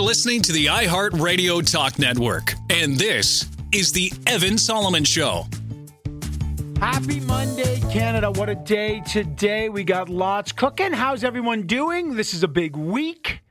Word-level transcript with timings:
You're 0.00 0.06
listening 0.06 0.40
to 0.42 0.52
the 0.52 0.64
iHeartRadio 0.64 1.70
Talk 1.70 1.98
Network, 1.98 2.54
and 2.70 2.96
this 2.96 3.44
is 3.70 3.92
the 3.92 4.10
Evan 4.26 4.56
Solomon 4.56 5.04
Show. 5.04 5.44
Happy 6.78 7.20
Monday, 7.20 7.78
Canada. 7.92 8.30
What 8.30 8.48
a 8.48 8.54
day 8.54 9.02
today. 9.02 9.68
We 9.68 9.84
got 9.84 10.08
lots 10.08 10.52
cooking. 10.52 10.94
How's 10.94 11.22
everyone 11.22 11.66
doing? 11.66 12.16
This 12.16 12.32
is 12.32 12.42
a 12.42 12.48
big 12.48 12.76
week. 12.76 13.42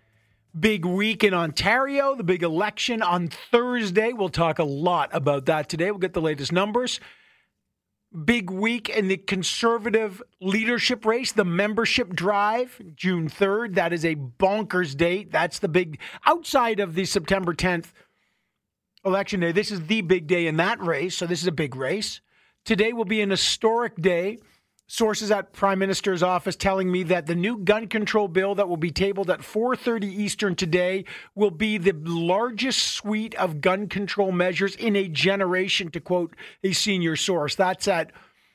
Big 0.59 0.85
week 0.85 1.23
in 1.23 1.35
Ontario, 1.35 2.15
the 2.15 2.23
big 2.23 2.41
election 2.41 3.03
on 3.03 3.27
Thursday. 3.27 4.13
We'll 4.13 4.29
talk 4.29 4.57
a 4.57 4.63
lot 4.63 5.11
about 5.13 5.45
that 5.45 5.69
today. 5.69 5.91
We'll 5.91 5.99
get 5.99 6.13
the 6.13 6.21
latest 6.21 6.51
numbers. 6.51 6.99
Big 8.25 8.49
week 8.49 8.89
in 8.89 9.07
the 9.07 9.17
conservative 9.17 10.21
leadership 10.41 11.05
race, 11.05 11.31
the 11.31 11.45
membership 11.45 12.09
drive, 12.15 12.81
June 12.95 13.29
3rd. 13.29 13.75
That 13.75 13.93
is 13.93 14.03
a 14.03 14.15
bonkers 14.15 14.97
date. 14.97 15.31
That's 15.31 15.59
the 15.59 15.67
big, 15.67 15.99
outside 16.25 16.79
of 16.79 16.95
the 16.95 17.05
September 17.05 17.53
10th 17.53 17.91
election 19.05 19.39
day, 19.39 19.51
this 19.51 19.71
is 19.71 19.85
the 19.87 20.01
big 20.01 20.27
day 20.27 20.47
in 20.47 20.57
that 20.57 20.81
race. 20.81 21.15
So 21.15 21.25
this 21.25 21.41
is 21.41 21.47
a 21.47 21.51
big 21.51 21.75
race. 21.75 22.21
Today 22.65 22.93
will 22.93 23.05
be 23.05 23.21
an 23.21 23.29
historic 23.29 23.95
day. 23.95 24.39
Sources 24.91 25.29
at 25.29 25.53
Prime 25.53 25.77
Minister's 25.77 26.23
office 26.23 26.55
telling 26.55 26.91
me 26.91 27.03
that 27.03 27.27
the 27.27 27.35
new 27.35 27.59
gun 27.59 27.87
control 27.87 28.27
bill 28.27 28.55
that 28.55 28.67
will 28.67 28.75
be 28.75 28.89
tabled 28.89 29.29
at 29.29 29.43
4:30 29.43 30.07
Eastern 30.07 30.55
today 30.55 31.05
will 31.35 31.51
be 31.51 31.77
the 31.77 31.93
largest 31.93 32.81
suite 32.93 33.35
of 33.35 33.61
gun 33.61 33.87
control 33.87 34.31
measures 34.31 34.75
in 34.75 34.95
a 34.95 35.07
generation 35.07 35.91
to 35.91 35.99
quote 35.99 36.35
a 36.63 36.71
senior 36.71 37.15
source. 37.15 37.53
That's 37.53 37.87
at 37.87 38.11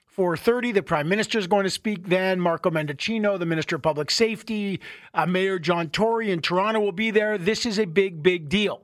4:30. 0.09 0.73
The 0.73 0.83
Prime 0.83 1.09
Minister 1.09 1.39
is 1.39 1.47
going 1.47 1.65
to 1.65 1.71
speak 1.71 2.09
then. 2.09 2.41
Marco 2.41 2.69
Mendicino, 2.69 3.39
the 3.39 3.47
Minister 3.47 3.77
of 3.77 3.83
Public 3.83 4.11
Safety, 4.11 4.81
uh, 5.15 5.27
Mayor 5.27 5.61
John 5.61 5.89
Tory 5.89 6.33
in 6.33 6.41
Toronto 6.41 6.81
will 6.81 6.91
be 6.91 7.13
there. 7.13 7.39
This 7.39 7.65
is 7.65 7.79
a 7.79 7.85
big, 7.85 8.25
big 8.25 8.49
deal. 8.49 8.83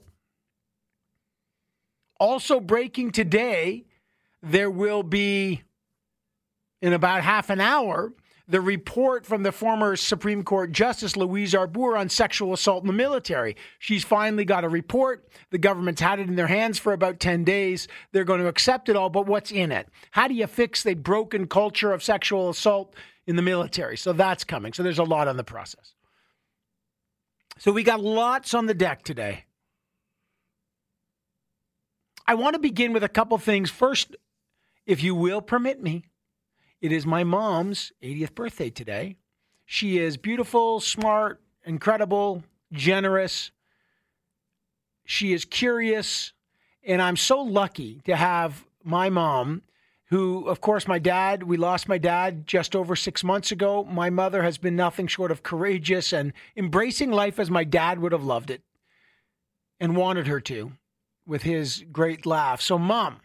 Also 2.20 2.61
breaking 2.61 3.11
today, 3.11 3.87
there 4.41 4.70
will 4.70 5.03
be 5.03 5.64
in 6.81 6.92
about 6.92 7.23
half 7.23 7.50
an 7.50 7.61
hour 7.61 8.12
the 8.50 8.61
report 8.61 9.25
from 9.25 9.45
the 9.45 9.53
former 9.53 9.95
Supreme 9.95 10.42
Court 10.42 10.73
Justice 10.73 11.17
Louise 11.17 11.55
Arbour 11.55 11.97
on 11.97 12.09
sexual 12.09 12.53
assault 12.53 12.83
in 12.83 12.89
the 12.89 12.92
military. 12.92 13.56
She's 13.78 14.03
finally 14.03 14.45
got 14.45 14.64
a 14.64 14.69
report. 14.69 15.28
The 15.51 15.58
government's 15.58 16.01
had 16.01 16.19
it 16.19 16.28
in 16.28 16.34
their 16.34 16.48
hands 16.48 16.77
for 16.77 16.92
about 16.92 17.20
10 17.20 17.45
days. 17.45 17.86
They're 18.11 18.25
going 18.25 18.41
to 18.41 18.48
accept 18.48 18.89
it 18.89 18.97
all, 18.97 19.08
but 19.08 19.27
what's 19.27 19.53
in 19.53 19.70
it? 19.70 19.89
How 20.11 20.27
do 20.27 20.34
you 20.34 20.48
fix 20.48 20.83
the 20.83 20.95
broken 20.95 21.47
culture 21.47 21.92
of 21.92 22.03
sexual 22.03 22.51
assault 22.51 22.97
in 23.25 23.36
the 23.36 23.42
military? 23.42 23.97
So 23.97 24.12
that's 24.12 24.42
coming. 24.42 24.73
So 24.73 24.83
there's 24.83 24.98
a 24.98 25.05
lot 25.05 25.28
on 25.28 25.36
the 25.36 25.45
process. 25.45 25.95
So 27.58 27.70
we 27.70 27.84
got 27.84 28.01
lots 28.01 28.53
on 28.53 28.67
the 28.67 28.75
deck 28.75 29.05
today. 29.05 29.45
I 32.27 32.34
want 32.34 32.55
to 32.55 32.61
begin 32.61 32.92
with 32.92 33.05
a 33.05 33.08
couple 33.08 33.39
things. 33.39 33.70
First, 33.70 34.17
if 34.86 35.05
you 35.05 35.14
will 35.14 35.41
permit 35.41 35.81
me, 35.81 36.09
it 36.81 36.92
is 36.92 37.05
my 37.05 37.25
mom's 37.25 37.92
80th 38.03 38.34
birthday 38.34 38.70
today. 38.70 39.17
She 39.67 39.98
is 39.98 40.17
beautiful, 40.17 40.81
smart, 40.81 41.41
incredible, 41.64 42.42
generous. 42.73 43.50
She 45.05 45.33
is 45.33 45.45
curious. 45.45 46.33
And 46.83 47.03
I'm 47.03 47.17
so 47.17 47.41
lucky 47.42 48.01
to 48.06 48.17
have 48.17 48.64
my 48.83 49.11
mom, 49.11 49.62
who, 50.06 50.48
of 50.48 50.61
course, 50.61 50.89
my 50.89 50.98
dad, 50.98 51.42
we 51.42 51.57
lost 51.57 51.86
my 51.86 51.98
dad 51.98 52.46
just 52.46 52.74
over 52.74 52.97
six 52.97 53.23
months 53.23 53.52
ago. 53.52 53.85
My 53.85 54.11
mother 54.11 54.42
has 54.42 54.58
been 54.58 54.74
nothing 54.74 55.07
short 55.07 55.30
of 55.30 55.42
courageous 55.42 56.12
and 56.12 56.33
embracing 56.57 57.11
life 57.11 57.39
as 57.39 57.51
my 57.51 57.64
dad 57.64 58.01
would 58.01 58.12
have 58.12 58.24
loved 58.24 58.51
it 58.51 58.62
and 59.79 59.97
wanted 59.97 60.27
her 60.27 60.41
to 60.41 60.73
with 61.27 61.42
his 61.42 61.85
great 61.92 62.27
laugh. 62.27 62.61
So, 62.61 62.79
mom, 62.79 63.20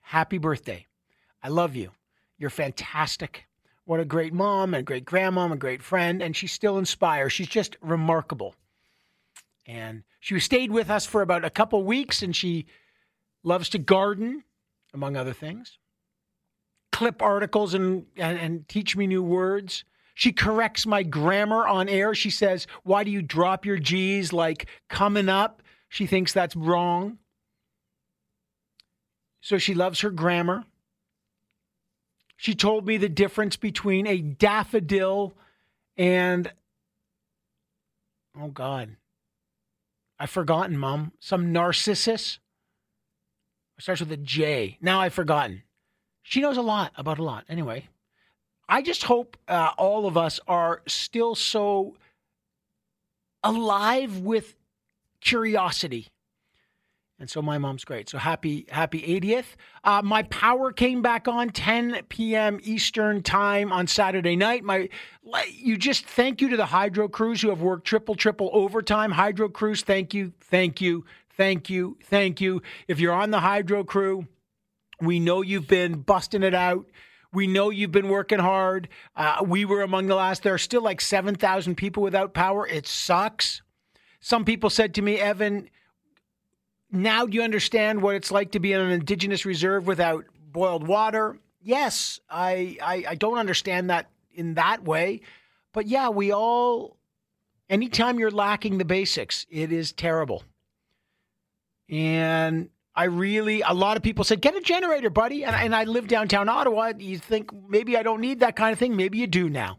happy 0.00 0.38
birthday. 0.38 0.86
I 1.42 1.48
love 1.48 1.76
you. 1.76 1.90
You're 2.38 2.50
fantastic. 2.50 3.46
What 3.84 4.00
a 4.00 4.04
great 4.04 4.32
mom 4.32 4.74
and 4.74 4.86
great 4.86 5.04
grandmom 5.04 5.52
and 5.52 5.60
great 5.60 5.82
friend. 5.82 6.22
And 6.22 6.34
she 6.34 6.46
still 6.46 6.78
inspires. 6.78 7.32
She's 7.32 7.48
just 7.48 7.76
remarkable. 7.80 8.54
And 9.66 10.04
she 10.20 10.38
stayed 10.40 10.70
with 10.70 10.90
us 10.90 11.06
for 11.06 11.22
about 11.22 11.44
a 11.44 11.50
couple 11.50 11.82
weeks 11.84 12.22
and 12.22 12.34
she 12.34 12.66
loves 13.42 13.68
to 13.70 13.78
garden, 13.78 14.44
among 14.92 15.16
other 15.16 15.32
things, 15.32 15.78
clip 16.92 17.22
articles 17.22 17.74
and, 17.74 18.06
and, 18.16 18.38
and 18.38 18.68
teach 18.68 18.96
me 18.96 19.06
new 19.06 19.22
words. 19.22 19.84
She 20.14 20.32
corrects 20.32 20.86
my 20.86 21.02
grammar 21.02 21.66
on 21.66 21.88
air. 21.88 22.14
She 22.14 22.30
says, 22.30 22.66
Why 22.84 23.04
do 23.04 23.10
you 23.10 23.20
drop 23.20 23.66
your 23.66 23.78
G's 23.78 24.32
like 24.32 24.68
coming 24.88 25.28
up? 25.28 25.62
She 25.88 26.06
thinks 26.06 26.32
that's 26.32 26.56
wrong. 26.56 27.18
So 29.40 29.58
she 29.58 29.74
loves 29.74 30.00
her 30.00 30.10
grammar. 30.10 30.64
She 32.36 32.54
told 32.54 32.86
me 32.86 32.96
the 32.96 33.08
difference 33.08 33.56
between 33.56 34.06
a 34.06 34.20
daffodil 34.20 35.34
and, 35.96 36.52
oh 38.38 38.48
God, 38.48 38.96
I've 40.18 40.30
forgotten, 40.30 40.78
Mom. 40.78 41.12
Some 41.20 41.52
narcissus. 41.52 42.38
It 43.76 43.82
starts 43.82 44.00
with 44.00 44.12
a 44.12 44.16
J. 44.16 44.78
Now 44.80 45.00
I've 45.00 45.14
forgotten. 45.14 45.62
She 46.22 46.40
knows 46.40 46.56
a 46.56 46.62
lot 46.62 46.92
about 46.96 47.18
a 47.18 47.24
lot. 47.24 47.44
Anyway, 47.48 47.88
I 48.68 48.82
just 48.82 49.04
hope 49.04 49.36
uh, 49.48 49.72
all 49.76 50.06
of 50.06 50.16
us 50.16 50.40
are 50.46 50.82
still 50.86 51.34
so 51.34 51.96
alive 53.42 54.18
with 54.18 54.56
curiosity 55.20 56.08
and 57.24 57.30
so 57.30 57.40
my 57.40 57.56
mom's 57.56 57.86
great. 57.86 58.10
So 58.10 58.18
happy, 58.18 58.66
happy 58.68 59.00
80th. 59.00 59.56
Uh, 59.82 60.02
my 60.04 60.24
power 60.24 60.72
came 60.72 61.00
back 61.00 61.26
on 61.26 61.48
10 61.48 62.02
p.m. 62.10 62.60
Eastern 62.62 63.22
time 63.22 63.72
on 63.72 63.86
Saturday 63.86 64.36
night. 64.36 64.62
My, 64.62 64.90
you 65.50 65.78
just 65.78 66.04
thank 66.04 66.42
you 66.42 66.50
to 66.50 66.58
the 66.58 66.66
hydro 66.66 67.08
crews 67.08 67.40
who 67.40 67.48
have 67.48 67.62
worked 67.62 67.86
triple, 67.86 68.14
triple 68.14 68.50
overtime. 68.52 69.10
Hydro 69.10 69.48
crews, 69.48 69.80
thank 69.80 70.12
you, 70.12 70.34
thank 70.38 70.82
you, 70.82 71.06
thank 71.34 71.70
you, 71.70 71.96
thank 72.04 72.42
you. 72.42 72.60
If 72.88 73.00
you're 73.00 73.14
on 73.14 73.30
the 73.30 73.40
hydro 73.40 73.84
crew, 73.84 74.26
we 75.00 75.18
know 75.18 75.40
you've 75.40 75.66
been 75.66 76.00
busting 76.00 76.42
it 76.42 76.54
out. 76.54 76.84
We 77.32 77.46
know 77.46 77.70
you've 77.70 77.90
been 77.90 78.10
working 78.10 78.38
hard. 78.38 78.90
Uh, 79.16 79.42
we 79.46 79.64
were 79.64 79.80
among 79.80 80.08
the 80.08 80.14
last. 80.14 80.42
There 80.42 80.52
are 80.52 80.58
still 80.58 80.82
like 80.82 81.00
7,000 81.00 81.74
people 81.74 82.02
without 82.02 82.34
power. 82.34 82.66
It 82.66 82.86
sucks. 82.86 83.62
Some 84.20 84.44
people 84.44 84.68
said 84.68 84.92
to 84.96 85.00
me, 85.00 85.18
Evan, 85.18 85.70
now 86.94 87.26
do 87.26 87.34
you 87.36 87.42
understand 87.42 88.02
what 88.02 88.14
it's 88.14 88.30
like 88.30 88.52
to 88.52 88.60
be 88.60 88.72
in 88.72 88.80
an 88.80 88.90
indigenous 88.90 89.44
reserve 89.44 89.86
without 89.86 90.24
boiled 90.52 90.86
water? 90.86 91.38
Yes, 91.60 92.20
I, 92.28 92.78
I, 92.82 93.04
I 93.08 93.14
don't 93.14 93.38
understand 93.38 93.90
that 93.90 94.10
in 94.34 94.54
that 94.54 94.84
way. 94.84 95.22
But 95.72 95.86
yeah, 95.86 96.08
we 96.08 96.32
all, 96.32 96.96
anytime 97.68 98.18
you're 98.18 98.30
lacking 98.30 98.78
the 98.78 98.84
basics, 98.84 99.46
it 99.50 99.72
is 99.72 99.92
terrible. 99.92 100.44
And 101.88 102.70
I 102.94 103.04
really, 103.04 103.62
a 103.62 103.72
lot 103.72 103.96
of 103.96 104.02
people 104.02 104.24
said, 104.24 104.40
get 104.40 104.54
a 104.54 104.60
generator, 104.60 105.10
buddy. 105.10 105.44
And, 105.44 105.54
and 105.56 105.74
I 105.74 105.84
live 105.84 106.06
downtown 106.06 106.48
Ottawa. 106.48 106.92
You 106.98 107.18
think 107.18 107.50
maybe 107.68 107.96
I 107.96 108.02
don't 108.02 108.20
need 108.20 108.40
that 108.40 108.56
kind 108.56 108.72
of 108.72 108.78
thing. 108.78 108.96
Maybe 108.96 109.18
you 109.18 109.26
do 109.26 109.48
now. 109.48 109.78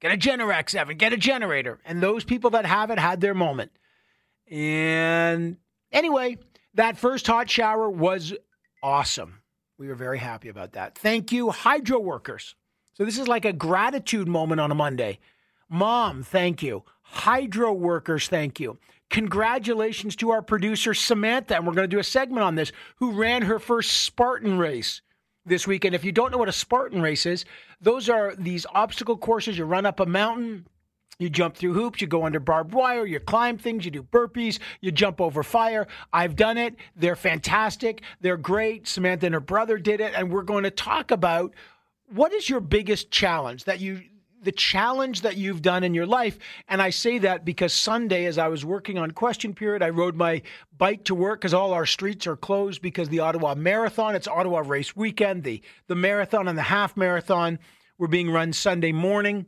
Get 0.00 0.12
a 0.12 0.16
Generac 0.16 0.70
7, 0.70 0.96
get 0.96 1.12
a 1.12 1.16
generator. 1.16 1.80
And 1.84 2.00
those 2.00 2.22
people 2.22 2.50
that 2.50 2.64
have 2.66 2.90
it 2.90 3.00
had 3.00 3.20
their 3.20 3.34
moment. 3.34 3.72
And 4.50 5.56
anyway, 5.92 6.38
that 6.74 6.98
first 6.98 7.26
hot 7.26 7.50
shower 7.50 7.88
was 7.90 8.34
awesome. 8.82 9.40
We 9.78 9.88
were 9.88 9.94
very 9.94 10.18
happy 10.18 10.48
about 10.48 10.72
that. 10.72 10.98
Thank 10.98 11.32
you, 11.32 11.50
hydro 11.50 12.00
workers. 12.00 12.54
So 12.94 13.04
this 13.04 13.18
is 13.18 13.28
like 13.28 13.44
a 13.44 13.52
gratitude 13.52 14.26
moment 14.26 14.60
on 14.60 14.70
a 14.70 14.74
Monday. 14.74 15.18
Mom, 15.68 16.22
thank 16.22 16.62
you. 16.62 16.82
Hydro 17.02 17.72
workers, 17.72 18.28
thank 18.28 18.58
you. 18.58 18.78
Congratulations 19.10 20.16
to 20.16 20.30
our 20.30 20.42
producer, 20.42 20.92
Samantha, 20.94 21.56
and 21.56 21.66
we're 21.66 21.74
going 21.74 21.88
to 21.88 21.96
do 21.96 22.00
a 22.00 22.04
segment 22.04 22.42
on 22.42 22.56
this, 22.56 22.72
who 22.96 23.12
ran 23.12 23.42
her 23.42 23.58
first 23.58 24.02
Spartan 24.02 24.58
race 24.58 25.00
this 25.46 25.66
weekend. 25.66 25.94
If 25.94 26.04
you 26.04 26.12
don't 26.12 26.30
know 26.30 26.38
what 26.38 26.48
a 26.48 26.52
Spartan 26.52 27.00
race 27.00 27.24
is, 27.24 27.44
those 27.80 28.08
are 28.08 28.34
these 28.36 28.66
obstacle 28.74 29.16
courses. 29.16 29.56
You 29.56 29.64
run 29.64 29.86
up 29.86 30.00
a 30.00 30.06
mountain, 30.06 30.66
you 31.18 31.28
jump 31.28 31.56
through 31.56 31.74
hoops, 31.74 32.00
you 32.00 32.06
go 32.06 32.24
under 32.24 32.40
barbed 32.40 32.72
wire, 32.72 33.04
you 33.04 33.18
climb 33.18 33.58
things, 33.58 33.84
you 33.84 33.90
do 33.90 34.02
burpees, 34.02 34.58
you 34.80 34.92
jump 34.92 35.20
over 35.20 35.42
fire. 35.42 35.86
I've 36.12 36.36
done 36.36 36.56
it. 36.56 36.76
They're 36.96 37.16
fantastic. 37.16 38.02
They're 38.20 38.36
great. 38.36 38.86
Samantha 38.86 39.26
and 39.26 39.34
her 39.34 39.40
brother 39.40 39.78
did 39.78 40.00
it. 40.00 40.12
And 40.14 40.30
we're 40.30 40.42
going 40.42 40.64
to 40.64 40.70
talk 40.70 41.10
about 41.10 41.54
what 42.06 42.32
is 42.32 42.48
your 42.48 42.60
biggest 42.60 43.10
challenge 43.10 43.64
that 43.64 43.80
you 43.80 44.02
the 44.40 44.52
challenge 44.52 45.22
that 45.22 45.36
you've 45.36 45.62
done 45.62 45.82
in 45.82 45.94
your 45.94 46.06
life. 46.06 46.38
And 46.68 46.80
I 46.80 46.90
say 46.90 47.18
that 47.18 47.44
because 47.44 47.72
Sunday, 47.72 48.26
as 48.26 48.38
I 48.38 48.46
was 48.46 48.64
working 48.64 48.96
on 48.96 49.10
question 49.10 49.52
period, 49.52 49.82
I 49.82 49.88
rode 49.88 50.14
my 50.14 50.42
bike 50.76 51.02
to 51.06 51.14
work 51.16 51.40
because 51.40 51.54
all 51.54 51.72
our 51.72 51.84
streets 51.84 52.24
are 52.28 52.36
closed 52.36 52.80
because 52.80 53.08
the 53.08 53.18
Ottawa 53.18 53.56
Marathon, 53.56 54.14
it's 54.14 54.28
Ottawa 54.28 54.60
race 54.60 54.94
weekend. 54.94 55.42
The 55.42 55.60
the 55.88 55.96
marathon 55.96 56.46
and 56.46 56.56
the 56.56 56.62
half 56.62 56.96
marathon 56.96 57.58
were 57.98 58.06
being 58.06 58.30
run 58.30 58.52
Sunday 58.52 58.92
morning. 58.92 59.46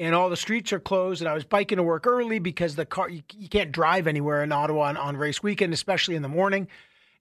And 0.00 0.14
all 0.14 0.30
the 0.30 0.36
streets 0.36 0.72
are 0.72 0.80
closed. 0.80 1.20
And 1.20 1.28
I 1.28 1.34
was 1.34 1.44
biking 1.44 1.76
to 1.76 1.82
work 1.82 2.06
early 2.06 2.38
because 2.38 2.74
the 2.74 2.86
car 2.86 3.10
you, 3.10 3.22
you 3.36 3.48
can't 3.48 3.70
drive 3.70 4.06
anywhere 4.06 4.42
in 4.42 4.50
Ottawa 4.50 4.84
on, 4.84 4.96
on 4.96 5.16
race 5.16 5.42
weekend, 5.42 5.74
especially 5.74 6.16
in 6.16 6.22
the 6.22 6.28
morning. 6.28 6.68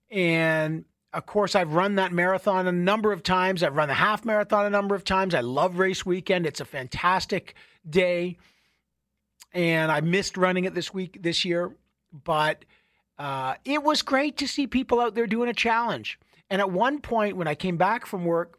And 0.10 0.86
of 1.12 1.26
course, 1.26 1.56
I've 1.56 1.74
run 1.74 1.96
that 1.96 2.14
marathon 2.14 2.68
a 2.68 2.72
number 2.72 3.12
of 3.12 3.22
times. 3.22 3.64
I've 3.64 3.76
run 3.76 3.90
the 3.90 3.96
half 3.96 4.24
marathon 4.24 4.66
a 4.66 4.70
number 4.70 4.96
of 4.96 5.04
times. 5.04 5.36
I 5.36 5.42
love 5.42 5.78
race 5.78 6.06
weekend. 6.06 6.46
It's 6.46 6.62
a 6.62 6.66
fantastic 6.66 7.54
day. 7.88 8.38
And 9.52 9.92
I 9.92 10.00
missed 10.00 10.38
running 10.38 10.64
it 10.64 10.74
this 10.74 10.94
week, 10.94 11.22
this 11.22 11.44
year, 11.44 11.75
but 12.14 12.64
uh, 13.18 13.56
it 13.66 13.84
was 13.84 14.04
great 14.04 14.38
to 14.38 14.48
see 14.48 14.68
people 14.68 15.02
out 15.02 15.16
there 15.16 15.28
doing 15.28 15.50
a 15.50 15.54
challenge. 15.54 16.18
And 16.50 16.62
at 16.62 16.72
one 16.72 17.02
point, 17.02 17.36
when 17.36 17.48
I 17.48 17.56
came 17.56 17.75
back 17.75 18.06
from 18.06 18.24
work, 18.24 18.58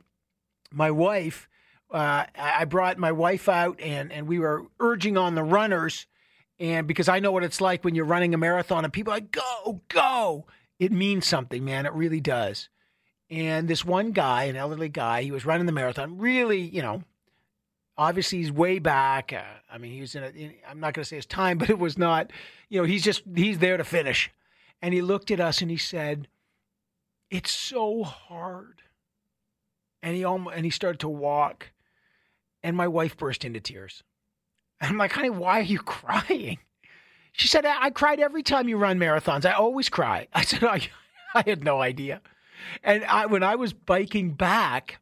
my 0.72 0.90
wife, 0.90 1.48
uh, 1.92 2.26
I 2.36 2.64
brought 2.64 2.98
my 2.98 3.12
wife 3.12 3.48
out 3.48 3.80
and, 3.80 4.12
and 4.12 4.26
we 4.26 4.38
were 4.38 4.66
urging 4.78 5.16
on 5.16 5.34
the 5.34 5.42
runners. 5.42 6.06
And 6.58 6.86
because 6.86 7.08
I 7.08 7.20
know 7.20 7.32
what 7.32 7.42
it's 7.42 7.60
like 7.60 7.84
when 7.84 7.94
you're 7.94 8.04
running 8.04 8.34
a 8.34 8.38
marathon 8.38 8.84
and 8.84 8.92
people 8.92 9.12
are 9.12 9.16
like, 9.16 9.32
go, 9.32 9.80
go 9.88 10.46
it 10.80 10.90
means 10.90 11.26
something, 11.26 11.64
man. 11.64 11.86
It 11.86 11.92
really 11.92 12.20
does. 12.20 12.70
And 13.28 13.68
this 13.68 13.84
one 13.84 14.10
guy, 14.10 14.44
an 14.44 14.56
elderly 14.56 14.88
guy, 14.88 15.22
he 15.22 15.30
was 15.30 15.44
running 15.44 15.66
the 15.66 15.72
marathon. 15.72 16.18
Really, 16.18 16.62
you 16.62 16.82
know, 16.82 17.04
obviously 17.96 18.38
he's 18.38 18.50
way 18.50 18.80
back. 18.80 19.32
Uh, 19.32 19.42
I 19.70 19.78
mean, 19.78 19.92
he 19.92 20.00
was 20.00 20.14
in. 20.16 20.24
A, 20.24 20.28
in 20.28 20.54
I'm 20.66 20.80
not 20.80 20.94
going 20.94 21.04
to 21.04 21.08
say 21.08 21.16
his 21.16 21.26
time, 21.26 21.58
but 21.58 21.70
it 21.70 21.78
was 21.78 21.96
not. 21.96 22.32
You 22.70 22.80
know, 22.80 22.86
he's 22.86 23.04
just 23.04 23.22
he's 23.36 23.58
there 23.58 23.76
to 23.76 23.84
finish. 23.84 24.32
And 24.82 24.94
he 24.94 25.02
looked 25.02 25.30
at 25.30 25.38
us 25.38 25.60
and 25.60 25.70
he 25.70 25.76
said, 25.76 26.26
"It's 27.30 27.52
so 27.52 28.02
hard." 28.02 28.80
And 30.02 30.16
he 30.16 30.24
almost 30.24 30.56
and 30.56 30.64
he 30.64 30.70
started 30.70 31.00
to 31.00 31.08
walk, 31.08 31.72
and 32.62 32.76
my 32.76 32.88
wife 32.88 33.16
burst 33.16 33.44
into 33.44 33.60
tears. 33.60 34.02
I'm 34.80 34.96
like, 34.96 35.12
honey, 35.12 35.30
why 35.30 35.60
are 35.60 35.62
you 35.62 35.78
crying? 35.84 36.58
She 37.32 37.48
said, 37.48 37.64
I, 37.64 37.84
I 37.84 37.90
cried 37.90 38.20
every 38.20 38.42
time 38.42 38.68
you 38.68 38.76
run 38.76 38.98
marathons. 38.98 39.44
I 39.44 39.52
always 39.52 39.88
cry. 39.88 40.28
I 40.34 40.42
said, 40.42 40.64
I, 40.64 40.88
I 41.34 41.42
had 41.46 41.64
no 41.64 41.80
idea. 41.80 42.20
And 42.82 43.04
I, 43.04 43.26
when 43.26 43.42
I 43.42 43.54
was 43.54 43.72
biking 43.72 44.32
back, 44.32 45.00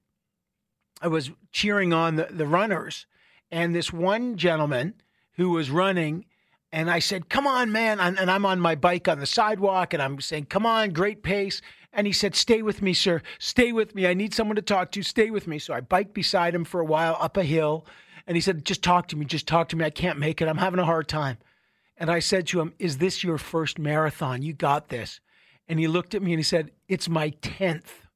I 1.01 1.09
was 1.09 1.31
cheering 1.53 1.93
on 1.93 2.17
the, 2.17 2.29
the 2.31 2.47
runners. 2.47 3.07
And 3.51 3.75
this 3.75 3.93
one 3.93 4.37
gentleman 4.37 4.95
who 5.33 5.51
was 5.51 5.71
running, 5.71 6.27
and 6.71 6.91
I 6.91 6.99
said, 6.99 7.29
Come 7.29 7.47
on, 7.47 7.73
man. 7.73 7.99
And 8.01 8.31
I'm 8.31 8.45
on 8.45 8.61
my 8.61 8.75
bike 8.75 9.09
on 9.09 9.21
the 9.21 9.27
sidewalk, 9.27 9.95
and 9.95 10.03
I'm 10.03 10.21
saying, 10.21 10.47
Come 10.47 10.67
on, 10.67 10.91
great 10.91 11.23
pace. 11.23 11.63
And 11.93 12.07
he 12.07 12.13
said, 12.13 12.35
Stay 12.35 12.63
with 12.63 12.83
me, 12.83 12.93
sir. 12.93 13.23
Stay 13.39 13.73
with 13.73 13.95
me. 13.95 14.07
I 14.07 14.15
need 14.15 14.35
someone 14.35 14.57
to 14.57 14.63
talk 14.63 14.91
to. 14.93 15.03
Stay 15.03 15.31
with 15.31 15.47
me. 15.47 15.59
So 15.59 15.75
I 15.75 15.81
biked 15.81 16.15
beside 16.15 16.55
him 16.55 16.65
for 16.65 16.81
a 16.81 16.85
while 16.85 17.17
up 17.21 17.37
a 17.37 17.45
hill. 17.45 17.87
And 18.27 18.37
he 18.37 18.41
said, 18.41 18.65
Just 18.65 18.83
talk 18.83 19.09
to 19.09 19.17
me. 19.17 19.25
Just 19.25 19.47
talk 19.47 19.69
to 19.71 19.77
me. 19.77 19.85
I 19.85 19.91
can't 19.91 20.19
make 20.19 20.41
it. 20.41 20.49
I'm 20.49 20.59
having 20.59 20.81
a 20.81 20.85
hard 20.85 21.09
time. 21.09 21.39
And 21.97 22.11
I 22.11 22.19
said 22.21 22.47
to 22.49 22.61
him, 22.61 22.75
Is 22.79 22.99
this 22.99 23.25
your 23.25 23.39
first 23.39 23.79
marathon? 23.79 24.43
You 24.43 24.53
got 24.53 24.89
this. 24.89 25.21
And 25.67 25.79
he 25.79 25.89
looked 25.89 26.15
at 26.15 26.23
me 26.23 26.33
and 26.33 26.39
he 26.39 26.45
said, 26.45 26.71
It's 26.89 27.09
my 27.09 27.31
10th. 27.31 28.07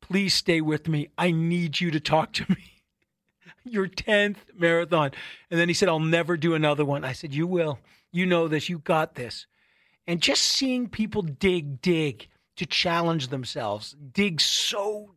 Please 0.00 0.34
stay 0.34 0.60
with 0.60 0.88
me. 0.88 1.08
I 1.16 1.30
need 1.30 1.80
you 1.80 1.90
to 1.90 2.00
talk 2.00 2.32
to 2.34 2.44
me. 2.48 2.74
your 3.64 3.88
10th 3.88 4.36
marathon. 4.56 5.12
And 5.50 5.58
then 5.58 5.68
he 5.68 5.74
said, 5.74 5.88
I'll 5.88 5.98
never 6.00 6.36
do 6.36 6.54
another 6.54 6.84
one. 6.84 7.04
I 7.04 7.12
said, 7.12 7.32
You 7.32 7.46
will. 7.46 7.78
You 8.12 8.26
know 8.26 8.48
this. 8.48 8.68
You 8.68 8.78
got 8.80 9.14
this. 9.14 9.46
And 10.06 10.20
just 10.20 10.42
seeing 10.42 10.88
people 10.88 11.22
dig, 11.22 11.80
dig 11.80 12.28
to 12.56 12.66
challenge 12.66 13.28
themselves, 13.28 13.96
dig 14.12 14.40
so 14.40 15.14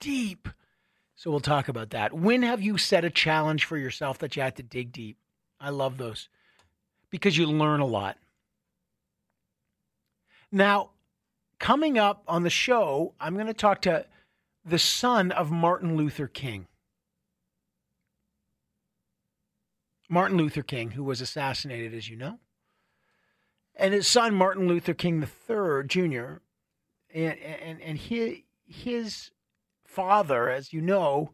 deep. 0.00 0.48
So 1.16 1.30
we'll 1.30 1.40
talk 1.40 1.68
about 1.68 1.90
that. 1.90 2.12
When 2.12 2.42
have 2.42 2.62
you 2.62 2.78
set 2.78 3.04
a 3.04 3.10
challenge 3.10 3.64
for 3.64 3.76
yourself 3.76 4.18
that 4.18 4.36
you 4.36 4.42
had 4.42 4.56
to 4.56 4.62
dig 4.62 4.92
deep? 4.92 5.18
I 5.60 5.70
love 5.70 5.98
those 5.98 6.28
because 7.10 7.36
you 7.36 7.46
learn 7.46 7.80
a 7.80 7.86
lot. 7.86 8.16
Now, 10.50 10.90
coming 11.58 11.98
up 11.98 12.22
on 12.26 12.42
the 12.42 12.50
show, 12.50 13.14
I'm 13.20 13.34
going 13.34 13.46
to 13.46 13.54
talk 13.54 13.82
to 13.82 14.06
the 14.64 14.78
son 14.78 15.32
of 15.32 15.50
Martin 15.50 15.96
Luther 15.96 16.26
King. 16.26 16.66
Martin 20.08 20.38
Luther 20.38 20.62
King, 20.62 20.92
who 20.92 21.04
was 21.04 21.20
assassinated, 21.20 21.92
as 21.92 22.08
you 22.08 22.16
know, 22.16 22.38
and 23.74 23.92
his 23.92 24.08
son 24.08 24.34
Martin 24.34 24.66
Luther 24.66 24.94
King 24.94 25.22
III 25.22 25.86
Jr. 25.86 26.38
and 27.14 27.38
and 27.38 27.80
and 27.80 27.98
his 27.98 28.38
his 28.66 29.30
father, 29.84 30.50
as 30.50 30.72
you 30.72 30.80
know, 30.80 31.32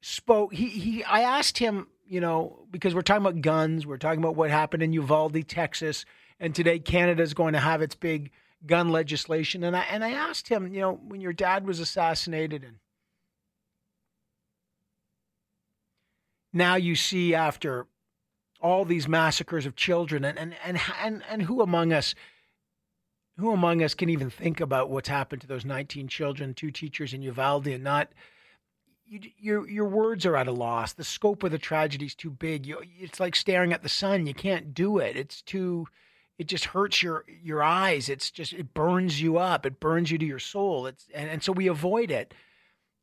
spoke. 0.00 0.52
He 0.52 0.68
he. 0.68 1.04
I 1.04 1.22
asked 1.22 1.58
him 1.58 1.86
you 2.10 2.20
know, 2.20 2.66
because 2.72 2.92
we're 2.92 3.02
talking 3.02 3.24
about 3.24 3.40
guns, 3.40 3.86
we're 3.86 3.96
talking 3.96 4.18
about 4.18 4.34
what 4.34 4.50
happened 4.50 4.82
in 4.82 4.92
Uvalde, 4.92 5.46
Texas, 5.46 6.04
and 6.40 6.52
today 6.52 6.80
Canada 6.80 7.22
is 7.22 7.34
going 7.34 7.52
to 7.52 7.60
have 7.60 7.82
its 7.82 7.94
big 7.94 8.32
gun 8.66 8.88
legislation. 8.88 9.62
And 9.62 9.76
I 9.76 9.82
and 9.82 10.02
I 10.02 10.10
asked 10.10 10.48
him, 10.48 10.74
you 10.74 10.80
know, 10.80 10.94
when 10.94 11.20
your 11.20 11.32
dad 11.32 11.64
was 11.64 11.78
assassinated, 11.78 12.64
and 12.64 12.78
now 16.52 16.74
you 16.74 16.96
see 16.96 17.32
after 17.32 17.86
all 18.60 18.84
these 18.84 19.06
massacres 19.06 19.64
of 19.64 19.76
children, 19.76 20.24
and 20.24 20.36
and 20.36 20.56
and 20.64 20.80
and, 21.00 21.22
and 21.30 21.42
who 21.42 21.62
among 21.62 21.92
us. 21.92 22.16
Who 23.40 23.52
among 23.52 23.82
us 23.82 23.94
can 23.94 24.10
even 24.10 24.28
think 24.28 24.60
about 24.60 24.90
what's 24.90 25.08
happened 25.08 25.40
to 25.40 25.48
those 25.48 25.64
19 25.64 26.08
children, 26.08 26.52
two 26.52 26.70
teachers 26.70 27.14
in 27.14 27.22
Uvalde, 27.22 27.68
and 27.68 27.82
not 27.82 28.10
you, 29.06 29.20
your 29.38 29.68
your 29.68 29.88
words 29.88 30.26
are 30.26 30.36
at 30.36 30.46
a 30.46 30.52
loss. 30.52 30.92
The 30.92 31.04
scope 31.04 31.42
of 31.42 31.50
the 31.50 31.58
tragedy 31.58 32.04
is 32.04 32.14
too 32.14 32.28
big. 32.30 32.66
You, 32.66 32.82
it's 32.98 33.18
like 33.18 33.34
staring 33.34 33.72
at 33.72 33.82
the 33.82 33.88
sun. 33.88 34.26
You 34.26 34.34
can't 34.34 34.74
do 34.74 34.98
it. 34.98 35.16
It's 35.16 35.40
too. 35.40 35.86
It 36.38 36.48
just 36.48 36.66
hurts 36.66 37.02
your 37.02 37.24
your 37.42 37.62
eyes. 37.62 38.10
It's 38.10 38.30
just 38.30 38.52
it 38.52 38.74
burns 38.74 39.22
you 39.22 39.38
up. 39.38 39.64
It 39.64 39.80
burns 39.80 40.10
you 40.10 40.18
to 40.18 40.26
your 40.26 40.38
soul. 40.38 40.86
It's 40.86 41.06
and, 41.14 41.30
and 41.30 41.42
so 41.42 41.50
we 41.50 41.66
avoid 41.66 42.10
it. 42.10 42.34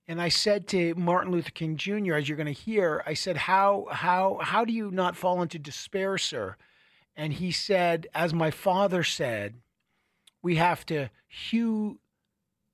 And 0.07 0.21
I 0.21 0.29
said 0.29 0.67
to 0.67 0.93
Martin 0.95 1.31
Luther 1.31 1.49
King 1.49 1.77
Jr., 1.77 2.13
as 2.13 2.29
you're 2.29 2.37
going 2.37 2.45
to 2.45 2.53
hear, 2.53 3.01
I 3.07 3.15
said, 3.15 3.37
"How 3.37 3.87
how 3.91 4.39
how 4.41 4.65
do 4.65 4.71
you 4.71 4.91
not 4.91 5.17
fall 5.17 5.41
into 5.41 5.57
despair, 5.57 6.19
sir?" 6.19 6.57
And 7.15 7.33
he 7.33 7.51
said, 7.51 8.07
"As 8.13 8.35
my 8.35 8.51
father 8.51 9.03
said, 9.03 9.56
we 10.41 10.56
have 10.56 10.85
to 10.87 11.09
hew 11.27 11.99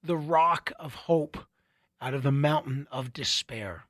the 0.04 0.18
rock 0.18 0.72
of 0.80 0.94
hope." 0.94 1.38
out 2.04 2.14
of 2.14 2.22
the 2.22 2.32
mountain 2.34 2.86
of 2.92 3.14
despair. 3.14 3.86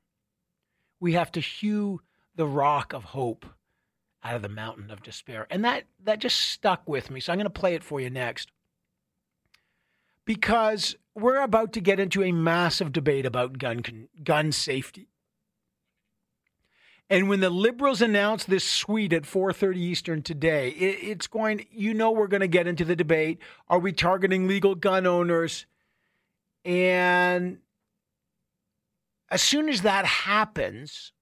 We 1.00 1.14
have 1.14 1.32
to 1.32 1.40
hew 1.40 2.00
the 2.36 2.46
rock 2.46 2.92
of 2.92 3.02
hope 3.04 3.44
out 4.22 4.36
of 4.36 4.42
the 4.42 4.48
mountain 4.48 4.90
of 4.90 5.02
despair. 5.02 5.48
And 5.50 5.64
that, 5.64 5.84
that 6.04 6.20
just 6.20 6.38
stuck 6.38 6.88
with 6.88 7.10
me. 7.10 7.18
So 7.18 7.32
I'm 7.32 7.38
going 7.38 7.44
to 7.44 7.50
play 7.50 7.74
it 7.74 7.82
for 7.82 8.00
you 8.00 8.08
next. 8.08 8.52
Because 10.24 10.94
we're 11.14 11.42
about 11.42 11.72
to 11.72 11.80
get 11.80 11.98
into 11.98 12.22
a 12.22 12.30
massive 12.30 12.92
debate 12.92 13.26
about 13.26 13.58
gun, 13.58 13.82
gun 14.22 14.52
safety. 14.52 15.08
And 17.10 17.28
when 17.28 17.40
the 17.40 17.50
liberals 17.50 18.00
announce 18.00 18.44
this 18.44 18.64
suite 18.64 19.12
at 19.12 19.24
4:30 19.24 19.76
Eastern 19.76 20.22
today, 20.22 20.70
it, 20.70 20.98
it's 21.02 21.26
going. 21.26 21.66
You 21.70 21.94
know, 21.94 22.10
we're 22.10 22.28
going 22.28 22.40
to 22.40 22.48
get 22.48 22.66
into 22.66 22.84
the 22.84 22.96
debate: 22.96 23.38
Are 23.68 23.78
we 23.78 23.92
targeting 23.92 24.48
legal 24.48 24.74
gun 24.74 25.06
owners? 25.06 25.66
And 26.64 27.58
as 29.30 29.42
soon 29.42 29.68
as 29.68 29.82
that 29.82 30.06
happens, 30.06 31.12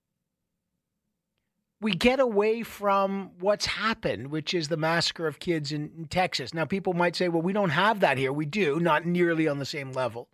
we 1.81 1.93
get 1.93 2.21
away 2.21 2.62
from 2.62 3.33
what's 3.41 3.67
happened, 3.67 4.29
which 4.29 4.55
is 4.55 4.69
the 4.69 4.77
massacre 4.77 5.27
of 5.27 5.41
kids 5.41 5.73
in, 5.73 5.91
in, 5.97 6.05
Texas. 6.07 6.55
Now, 6.55 6.65
people 6.65 6.93
might 6.93 7.17
say, 7.17 7.29
well, 7.29 7.43
we 7.43 7.53
don't 7.53 7.71
have 7.71 8.01
that 8.01 8.19
here. 8.19 8.33
We 8.33 8.47
do, 8.47 8.79
not 8.79 9.05
nearly 9.05 9.49
on 9.49 9.59
the 9.59 9.65
same 9.65 9.91
level. 9.91 10.29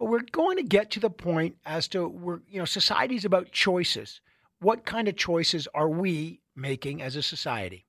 But 0.00 0.06
we're 0.06 0.22
going 0.32 0.56
to 0.56 0.62
get 0.62 0.90
to 0.92 1.00
the 1.00 1.10
point 1.10 1.56
as 1.66 1.86
to 1.88 2.08
we're, 2.08 2.40
you 2.48 2.58
know, 2.58 2.64
society's 2.64 3.26
about 3.26 3.52
choices. 3.52 4.22
What 4.58 4.86
kind 4.86 5.08
of 5.08 5.16
choices 5.16 5.68
are 5.74 5.90
we 5.90 6.40
making 6.56 7.02
as 7.02 7.16
a 7.16 7.22
society? 7.22 7.84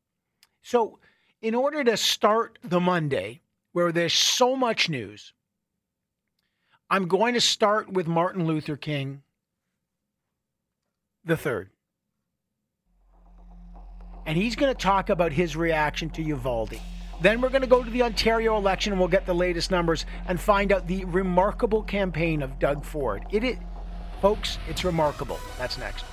So, 0.61 0.99
in 1.41 1.55
order 1.55 1.85
to 1.85 1.95
start 1.95 2.59
the 2.61 2.81
Monday, 2.81 3.41
where 3.71 3.93
there's 3.93 4.13
so 4.13 4.57
much 4.57 4.89
news, 4.89 5.33
I'm 6.89 7.07
going 7.07 7.33
to 7.33 7.41
start 7.41 7.91
with 7.91 8.07
Martin 8.07 8.45
Luther 8.45 8.75
King 8.75 9.23
the 11.23 11.37
third. 11.37 11.69
And 14.25 14.37
he's 14.37 14.57
going 14.57 14.73
to 14.73 14.77
talk 14.77 15.09
about 15.09 15.31
his 15.31 15.55
reaction 15.55 16.09
to 16.11 16.21
Uvalde. 16.21 16.77
Then 17.21 17.39
we're 17.39 17.49
going 17.49 17.61
to 17.61 17.67
go 17.67 17.83
to 17.83 17.89
the 17.89 18.01
Ontario 18.01 18.57
election 18.57 18.93
and 18.93 18.99
we'll 18.99 19.07
get 19.07 19.27
the 19.27 19.35
latest 19.35 19.69
numbers 19.69 20.05
and 20.27 20.39
find 20.39 20.71
out 20.71 20.87
the 20.87 21.05
remarkable 21.05 21.83
campaign 21.83 22.41
of 22.41 22.57
Doug 22.57 22.83
Ford. 22.83 23.25
It 23.31 23.43
is, 23.43 23.57
folks, 24.21 24.57
it's 24.67 24.83
remarkable. 24.83 25.39
That's 25.57 25.77
next. 25.77 26.05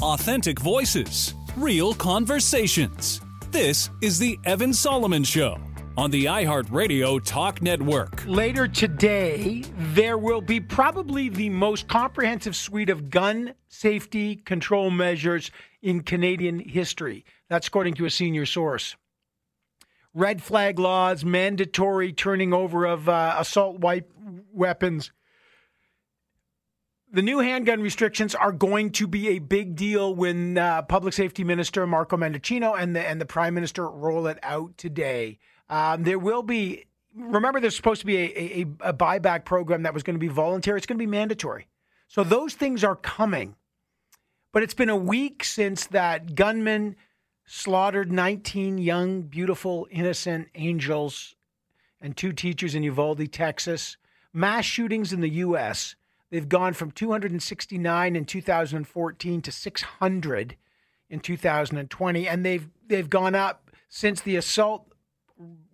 authentic 0.00 0.60
voices, 0.60 1.34
real 1.56 1.92
conversations. 1.92 3.20
This 3.50 3.90
is 4.00 4.18
The 4.18 4.38
Evan 4.46 4.72
Solomon 4.72 5.24
Show 5.24 5.58
on 5.96 6.10
the 6.10 6.24
iHeartRadio 6.24 7.22
Talk 7.24 7.62
Network. 7.62 8.24
Later 8.26 8.66
today, 8.66 9.64
there 9.76 10.18
will 10.18 10.40
be 10.40 10.60
probably 10.60 11.28
the 11.28 11.50
most 11.50 11.88
comprehensive 11.88 12.56
suite 12.56 12.90
of 12.90 13.10
gun 13.10 13.54
safety 13.68 14.36
control 14.36 14.90
measures 14.90 15.50
in 15.82 16.02
Canadian 16.02 16.58
history. 16.58 17.24
That's 17.48 17.68
according 17.68 17.94
to 17.94 18.06
a 18.06 18.10
senior 18.10 18.46
source. 18.46 18.96
Red 20.12 20.42
flag 20.42 20.78
laws, 20.78 21.24
mandatory 21.24 22.12
turning 22.12 22.52
over 22.52 22.84
of 22.84 23.08
uh, 23.08 23.36
assault 23.38 23.82
weapons 24.52 25.10
the 27.14 27.22
new 27.22 27.38
handgun 27.38 27.80
restrictions 27.80 28.34
are 28.34 28.50
going 28.50 28.90
to 28.90 29.06
be 29.06 29.28
a 29.28 29.38
big 29.38 29.76
deal 29.76 30.12
when 30.12 30.58
uh, 30.58 30.82
Public 30.82 31.14
Safety 31.14 31.44
Minister 31.44 31.86
Marco 31.86 32.16
Mendicino 32.16 32.76
and 32.76 32.94
the 32.94 33.08
and 33.08 33.20
the 33.20 33.24
Prime 33.24 33.54
Minister 33.54 33.88
roll 33.88 34.26
it 34.26 34.38
out 34.42 34.76
today. 34.76 35.38
Um, 35.74 36.04
there 36.04 36.20
will 36.20 36.44
be. 36.44 36.84
Remember, 37.16 37.58
there's 37.58 37.74
supposed 37.74 38.00
to 38.00 38.06
be 38.06 38.16
a, 38.16 38.26
a, 38.30 38.90
a 38.90 38.92
buyback 38.92 39.44
program 39.44 39.82
that 39.82 39.92
was 39.94 40.04
going 40.04 40.14
to 40.14 40.20
be 40.20 40.28
voluntary. 40.28 40.78
It's 40.78 40.86
going 40.86 40.98
to 40.98 41.02
be 41.02 41.10
mandatory. 41.10 41.66
So 42.06 42.22
those 42.22 42.54
things 42.54 42.84
are 42.84 42.94
coming. 42.94 43.56
But 44.52 44.62
it's 44.62 44.74
been 44.74 44.88
a 44.88 44.96
week 44.96 45.42
since 45.42 45.86
that 45.88 46.36
gunman 46.36 46.94
slaughtered 47.44 48.12
19 48.12 48.78
young, 48.78 49.22
beautiful, 49.22 49.88
innocent 49.90 50.48
angels 50.54 51.34
and 52.00 52.16
two 52.16 52.32
teachers 52.32 52.76
in 52.76 52.84
Uvalde, 52.84 53.32
Texas. 53.32 53.96
Mass 54.32 54.64
shootings 54.64 55.12
in 55.12 55.22
the 55.22 55.28
U.S. 55.30 55.96
They've 56.30 56.48
gone 56.48 56.74
from 56.74 56.92
269 56.92 58.14
in 58.14 58.24
2014 58.24 59.42
to 59.42 59.50
600 59.50 60.56
in 61.10 61.20
2020, 61.20 62.28
and 62.28 62.46
they've 62.46 62.68
they've 62.86 63.10
gone 63.10 63.34
up 63.34 63.72
since 63.88 64.20
the 64.20 64.36
assault 64.36 64.93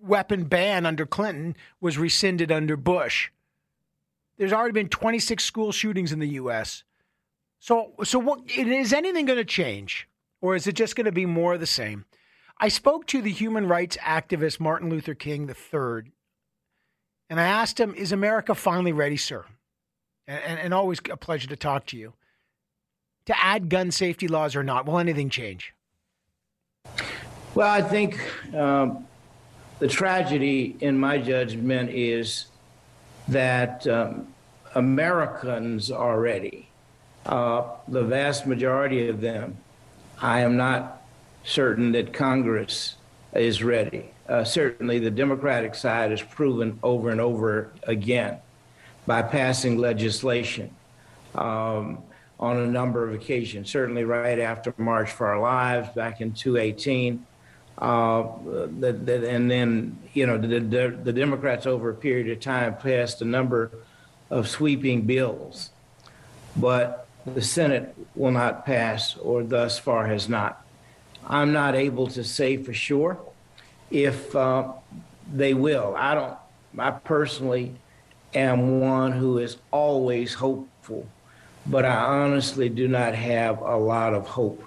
weapon 0.00 0.45
ban 0.45 0.87
under 0.87 1.07
Clinton 1.07 1.57
was 1.81 1.99
rescinded 1.99 2.50
under 2.50 2.77
Bush. 2.77 3.31
There's 4.37 4.53
already 4.53 4.73
been 4.73 4.89
26 4.89 5.45
school 5.45 5.73
shootings 5.73 6.12
in 6.12 6.19
the 6.19 6.29
U.S. 6.29 6.85
So, 7.59 7.93
so 8.05 8.19
what 8.19 8.41
is 8.50 8.93
anything 8.93 9.27
going 9.27 9.39
to 9.39 9.45
change, 9.45 10.09
or 10.41 10.57
is 10.57 10.67
it 10.67 10.73
just 10.73 10.97
going 10.97 11.05
to 11.05 11.12
be 11.12 11.27
more 11.27 11.55
of 11.55 11.61
the 11.61 11.67
same? 11.67 12.07
I 12.59 12.69
spoke 12.69 13.07
to 13.09 13.23
the 13.23 13.31
human 13.31 13.69
rights 13.69 13.97
activist 13.99 14.61
Martin 14.61 14.89
Luther 14.89 15.15
King 15.15 15.49
III, 15.49 16.12
and 17.29 17.39
I 17.39 17.45
asked 17.45 17.79
him, 17.79 17.95
"Is 17.95 18.12
America 18.12 18.55
finally 18.55 18.93
ready, 18.93 19.17
sir?" 19.17 19.45
and, 20.31 20.59
and 20.61 20.75
always 20.75 21.00
a 21.11 21.17
pleasure 21.17 21.49
to 21.49 21.57
talk 21.57 21.87
to 21.87 21.97
you. 21.97 22.15
To 23.27 23.45
add 23.45 23.69
gun 23.69 23.91
safety 23.91 24.29
laws 24.29 24.57
or 24.57 24.62
not, 24.62 24.87
will 24.87 24.99
anything 24.99 25.29
change? 25.29 25.75
Well, 27.55 27.71
I 27.71 27.83
think 27.83 28.21
um, 28.55 29.07
the 29.81 29.89
tragedy, 29.89 30.77
in 30.81 30.99
my 30.99 31.19
judgment, 31.19 31.91
is 31.91 32.47
that 33.29 33.87
um, 33.87 34.29
Americans 34.75 35.91
are 35.91 36.21
ready. 36.21 36.69
Uh, 37.27 37.65
the 37.89 38.03
vast 38.03 38.47
majority 38.47 39.09
of 39.09 39.21
them, 39.21 39.57
I 40.21 40.41
am 40.41 40.57
not 40.57 41.03
certain 41.45 41.93
that 41.93 42.13
Congress 42.13 42.97
is 43.35 43.63
ready. 43.63 44.11
Uh, 44.29 44.45
certainly, 44.45 44.99
the 44.99 45.11
Democratic 45.11 45.75
side 45.75 46.11
has 46.11 46.23
proven 46.23 46.79
over 46.83 47.11
and 47.11 47.21
over 47.21 47.73
again 47.85 48.39
by 49.07 49.23
passing 49.23 49.79
legislation 49.79 50.71
um, 51.35 52.03
on 52.39 52.59
a 52.59 52.67
number 52.67 53.09
of 53.09 53.15
occasions, 53.15 53.71
certainly 53.71 54.05
right 54.05 54.39
after 54.39 54.75
March 54.77 55.11
for 55.11 55.27
Our 55.27 55.41
Lives 55.41 55.89
back 55.95 56.21
in 56.21 56.33
2018. 56.33 57.27
Uh, 57.81 58.27
the, 58.79 58.93
the, 58.93 59.31
and 59.31 59.51
then, 59.51 59.99
you 60.13 60.27
know, 60.27 60.37
the, 60.37 60.61
the, 60.61 60.99
the 61.03 61.13
Democrats 61.13 61.65
over 61.65 61.91
a 61.91 61.95
period 61.95 62.29
of 62.29 62.39
time 62.39 62.77
passed 62.77 63.23
a 63.23 63.25
number 63.25 63.71
of 64.29 64.47
sweeping 64.47 65.03
bills, 65.03 65.71
but 66.57 67.09
the 67.27 67.41
Senate 67.41 67.95
will 68.15 68.33
not 68.33 68.67
pass, 68.67 69.17
or 69.17 69.43
thus 69.43 69.79
far 69.79 70.07
has 70.07 70.29
not. 70.29 70.65
I'm 71.27 71.53
not 71.53 71.75
able 71.75 72.07
to 72.09 72.23
say 72.23 72.59
for 72.59 72.75
sure 72.75 73.19
if 73.91 74.35
uh, 74.37 74.73
they 75.33 75.55
will. 75.55 75.95
I 75.97 76.15
don't, 76.15 76.37
I 76.79 76.91
personally 76.91 77.75
am 78.35 78.81
one 78.81 79.13
who 79.13 79.39
is 79.39 79.57
always 79.71 80.35
hopeful, 80.35 81.07
but 81.67 81.85
I 81.85 81.97
honestly 81.97 82.69
do 82.69 82.89
not 82.89 83.15
have 83.15 83.61
a 83.61 83.77
lot 83.77 84.13
of 84.13 84.27
hope 84.27 84.65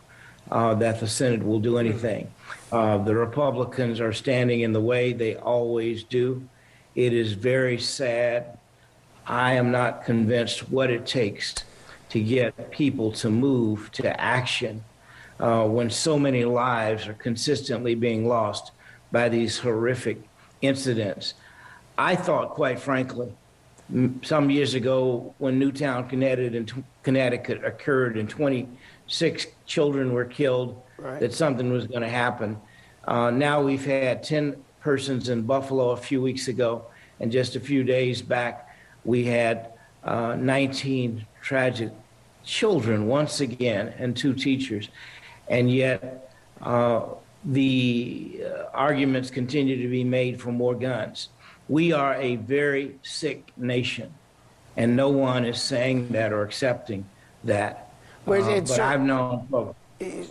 uh, 0.52 0.74
that 0.76 1.00
the 1.00 1.08
Senate 1.08 1.44
will 1.44 1.60
do 1.60 1.78
anything. 1.78 2.30
Uh, 2.72 2.98
the 2.98 3.16
Republicans 3.16 4.00
are 4.00 4.14
standing 4.14 4.62
in 4.62 4.74
the 4.74 4.82
way, 4.82 5.14
they 5.14 5.36
always 5.36 6.04
do. 6.04 6.48
It 6.96 7.14
is 7.14 7.34
very 7.34 7.80
sad. 7.80 8.58
I 9.26 9.54
am 9.54 9.72
not 9.72 10.06
convinced 10.06 10.70
what 10.70 10.90
it 10.90 11.06
takes 11.06 11.56
to 12.10 12.22
get 12.22 12.72
people 12.72 13.12
to 13.14 13.30
move 13.30 13.92
to 13.94 14.20
action 14.20 14.84
uh, 15.40 15.66
when 15.66 15.90
so 15.90 16.20
many 16.20 16.46
lives 16.46 17.08
are 17.08 17.14
consistently 17.14 17.96
being 17.96 18.28
lost 18.28 18.72
by 19.12 19.30
these 19.30 19.60
horrific 19.60 20.22
incidents. 20.62 21.34
I 21.98 22.16
thought, 22.16 22.52
quite 22.52 22.80
frankly, 22.80 23.32
some 24.24 24.50
years 24.50 24.74
ago 24.74 25.34
when 25.38 25.60
Newtown, 25.60 26.08
Connecticut, 26.10 26.72
Connecticut 27.04 27.64
occurred 27.64 28.18
in 28.18 28.28
20- 28.28 28.68
six 29.08 29.48
children 29.66 30.14
were 30.14 30.26
killed, 30.26 30.82
Right. 30.98 31.20
that 31.20 31.34
something 31.34 31.72
was 31.72 31.88
going 31.88 32.02
to 32.02 32.10
happen. 32.10 32.58
Uh, 33.06 33.30
now 33.30 33.62
we've 33.62 33.86
had 33.86 34.24
10 34.24 34.56
persons 34.80 35.30
in 35.30 35.42
Buffalo 35.42 35.92
a 35.92 35.98
few 35.98 36.22
weeks 36.22 36.48
ago, 36.48 36.86
and 37.20 37.32
just 37.32 37.56
a 37.56 37.60
few 37.60 37.84
days 37.84 38.22
back, 38.22 38.70
we 39.04 39.26
had 39.26 39.72
uh, 40.04 40.36
19 40.36 41.26
tragic 41.42 41.92
children 42.44 43.08
once 43.08 43.40
again 43.42 43.94
and 43.98 44.16
two 44.16 44.34
teachers. 44.34 44.90
And 45.48 45.70
yet, 45.72 46.34
uh, 46.62 47.02
the 47.46 48.42
uh, 48.46 48.64
arguments 48.74 49.30
continue 49.30 49.82
to 49.82 49.90
be 49.90 50.04
made 50.04 50.42
for 50.42 50.52
more 50.52 50.76
guns. 50.76 51.30
We 51.68 51.92
are 51.92 52.16
a 52.16 52.38
very 52.38 52.98
sick 53.04 53.52
nation, 53.58 54.14
and 54.78 54.96
no 54.96 55.10
one 55.10 55.44
is 55.46 55.62
saying 55.62 56.10
that 56.10 56.32
or 56.32 56.44
accepting 56.44 57.06
that. 57.44 57.83
Well, 58.26 58.44
uh, 58.44 58.60
but 58.60 58.68
sir, 58.68 58.84
I've 58.84 59.02
known. 59.02 59.48
Well, 59.50 59.76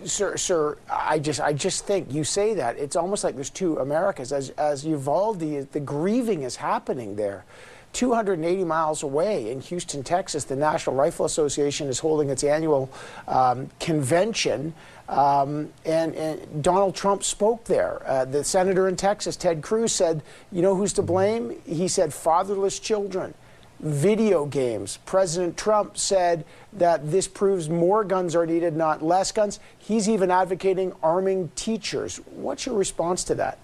sir, 0.04 0.36
sir, 0.36 0.78
I 0.90 1.18
just, 1.18 1.40
I 1.40 1.52
just 1.52 1.86
think 1.86 2.12
you 2.12 2.24
say 2.24 2.54
that 2.54 2.76
it's 2.78 2.96
almost 2.96 3.24
like 3.24 3.34
there's 3.34 3.50
two 3.50 3.78
Americas. 3.78 4.32
As, 4.32 4.50
as 4.50 4.84
Uvalde, 4.84 5.40
the 5.40 5.80
grieving 5.80 6.42
is 6.42 6.56
happening 6.56 7.16
there. 7.16 7.44
280 7.92 8.64
miles 8.64 9.02
away 9.02 9.50
in 9.50 9.60
Houston, 9.60 10.02
Texas, 10.02 10.44
the 10.44 10.56
National 10.56 10.96
Rifle 10.96 11.26
Association 11.26 11.88
is 11.88 11.98
holding 11.98 12.30
its 12.30 12.42
annual 12.42 12.90
um, 13.28 13.68
convention. 13.80 14.72
Um, 15.08 15.68
and, 15.84 16.14
and, 16.14 16.62
Donald 16.62 16.94
Trump 16.94 17.22
spoke 17.22 17.64
there. 17.64 18.02
Uh, 18.06 18.24
the 18.24 18.42
senator 18.44 18.88
in 18.88 18.96
Texas, 18.96 19.36
Ted 19.36 19.60
Cruz, 19.60 19.92
said, 19.92 20.22
You 20.50 20.62
know 20.62 20.74
who's 20.74 20.94
to 20.94 21.02
blame? 21.02 21.60
He 21.66 21.86
said, 21.86 22.14
fatherless 22.14 22.78
children, 22.78 23.34
video 23.80 24.46
games. 24.46 24.98
President 25.04 25.58
Trump 25.58 25.98
said 25.98 26.46
that 26.72 27.10
this 27.10 27.28
proves 27.28 27.68
more 27.68 28.04
guns 28.04 28.34
are 28.34 28.46
needed, 28.46 28.76
not 28.76 29.02
less 29.02 29.32
guns. 29.32 29.60
He's 29.78 30.08
even 30.08 30.30
advocating 30.30 30.92
arming 31.02 31.50
teachers. 31.54 32.16
What's 32.26 32.66
your 32.66 32.76
response 32.76 33.24
to 33.24 33.34
that? 33.36 33.58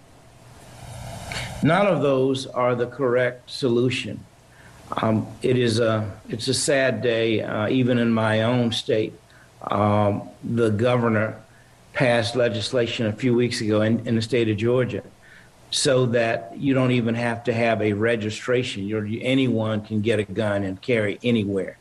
None 1.63 1.87
of 1.87 2.03
those 2.03 2.47
are 2.47 2.75
the 2.75 2.87
correct 2.87 3.51
solution. 3.51 4.25
Um, 5.03 5.27
it 5.43 5.59
is 5.59 5.81
a, 5.81 6.11
it's 6.29 6.49
a 6.49 6.55
sad 6.55 7.03
day, 7.03 7.43
uh, 7.43 7.69
even 7.69 7.99
in 7.99 8.13
my 8.13 8.43
own 8.43 8.73
state 8.73 9.13
um, 9.63 10.29
the 10.45 10.71
governor 10.71 11.41
passed 11.93 12.37
legislation 12.37 13.07
a 13.07 13.13
few 13.13 13.35
weeks 13.35 13.61
ago 13.61 13.83
in, 13.83 14.07
in, 14.07 14.15
the 14.15 14.23
state 14.23 14.49
of 14.49 14.57
Georgia 14.57 15.03
so 15.71 16.07
that 16.07 16.53
you 16.57 16.75
don't 16.75 16.93
even 16.93 17.15
have 17.15 17.43
to 17.45 17.53
have 17.53 17.83
a 17.83 17.93
registration. 17.93 18.87
You're, 18.87 19.07
anyone 19.21 19.83
can 19.83 20.01
get 20.01 20.19
a 20.19 20.25
gun 20.25 20.63
and 20.63 20.81
carry 20.81 21.19
anywhere. 21.25 21.78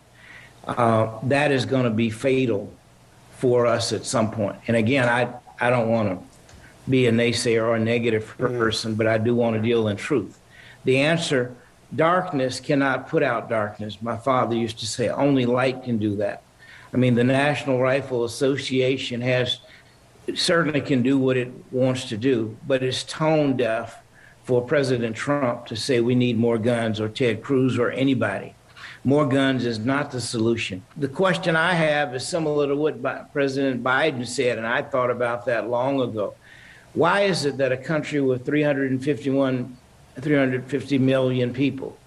Uh, 0.67 1.17
that 1.24 1.51
is 1.51 1.65
going 1.65 1.86
to 1.86 1.89
be 1.89 2.09
fatal 2.09 2.71
for 3.38 3.65
us 3.65 3.93
at 3.93 4.05
some 4.05 4.29
point. 4.31 4.57
And 4.67 4.75
again, 4.75 5.07
I, 5.07 5.33
I 5.59 5.69
don't 5.69 5.89
want 5.89 6.09
to 6.09 6.27
be 6.89 7.07
a 7.07 7.12
naysayer 7.12 7.63
or 7.63 7.75
a 7.75 7.79
negative 7.79 8.36
mm-hmm. 8.38 8.57
person, 8.57 8.95
but 8.95 9.07
I 9.07 9.17
do 9.17 9.33
want 9.33 9.55
to 9.55 9.62
deal 9.62 9.88
in 9.88 9.95
truth. 9.95 10.39
The 10.83 11.00
answer 11.00 11.55
darkness 11.95 12.59
cannot 12.59 13.07
put 13.07 13.24
out 13.24 13.50
darkness. 13.50 14.01
My 14.01 14.17
father 14.17 14.55
used 14.55 14.79
to 14.79 14.88
say, 14.88 15.09
only 15.09 15.45
light 15.45 15.83
can 15.83 15.97
do 15.97 16.17
that. 16.17 16.43
I 16.93 16.97
mean, 16.97 17.15
the 17.15 17.24
National 17.24 17.79
Rifle 17.79 18.25
Association 18.25 19.21
has 19.21 19.59
certainly 20.36 20.81
can 20.81 21.01
do 21.01 21.17
what 21.17 21.38
it 21.38 21.51
wants 21.71 22.09
to 22.09 22.17
do, 22.17 22.57
but 22.67 22.83
it's 22.83 23.03
tone 23.03 23.55
deaf 23.55 24.01
for 24.43 24.62
President 24.62 25.15
Trump 25.15 25.65
to 25.67 25.75
say 25.75 26.00
we 26.00 26.15
need 26.15 26.38
more 26.38 26.57
guns 26.57 27.00
or 27.00 27.09
Ted 27.09 27.41
Cruz 27.41 27.77
or 27.77 27.91
anybody. 27.91 28.53
More 29.04 29.27
guns 29.27 29.66
is 29.66 29.80
not 29.80 30.12
the 30.12 30.20
solution. 30.20 30.84
The 30.98 31.08
question 31.08 31.56
I 31.56 31.74
have 31.74 32.13
is 32.16 32.27
similar 32.27 32.68
to 32.68 32.75
what 32.75 33.32
President 33.32 33.84
Biden 33.84 34.27
said, 34.27 34.58
and 34.58 34.68
I 34.68 34.82
thought 34.82 35.12
about 35.12 35.46
that 35.46 35.70
long 35.70 36.01
ago. 36.01 36.36
Why 36.94 37.22
is 37.22 37.46
it 37.46 37.58
that 37.58 37.72
a 37.72 37.77
country 37.77 38.22
with 38.22 38.46
351, 38.46 39.77
350 40.20 40.98
million 40.98 41.54
people 41.54 41.98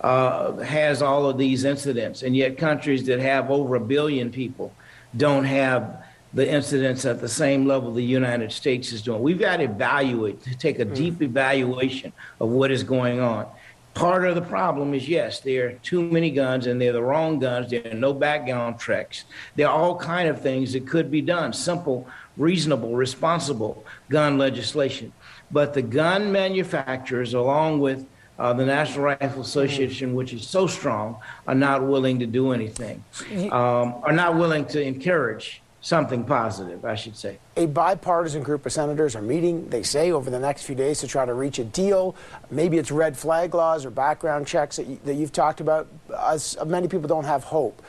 uh, 0.00 0.56
has 0.58 1.02
all 1.02 1.28
of 1.28 1.38
these 1.38 1.64
incidents, 1.64 2.22
and 2.22 2.34
yet 2.34 2.58
countries 2.58 3.04
that 3.06 3.20
have 3.20 3.50
over 3.50 3.76
a 3.76 3.80
billion 3.80 4.30
people 4.30 4.72
don't 5.16 5.44
have 5.44 6.04
the 6.32 6.48
incidents 6.48 7.04
at 7.04 7.20
the 7.20 7.28
same 7.28 7.66
level 7.66 7.92
the 7.92 8.02
United 8.02 8.52
States 8.52 8.92
is 8.92 9.02
doing. 9.02 9.20
We've 9.20 9.38
got 9.38 9.56
to 9.56 9.64
evaluate, 9.64 10.42
to 10.44 10.56
take 10.56 10.78
a 10.78 10.84
mm. 10.84 10.94
deep 10.94 11.22
evaluation 11.22 12.12
of 12.40 12.50
what 12.50 12.70
is 12.70 12.84
going 12.84 13.20
on. 13.20 13.46
Part 13.94 14.24
of 14.24 14.34
the 14.34 14.42
problem 14.42 14.94
is 14.94 15.08
yes, 15.08 15.40
there 15.40 15.68
are 15.68 15.72
too 15.72 16.02
many 16.02 16.30
guns 16.30 16.66
and 16.66 16.80
they're 16.80 16.92
the 16.92 17.02
wrong 17.02 17.38
guns. 17.38 17.70
There 17.70 17.82
are 17.90 17.94
no 17.94 18.12
background 18.12 18.78
checks. 18.78 19.24
There 19.56 19.68
are 19.68 19.74
all 19.74 19.96
kind 19.98 20.28
of 20.28 20.40
things 20.40 20.72
that 20.72 20.86
could 20.86 21.10
be 21.10 21.20
done. 21.20 21.52
Simple, 21.52 22.08
reasonable, 22.36 22.94
responsible 22.94 23.84
gun 24.08 24.38
legislation. 24.38 25.12
But 25.50 25.74
the 25.74 25.82
gun 25.82 26.30
manufacturers, 26.30 27.34
along 27.34 27.80
with 27.80 28.06
uh, 28.38 28.52
the 28.52 28.64
National 28.64 29.04
Rifle 29.04 29.42
Association, 29.42 30.14
which 30.14 30.32
is 30.32 30.46
so 30.46 30.66
strong, 30.66 31.18
are 31.46 31.54
not 31.54 31.86
willing 31.86 32.20
to 32.20 32.26
do 32.26 32.52
anything, 32.52 33.04
um, 33.52 33.96
are 34.02 34.12
not 34.12 34.36
willing 34.36 34.64
to 34.66 34.80
encourage 34.80 35.62
something 35.80 36.24
positive, 36.24 36.84
I 36.84 36.94
should 36.94 37.16
say. 37.16 37.38
A 37.56 37.66
bipartisan 37.66 38.42
group 38.42 38.66
of 38.66 38.72
senators 38.72 39.16
are 39.16 39.22
meeting, 39.22 39.68
they 39.70 39.82
say, 39.82 40.12
over 40.12 40.30
the 40.30 40.38
next 40.38 40.64
few 40.64 40.74
days 40.74 41.00
to 41.00 41.08
try 41.08 41.24
to 41.24 41.34
reach 41.34 41.58
a 41.58 41.64
deal. 41.64 42.14
Maybe 42.50 42.78
it's 42.78 42.90
red 42.90 43.16
flag 43.16 43.54
laws 43.54 43.86
or 43.86 43.90
background 43.90 44.46
checks 44.46 44.76
that, 44.76 44.86
you, 44.86 45.00
that 45.04 45.14
you've 45.14 45.32
talked 45.32 45.60
about. 45.60 45.88
As 46.18 46.56
many 46.66 46.88
people 46.88 47.08
don't 47.08 47.24
have 47.24 47.44
hope. 47.44 47.82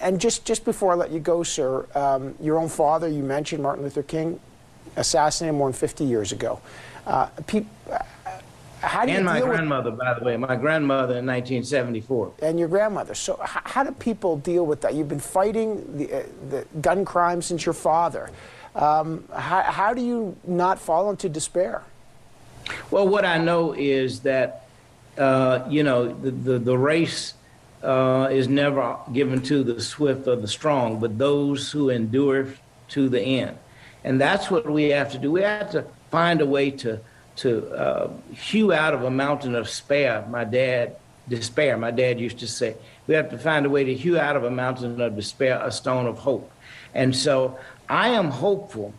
And 0.00 0.18
just, 0.18 0.46
just 0.46 0.64
before 0.64 0.92
I 0.92 0.94
let 0.94 1.10
you 1.10 1.20
go, 1.20 1.42
sir, 1.42 1.86
um, 1.94 2.34
your 2.40 2.58
own 2.58 2.70
father, 2.70 3.06
you 3.06 3.22
mentioned 3.22 3.62
Martin 3.62 3.84
Luther 3.84 4.02
King, 4.02 4.40
assassinated 4.96 5.56
more 5.56 5.68
than 5.68 5.78
50 5.78 6.04
years 6.04 6.32
ago. 6.32 6.60
Uh, 7.06 7.28
how 8.80 9.04
do 9.04 9.12
and 9.12 9.24
my 9.24 9.40
grandmother, 9.40 9.90
with, 9.90 9.98
by 9.98 10.14
the 10.14 10.24
way, 10.24 10.36
my 10.36 10.56
grandmother 10.56 11.18
in 11.18 11.26
1974. 11.26 12.32
And 12.42 12.58
your 12.58 12.68
grandmother. 12.68 13.14
So 13.14 13.38
how, 13.42 13.60
how 13.64 13.84
do 13.84 13.92
people 13.92 14.36
deal 14.36 14.66
with 14.66 14.80
that? 14.82 14.94
You've 14.94 15.08
been 15.08 15.20
fighting 15.20 15.98
the, 15.98 16.12
uh, 16.12 16.22
the 16.50 16.66
gun 16.80 17.04
crime 17.04 17.42
since 17.42 17.66
your 17.66 17.72
father. 17.72 18.30
Um, 18.74 19.24
how, 19.34 19.62
how 19.62 19.94
do 19.94 20.02
you 20.02 20.36
not 20.44 20.78
fall 20.78 21.10
into 21.10 21.28
despair? 21.28 21.82
Well, 22.90 23.08
what 23.08 23.24
I 23.24 23.38
know 23.38 23.72
is 23.72 24.20
that, 24.20 24.68
uh, 25.16 25.64
you 25.68 25.82
know, 25.82 26.12
the, 26.12 26.30
the, 26.30 26.58
the 26.58 26.78
race 26.78 27.34
uh, 27.82 28.28
is 28.30 28.48
never 28.48 28.96
given 29.12 29.42
to 29.42 29.64
the 29.64 29.80
swift 29.80 30.26
or 30.28 30.36
the 30.36 30.48
strong, 30.48 31.00
but 31.00 31.18
those 31.18 31.72
who 31.72 31.90
endure 31.90 32.48
to 32.88 33.08
the 33.08 33.20
end. 33.20 33.56
And 34.04 34.20
that's 34.20 34.50
what 34.50 34.70
we 34.70 34.84
have 34.90 35.10
to 35.12 35.18
do. 35.18 35.32
We 35.32 35.42
have 35.42 35.70
to 35.72 35.84
find 36.10 36.40
a 36.40 36.46
way 36.46 36.70
to 36.70 37.00
to 37.38 37.68
uh, 37.70 38.10
hew 38.34 38.72
out 38.72 38.94
of 38.94 39.04
a 39.04 39.10
mountain 39.10 39.54
of 39.54 39.66
despair. 39.66 40.24
My 40.28 40.44
dad, 40.44 40.96
despair. 41.28 41.76
My 41.76 41.90
dad 41.90 42.20
used 42.20 42.38
to 42.40 42.48
say, 42.48 42.76
we 43.06 43.14
have 43.14 43.30
to 43.30 43.38
find 43.38 43.64
a 43.64 43.70
way 43.70 43.84
to 43.84 43.94
hew 43.94 44.18
out 44.18 44.36
of 44.36 44.44
a 44.44 44.50
mountain 44.50 45.00
of 45.00 45.16
despair 45.16 45.60
a 45.62 45.72
stone 45.72 46.06
of 46.06 46.18
hope. 46.18 46.50
And 46.94 47.14
so 47.14 47.58
I 47.88 48.08
am 48.10 48.30
hopeful. 48.30 48.92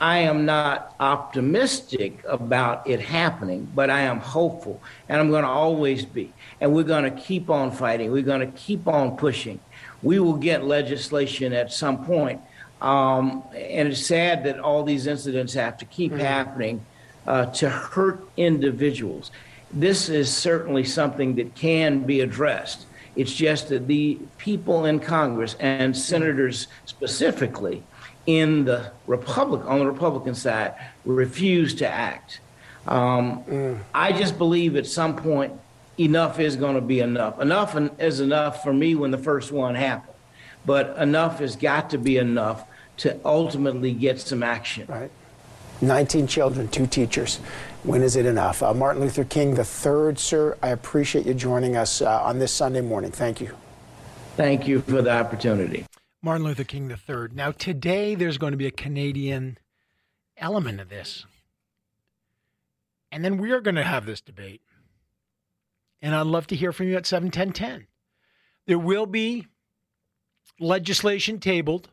I 0.00 0.18
am 0.18 0.44
not 0.44 0.94
optimistic 1.00 2.22
about 2.28 2.86
it 2.86 3.00
happening, 3.00 3.68
but 3.74 3.90
I 3.90 4.02
am 4.02 4.20
hopeful, 4.20 4.80
and 5.08 5.20
I'm 5.20 5.28
going 5.28 5.42
to 5.42 5.48
always 5.50 6.04
be. 6.04 6.32
And 6.60 6.72
we're 6.72 6.84
going 6.84 7.02
to 7.02 7.10
keep 7.10 7.50
on 7.50 7.72
fighting. 7.72 8.12
We're 8.12 8.22
going 8.22 8.40
to 8.40 8.58
keep 8.58 8.86
on 8.86 9.16
pushing. 9.16 9.58
We 10.02 10.20
will 10.20 10.36
get 10.36 10.64
legislation 10.64 11.52
at 11.52 11.72
some 11.72 12.04
point. 12.04 12.40
Um, 12.80 13.42
and 13.56 13.88
it's 13.88 14.06
sad 14.06 14.44
that 14.44 14.60
all 14.60 14.84
these 14.84 15.08
incidents 15.08 15.54
have 15.54 15.78
to 15.78 15.84
keep 15.84 16.12
mm-hmm. 16.12 16.20
happening 16.20 16.86
uh, 17.28 17.44
to 17.44 17.68
hurt 17.68 18.26
individuals. 18.38 19.30
This 19.70 20.08
is 20.08 20.34
certainly 20.34 20.82
something 20.82 21.34
that 21.34 21.54
can 21.54 22.00
be 22.00 22.20
addressed. 22.22 22.86
It's 23.16 23.34
just 23.34 23.68
that 23.68 23.86
the 23.86 24.18
people 24.38 24.86
in 24.86 24.98
Congress 24.98 25.54
and 25.60 25.94
senators 25.94 26.68
specifically 26.86 27.82
in 28.24 28.64
the 28.64 28.92
Republic 29.06 29.62
on 29.66 29.78
the 29.78 29.86
Republican 29.86 30.34
side 30.34 30.74
refuse 31.04 31.74
to 31.76 31.88
act. 31.88 32.40
Um, 32.86 33.44
mm. 33.44 33.78
I 33.94 34.12
just 34.12 34.38
believe 34.38 34.76
at 34.76 34.86
some 34.86 35.14
point 35.14 35.52
enough 35.98 36.40
is 36.40 36.56
going 36.56 36.76
to 36.76 36.80
be 36.80 37.00
enough. 37.00 37.38
Enough 37.40 37.76
is 38.00 38.20
enough 38.20 38.62
for 38.62 38.72
me 38.72 38.94
when 38.94 39.10
the 39.10 39.18
first 39.18 39.52
one 39.52 39.74
happened, 39.74 40.16
but 40.64 40.96
enough 40.96 41.40
has 41.40 41.56
got 41.56 41.90
to 41.90 41.98
be 41.98 42.16
enough 42.16 42.64
to 42.98 43.20
ultimately 43.22 43.92
get 43.92 44.18
some 44.18 44.42
action. 44.42 44.86
Right. 44.88 45.10
19 45.80 46.26
children, 46.26 46.68
two 46.68 46.86
teachers. 46.86 47.36
When 47.84 48.02
is 48.02 48.16
it 48.16 48.26
enough? 48.26 48.62
Uh, 48.62 48.74
Martin 48.74 49.02
Luther 49.02 49.24
King 49.24 49.54
the 49.54 49.64
third, 49.64 50.18
sir. 50.18 50.56
I 50.62 50.68
appreciate 50.68 51.26
you 51.26 51.34
joining 51.34 51.76
us 51.76 52.02
uh, 52.02 52.22
on 52.22 52.38
this 52.38 52.52
Sunday 52.52 52.80
morning. 52.80 53.12
Thank 53.12 53.40
you. 53.40 53.56
Thank 54.36 54.66
you 54.66 54.80
for 54.82 55.02
the 55.02 55.12
opportunity. 55.12 55.86
Martin 56.22 56.44
Luther 56.44 56.64
King 56.64 56.88
the 56.88 56.96
third. 56.96 57.34
Now 57.34 57.52
today 57.52 58.14
there's 58.14 58.38
going 58.38 58.52
to 58.52 58.56
be 58.56 58.66
a 58.66 58.72
Canadian 58.72 59.58
element 60.36 60.80
of 60.80 60.88
this, 60.88 61.24
and 63.12 63.24
then 63.24 63.38
we 63.38 63.52
are 63.52 63.60
going 63.60 63.76
to 63.76 63.84
have 63.84 64.06
this 64.06 64.20
debate. 64.20 64.62
And 66.00 66.14
I'd 66.14 66.26
love 66.26 66.46
to 66.48 66.56
hear 66.56 66.72
from 66.72 66.88
you 66.88 66.96
at 66.96 67.06
seven 67.06 67.30
ten 67.30 67.52
ten. 67.52 67.86
There 68.66 68.78
will 68.78 69.06
be 69.06 69.46
legislation 70.60 71.38
tabled 71.38 71.88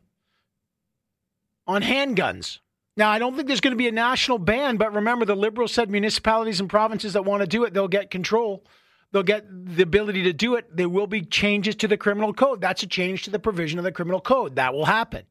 on 1.67 1.83
handguns. 1.83 2.59
Now, 2.97 3.09
I 3.09 3.19
don't 3.19 3.35
think 3.35 3.47
there's 3.47 3.61
going 3.61 3.73
to 3.73 3.77
be 3.77 3.87
a 3.87 3.91
national 3.91 4.37
ban, 4.37 4.77
but 4.77 4.93
remember, 4.93 5.25
the 5.25 5.35
Liberals 5.35 5.73
said 5.73 5.89
municipalities 5.89 6.61
and 6.61 6.69
provinces 6.69 7.13
that 7.13 7.25
want 7.25 7.41
to 7.41 7.47
do 7.47 7.65
it, 7.65 7.73
they'll 7.73 7.89
get 7.89 8.09
control. 8.09 8.65
They'll 9.11 9.23
get 9.23 9.45
the 9.49 9.83
ability 9.83 10.23
to 10.23 10.33
do 10.33 10.55
it. 10.55 10.75
There 10.75 10.89
will 10.89 11.07
be 11.07 11.21
changes 11.21 11.75
to 11.77 11.87
the 11.87 11.97
criminal 11.97 12.33
code. 12.33 12.61
That's 12.61 12.83
a 12.83 12.87
change 12.87 13.23
to 13.23 13.29
the 13.29 13.39
provision 13.39 13.79
of 13.79 13.85
the 13.85 13.91
criminal 13.91 14.21
code. 14.21 14.55
That 14.55 14.73
will 14.73 14.85
happen. 14.85 15.25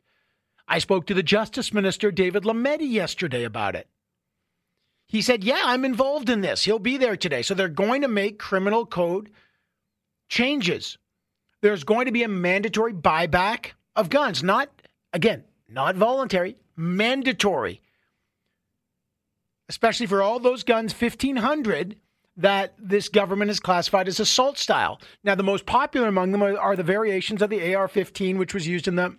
I 0.67 0.79
spoke 0.79 1.07
to 1.07 1.15
the 1.15 1.23
Justice 1.23 1.73
Minister, 1.73 2.11
David 2.11 2.45
Lametti, 2.45 2.91
yesterday 2.91 3.45
about 3.45 3.77
it. 3.77 3.89
He 5.07 5.21
said, 5.21 5.45
Yeah, 5.45 5.61
I'm 5.63 5.85
involved 5.85 6.31
in 6.31 6.41
this. 6.41 6.65
He'll 6.65 6.79
be 6.79 6.97
there 6.97 7.17
today. 7.17 7.43
So 7.43 7.55
they're 7.55 7.69
going 7.69 8.03
to 8.03 8.09
make 8.09 8.39
criminal 8.39 8.87
code 8.87 9.31
changes. 10.29 10.97
There's 11.61 11.85
going 11.85 12.07
to 12.07 12.13
be 12.13 12.23
a 12.23 12.29
mandatory 12.29 12.95
buyback 12.95 13.73
of 13.95 14.09
guns. 14.09 14.43
Not, 14.43 14.71
again, 15.13 15.45
not 15.69 15.97
voluntary, 15.97 16.57
mandatory, 16.77 17.81
especially 19.69 20.07
for 20.07 20.23
all 20.23 20.39
those 20.39 20.63
guns, 20.63 20.93
1,500 20.93 21.97
that 22.37 22.75
this 22.79 23.09
government 23.09 23.49
has 23.49 23.61
classified 23.61 24.09
as 24.09 24.19
assault 24.19 24.59
style. 24.59 25.01
Now, 25.23 25.35
the 25.35 25.43
most 25.43 25.67
popular 25.67 26.09
among 26.09 26.33
them 26.33 26.43
are, 26.43 26.59
are 26.59 26.77
the 26.77 26.83
variations 26.83 27.43
of 27.43 27.51
the 27.51 27.75
AR 27.75 27.87
15, 27.87 28.39
which 28.39 28.55
was 28.55 28.67
used 28.67 28.89
in 28.89 28.97
the 28.97 29.17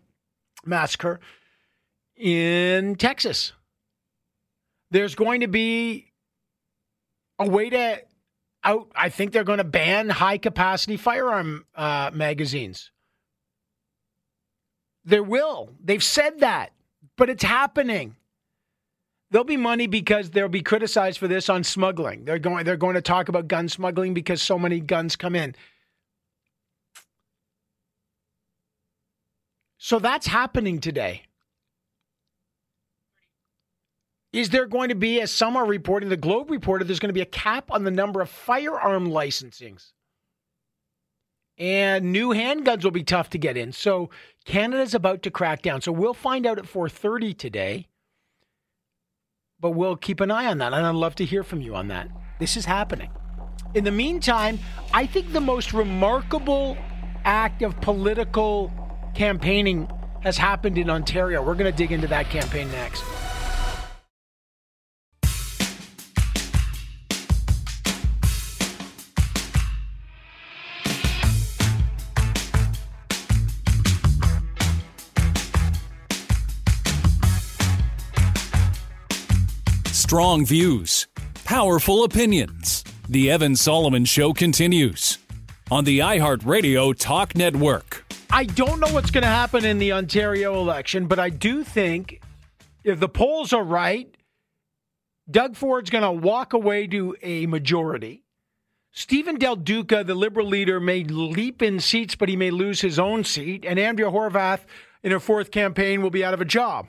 massacre 0.65 1.19
in 2.17 2.95
Texas. 2.95 3.53
There's 4.91 5.15
going 5.15 5.41
to 5.41 5.47
be 5.47 6.11
a 7.39 7.47
way 7.47 7.69
to 7.69 8.01
out. 8.63 8.91
I 8.95 9.09
think 9.09 9.31
they're 9.31 9.43
going 9.43 9.57
to 9.57 9.63
ban 9.63 10.09
high 10.09 10.37
capacity 10.37 10.97
firearm 10.97 11.65
uh, 11.75 12.11
magazines. 12.13 12.91
There 15.03 15.23
will. 15.23 15.71
They've 15.83 16.03
said 16.03 16.39
that 16.39 16.71
but 17.17 17.29
it's 17.29 17.43
happening. 17.43 18.15
There'll 19.31 19.45
be 19.45 19.57
money 19.57 19.87
because 19.87 20.29
they'll 20.29 20.47
be 20.47 20.61
criticized 20.61 21.17
for 21.17 21.27
this 21.27 21.49
on 21.49 21.63
smuggling. 21.63 22.25
They're 22.25 22.39
going 22.39 22.65
they're 22.65 22.77
going 22.77 22.95
to 22.95 23.01
talk 23.01 23.27
about 23.27 23.47
gun 23.47 23.67
smuggling 23.67 24.13
because 24.13 24.41
so 24.41 24.57
many 24.59 24.79
guns 24.79 25.15
come 25.15 25.35
in. 25.35 25.55
So 29.77 29.99
that's 29.99 30.27
happening 30.27 30.79
today. 30.79 31.23
Is 34.33 34.49
there 34.49 34.65
going 34.65 34.89
to 34.89 34.95
be, 34.95 35.21
as 35.21 35.31
some 35.31 35.55
are 35.55 35.65
reporting, 35.65 36.09
the 36.09 36.17
Globe 36.17 36.49
reported, 36.49 36.87
there's 36.89 36.99
going 36.99 37.09
to 37.09 37.13
be 37.13 37.21
a 37.21 37.25
cap 37.25 37.71
on 37.71 37.85
the 37.85 37.91
number 37.91 38.19
of 38.19 38.29
firearm 38.29 39.07
licensings? 39.07 39.91
And 41.57 42.11
new 42.11 42.29
handguns 42.29 42.83
will 42.83 42.91
be 42.91 43.03
tough 43.03 43.29
to 43.31 43.37
get 43.37 43.57
in. 43.57 43.71
So 43.71 44.09
Canada's 44.45 44.93
about 44.93 45.21
to 45.23 45.31
crack 45.31 45.61
down. 45.61 45.81
So 45.81 45.91
we'll 45.91 46.13
find 46.13 46.45
out 46.45 46.57
at 46.57 46.65
4:30 46.65 47.37
today. 47.37 47.87
But 49.59 49.71
we'll 49.71 49.95
keep 49.95 50.19
an 50.19 50.31
eye 50.31 50.47
on 50.47 50.57
that 50.59 50.73
and 50.73 50.85
I'd 50.85 50.95
love 50.95 51.15
to 51.15 51.25
hear 51.25 51.43
from 51.43 51.61
you 51.61 51.75
on 51.75 51.87
that. 51.87 52.09
This 52.39 52.57
is 52.57 52.65
happening. 52.65 53.09
In 53.73 53.83
the 53.83 53.91
meantime, 53.91 54.59
I 54.93 55.05
think 55.05 55.31
the 55.31 55.41
most 55.41 55.73
remarkable 55.73 56.77
act 57.23 57.61
of 57.61 57.79
political 57.81 58.71
campaigning 59.15 59.89
has 60.21 60.37
happened 60.37 60.77
in 60.77 60.89
Ontario. 60.89 61.41
We're 61.41 61.55
going 61.55 61.71
to 61.71 61.77
dig 61.77 61.91
into 61.91 62.07
that 62.07 62.29
campaign 62.29 62.71
next. 62.71 63.03
Strong 80.05 80.45
views, 80.45 81.07
powerful 81.45 82.03
opinions. 82.03 82.83
The 83.09 83.31
Evan 83.31 83.55
Solomon 83.55 84.05
Show 84.05 84.33
continues 84.33 85.17
on 85.71 85.83
the 85.83 85.97
iHeartRadio 85.97 86.95
Talk 86.95 87.35
Network. 87.35 88.05
I 88.29 88.43
don't 88.43 88.79
know 88.79 88.93
what's 88.93 89.09
going 89.09 89.23
to 89.23 89.27
happen 89.27 89.65
in 89.65 89.79
the 89.79 89.93
Ontario 89.93 90.61
election, 90.61 91.07
but 91.07 91.17
I 91.17 91.31
do 91.31 91.63
think 91.63 92.21
if 92.83 92.99
the 92.99 93.09
polls 93.09 93.51
are 93.51 93.63
right, 93.63 94.15
Doug 95.27 95.55
Ford's 95.55 95.89
going 95.89 96.03
to 96.03 96.11
walk 96.11 96.53
away 96.53 96.85
to 96.85 97.15
a 97.23 97.47
majority. 97.47 98.21
Stephen 98.91 99.39
Del 99.39 99.55
Duca, 99.55 100.03
the 100.03 100.13
Liberal 100.13 100.45
leader, 100.45 100.79
may 100.79 101.03
leap 101.03 101.63
in 101.63 101.79
seats, 101.79 102.13
but 102.13 102.29
he 102.29 102.35
may 102.35 102.51
lose 102.51 102.79
his 102.79 102.99
own 102.99 103.23
seat. 103.23 103.65
And 103.67 103.79
Andrea 103.79 104.11
Horwath, 104.11 104.65
in 105.01 105.09
her 105.11 105.19
fourth 105.19 105.49
campaign, 105.49 106.03
will 106.03 106.11
be 106.11 106.23
out 106.23 106.35
of 106.35 106.41
a 106.41 106.45
job. 106.45 106.85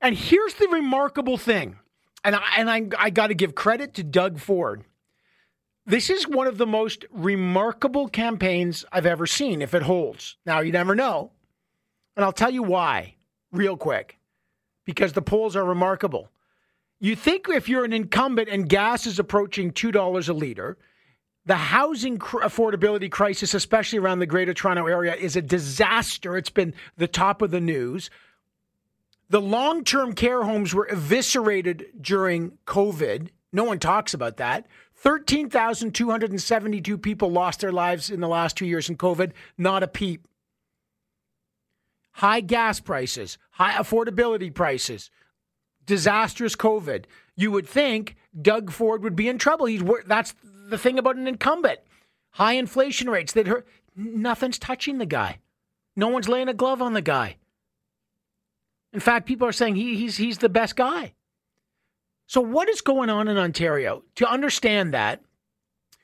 And 0.00 0.16
here's 0.16 0.54
the 0.54 0.68
remarkable 0.68 1.36
thing, 1.36 1.78
and 2.24 2.36
I, 2.36 2.42
and 2.58 2.70
I, 2.70 2.88
I 2.98 3.10
got 3.10 3.28
to 3.28 3.34
give 3.34 3.54
credit 3.54 3.94
to 3.94 4.02
Doug 4.02 4.38
Ford. 4.38 4.84
This 5.86 6.10
is 6.10 6.26
one 6.26 6.48
of 6.48 6.58
the 6.58 6.66
most 6.66 7.04
remarkable 7.12 8.08
campaigns 8.08 8.84
I've 8.90 9.06
ever 9.06 9.26
seen, 9.26 9.62
if 9.62 9.72
it 9.72 9.82
holds. 9.82 10.36
Now, 10.44 10.60
you 10.60 10.72
never 10.72 10.94
know. 10.96 11.30
And 12.16 12.24
I'll 12.24 12.32
tell 12.32 12.50
you 12.50 12.62
why, 12.62 13.14
real 13.52 13.76
quick, 13.76 14.18
because 14.84 15.12
the 15.12 15.22
polls 15.22 15.54
are 15.54 15.64
remarkable. 15.64 16.30
You 16.98 17.14
think 17.14 17.48
if 17.48 17.68
you're 17.68 17.84
an 17.84 17.92
incumbent 17.92 18.48
and 18.48 18.68
gas 18.68 19.06
is 19.06 19.18
approaching 19.18 19.70
$2 19.70 20.28
a 20.28 20.32
liter, 20.32 20.78
the 21.44 21.56
housing 21.56 22.18
cr- 22.18 22.40
affordability 22.40 23.10
crisis, 23.10 23.54
especially 23.54 23.98
around 24.00 24.18
the 24.18 24.26
Greater 24.26 24.54
Toronto 24.54 24.86
area, 24.86 25.14
is 25.14 25.36
a 25.36 25.42
disaster. 25.42 26.36
It's 26.36 26.50
been 26.50 26.74
the 26.96 27.06
top 27.06 27.42
of 27.42 27.52
the 27.52 27.60
news. 27.60 28.10
The 29.28 29.40
long 29.40 29.84
term 29.84 30.12
care 30.12 30.44
homes 30.44 30.74
were 30.74 30.86
eviscerated 30.86 31.86
during 32.00 32.58
COVID. 32.66 33.28
No 33.52 33.64
one 33.64 33.78
talks 33.78 34.14
about 34.14 34.36
that. 34.36 34.66
13,272 34.94 36.98
people 36.98 37.30
lost 37.30 37.60
their 37.60 37.72
lives 37.72 38.10
in 38.10 38.20
the 38.20 38.28
last 38.28 38.56
two 38.56 38.66
years 38.66 38.88
in 38.88 38.96
COVID. 38.96 39.32
Not 39.58 39.82
a 39.82 39.88
peep. 39.88 40.26
High 42.12 42.40
gas 42.40 42.80
prices, 42.80 43.36
high 43.50 43.74
affordability 43.74 44.54
prices, 44.54 45.10
disastrous 45.84 46.56
COVID. 46.56 47.04
You 47.36 47.50
would 47.50 47.68
think 47.68 48.16
Doug 48.40 48.70
Ford 48.70 49.02
would 49.02 49.16
be 49.16 49.28
in 49.28 49.38
trouble. 49.38 49.66
He's 49.66 49.82
that's 50.06 50.34
the 50.42 50.78
thing 50.78 50.98
about 50.98 51.16
an 51.16 51.28
incumbent. 51.28 51.80
High 52.30 52.54
inflation 52.54 53.10
rates 53.10 53.34
that. 53.34 53.64
Nothing's 53.96 54.58
touching 54.58 54.98
the 54.98 55.06
guy. 55.06 55.38
No 55.96 56.08
one's 56.08 56.28
laying 56.28 56.48
a 56.48 56.54
glove 56.54 56.82
on 56.82 56.92
the 56.92 57.00
guy. 57.00 57.36
In 58.92 59.00
fact, 59.00 59.26
people 59.26 59.46
are 59.46 59.52
saying 59.52 59.76
he, 59.76 59.96
he's 59.96 60.16
he's 60.16 60.38
the 60.38 60.48
best 60.48 60.76
guy. 60.76 61.12
So, 62.26 62.40
what 62.40 62.68
is 62.68 62.80
going 62.80 63.10
on 63.10 63.28
in 63.28 63.36
Ontario? 63.36 64.02
To 64.16 64.28
understand 64.28 64.94
that, 64.94 65.22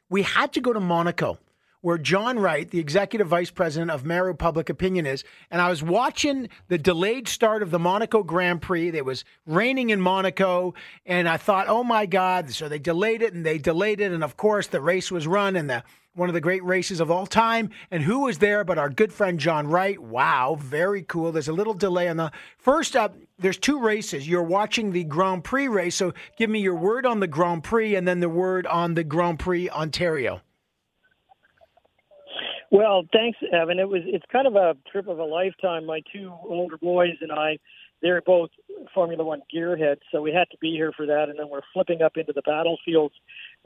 we 0.08 0.22
had 0.22 0.52
to 0.52 0.60
go 0.60 0.72
to 0.72 0.80
Monaco, 0.80 1.38
where 1.82 1.98
John 1.98 2.38
Wright, 2.38 2.70
the 2.70 2.78
executive 2.78 3.28
vice 3.28 3.50
president 3.50 3.90
of 3.90 4.04
Maru 4.04 4.34
Public 4.34 4.70
Opinion, 4.70 5.04
is. 5.04 5.24
And 5.50 5.60
I 5.60 5.68
was 5.68 5.82
watching 5.82 6.48
the 6.68 6.78
delayed 6.78 7.28
start 7.28 7.62
of 7.62 7.70
the 7.70 7.78
Monaco 7.78 8.22
Grand 8.22 8.62
Prix. 8.62 8.88
It 8.88 9.04
was 9.04 9.24
raining 9.46 9.90
in 9.90 10.00
Monaco, 10.00 10.74
and 11.04 11.28
I 11.28 11.36
thought, 11.36 11.68
oh 11.68 11.84
my 11.84 12.06
God. 12.06 12.50
So 12.52 12.68
they 12.68 12.78
delayed 12.78 13.20
it 13.20 13.34
and 13.34 13.44
they 13.44 13.58
delayed 13.58 14.00
it. 14.00 14.12
And 14.12 14.24
of 14.24 14.36
course, 14.36 14.68
the 14.68 14.80
race 14.80 15.10
was 15.10 15.26
run, 15.26 15.56
and 15.56 15.68
the 15.68 15.84
one 16.14 16.28
of 16.28 16.34
the 16.34 16.40
great 16.40 16.62
races 16.62 17.00
of 17.00 17.10
all 17.10 17.26
time. 17.26 17.70
And 17.90 18.02
who 18.02 18.20
was 18.20 18.38
there 18.38 18.64
but 18.64 18.78
our 18.78 18.90
good 18.90 19.12
friend 19.12 19.40
John 19.40 19.66
Wright? 19.66 19.98
Wow, 19.98 20.56
very 20.60 21.02
cool. 21.02 21.32
There's 21.32 21.48
a 21.48 21.54
little 21.54 21.74
delay 21.74 22.08
on 22.08 22.18
the 22.18 22.30
first 22.58 22.96
up. 22.96 23.16
There's 23.38 23.58
two 23.58 23.80
races. 23.80 24.28
You're 24.28 24.42
watching 24.42 24.92
the 24.92 25.04
Grand 25.04 25.42
Prix 25.42 25.68
race, 25.68 25.94
so 25.94 26.12
give 26.36 26.50
me 26.50 26.60
your 26.60 26.76
word 26.76 27.06
on 27.06 27.20
the 27.20 27.26
Grand 27.26 27.64
Prix 27.64 27.94
and 27.94 28.06
then 28.06 28.20
the 28.20 28.28
word 28.28 28.66
on 28.66 28.94
the 28.94 29.04
Grand 29.04 29.38
Prix 29.38 29.70
Ontario. 29.70 30.42
Well, 32.72 33.04
thanks, 33.12 33.38
Evan. 33.52 33.78
It 33.78 33.88
was 33.88 34.00
it's 34.06 34.24
kind 34.32 34.46
of 34.46 34.56
a 34.56 34.74
trip 34.90 35.06
of 35.06 35.18
a 35.18 35.24
lifetime. 35.24 35.86
My 35.86 36.00
two 36.10 36.32
older 36.44 36.78
boys 36.78 37.16
and 37.20 37.30
I, 37.30 37.58
they're 38.00 38.22
both 38.22 38.50
Formula 38.94 39.22
One 39.22 39.42
gearheads, 39.54 40.00
so 40.10 40.22
we 40.22 40.32
had 40.32 40.48
to 40.52 40.58
be 40.58 40.72
here 40.72 40.90
for 40.96 41.06
that. 41.06 41.28
And 41.28 41.38
then 41.38 41.50
we're 41.50 41.60
flipping 41.74 42.00
up 42.00 42.16
into 42.16 42.32
the 42.32 42.42
battlefields 42.42 43.14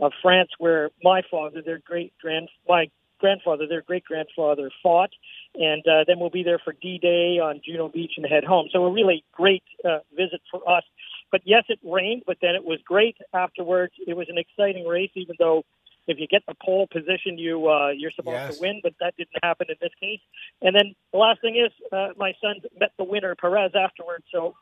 of 0.00 0.12
France, 0.20 0.50
where 0.58 0.90
my 1.04 1.22
father, 1.30 1.62
their 1.64 1.78
great 1.78 2.14
grand, 2.20 2.48
my 2.68 2.90
grandfather, 3.20 3.68
their 3.68 3.82
great 3.82 4.04
grandfather 4.04 4.72
fought, 4.82 5.10
and 5.54 5.84
uh, 5.86 6.04
then 6.06 6.18
we'll 6.18 6.28
be 6.30 6.42
there 6.42 6.60
for 6.62 6.74
D-Day 6.74 7.38
on 7.38 7.60
Juno 7.64 7.88
Beach 7.88 8.14
and 8.16 8.26
head 8.26 8.44
home. 8.44 8.68
So 8.72 8.84
a 8.84 8.92
really 8.92 9.24
great 9.32 9.64
uh, 9.84 10.00
visit 10.16 10.42
for 10.50 10.68
us. 10.68 10.84
But 11.32 11.42
yes, 11.44 11.64
it 11.68 11.78
rained, 11.84 12.24
but 12.26 12.38
then 12.42 12.56
it 12.56 12.64
was 12.64 12.80
great 12.84 13.16
afterwards. 13.32 13.94
It 14.06 14.16
was 14.16 14.28
an 14.28 14.36
exciting 14.36 14.84
race, 14.86 15.10
even 15.14 15.36
though 15.38 15.64
if 16.06 16.18
you 16.18 16.26
get 16.26 16.42
the 16.46 16.54
pole 16.64 16.86
position, 16.90 17.38
you 17.38 17.68
uh, 17.68 17.88
you're 17.88 18.12
supposed 18.12 18.34
yes. 18.34 18.56
to 18.56 18.60
win, 18.60 18.80
but 18.82 18.94
that 19.00 19.14
didn't 19.16 19.42
happen 19.42 19.66
in 19.68 19.76
this 19.80 19.92
case. 20.00 20.20
And 20.62 20.74
then 20.74 20.94
the 21.12 21.18
last 21.18 21.40
thing 21.40 21.56
is, 21.56 21.72
uh, 21.92 22.08
my 22.16 22.32
son 22.40 22.56
met 22.78 22.92
the 22.98 23.04
winner, 23.04 23.34
Perez, 23.34 23.72
afterwards. 23.74 24.24
So 24.32 24.54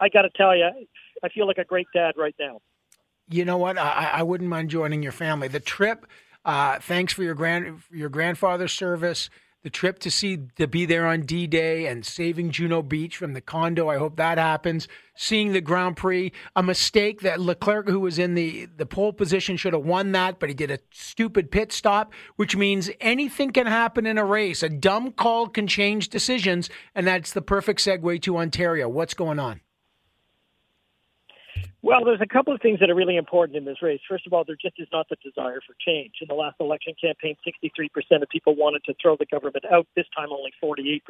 I 0.00 0.08
got 0.08 0.22
to 0.22 0.30
tell 0.30 0.56
you, 0.56 0.68
I 1.22 1.28
feel 1.28 1.46
like 1.46 1.58
a 1.58 1.64
great 1.64 1.86
dad 1.94 2.14
right 2.16 2.34
now 2.38 2.60
you 3.32 3.44
know 3.44 3.56
what? 3.56 3.78
I, 3.78 4.10
I 4.14 4.22
wouldn't 4.22 4.50
mind 4.50 4.70
joining 4.70 5.02
your 5.02 5.12
family. 5.12 5.48
The 5.48 5.60
trip, 5.60 6.06
uh, 6.44 6.78
thanks 6.80 7.12
for 7.12 7.22
your 7.22 7.34
grand 7.34 7.82
your 7.90 8.08
grandfather's 8.08 8.72
service. 8.72 9.30
The 9.62 9.70
trip 9.70 10.00
to 10.00 10.10
see 10.10 10.38
to 10.56 10.66
be 10.66 10.86
there 10.86 11.06
on 11.06 11.20
D 11.20 11.46
Day 11.46 11.86
and 11.86 12.04
saving 12.04 12.50
Juno 12.50 12.82
Beach 12.82 13.16
from 13.16 13.32
the 13.32 13.40
condo. 13.40 13.88
I 13.88 13.96
hope 13.96 14.16
that 14.16 14.36
happens. 14.36 14.88
Seeing 15.14 15.52
the 15.52 15.60
Grand 15.60 15.96
Prix, 15.96 16.32
a 16.56 16.64
mistake 16.64 17.20
that 17.20 17.40
Leclerc, 17.40 17.88
who 17.88 18.00
was 18.00 18.18
in 18.18 18.34
the 18.34 18.66
the 18.76 18.86
pole 18.86 19.12
position, 19.12 19.56
should 19.56 19.72
have 19.72 19.84
won 19.84 20.10
that, 20.12 20.40
but 20.40 20.48
he 20.48 20.54
did 20.54 20.72
a 20.72 20.80
stupid 20.90 21.52
pit 21.52 21.70
stop, 21.70 22.12
which 22.34 22.56
means 22.56 22.90
anything 23.00 23.52
can 23.52 23.66
happen 23.66 24.04
in 24.04 24.18
a 24.18 24.24
race. 24.24 24.64
A 24.64 24.68
dumb 24.68 25.12
call 25.12 25.46
can 25.46 25.68
change 25.68 26.08
decisions, 26.08 26.68
and 26.92 27.06
that's 27.06 27.32
the 27.32 27.42
perfect 27.42 27.78
segue 27.78 28.20
to 28.22 28.38
Ontario. 28.38 28.88
What's 28.88 29.14
going 29.14 29.38
on? 29.38 29.60
Well, 31.84 32.04
there's 32.04 32.20
a 32.20 32.32
couple 32.32 32.54
of 32.54 32.60
things 32.60 32.78
that 32.78 32.90
are 32.90 32.94
really 32.94 33.16
important 33.16 33.56
in 33.56 33.64
this 33.64 33.82
race. 33.82 34.00
First 34.08 34.24
of 34.24 34.32
all, 34.32 34.44
there 34.44 34.54
just 34.54 34.78
is 34.78 34.86
not 34.92 35.08
the 35.08 35.16
desire 35.16 35.60
for 35.66 35.74
change. 35.84 36.14
In 36.22 36.28
the 36.28 36.34
last 36.34 36.54
election 36.60 36.94
campaign, 36.94 37.34
63% 37.44 38.22
of 38.22 38.28
people 38.28 38.54
wanted 38.54 38.84
to 38.84 38.94
throw 39.02 39.16
the 39.16 39.26
government 39.26 39.64
out. 39.64 39.88
This 39.96 40.06
time, 40.16 40.28
only 40.30 40.52
48%. 40.62 41.00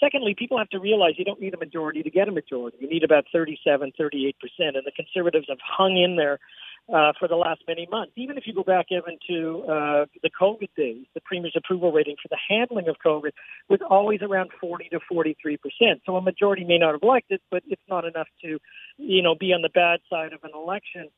Secondly, 0.00 0.34
people 0.38 0.56
have 0.56 0.70
to 0.70 0.80
realize 0.80 1.14
you 1.18 1.26
don't 1.26 1.42
need 1.42 1.52
a 1.52 1.58
majority 1.58 2.02
to 2.02 2.08
get 2.08 2.26
a 2.26 2.32
majority. 2.32 2.78
You 2.80 2.88
need 2.88 3.04
about 3.04 3.26
37, 3.34 3.92
38%. 4.00 4.32
And 4.58 4.76
the 4.86 4.92
conservatives 4.96 5.46
have 5.50 5.58
hung 5.62 5.98
in 5.98 6.16
there 6.16 6.38
uh, 6.88 7.12
for 7.18 7.28
the 7.28 7.36
last 7.36 7.60
many 7.68 7.86
months. 7.90 8.12
Even 8.16 8.36
if 8.36 8.44
you 8.46 8.54
go 8.54 8.62
back 8.62 8.86
even 8.90 9.18
to 9.28 9.62
uh, 9.64 10.06
the 10.22 10.30
COVID 10.40 10.68
days, 10.76 11.06
the 11.14 11.20
premier's 11.24 11.54
approval 11.56 11.92
rating 11.92 12.16
for 12.20 12.28
the 12.28 12.38
handling 12.48 12.88
of 12.88 12.96
COVID 13.04 13.30
was 13.68 13.80
always 13.88 14.20
around 14.22 14.50
40 14.60 14.88
to 14.90 15.00
43 15.08 15.56
percent. 15.58 16.02
So 16.04 16.16
a 16.16 16.22
majority 16.22 16.64
may 16.64 16.78
not 16.78 16.92
have 16.92 17.02
liked 17.02 17.30
it, 17.30 17.42
but 17.50 17.62
it's 17.66 17.82
not 17.88 18.04
enough 18.04 18.28
to, 18.42 18.58
you 18.98 19.22
know, 19.22 19.34
be 19.34 19.52
on 19.52 19.62
the 19.62 19.70
bad 19.70 20.00
side 20.10 20.32
of 20.32 20.42
an 20.44 20.50
election. 20.54 21.08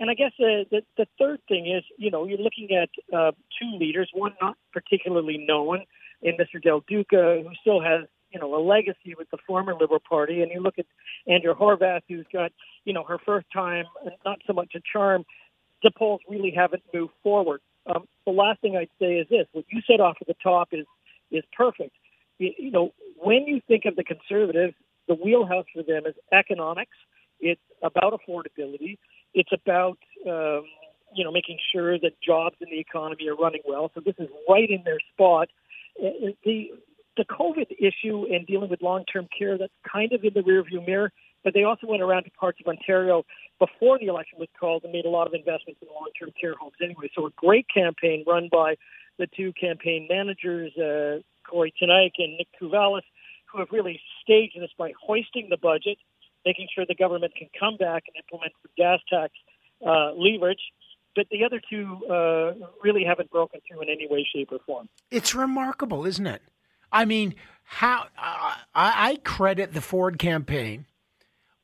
And 0.00 0.10
I 0.10 0.14
guess 0.14 0.32
uh, 0.40 0.66
the 0.70 0.82
the 0.96 1.06
third 1.18 1.40
thing 1.48 1.66
is, 1.66 1.84
you 1.96 2.10
know, 2.10 2.26
you're 2.26 2.38
looking 2.38 2.70
at 2.72 2.90
uh, 3.16 3.32
two 3.60 3.78
leaders, 3.78 4.10
one 4.12 4.34
not 4.40 4.56
particularly 4.72 5.44
known 5.46 5.84
in 6.20 6.36
Mr. 6.36 6.60
Del 6.60 6.82
Duca, 6.88 7.42
who 7.42 7.50
still 7.60 7.80
has 7.80 8.08
you 8.34 8.40
know 8.40 8.54
a 8.54 8.60
legacy 8.60 9.14
with 9.16 9.30
the 9.30 9.38
former 9.46 9.74
Liberal 9.74 10.00
Party, 10.06 10.42
and 10.42 10.50
you 10.50 10.60
look 10.60 10.78
at 10.78 10.86
Andrea 11.26 11.54
Horwath, 11.54 12.02
who's 12.08 12.26
got 12.32 12.52
you 12.84 12.92
know 12.92 13.04
her 13.04 13.18
first 13.24 13.46
time, 13.52 13.84
not 14.24 14.40
so 14.46 14.52
much 14.52 14.72
a 14.74 14.80
charm. 14.92 15.24
The 15.82 15.92
polls 15.96 16.20
really 16.28 16.50
haven't 16.50 16.82
moved 16.92 17.12
forward. 17.22 17.60
Um, 17.86 18.06
the 18.26 18.32
last 18.32 18.60
thing 18.60 18.76
I'd 18.76 18.90
say 18.98 19.14
is 19.14 19.28
this: 19.30 19.46
what 19.52 19.64
you 19.70 19.80
said 19.86 20.00
off 20.00 20.16
at 20.20 20.26
the 20.26 20.34
top 20.42 20.68
is 20.72 20.84
is 21.30 21.44
perfect. 21.56 21.94
You, 22.38 22.52
you 22.58 22.70
know, 22.72 22.92
when 23.16 23.46
you 23.46 23.60
think 23.68 23.84
of 23.84 23.94
the 23.94 24.04
Conservatives, 24.04 24.74
the 25.06 25.14
wheelhouse 25.14 25.66
for 25.72 25.82
them 25.82 26.06
is 26.06 26.14
economics. 26.32 26.96
It's 27.40 27.60
about 27.82 28.18
affordability. 28.18 28.98
It's 29.32 29.50
about 29.52 29.98
um, 30.26 30.64
you 31.14 31.22
know 31.22 31.30
making 31.30 31.58
sure 31.72 31.98
that 32.00 32.20
jobs 32.20 32.56
in 32.60 32.68
the 32.70 32.80
economy 32.80 33.28
are 33.28 33.36
running 33.36 33.62
well. 33.64 33.92
So 33.94 34.00
this 34.04 34.16
is 34.18 34.28
right 34.48 34.68
in 34.68 34.82
their 34.84 34.98
spot. 35.12 35.48
Uh, 36.02 36.32
the 36.44 36.70
the 37.16 37.24
COVID 37.24 37.70
issue 37.78 38.26
and 38.32 38.46
dealing 38.46 38.70
with 38.70 38.82
long-term 38.82 39.28
care, 39.36 39.58
that's 39.58 39.72
kind 39.90 40.12
of 40.12 40.24
in 40.24 40.32
the 40.34 40.40
rearview 40.40 40.84
mirror. 40.86 41.12
But 41.42 41.52
they 41.52 41.64
also 41.64 41.86
went 41.86 42.02
around 42.02 42.24
to 42.24 42.30
parts 42.30 42.58
of 42.60 42.66
Ontario 42.66 43.24
before 43.58 43.98
the 43.98 44.06
election 44.06 44.38
was 44.38 44.48
called 44.58 44.84
and 44.84 44.92
made 44.92 45.04
a 45.04 45.10
lot 45.10 45.26
of 45.26 45.34
investments 45.34 45.80
in 45.82 45.88
long-term 45.94 46.32
care 46.40 46.54
homes 46.58 46.74
anyway. 46.82 47.10
So 47.14 47.26
a 47.26 47.30
great 47.36 47.66
campaign 47.72 48.24
run 48.26 48.48
by 48.50 48.76
the 49.18 49.26
two 49.26 49.52
campaign 49.52 50.08
managers, 50.10 50.72
uh, 50.76 51.20
Kory 51.48 51.72
Teneycke 51.80 52.18
and 52.18 52.38
Nick 52.38 52.48
Kouvalis, 52.60 53.04
who 53.52 53.58
have 53.58 53.68
really 53.70 54.00
staged 54.22 54.58
this 54.58 54.70
by 54.78 54.92
hoisting 55.00 55.48
the 55.50 55.58
budget, 55.58 55.98
making 56.46 56.68
sure 56.74 56.84
the 56.88 56.94
government 56.94 57.34
can 57.36 57.48
come 57.58 57.76
back 57.76 58.04
and 58.08 58.16
implement 58.16 58.52
the 58.62 58.70
gas 58.76 59.00
tax 59.10 59.32
uh, 59.86 60.12
leverage 60.14 60.72
but 61.14 61.26
the 61.30 61.44
other 61.44 61.60
two 61.70 62.00
uh, 62.10 62.52
really 62.82 63.04
haven't 63.04 63.30
broken 63.30 63.60
through 63.66 63.82
in 63.82 63.88
any 63.88 64.06
way, 64.08 64.26
shape, 64.34 64.50
or 64.52 64.58
form. 64.66 64.88
It's 65.10 65.34
remarkable, 65.34 66.04
isn't 66.04 66.26
it? 66.26 66.42
I 66.94 67.04
mean, 67.04 67.34
how 67.64 68.06
uh, 68.16 68.54
I, 68.74 69.18
credit 69.24 69.74
the 69.74 69.80
Ford 69.80 70.18
campaign 70.18 70.86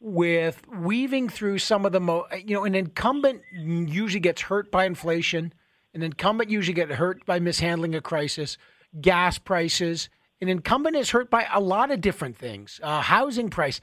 with 0.01 0.63
weaving 0.69 1.29
through 1.29 1.59
some 1.59 1.85
of 1.85 1.93
the 1.93 2.01
mo 2.01 2.27
you 2.45 2.55
know 2.55 2.65
an 2.65 2.75
incumbent 2.75 3.43
usually 3.53 4.21
gets 4.21 4.41
hurt 4.41 4.71
by 4.71 4.87
inflation 4.87 5.53
an 5.93 6.03
incumbent 6.03 6.51
usually 6.51 6.73
gets 6.73 6.93
hurt 6.93 7.27
by 7.27 7.39
mishandling 7.39 7.95
a 7.95 8.01
crisis 8.01 8.57
gas 8.99 9.39
prices. 9.39 10.09
An 10.41 10.49
incumbent 10.49 10.97
is 10.97 11.11
hurt 11.11 11.31
by 11.31 11.47
a 11.53 11.61
lot 11.61 11.91
of 11.91 12.01
different 12.01 12.37
things 12.37 12.81
uh, 12.83 13.01
housing 13.03 13.51
price. 13.51 13.81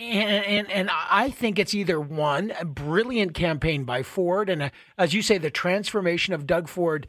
And, 0.00 0.44
and, 0.44 0.70
and 0.70 0.90
I 0.92 1.30
think 1.30 1.58
it's 1.58 1.72
either 1.72 2.00
one 2.00 2.52
a 2.58 2.64
brilliant 2.64 3.34
campaign 3.34 3.84
by 3.84 4.02
Ford 4.02 4.48
and 4.50 4.64
a, 4.64 4.72
as 4.98 5.14
you 5.14 5.22
say 5.22 5.38
the 5.38 5.50
transformation 5.50 6.34
of 6.34 6.46
Doug 6.46 6.68
Ford 6.68 7.06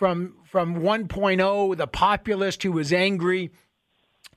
from 0.00 0.34
from 0.44 0.76
1.0 0.76 1.76
the 1.76 1.86
populist 1.86 2.62
who 2.62 2.72
was 2.72 2.90
angry 2.90 3.50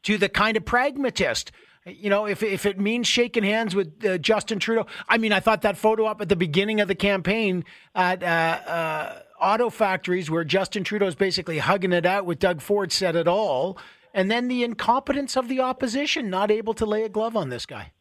to 0.04 0.18
the 0.18 0.28
kind 0.28 0.58
of 0.58 0.66
pragmatist 0.66 1.54
you 1.86 2.10
know, 2.10 2.26
if 2.26 2.42
if 2.42 2.66
it 2.66 2.80
means 2.80 3.08
shaking 3.08 3.44
hands 3.44 3.76
with 3.76 4.06
uh, 4.06 4.18
Justin 4.18 4.58
Trudeau, 4.58 4.86
I 5.10 5.18
mean, 5.18 5.34
I 5.34 5.42
thought 5.42 5.64
that 5.64 5.78
photo 5.78 6.06
up 6.06 6.22
at 6.22 6.30
the 6.30 6.36
beginning 6.38 6.80
of 6.80 6.88
the 6.88 6.96
campaign 6.96 7.66
at 7.94 8.24
uh, 8.24 8.26
uh, 8.26 9.20
auto 9.42 9.70
factories 9.70 10.32
where 10.32 10.46
Justin 10.46 10.86
Trudeau 10.86 11.08
is 11.08 11.16
basically 11.16 11.58
hugging 11.58 11.92
it 11.92 12.06
out 12.06 12.26
with 12.26 12.40
Doug 12.40 12.62
Ford 12.62 12.94
said 12.94 13.18
it 13.18 13.28
all, 13.28 13.78
and 14.14 14.32
then 14.32 14.48
the 14.48 14.64
incompetence 14.64 15.36
of 15.36 15.50
the 15.50 15.60
opposition 15.60 16.30
not 16.30 16.52
able 16.52 16.74
to 16.74 16.86
lay 16.86 17.04
a 17.04 17.10
glove 17.10 17.36
on 17.36 17.50
this 17.50 17.66
guy. 17.66 17.92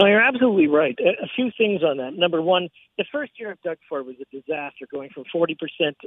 No, 0.00 0.06
you're 0.06 0.22
absolutely 0.22 0.66
right. 0.66 0.98
A, 0.98 1.28
few 1.36 1.50
things 1.58 1.82
on 1.82 1.98
that. 1.98 2.14
Number 2.14 2.40
one, 2.40 2.70
the 2.96 3.04
first 3.12 3.32
year 3.38 3.50
of 3.52 3.60
Doug 3.60 3.76
Ford 3.86 4.06
was 4.06 4.16
a 4.18 4.24
disaster, 4.34 4.86
going 4.90 5.10
from 5.10 5.24
40% 5.34 5.56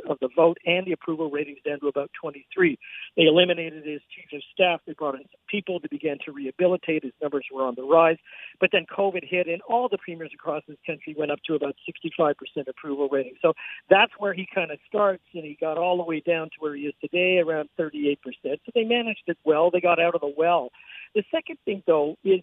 of 0.10 0.18
the 0.20 0.30
vote 0.36 0.58
and 0.66 0.88
the 0.88 0.94
approval 0.94 1.30
ratings 1.30 1.60
down 1.64 1.80
to 1.82 1.88
about 1.90 2.10
23. 2.20 2.80
They 3.16 3.24
eliminated 3.24 3.86
his 3.86 4.02
chief 4.10 4.26
of 4.34 4.42
staff. 4.52 4.82
They 4.88 4.94
brought 4.94 5.16
in 5.16 5.26
people 5.48 5.80
to 5.80 5.88
begin 5.92 6.18
to 6.26 6.32
rehabilitate. 6.32 7.04
His 7.04 7.14
numbers 7.22 7.46
were 7.54 7.68
on 7.68 7.76
the 7.76 7.84
rise. 7.84 8.18
But 8.60 8.72
then 8.74 8.88
COVID 8.90 9.30
hit, 9.30 9.48
and 9.48 9.62
all 9.70 9.90
the 9.90 10.00
premiers 10.00 10.32
across 10.34 10.64
this 10.68 10.78
country 10.88 11.14
went 11.16 11.30
up 11.32 11.40
to 11.46 11.54
about 11.54 11.76
65% 11.88 12.34
approval 12.68 13.10
rating. 13.12 13.36
So 13.44 13.54
that's 13.92 14.14
where 14.18 14.34
he 14.34 14.48
kind 14.56 14.72
of 14.72 14.80
starts, 14.88 15.24
and 15.36 15.44
he 15.44 15.56
got 15.62 15.78
all 15.78 15.98
the 15.98 16.04
way 16.04 16.20
down 16.20 16.48
to 16.48 16.56
where 16.60 16.76
he 16.76 16.84
is 16.84 16.96
today, 17.00 17.38
around 17.46 17.70
38%. 17.80 18.18
So 18.44 18.58
they 18.74 18.86
managed 18.86 19.24
it 19.28 19.38
well. 19.46 19.70
They 19.70 19.82
got 19.82 20.00
out 20.00 20.16
of 20.16 20.22
the 20.22 20.34
well. 20.36 20.72
The 21.14 21.24
second 21.30 21.60
thing, 21.64 21.84
though, 21.86 22.18
is 22.24 22.42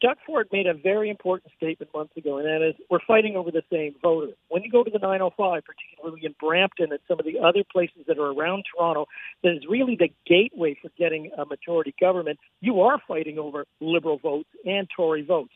Doug 0.00 0.16
Ford 0.26 0.48
made 0.52 0.66
a 0.66 0.74
very 0.74 1.10
important 1.10 1.52
statement 1.56 1.92
months 1.94 2.16
ago, 2.16 2.38
and 2.38 2.46
that 2.46 2.66
is 2.66 2.74
we're 2.88 3.00
fighting 3.06 3.36
over 3.36 3.50
the 3.50 3.62
same 3.70 3.94
voter. 4.02 4.32
When 4.48 4.62
you 4.62 4.70
go 4.70 4.82
to 4.82 4.90
the 4.90 4.98
905, 4.98 5.62
particularly 5.64 6.24
in 6.24 6.34
Brampton 6.40 6.90
and 6.90 7.00
some 7.06 7.18
of 7.18 7.26
the 7.26 7.38
other 7.38 7.64
places 7.70 8.04
that 8.06 8.18
are 8.18 8.32
around 8.32 8.64
Toronto, 8.74 9.06
that 9.42 9.52
is 9.52 9.64
really 9.68 9.96
the 9.96 10.10
gateway 10.26 10.76
for 10.80 10.90
getting 10.98 11.30
a 11.36 11.44
majority 11.44 11.94
government, 12.00 12.38
you 12.60 12.80
are 12.80 12.98
fighting 13.06 13.38
over 13.38 13.66
Liberal 13.80 14.18
votes 14.18 14.48
and 14.64 14.88
Tory 14.94 15.22
votes. 15.22 15.52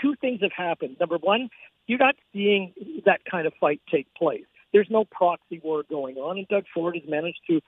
Two 0.00 0.14
things 0.20 0.40
have 0.42 0.52
happened. 0.52 0.96
Number 1.00 1.18
one, 1.18 1.48
you're 1.86 1.98
not 1.98 2.16
seeing 2.32 2.72
that 3.06 3.20
kind 3.30 3.46
of 3.46 3.52
fight 3.60 3.80
take 3.90 4.12
place. 4.14 4.44
There's 4.72 4.88
no 4.90 5.04
proxy 5.04 5.60
war 5.62 5.82
going 5.88 6.16
on, 6.16 6.38
and 6.38 6.46
Doug 6.48 6.64
Ford 6.72 6.94
has 6.94 7.08
managed 7.08 7.40
to 7.48 7.60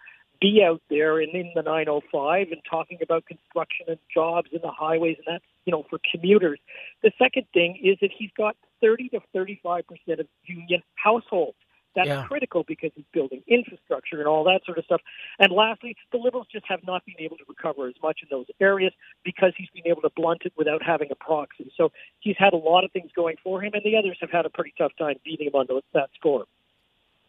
be 0.42 0.62
out 0.62 0.82
there 0.90 1.20
and 1.20 1.32
in 1.34 1.52
the 1.54 1.62
905 1.62 2.48
and 2.50 2.60
talking 2.68 2.98
about 3.00 3.24
construction 3.26 3.86
and 3.88 3.98
jobs 4.12 4.48
and 4.52 4.60
the 4.62 4.70
highways 4.70 5.16
and 5.24 5.36
that, 5.36 5.42
you 5.64 5.70
know, 5.70 5.86
for 5.88 6.00
commuters. 6.10 6.58
The 7.02 7.12
second 7.16 7.46
thing 7.54 7.78
is 7.82 7.96
that 8.02 8.10
he's 8.16 8.30
got 8.36 8.56
30 8.80 9.10
to 9.10 9.20
35 9.32 9.84
percent 9.86 10.20
of 10.20 10.26
union 10.44 10.82
households. 10.96 11.56
That's 11.94 12.08
yeah. 12.08 12.24
critical 12.26 12.64
because 12.66 12.90
he's 12.94 13.04
building 13.12 13.42
infrastructure 13.46 14.18
and 14.18 14.26
all 14.26 14.44
that 14.44 14.62
sort 14.64 14.78
of 14.78 14.84
stuff. 14.86 15.02
And 15.38 15.52
lastly, 15.52 15.94
the 16.10 16.18
Liberals 16.18 16.46
just 16.50 16.64
have 16.66 16.80
not 16.86 17.04
been 17.04 17.16
able 17.18 17.36
to 17.36 17.44
recover 17.46 17.86
as 17.86 17.94
much 18.02 18.20
in 18.22 18.28
those 18.30 18.46
areas 18.60 18.94
because 19.24 19.52
he's 19.56 19.68
been 19.74 19.86
able 19.86 20.00
to 20.02 20.10
blunt 20.16 20.42
it 20.46 20.54
without 20.56 20.82
having 20.82 21.10
a 21.10 21.14
proxy. 21.14 21.70
So 21.76 21.92
he's 22.20 22.36
had 22.38 22.54
a 22.54 22.56
lot 22.56 22.84
of 22.84 22.92
things 22.92 23.10
going 23.14 23.36
for 23.44 23.62
him, 23.62 23.72
and 23.74 23.82
the 23.84 23.96
others 23.96 24.16
have 24.22 24.30
had 24.30 24.46
a 24.46 24.50
pretty 24.50 24.72
tough 24.78 24.92
time 24.98 25.16
beating 25.22 25.48
him 25.48 25.54
on 25.54 25.66
that 25.92 26.08
score. 26.14 26.46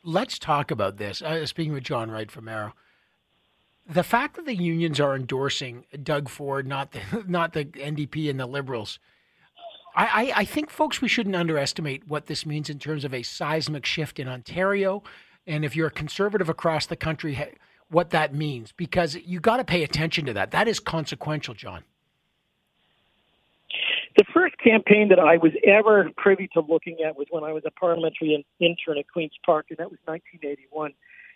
Let's 0.06 0.40
talk 0.40 0.72
about 0.72 0.98
this. 0.98 1.22
Uh, 1.22 1.46
speaking 1.46 1.74
with 1.74 1.84
John 1.84 2.10
Wright 2.10 2.32
from 2.32 2.46
Maru, 2.46 2.72
the 3.88 4.04
fact 4.04 4.36
that 4.36 4.46
the 4.46 4.56
unions 4.56 5.00
are 5.00 5.16
endorsing 5.16 5.86
Doug 6.02 6.30
Ford, 6.30 6.68
not 6.68 6.92
the 6.92 7.02
not 7.28 7.54
the 7.54 7.66
NDP 7.66 8.30
and 8.30 8.40
the 8.40 8.46
Liberals, 8.46 9.00
I, 9.96 10.06
I, 10.06 10.40
I, 10.40 10.46
think, 10.46 10.70
folks, 10.70 11.02
we 11.02 11.08
shouldn't 11.08 11.36
underestimate 11.36 12.08
what 12.08 12.26
this 12.26 12.46
means 12.46 12.70
in 12.70 12.80
terms 12.80 13.06
of 13.06 13.14
a 13.14 13.24
seismic 13.24 13.86
shift 13.86 14.20
in 14.20 14.28
Ontario, 14.28 15.04
and 15.46 15.64
if 15.64 15.76
you're 15.76 15.88
a 15.88 15.92
conservative 15.92 16.50
across 16.50 16.86
the 16.86 16.96
country, 16.96 17.38
what 17.90 18.10
that 18.10 18.34
means 18.34 18.72
because 18.72 19.16
you 19.16 19.40
got 19.40 19.58
to 19.58 19.64
pay 19.64 19.84
attention 19.84 20.26
to 20.26 20.34
that. 20.34 20.52
That 20.52 20.68
is 20.68 20.80
consequential, 20.80 21.54
John. 21.54 21.84
The 24.18 24.26
first 24.34 24.58
campaign 24.60 25.10
that 25.10 25.20
I 25.20 25.38
was 25.38 25.52
ever 25.64 26.10
privy 26.18 26.48
to 26.54 26.62
looking 26.62 26.98
at 27.06 27.18
was 27.18 27.28
when 27.32 27.44
I 27.44 27.52
was 27.52 27.64
a 27.66 27.72
parliamentary 27.72 28.46
intern 28.60 28.98
at 29.00 29.06
Queen's 29.12 29.34
Park, 29.46 29.68
and 29.70 29.78
that 29.80 29.90
was 29.90 30.00
1981. 30.06 30.94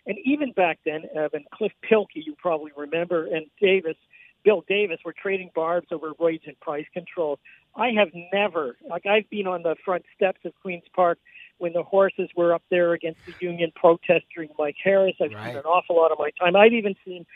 And 0.08 0.18
even 0.24 0.52
back 0.52 0.80
then, 0.84 1.02
Evan, 1.14 1.44
Cliff 1.52 1.72
Pilkey, 1.88 2.24
you 2.26 2.34
probably 2.38 2.72
remember, 2.76 3.26
and 3.26 3.46
Davis, 3.60 3.96
Bill 4.42 4.64
Davis 4.66 4.98
were 5.04 5.12
trading 5.12 5.50
barbs 5.54 5.88
over 5.92 6.12
rates 6.18 6.44
and 6.46 6.58
price 6.58 6.86
controls. 6.94 7.38
I 7.76 7.90
have 7.90 8.08
never, 8.32 8.76
like 8.88 9.04
I've 9.04 9.28
been 9.28 9.46
on 9.46 9.62
the 9.62 9.76
front 9.84 10.04
steps 10.16 10.40
of 10.44 10.52
Queen's 10.62 10.88
Park 10.96 11.18
when 11.58 11.74
the 11.74 11.82
horses 11.82 12.30
were 12.34 12.54
up 12.54 12.62
there 12.70 12.94
against 12.94 13.20
the 13.26 13.34
union 13.40 13.70
protest 13.76 14.24
during 14.34 14.48
Mike 14.58 14.76
Harris. 14.82 15.16
I've 15.20 15.32
right. 15.32 15.48
seen 15.48 15.56
an 15.56 15.64
awful 15.64 15.96
lot 15.96 16.10
of 16.10 16.18
my 16.18 16.30
time. 16.40 16.56
I've 16.56 16.72
even 16.72 16.94
seen 17.04 17.26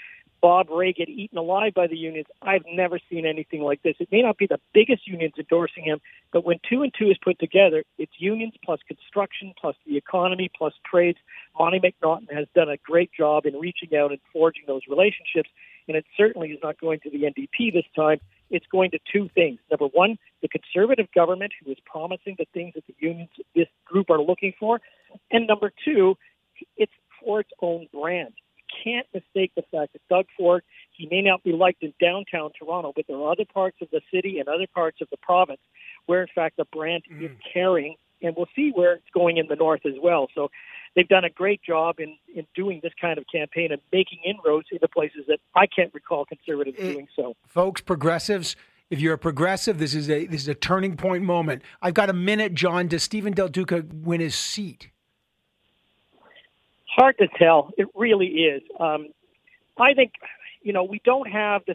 Bob 0.42 0.70
Rae 0.70 0.92
get 0.92 1.08
eaten 1.08 1.38
alive 1.38 1.72
by 1.72 1.86
the 1.86 1.96
unions. 1.96 2.26
I've 2.42 2.64
never 2.66 2.98
seen 3.08 3.24
anything 3.24 3.62
like 3.62 3.80
this. 3.82 3.94
It 4.00 4.08
may 4.10 4.22
not 4.22 4.36
be 4.36 4.48
the 4.48 4.58
biggest 4.74 5.06
unions 5.06 5.34
endorsing 5.38 5.84
him, 5.84 6.00
but 6.32 6.44
when 6.44 6.58
two 6.68 6.82
and 6.82 6.92
two 6.92 7.10
is 7.10 7.16
put 7.22 7.38
together, 7.38 7.84
it's 7.96 8.12
unions 8.18 8.54
plus 8.64 8.80
construction 8.88 9.54
plus 9.58 9.76
the 9.86 9.96
economy 9.96 10.50
plus 10.58 10.74
trades. 10.84 11.18
Monte 11.56 11.78
McNaughton 11.78 12.34
has 12.34 12.48
done 12.56 12.68
a 12.68 12.76
great 12.78 13.12
job 13.16 13.46
in 13.46 13.54
reaching 13.54 13.96
out 13.96 14.10
and 14.10 14.20
forging 14.32 14.64
those 14.66 14.82
relationships, 14.90 15.48
and 15.86 15.96
it 15.96 16.04
certainly 16.16 16.48
is 16.48 16.58
not 16.60 16.80
going 16.80 16.98
to 17.00 17.10
the 17.10 17.22
NDP 17.22 17.72
this 17.72 17.86
time. 17.94 18.18
It's 18.50 18.66
going 18.66 18.90
to 18.90 18.98
two 19.12 19.30
things. 19.36 19.60
Number 19.70 19.86
one, 19.86 20.18
the 20.42 20.48
conservative 20.48 21.06
government 21.14 21.52
who 21.64 21.70
is 21.70 21.78
promising 21.86 22.34
the 22.36 22.46
things 22.52 22.74
that 22.74 22.84
the 22.88 22.94
unions, 22.98 23.30
this 23.54 23.68
group, 23.84 24.10
are 24.10 24.20
looking 24.20 24.54
for, 24.58 24.80
and 25.30 25.46
number 25.46 25.72
two, 25.84 26.16
it's 26.76 26.92
for 27.20 27.38
its 27.38 27.50
own 27.60 27.86
brand 27.92 28.34
can't 28.84 29.06
mistake 29.12 29.52
the 29.56 29.62
fact 29.70 29.92
that 29.92 30.02
Doug 30.08 30.26
Ford, 30.36 30.62
he 30.96 31.08
may 31.10 31.22
not 31.22 31.42
be 31.42 31.52
liked 31.52 31.82
in 31.82 31.92
downtown 32.00 32.50
Toronto, 32.58 32.92
but 32.94 33.06
there 33.08 33.16
are 33.16 33.32
other 33.32 33.44
parts 33.44 33.78
of 33.80 33.88
the 33.90 34.00
city 34.12 34.38
and 34.38 34.48
other 34.48 34.66
parts 34.72 34.98
of 35.00 35.08
the 35.10 35.16
province 35.16 35.60
where, 36.06 36.22
in 36.22 36.28
fact, 36.34 36.56
the 36.56 36.64
brand 36.72 37.02
mm. 37.10 37.24
is 37.24 37.30
carrying, 37.52 37.96
and 38.22 38.34
we'll 38.36 38.48
see 38.54 38.70
where 38.74 38.94
it's 38.94 39.10
going 39.14 39.36
in 39.36 39.46
the 39.48 39.56
north 39.56 39.86
as 39.86 39.94
well. 40.02 40.28
So 40.34 40.50
they've 40.94 41.08
done 41.08 41.24
a 41.24 41.30
great 41.30 41.62
job 41.62 41.96
in, 41.98 42.16
in 42.34 42.46
doing 42.54 42.80
this 42.82 42.92
kind 43.00 43.18
of 43.18 43.24
campaign 43.32 43.72
and 43.72 43.80
making 43.92 44.18
inroads 44.24 44.68
into 44.70 44.88
places 44.88 45.24
that 45.28 45.38
I 45.54 45.66
can't 45.66 45.92
recall 45.94 46.24
conservatives 46.24 46.78
it, 46.78 46.92
doing 46.92 47.08
so. 47.14 47.34
Folks, 47.46 47.80
progressives. 47.80 48.56
If 48.90 49.00
you're 49.00 49.14
a 49.14 49.18
progressive, 49.18 49.78
this 49.78 49.94
is 49.94 50.10
a 50.10 50.26
this 50.26 50.42
is 50.42 50.48
a 50.48 50.54
turning 50.54 50.96
point 50.96 51.24
moment. 51.24 51.62
I've 51.80 51.94
got 51.94 52.10
a 52.10 52.12
minute, 52.12 52.52
John. 52.52 52.88
Does 52.88 53.02
Stephen 53.02 53.32
Del 53.32 53.48
Duca 53.48 53.86
win 53.90 54.20
his 54.20 54.34
seat? 54.34 54.91
Hard 56.96 57.16
to 57.18 57.28
tell. 57.38 57.70
It 57.78 57.88
really 57.94 58.26
is. 58.26 58.62
Um, 58.78 59.08
I 59.78 59.94
think, 59.94 60.12
you 60.62 60.72
know, 60.72 60.84
we 60.84 61.00
don't 61.04 61.30
have 61.30 61.62
the 61.66 61.74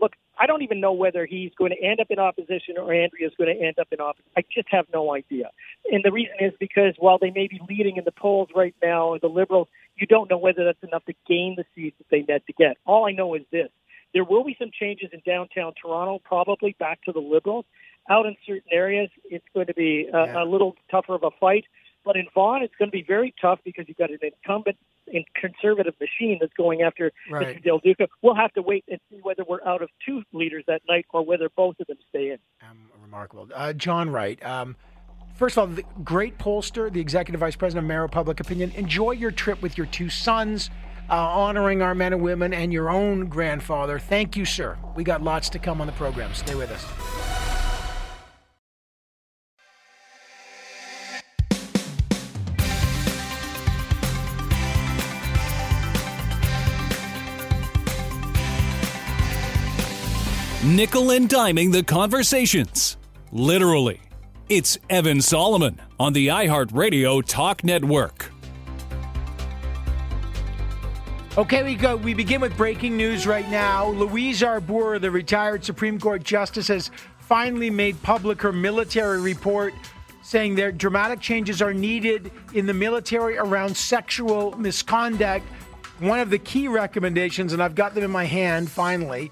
look. 0.00 0.12
I 0.38 0.46
don't 0.46 0.62
even 0.62 0.80
know 0.80 0.92
whether 0.92 1.26
he's 1.26 1.50
going 1.58 1.72
to 1.72 1.82
end 1.84 1.98
up 2.00 2.06
in 2.10 2.20
opposition 2.20 2.78
or 2.78 2.94
Andrea's 2.94 3.32
going 3.36 3.52
to 3.54 3.60
end 3.60 3.80
up 3.80 3.88
in 3.90 4.00
opposition. 4.00 4.30
I 4.36 4.42
just 4.54 4.68
have 4.70 4.86
no 4.92 5.12
idea. 5.12 5.50
And 5.90 6.04
the 6.04 6.12
reason 6.12 6.34
is 6.40 6.52
because 6.60 6.94
while 6.98 7.18
they 7.18 7.30
may 7.30 7.48
be 7.48 7.60
leading 7.68 7.96
in 7.96 8.04
the 8.04 8.12
polls 8.12 8.50
right 8.54 8.74
now, 8.80 9.18
the 9.20 9.26
Liberals, 9.26 9.66
you 9.96 10.06
don't 10.06 10.30
know 10.30 10.38
whether 10.38 10.64
that's 10.64 10.82
enough 10.84 11.04
to 11.06 11.14
gain 11.26 11.56
the 11.56 11.64
seats 11.74 11.96
that 11.98 12.06
they 12.10 12.20
need 12.20 12.42
to 12.46 12.52
get. 12.52 12.76
All 12.86 13.04
I 13.04 13.12
know 13.12 13.34
is 13.34 13.42
this: 13.50 13.68
there 14.14 14.24
will 14.24 14.44
be 14.44 14.56
some 14.58 14.70
changes 14.72 15.10
in 15.12 15.22
downtown 15.26 15.72
Toronto, 15.80 16.20
probably 16.24 16.76
back 16.78 17.02
to 17.04 17.12
the 17.12 17.20
Liberals. 17.20 17.64
Out 18.08 18.26
in 18.26 18.36
certain 18.46 18.70
areas, 18.72 19.10
it's 19.24 19.44
going 19.54 19.66
to 19.66 19.74
be 19.74 20.08
a, 20.12 20.26
yeah. 20.26 20.42
a 20.42 20.44
little 20.44 20.74
tougher 20.90 21.14
of 21.14 21.22
a 21.24 21.30
fight. 21.40 21.64
But 22.04 22.16
in 22.16 22.26
Vaughan, 22.34 22.62
it's 22.62 22.74
going 22.78 22.90
to 22.90 22.92
be 22.92 23.04
very 23.06 23.34
tough 23.40 23.60
because 23.64 23.86
you've 23.88 23.98
got 23.98 24.10
an 24.10 24.18
incumbent 24.22 24.76
in 25.06 25.24
conservative 25.34 25.94
machine 26.00 26.38
that's 26.40 26.52
going 26.54 26.82
after 26.82 27.12
right. 27.30 27.56
Mr. 27.56 27.64
Del 27.64 27.78
Duca. 27.78 28.08
We'll 28.22 28.34
have 28.34 28.52
to 28.54 28.62
wait 28.62 28.84
and 28.88 28.98
see 29.10 29.18
whether 29.22 29.44
we're 29.48 29.64
out 29.66 29.82
of 29.82 29.88
two 30.04 30.22
leaders 30.32 30.64
that 30.66 30.82
night 30.88 31.06
or 31.12 31.24
whether 31.24 31.48
both 31.56 31.76
of 31.80 31.86
them 31.86 31.98
stay 32.08 32.30
in. 32.30 32.38
Um, 32.68 32.90
remarkable. 33.02 33.48
Uh, 33.54 33.72
John 33.72 34.10
Wright. 34.10 34.44
Um, 34.44 34.76
first 35.34 35.56
of 35.56 35.60
all, 35.68 35.74
the 35.74 35.84
great 36.04 36.38
pollster, 36.38 36.92
the 36.92 37.00
executive 37.00 37.40
vice 37.40 37.56
president 37.56 37.84
of 37.84 37.88
Maru 37.88 38.08
Public 38.08 38.40
Opinion. 38.40 38.72
Enjoy 38.72 39.12
your 39.12 39.30
trip 39.30 39.60
with 39.62 39.76
your 39.76 39.86
two 39.86 40.08
sons, 40.08 40.70
uh, 41.10 41.14
honoring 41.14 41.82
our 41.82 41.94
men 41.94 42.12
and 42.12 42.22
women 42.22 42.54
and 42.54 42.72
your 42.72 42.90
own 42.90 43.26
grandfather. 43.26 43.98
Thank 43.98 44.36
you, 44.36 44.44
sir. 44.44 44.78
We 44.94 45.04
got 45.04 45.22
lots 45.22 45.48
to 45.50 45.58
come 45.58 45.80
on 45.80 45.86
the 45.86 45.92
program. 45.94 46.32
Stay 46.34 46.54
with 46.54 46.70
us. 46.70 47.41
Nickel 60.76 61.10
and 61.10 61.28
diming 61.28 61.70
the 61.70 61.82
conversations. 61.82 62.96
Literally. 63.30 64.00
It's 64.48 64.78
Evan 64.88 65.20
Solomon 65.20 65.80
on 66.00 66.14
the 66.14 66.28
iHeartRadio 66.28 67.22
Talk 67.26 67.62
Network. 67.62 68.30
Okay, 71.36 71.62
we 71.62 71.74
go. 71.74 71.96
We 71.96 72.14
begin 72.14 72.40
with 72.40 72.56
breaking 72.56 72.96
news 72.96 73.26
right 73.26 73.48
now. 73.50 73.88
Louise 73.88 74.42
Arbour, 74.42 74.98
the 74.98 75.10
retired 75.10 75.64
Supreme 75.64 75.98
Court 76.00 76.22
justice, 76.22 76.68
has 76.68 76.90
finally 77.18 77.70
made 77.70 78.02
public 78.02 78.40
her 78.42 78.52
military 78.52 79.20
report 79.20 79.74
saying 80.22 80.54
that 80.54 80.78
dramatic 80.78 81.20
changes 81.20 81.60
are 81.60 81.74
needed 81.74 82.30
in 82.54 82.66
the 82.66 82.74
military 82.74 83.36
around 83.36 83.76
sexual 83.76 84.56
misconduct. 84.58 85.44
One 85.98 86.20
of 86.20 86.30
the 86.30 86.38
key 86.38 86.68
recommendations, 86.68 87.52
and 87.52 87.62
I've 87.62 87.74
got 87.74 87.94
them 87.94 88.04
in 88.04 88.10
my 88.10 88.24
hand 88.24 88.70
finally, 88.70 89.30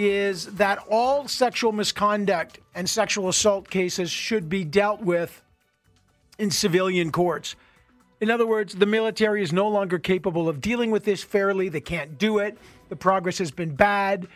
is 0.00 0.46
that 0.56 0.78
all 0.90 1.28
sexual 1.28 1.72
misconduct 1.72 2.58
and 2.74 2.88
sexual 2.88 3.28
assault 3.28 3.68
cases 3.70 4.10
should 4.10 4.48
be 4.48 4.64
dealt 4.64 5.00
with 5.00 5.42
in 6.38 6.50
civilian 6.50 7.10
courts. 7.10 7.56
In 8.20 8.30
other 8.30 8.46
words, 8.46 8.74
the 8.74 8.86
military 8.86 9.42
is 9.42 9.52
no 9.52 9.68
longer 9.68 9.98
capable 9.98 10.48
of 10.48 10.60
dealing 10.60 10.90
with 10.90 11.04
this 11.04 11.22
fairly. 11.22 11.68
They 11.68 11.80
can't 11.80 12.18
do 12.18 12.38
it. 12.38 12.58
The 12.88 12.96
progress 12.96 13.38
has 13.38 13.50
been 13.50 13.74
bad. 13.74 14.26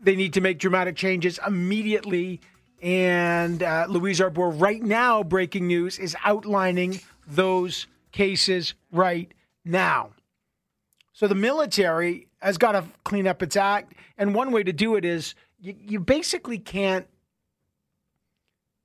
They 0.00 0.16
need 0.16 0.32
to 0.34 0.40
make 0.40 0.58
dramatic 0.58 0.96
changes 0.96 1.38
immediately. 1.46 2.40
And 2.80 3.62
uh, 3.62 3.86
Louise 3.88 4.20
Arbour, 4.20 4.48
right 4.48 4.82
now, 4.82 5.22
breaking 5.22 5.66
news, 5.66 5.98
is 5.98 6.16
outlining 6.24 7.00
those 7.26 7.86
cases 8.12 8.74
right 8.90 9.32
now. 9.64 10.10
So 11.12 11.28
the 11.28 11.34
military 11.34 12.26
has 12.40 12.58
got 12.58 12.72
to 12.72 12.84
clean 13.04 13.26
up 13.26 13.42
its 13.42 13.56
act. 13.56 13.92
And 14.22 14.36
one 14.36 14.52
way 14.52 14.62
to 14.62 14.72
do 14.72 14.94
it 14.94 15.04
is 15.04 15.34
you, 15.58 15.74
you 15.76 15.98
basically 15.98 16.60
can't 16.60 17.08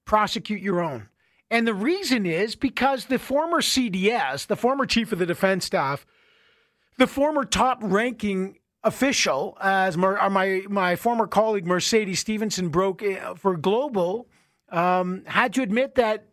prosecute 0.04 0.64
your 0.64 0.82
own. 0.82 1.10
And 1.52 1.68
the 1.68 1.76
reason 1.76 2.26
is 2.26 2.56
because 2.56 3.06
the 3.06 3.20
former 3.20 3.62
CDS, 3.62 4.48
the 4.48 4.56
former 4.56 4.88
chief 4.88 5.12
of 5.12 5.20
the 5.20 5.28
defense 5.28 5.64
staff, 5.64 6.08
the 6.98 7.06
former 7.06 7.46
top 7.46 7.78
ranking 7.84 8.58
official, 8.84 9.56
as 9.62 9.96
my, 9.96 10.16
uh, 10.18 10.28
my, 10.32 10.64
my 10.70 10.96
former 10.96 11.28
colleague 11.28 11.68
Mercedes 11.68 12.20
Stephenson 12.20 12.70
broke 12.70 13.04
uh, 13.04 13.36
for 13.36 13.56
Global, 13.58 14.28
um, 14.70 15.22
had 15.26 15.54
to 15.54 15.62
admit 15.62 15.94
that 15.96 16.26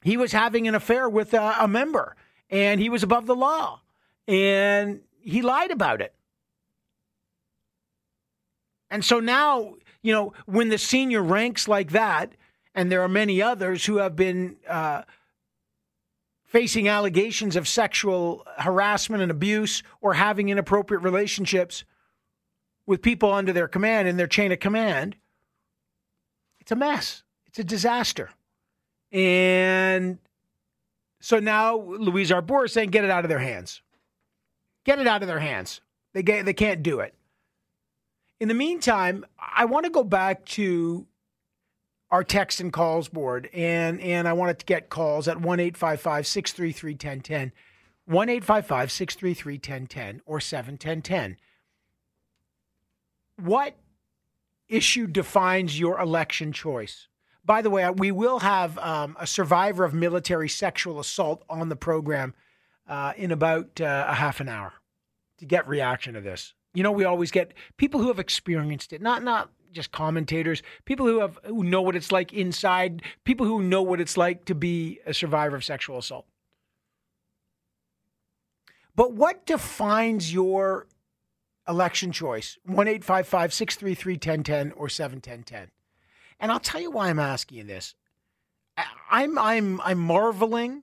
he 0.00 0.16
was 0.16 0.32
having 0.32 0.66
an 0.66 0.74
affair 0.74 1.06
with 1.06 1.34
a, 1.34 1.56
a 1.60 1.68
member 1.68 2.16
and 2.48 2.80
he 2.80 2.88
was 2.88 3.02
above 3.02 3.26
the 3.26 3.36
law. 3.36 3.82
And 4.26 5.00
he 5.20 5.42
lied 5.42 5.70
about 5.70 6.00
it. 6.00 6.14
And 8.94 9.04
so 9.04 9.18
now, 9.18 9.74
you 10.02 10.12
know, 10.12 10.34
when 10.46 10.68
the 10.68 10.78
senior 10.78 11.20
ranks 11.20 11.66
like 11.66 11.90
that, 11.90 12.36
and 12.76 12.92
there 12.92 13.02
are 13.02 13.08
many 13.08 13.42
others 13.42 13.84
who 13.84 13.96
have 13.96 14.14
been 14.14 14.54
uh, 14.68 15.02
facing 16.44 16.86
allegations 16.86 17.56
of 17.56 17.66
sexual 17.66 18.46
harassment 18.56 19.20
and 19.20 19.32
abuse 19.32 19.82
or 20.00 20.14
having 20.14 20.48
inappropriate 20.48 21.02
relationships 21.02 21.82
with 22.86 23.02
people 23.02 23.32
under 23.32 23.52
their 23.52 23.66
command 23.66 24.06
in 24.06 24.16
their 24.16 24.28
chain 24.28 24.52
of 24.52 24.60
command, 24.60 25.16
it's 26.60 26.70
a 26.70 26.76
mess. 26.76 27.24
It's 27.46 27.58
a 27.58 27.64
disaster. 27.64 28.30
And 29.10 30.18
so 31.18 31.40
now 31.40 31.78
Louise 31.78 32.30
Arbour 32.30 32.66
is 32.66 32.72
saying, 32.72 32.90
get 32.90 33.02
it 33.02 33.10
out 33.10 33.24
of 33.24 33.28
their 33.28 33.40
hands. 33.40 33.82
Get 34.84 35.00
it 35.00 35.08
out 35.08 35.22
of 35.22 35.26
their 35.26 35.40
hands. 35.40 35.80
They, 36.12 36.22
get, 36.22 36.46
they 36.46 36.54
can't 36.54 36.84
do 36.84 37.00
it. 37.00 37.12
In 38.44 38.48
the 38.48 38.52
meantime, 38.52 39.24
I 39.38 39.64
want 39.64 39.86
to 39.86 39.90
go 39.90 40.04
back 40.04 40.44
to 40.44 41.06
our 42.10 42.22
text 42.22 42.60
and 42.60 42.70
calls 42.70 43.08
board, 43.08 43.48
and 43.54 43.98
and 44.02 44.28
I 44.28 44.34
wanted 44.34 44.58
to 44.58 44.66
get 44.66 44.90
calls 44.90 45.26
at 45.28 45.40
one 45.40 45.60
eight 45.60 45.78
five 45.78 45.98
five 45.98 46.26
six 46.26 46.52
three 46.52 46.70
three 46.70 46.92
1010 46.92 47.52
one 48.04 48.28
eight 48.28 48.44
five 48.44 48.66
five 48.66 48.92
six 48.92 49.14
three 49.14 49.32
three 49.32 49.54
1010 49.54 50.20
or 50.26 50.40
71010. 50.40 51.38
What 53.42 53.76
issue 54.68 55.06
defines 55.06 55.80
your 55.80 55.98
election 55.98 56.52
choice? 56.52 57.08
By 57.46 57.62
the 57.62 57.70
way, 57.70 57.88
we 57.88 58.12
will 58.12 58.40
have 58.40 58.76
um, 58.76 59.16
a 59.18 59.26
survivor 59.26 59.84
of 59.84 59.94
military 59.94 60.50
sexual 60.50 61.00
assault 61.00 61.42
on 61.48 61.70
the 61.70 61.76
program 61.76 62.34
uh, 62.86 63.14
in 63.16 63.32
about 63.32 63.80
uh, 63.80 64.04
a 64.06 64.12
half 64.12 64.38
an 64.40 64.50
hour 64.50 64.74
to 65.38 65.46
get 65.46 65.66
reaction 65.66 66.12
to 66.12 66.20
this. 66.20 66.52
You 66.74 66.82
know, 66.82 66.92
we 66.92 67.04
always 67.04 67.30
get 67.30 67.54
people 67.76 68.00
who 68.00 68.08
have 68.08 68.18
experienced 68.18 68.92
it, 68.92 69.00
not 69.00 69.22
not 69.22 69.50
just 69.72 69.92
commentators, 69.92 70.62
people 70.84 71.06
who 71.06 71.20
have 71.20 71.38
who 71.44 71.62
know 71.64 71.82
what 71.82 71.96
it's 71.96 72.12
like 72.12 72.32
inside, 72.32 73.02
people 73.24 73.46
who 73.46 73.62
know 73.62 73.82
what 73.82 74.00
it's 74.00 74.16
like 74.16 74.44
to 74.46 74.54
be 74.54 75.00
a 75.06 75.14
survivor 75.14 75.56
of 75.56 75.64
sexual 75.64 75.98
assault. 75.98 76.26
But 78.96 79.12
what 79.12 79.46
defines 79.46 80.32
your 80.32 80.86
election 81.68 82.12
choice? 82.12 82.58
1 82.66 82.86
633 82.86 84.14
1010 84.14 84.72
or 84.72 84.88
71010. 84.88 85.70
And 86.40 86.52
I'll 86.52 86.60
tell 86.60 86.80
you 86.80 86.90
why 86.90 87.08
I'm 87.08 87.18
asking 87.18 87.58
you 87.58 87.64
this. 87.64 87.94
I'm 89.10 89.38
I'm 89.38 89.80
I'm 89.82 89.98
marveling 89.98 90.82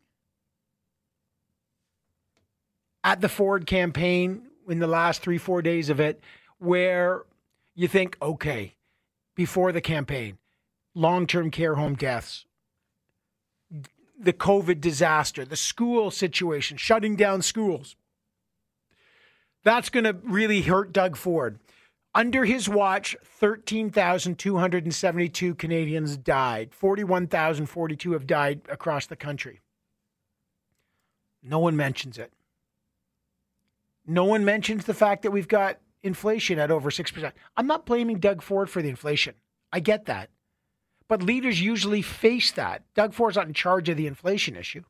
at 3.03 3.19
the 3.21 3.29
Ford 3.29 3.65
campaign 3.65 4.50
in 4.71 4.79
the 4.79 4.87
last 4.87 5.21
three, 5.21 5.37
four 5.37 5.61
days 5.61 5.89
of 5.89 5.99
it, 5.99 6.21
where 6.59 7.23
you 7.75 7.87
think, 7.87 8.17
okay, 8.21 8.75
before 9.35 9.71
the 9.71 9.81
campaign, 9.81 10.37
long 10.93 11.25
term 11.27 11.51
care 11.51 11.75
home 11.75 11.95
deaths, 11.95 12.45
the 14.19 14.33
COVID 14.33 14.81
disaster, 14.81 15.45
the 15.45 15.55
school 15.55 16.11
situation, 16.11 16.75
shutting 16.77 17.15
down 17.15 17.41
schools. 17.41 17.95
That's 19.63 19.89
going 19.89 20.03
to 20.03 20.17
really 20.23 20.61
hurt 20.61 20.93
Doug 20.93 21.15
Ford. 21.15 21.59
Under 22.13 22.43
his 22.43 22.67
watch, 22.67 23.15
13,272 23.23 25.55
Canadians 25.55 26.17
died. 26.17 26.73
41,042 26.73 28.11
have 28.11 28.27
died 28.27 28.59
across 28.67 29.05
the 29.05 29.15
country. 29.15 29.61
No 31.41 31.59
one 31.59 31.77
mentions 31.77 32.17
it. 32.17 32.33
No 34.11 34.25
one 34.25 34.43
mentions 34.43 34.83
the 34.83 34.93
fact 34.93 35.21
that 35.21 35.31
we've 35.31 35.47
got 35.47 35.79
inflation 36.03 36.59
at 36.59 36.69
over 36.69 36.89
6%. 36.89 37.31
I'm 37.55 37.65
not 37.65 37.85
blaming 37.85 38.19
Doug 38.19 38.41
Ford 38.41 38.69
for 38.69 38.81
the 38.81 38.89
inflation. 38.89 39.35
I 39.71 39.79
get 39.79 40.05
that. 40.07 40.29
But 41.07 41.23
leaders 41.23 41.61
usually 41.61 42.01
face 42.01 42.51
that. 42.51 42.83
Doug 42.93 43.13
Ford's 43.13 43.37
not 43.37 43.47
in 43.47 43.53
charge 43.53 43.87
of 43.87 43.95
the 43.95 44.07
inflation 44.07 44.57
issue. 44.57 44.83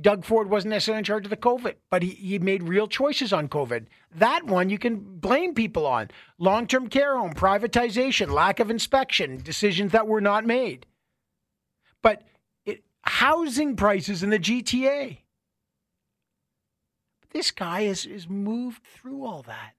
Doug 0.00 0.24
Ford 0.24 0.50
wasn't 0.50 0.70
necessarily 0.70 0.98
in 0.98 1.04
charge 1.04 1.26
of 1.26 1.30
the 1.30 1.36
COVID, 1.36 1.74
but 1.90 2.02
he, 2.02 2.10
he 2.10 2.38
made 2.40 2.64
real 2.64 2.88
choices 2.88 3.32
on 3.32 3.46
COVID. 3.48 3.86
That 4.16 4.44
one 4.44 4.68
you 4.68 4.78
can 4.78 4.96
blame 4.96 5.54
people 5.54 5.86
on. 5.86 6.10
Long 6.38 6.66
term 6.66 6.88
care 6.88 7.16
home, 7.16 7.34
privatization, 7.34 8.32
lack 8.32 8.58
of 8.58 8.68
inspection, 8.68 9.36
decisions 9.36 9.92
that 9.92 10.08
were 10.08 10.20
not 10.20 10.44
made. 10.44 10.86
But 12.02 12.22
it, 12.64 12.82
housing 13.02 13.76
prices 13.76 14.24
in 14.24 14.30
the 14.30 14.40
GTA, 14.40 15.18
this 17.32 17.50
guy 17.50 17.80
is, 17.80 18.06
is 18.06 18.28
moved 18.28 18.82
through 18.84 19.24
all 19.24 19.42
that. 19.42 19.74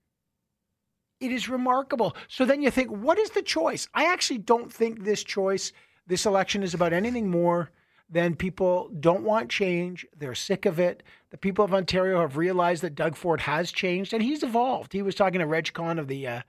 It 1.19 1.31
is 1.31 1.47
remarkable. 1.47 2.15
So 2.27 2.45
then 2.45 2.61
you 2.61 2.69
think, 2.69 2.89
what 2.89 3.17
is 3.17 3.29
the 3.29 3.41
choice? 3.41 3.87
I 3.93 4.11
actually 4.11 4.39
don't 4.39 4.71
think 4.71 5.03
this 5.03 5.23
choice, 5.23 5.71
this 6.05 6.25
election, 6.25 6.63
is 6.63 6.73
about 6.73 6.91
anything 6.93 7.29
more 7.29 7.71
than 8.09 8.35
people 8.35 8.91
don't 8.99 9.23
want 9.23 9.49
change. 9.49 10.05
They're 10.17 10.35
sick 10.35 10.65
of 10.65 10.79
it. 10.79 11.01
The 11.31 11.37
people 11.37 11.63
of 11.65 11.73
Ontario 11.73 12.19
have 12.21 12.37
realized 12.37 12.83
that 12.83 12.95
Doug 12.95 13.15
Ford 13.15 13.41
has 13.41 13.71
changed 13.71 14.13
and 14.13 14.21
he's 14.21 14.43
evolved. 14.43 14.93
He 14.93 15.01
was 15.01 15.15
talking 15.15 15.39
to 15.39 15.47
Reg 15.47 15.71
Khan 15.73 15.97
of 15.97 16.07
the 16.07 16.27
uh, 16.27 16.41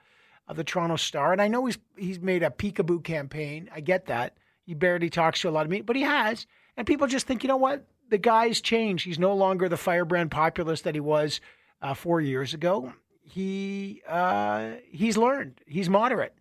of 0.46 0.57
the 0.57 0.64
Toronto 0.64 0.96
Star, 0.96 1.32
and 1.32 1.40
I 1.40 1.48
know 1.48 1.64
he's 1.64 1.78
he's 1.96 2.20
made 2.20 2.42
a 2.42 2.50
peekaboo 2.50 3.02
campaign. 3.02 3.70
I 3.72 3.80
get 3.80 4.07
that. 4.07 4.36
He 4.66 4.74
barely 4.74 5.09
talks 5.09 5.40
to 5.40 5.48
a 5.48 5.50
lot 5.50 5.64
of 5.64 5.70
me, 5.70 5.80
but 5.80 5.96
he 5.96 6.02
has. 6.02 6.46
And 6.76 6.86
people 6.86 7.07
just 7.07 7.26
think, 7.26 7.42
you 7.42 7.48
know 7.48 7.57
what? 7.57 7.86
The 8.11 8.18
guy's 8.18 8.61
changed. 8.61 9.05
He's 9.05 9.18
no 9.18 9.34
longer 9.34 9.68
the 9.68 9.76
firebrand 9.76 10.30
populist 10.30 10.84
that 10.84 10.94
he 10.94 11.00
was 11.00 11.40
uh, 11.82 11.94
four 11.94 12.20
years 12.20 12.55
ago. 12.55 12.92
He 13.22 14.02
uh, 14.09 14.72
he's 14.90 15.16
learned. 15.16 15.61
He's 15.66 15.88
moderate. 15.88 16.34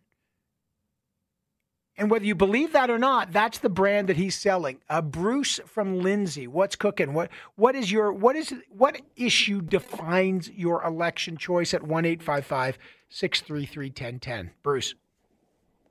And 1.95 2.09
whether 2.09 2.25
you 2.25 2.33
believe 2.33 2.73
that 2.73 2.89
or 2.89 2.97
not, 2.97 3.31
that's 3.31 3.59
the 3.59 3.69
brand 3.69 4.09
that 4.09 4.17
he's 4.17 4.35
selling. 4.35 4.79
Uh, 4.89 5.01
Bruce 5.01 5.59
from 5.65 6.01
Lindsay, 6.01 6.47
what's 6.47 6.75
cooking? 6.75 7.13
What 7.13 7.29
what 7.55 7.75
is 7.75 7.91
your 7.91 8.11
what 8.11 8.35
is 8.35 8.53
what 8.69 8.99
issue 9.15 9.61
defines 9.61 10.49
your 10.49 10.83
election 10.83 11.37
choice 11.37 11.73
at 11.73 11.83
one 11.83 12.05
eight 12.05 12.23
five 12.23 12.45
five 12.45 12.79
six 13.09 13.41
three 13.41 13.65
three 13.65 13.91
ten 13.91 14.19
ten? 14.19 14.51
Bruce. 14.63 14.95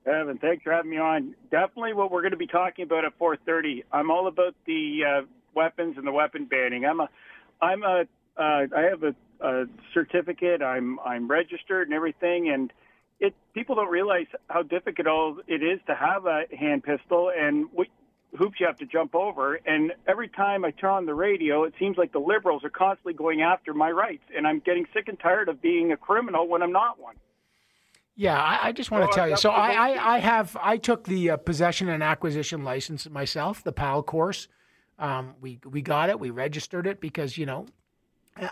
Evan, 0.04 0.38
thanks 0.38 0.64
for 0.64 0.72
having 0.72 0.90
me 0.90 0.98
on. 0.98 1.36
Definitely, 1.52 1.92
what 1.92 2.10
we're 2.10 2.22
going 2.22 2.32
to 2.32 2.36
be 2.36 2.48
talking 2.48 2.84
about 2.84 3.04
at 3.04 3.16
4:30. 3.18 3.84
I'm 3.92 4.10
all 4.10 4.26
about 4.26 4.56
the 4.66 5.00
uh, 5.06 5.22
weapons 5.54 5.96
and 5.96 6.06
the 6.06 6.12
weapon 6.12 6.46
banning. 6.46 6.84
I'm 6.84 7.00
a, 7.00 7.08
I'm 7.60 7.82
a, 7.82 8.04
uh, 8.36 8.66
I 8.76 8.80
have 8.90 9.02
a, 9.02 9.14
a 9.40 9.64
certificate. 9.92 10.62
I'm 10.62 10.98
I'm 11.00 11.28
registered 11.28 11.88
and 11.88 11.94
everything, 11.94 12.48
and 12.48 12.72
it 13.20 13.34
people 13.54 13.74
don't 13.74 13.90
realize 13.90 14.26
how 14.48 14.62
difficult 14.62 15.38
it 15.46 15.62
is 15.62 15.80
to 15.86 15.94
have 15.94 16.26
a 16.26 16.44
hand 16.56 16.84
pistol 16.84 17.30
and 17.36 17.66
what 17.72 17.86
hoops 18.36 18.58
you 18.58 18.66
have 18.66 18.78
to 18.78 18.86
jump 18.86 19.14
over. 19.14 19.56
And 19.66 19.92
every 20.06 20.28
time 20.28 20.64
I 20.64 20.70
turn 20.70 20.90
on 20.90 21.06
the 21.06 21.14
radio, 21.14 21.64
it 21.64 21.74
seems 21.78 21.96
like 21.98 22.12
the 22.12 22.18
liberals 22.18 22.64
are 22.64 22.70
constantly 22.70 23.12
going 23.12 23.42
after 23.42 23.74
my 23.74 23.90
rights, 23.90 24.24
and 24.34 24.46
I'm 24.46 24.60
getting 24.60 24.86
sick 24.94 25.08
and 25.08 25.18
tired 25.18 25.48
of 25.48 25.60
being 25.60 25.92
a 25.92 25.96
criminal 25.96 26.48
when 26.48 26.62
I'm 26.62 26.72
not 26.72 26.98
one. 26.98 27.16
Yeah, 28.14 28.38
I, 28.38 28.68
I 28.68 28.72
just 28.72 28.90
want 28.90 29.10
to 29.10 29.14
tell 29.14 29.28
you. 29.28 29.36
So 29.36 29.50
I, 29.50 29.70
I, 29.70 30.14
I 30.16 30.18
have 30.18 30.56
I 30.60 30.76
took 30.76 31.04
the 31.04 31.30
uh, 31.30 31.36
possession 31.38 31.88
and 31.88 32.02
acquisition 32.02 32.62
license 32.62 33.08
myself, 33.08 33.64
the 33.64 33.72
PAL 33.72 34.02
course. 34.02 34.48
Um, 34.98 35.34
we 35.40 35.58
we 35.68 35.82
got 35.82 36.10
it, 36.10 36.20
we 36.20 36.30
registered 36.30 36.86
it 36.86 37.00
because 37.00 37.36
you 37.36 37.46
know 37.46 37.66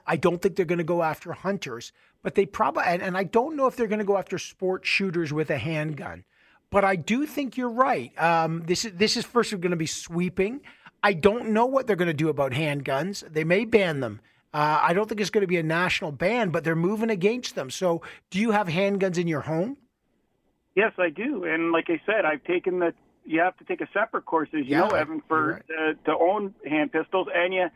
I 0.06 0.16
don't 0.16 0.40
think 0.42 0.56
they're 0.56 0.66
going 0.66 0.78
to 0.78 0.84
go 0.84 1.02
after 1.02 1.32
hunters, 1.32 1.92
but 2.22 2.34
they 2.34 2.46
probably 2.46 2.84
and, 2.86 3.02
and 3.02 3.16
I 3.16 3.24
don't 3.24 3.56
know 3.56 3.66
if 3.66 3.76
they're 3.76 3.86
going 3.86 4.00
to 4.00 4.04
go 4.04 4.16
after 4.16 4.38
sport 4.38 4.86
shooters 4.86 5.32
with 5.32 5.50
a 5.50 5.58
handgun. 5.58 6.24
But 6.70 6.84
I 6.84 6.96
do 6.96 7.26
think 7.26 7.56
you're 7.56 7.68
right. 7.68 8.16
Um, 8.20 8.62
this 8.66 8.84
is 8.84 8.92
this 8.92 9.16
is 9.16 9.24
first 9.24 9.50
going 9.52 9.70
to 9.70 9.76
be 9.76 9.86
sweeping. 9.86 10.60
I 11.02 11.14
don't 11.14 11.50
know 11.50 11.66
what 11.66 11.86
they're 11.86 11.96
going 11.96 12.08
to 12.08 12.14
do 12.14 12.28
about 12.28 12.52
handguns. 12.52 13.26
They 13.32 13.44
may 13.44 13.64
ban 13.64 14.00
them. 14.00 14.20
Uh, 14.52 14.80
I 14.82 14.92
don't 14.92 15.08
think 15.08 15.20
it's 15.20 15.30
going 15.30 15.42
to 15.42 15.48
be 15.48 15.58
a 15.58 15.62
national 15.62 16.12
ban, 16.12 16.50
but 16.50 16.64
they're 16.64 16.76
moving 16.76 17.10
against 17.10 17.54
them. 17.54 17.70
So, 17.70 18.02
do 18.30 18.40
you 18.40 18.50
have 18.50 18.66
handguns 18.66 19.16
in 19.16 19.28
your 19.28 19.42
home? 19.42 19.76
Yes, 20.74 20.92
I 20.98 21.08
do. 21.08 21.44
And 21.44 21.72
like 21.72 21.86
I 21.88 22.00
said, 22.04 22.24
I've 22.24 22.42
taken 22.44 22.80
the. 22.80 22.92
You 23.30 23.40
have 23.42 23.56
to 23.58 23.64
take 23.64 23.80
a 23.80 23.88
separate 23.92 24.24
course, 24.24 24.48
as 24.52 24.66
you 24.66 24.72
Yeah, 24.72 24.80
know, 24.80 24.88
Evan, 24.88 25.22
for 25.28 25.52
right. 25.52 25.62
uh, 25.70 26.10
to 26.10 26.18
own 26.18 26.52
hand 26.68 26.90
pistols. 26.90 27.28
And 27.32 27.54
you, 27.54 27.68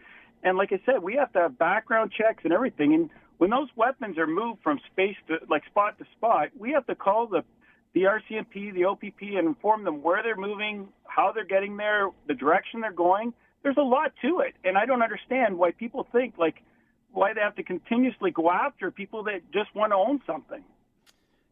and 0.43 0.59
like 0.59 0.73
I 0.73 0.81
said, 0.85 1.01
we 1.01 1.15
have 1.15 1.33
to 1.35 1.43
have 1.43 1.57
background 1.57 2.11
checks 2.11 2.43
and 2.43 2.53
everything. 2.53 2.93
And 2.93 3.09
when 3.39 3.51
those 3.51 3.69
weapons 3.77 4.19
are 4.19 4.27
moved 4.27 4.63
from 4.65 4.81
space 4.91 5.17
to 5.29 5.39
like 5.49 5.65
spot 5.67 5.97
to 5.99 6.05
spot, 6.17 6.49
we 6.59 6.73
have 6.73 6.85
to 6.89 6.97
call 6.97 7.29
the 7.29 7.45
the 7.93 8.03
RCMP, 8.03 8.75
the 8.75 8.87
OPP, 8.87 9.23
and 9.39 9.47
inform 9.47 9.85
them 9.85 10.03
where 10.03 10.25
they're 10.25 10.35
moving, 10.37 10.89
how 11.07 11.31
they're 11.31 11.45
getting 11.45 11.77
there, 11.77 12.09
the 12.27 12.35
direction 12.35 12.81
they're 12.81 12.91
going. 12.93 13.33
There's 13.63 13.77
a 13.77 13.83
lot 13.83 14.13
to 14.23 14.41
it, 14.41 14.55
and 14.65 14.77
I 14.77 14.87
don't 14.87 15.03
understand 15.03 15.57
why 15.57 15.71
people 15.71 16.09
think 16.11 16.35
like 16.37 16.57
why 17.13 17.33
they 17.33 17.41
have 17.41 17.55
to 17.55 17.63
continuously 17.63 18.33
go 18.33 18.51
after 18.51 18.91
people 18.91 19.23
that 19.25 19.53
just 19.53 19.73
want 19.73 19.93
to 19.93 19.97
own 19.97 20.21
something. 20.27 20.65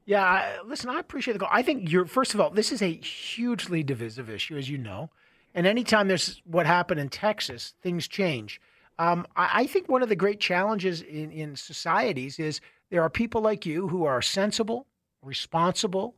Yeah, 0.05 0.57
listen, 0.66 0.90
I 0.90 0.98
appreciate 0.98 1.34
the 1.34 1.38
call. 1.38 1.48
I 1.53 1.62
think 1.62 1.90
you're 1.90 2.07
first 2.07 2.34
of 2.34 2.40
all, 2.40 2.50
this 2.50 2.72
is 2.72 2.82
a 2.82 2.92
hugely 2.92 3.82
divisive 3.82 4.28
issue, 4.28 4.57
as 4.57 4.68
you 4.68 4.78
know, 4.78 5.11
and 5.55 5.66
anytime 5.66 6.09
there's 6.09 6.42
what 6.44 6.66
happened 6.66 6.98
in 7.00 7.09
Texas, 7.09 7.74
things 7.82 8.09
change. 8.09 8.61
Um, 8.98 9.26
I, 9.36 9.62
I 9.62 9.66
think 9.66 9.88
one 9.88 10.03
of 10.03 10.09
the 10.09 10.16
great 10.16 10.40
challenges 10.40 11.03
in, 11.03 11.30
in 11.30 11.57
societies 11.57 12.38
is 12.38 12.61
there 12.90 13.03
are 13.03 13.11
people 13.11 13.40
like 13.40 13.64
you 13.64 13.88
who 13.88 14.05
are 14.05 14.20
sensible, 14.20 14.86
responsible, 15.22 16.16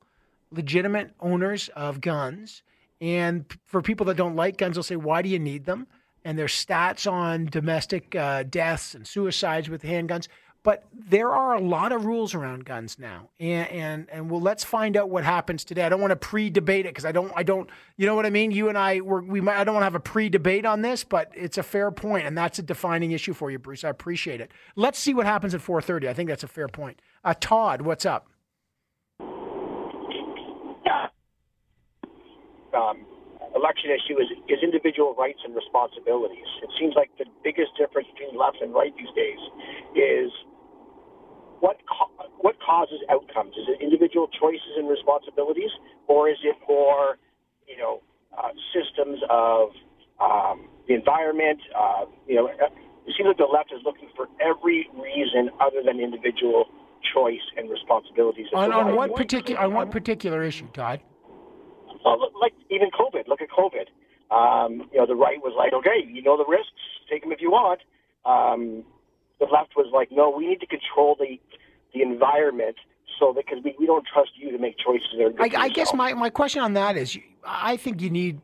legitimate 0.50 1.10
owners 1.20 1.68
of 1.76 2.00
guns, 2.00 2.62
and 3.00 3.44
for 3.66 3.82
people 3.82 4.06
that 4.06 4.16
don't 4.16 4.36
like 4.36 4.56
guns, 4.56 4.76
they'll 4.76 4.82
say, 4.82 4.96
"Why 4.96 5.20
do 5.20 5.28
you 5.28 5.38
need 5.38 5.66
them?" 5.66 5.86
And 6.24 6.38
there's 6.38 6.54
stats 6.54 7.10
on 7.10 7.46
domestic 7.46 8.14
uh, 8.14 8.44
deaths 8.44 8.94
and 8.94 9.06
suicides 9.06 9.68
with 9.68 9.82
handguns. 9.82 10.26
But 10.64 10.84
there 10.92 11.30
are 11.30 11.54
a 11.54 11.60
lot 11.60 11.92
of 11.92 12.06
rules 12.06 12.34
around 12.34 12.64
guns 12.64 12.98
now, 12.98 13.28
and 13.38 13.68
and, 13.70 14.10
and 14.10 14.30
well, 14.30 14.40
let's 14.40 14.64
find 14.64 14.96
out 14.96 15.10
what 15.10 15.22
happens 15.22 15.62
today. 15.62 15.84
I 15.84 15.88
don't 15.90 16.00
want 16.00 16.10
to 16.10 16.16
pre-debate 16.16 16.86
it 16.86 16.88
because 16.88 17.04
I 17.04 17.12
don't, 17.12 17.30
I 17.36 17.42
don't, 17.42 17.68
you 17.96 18.06
know 18.06 18.14
what 18.16 18.26
I 18.26 18.30
mean. 18.30 18.50
You 18.50 18.70
and 18.70 18.76
I, 18.76 19.00
we're, 19.00 19.20
we 19.20 19.40
might, 19.40 19.58
I 19.58 19.64
don't 19.64 19.74
want 19.74 19.82
to 19.82 19.86
have 19.86 19.94
a 19.94 20.00
pre-debate 20.00 20.64
on 20.64 20.80
this, 20.80 21.04
but 21.04 21.30
it's 21.34 21.58
a 21.58 21.62
fair 21.62 21.90
point, 21.90 22.26
and 22.26 22.36
that's 22.36 22.58
a 22.58 22.62
defining 22.62 23.12
issue 23.12 23.34
for 23.34 23.50
you, 23.50 23.58
Bruce. 23.58 23.84
I 23.84 23.90
appreciate 23.90 24.40
it. 24.40 24.50
Let's 24.74 24.98
see 24.98 25.12
what 25.12 25.26
happens 25.26 25.54
at 25.54 25.60
4:30. 25.60 26.08
I 26.08 26.14
think 26.14 26.30
that's 26.30 26.44
a 26.44 26.48
fair 26.48 26.68
point. 26.68 26.98
Uh, 27.22 27.34
Todd, 27.38 27.82
what's 27.82 28.06
up? 28.06 28.28
um, 32.74 33.06
election 33.54 33.90
issue 33.90 34.18
is, 34.18 34.28
is 34.48 34.58
individual 34.62 35.14
rights 35.14 35.40
and 35.44 35.54
responsibilities. 35.54 36.46
It 36.62 36.70
seems 36.78 36.94
like 36.96 37.10
the 37.18 37.26
biggest 37.42 37.70
difference 37.78 38.08
between 38.12 38.36
left 38.38 38.58
and 38.60 38.74
right 38.74 38.92
these 38.96 39.12
days 39.14 39.38
is 39.94 40.30
what 41.64 41.80
co- 41.88 42.12
what 42.44 42.56
causes 42.60 43.00
outcomes. 43.08 43.56
Is 43.56 43.66
it 43.72 43.80
individual 43.80 44.28
choices 44.28 44.76
and 44.76 44.86
responsibilities, 44.86 45.72
or 46.08 46.28
is 46.28 46.36
it 46.44 46.56
more, 46.68 47.16
you 47.66 47.78
know, 47.78 48.02
uh, 48.36 48.52
systems 48.76 49.18
of 49.30 49.70
um, 50.20 50.68
the 50.86 50.94
environment? 50.94 51.60
Uh, 51.72 52.04
you 52.28 52.36
know, 52.36 52.48
it 52.48 53.12
seems 53.16 53.28
like 53.28 53.38
the 53.38 53.48
left 53.48 53.72
is 53.72 53.80
looking 53.82 54.10
for 54.14 54.28
every 54.44 54.86
reason 54.92 55.48
other 55.58 55.80
than 55.80 56.00
individual 56.00 56.68
choice 57.14 57.46
and 57.56 57.70
responsibilities. 57.70 58.46
On, 58.52 58.70
on 58.70 58.94
what 58.94 59.16
particular 59.16 59.58
on 59.58 59.72
what 59.72 59.90
particular 59.90 60.42
issue, 60.44 60.68
Todd? 60.74 61.00
well, 62.04 62.20
look, 62.20 62.32
like 62.40 62.52
even 62.68 62.90
COVID. 62.92 63.26
Look 63.26 63.40
at 63.40 63.48
COVID. 63.48 63.88
Um, 64.28 64.88
you 64.92 64.98
know, 64.98 65.06
the 65.06 65.16
right 65.16 65.40
was 65.40 65.54
like, 65.56 65.72
okay, 65.72 66.04
you 66.04 66.20
know 66.22 66.36
the 66.36 66.44
risks, 66.46 66.84
take 67.10 67.22
them 67.22 67.32
if 67.32 67.40
you 67.40 67.50
want. 67.50 67.80
Um, 68.24 68.84
the 69.40 69.46
left 69.46 69.76
was 69.76 69.86
like, 69.92 70.10
no, 70.12 70.30
we 70.30 70.46
need 70.46 70.60
to 70.60 70.66
control 70.66 71.16
the 71.18 71.38
the 71.92 72.02
environment 72.02 72.76
so 73.20 73.32
because 73.32 73.58
we, 73.64 73.74
we 73.78 73.86
don't 73.86 74.04
trust 74.12 74.30
you 74.34 74.50
to 74.50 74.58
make 74.58 74.76
choices 74.78 75.06
that 75.16 75.24
are 75.26 75.30
good 75.30 75.54
I, 75.54 75.64
I 75.64 75.68
guess 75.68 75.94
my, 75.94 76.12
my 76.14 76.28
question 76.28 76.60
on 76.62 76.72
that 76.74 76.96
is 76.96 77.16
I 77.46 77.76
think 77.76 78.02
you 78.02 78.10
need 78.10 78.40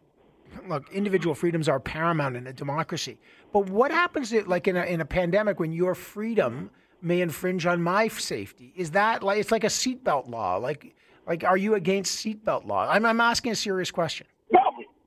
look 0.69 0.89
individual 0.93 1.35
freedoms 1.35 1.69
are 1.69 1.81
paramount 1.81 2.37
in 2.37 2.47
a 2.47 2.53
democracy 2.53 3.19
but 3.53 3.69
what 3.69 3.91
happens 3.91 4.33
if, 4.33 4.47
like 4.47 4.69
in 4.69 4.77
a, 4.77 4.85
in 4.85 5.01
a 5.01 5.05
pandemic 5.05 5.59
when 5.59 5.73
your 5.73 5.97
freedom 5.97 6.71
may 7.03 7.21
infringe 7.21 7.67
on 7.67 7.83
my 7.83 8.07
safety 8.07 8.73
is 8.77 8.93
that 8.93 9.25
like 9.25 9.41
it's 9.41 9.51
like 9.51 9.65
a 9.65 9.69
seatbelt 9.69 10.29
law 10.29 10.57
like 10.57 10.95
like 11.27 11.43
are 11.43 11.57
you 11.57 11.75
against 11.75 12.25
seatbelt 12.25 12.67
law 12.67 12.87
I'm, 12.89 13.05
I'm 13.05 13.21
asking 13.21 13.51
a 13.51 13.57
serious 13.57 13.91
question 13.91 14.29
No, 14.53 14.61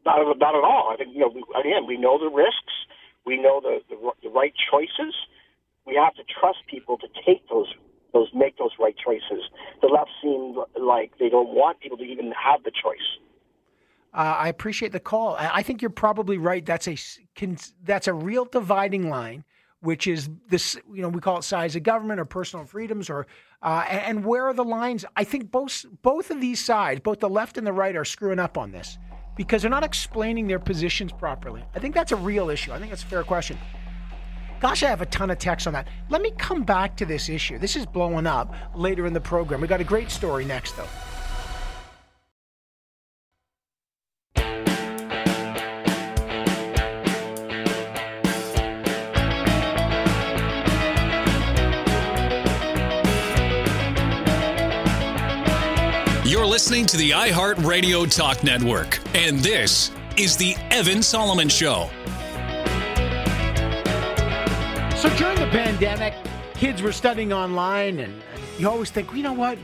not, 0.06 0.20
at- 0.20 0.38
not 0.40 0.56
at 0.56 0.64
all. 0.64 0.90
I 0.94 0.98
think 0.98 1.14
you 1.14 1.20
know. 1.20 1.30
We, 1.34 1.44
again, 1.58 1.86
we 1.88 1.96
know 1.98 2.18
the 2.20 2.30
risks. 2.30 2.74
We 3.26 3.38
know 3.38 3.62
the, 3.62 3.80
the 3.90 4.12
the 4.24 4.30
right 4.30 4.54
choices. 4.70 5.14
We 5.86 5.96
have 5.96 6.14
to 6.16 6.24
trust 6.40 6.60
people 6.70 6.98
to 6.98 7.08
take 7.26 7.48
those 7.50 7.74
those 8.14 8.30
make 8.34 8.58
those 8.58 8.72
right 8.80 8.96
choices. 9.04 9.44
The 9.82 9.88
left 9.88 10.12
seem 10.22 10.56
like 10.80 11.18
they 11.18 11.30
don't 11.30 11.50
want 11.50 11.80
people 11.80 11.98
to 11.98 12.04
even 12.04 12.32
have 12.32 12.64
the 12.64 12.72
choice. 12.72 13.20
Uh, 14.14 14.36
I 14.38 14.48
appreciate 14.50 14.92
the 14.92 15.00
call. 15.00 15.36
I 15.40 15.64
think 15.64 15.82
you're 15.82 15.90
probably 15.90 16.38
right. 16.38 16.64
That's 16.64 16.88
a 16.88 16.96
that's 17.84 18.08
a 18.08 18.14
real 18.14 18.46
dividing 18.46 19.10
line, 19.10 19.44
which 19.82 20.06
is 20.06 20.30
this. 20.48 20.78
You 20.94 21.02
know, 21.02 21.10
we 21.10 21.20
call 21.20 21.40
it 21.40 21.44
size 21.44 21.76
of 21.76 21.82
government 21.82 22.20
or 22.20 22.26
personal 22.26 22.66
freedoms, 22.66 23.10
or 23.10 23.26
uh, 23.64 23.84
and 23.90 24.24
where 24.24 24.46
are 24.46 24.54
the 24.54 24.64
lines? 24.64 25.04
I 25.16 25.24
think 25.24 25.50
both 25.50 25.84
both 26.04 26.30
of 26.30 26.40
these 26.40 26.64
sides, 26.64 27.00
both 27.00 27.22
the 27.22 27.30
left 27.30 27.58
and 27.58 27.66
the 27.66 27.74
right, 27.74 27.96
are 27.96 28.06
screwing 28.06 28.38
up 28.38 28.56
on 28.56 28.72
this 28.72 29.00
because 29.36 29.64
they're 29.64 29.72
not 29.72 29.84
explaining 29.84 30.46
their 30.46 30.60
positions 30.60 31.12
properly. 31.12 31.64
I 31.74 31.80
think 31.80 31.96
that's 31.96 32.12
a 32.12 32.16
real 32.16 32.52
issue. 32.52 32.72
I 32.72 32.78
think 32.78 32.92
that's 32.92 33.04
a 33.04 33.08
fair 33.08 33.24
question. 33.24 33.58
Gosh, 34.64 34.82
I 34.82 34.88
have 34.88 35.02
a 35.02 35.06
ton 35.08 35.30
of 35.30 35.40
text 35.40 35.68
on 35.68 35.74
that. 35.74 35.90
Let 36.08 36.22
me 36.22 36.32
come 36.38 36.64
back 36.64 36.96
to 36.96 37.06
this 37.06 37.28
issue. 37.28 37.60
This 37.60 37.76
is 37.76 37.86
blowing 37.86 38.26
up 38.26 38.56
later 38.74 39.06
in 39.06 39.12
the 39.12 39.20
program. 39.20 39.60
We 39.60 39.68
got 39.68 39.82
a 39.82 39.84
great 39.84 40.10
story 40.10 40.46
next, 40.46 40.78
though. 40.78 40.88
You're 56.24 56.46
listening 56.46 56.86
to 56.86 56.96
the 56.96 57.10
iHeartRadio 57.10 58.16
Talk 58.16 58.46
Network, 58.46 59.02
and 59.14 59.40
this 59.40 59.92
is 60.16 60.38
the 60.38 60.56
Evan 60.72 61.04
Solomon 61.04 61.50
Show. 61.50 61.90
So 65.04 65.14
during 65.18 65.38
the 65.38 65.48
pandemic, 65.48 66.14
kids 66.54 66.82
were 66.82 66.94
studying 66.94 67.34
online, 67.34 68.00
and 68.00 68.14
you 68.58 68.70
always 68.70 68.90
think, 68.90 69.14
you 69.14 69.22
know 69.22 69.34
what? 69.34 69.58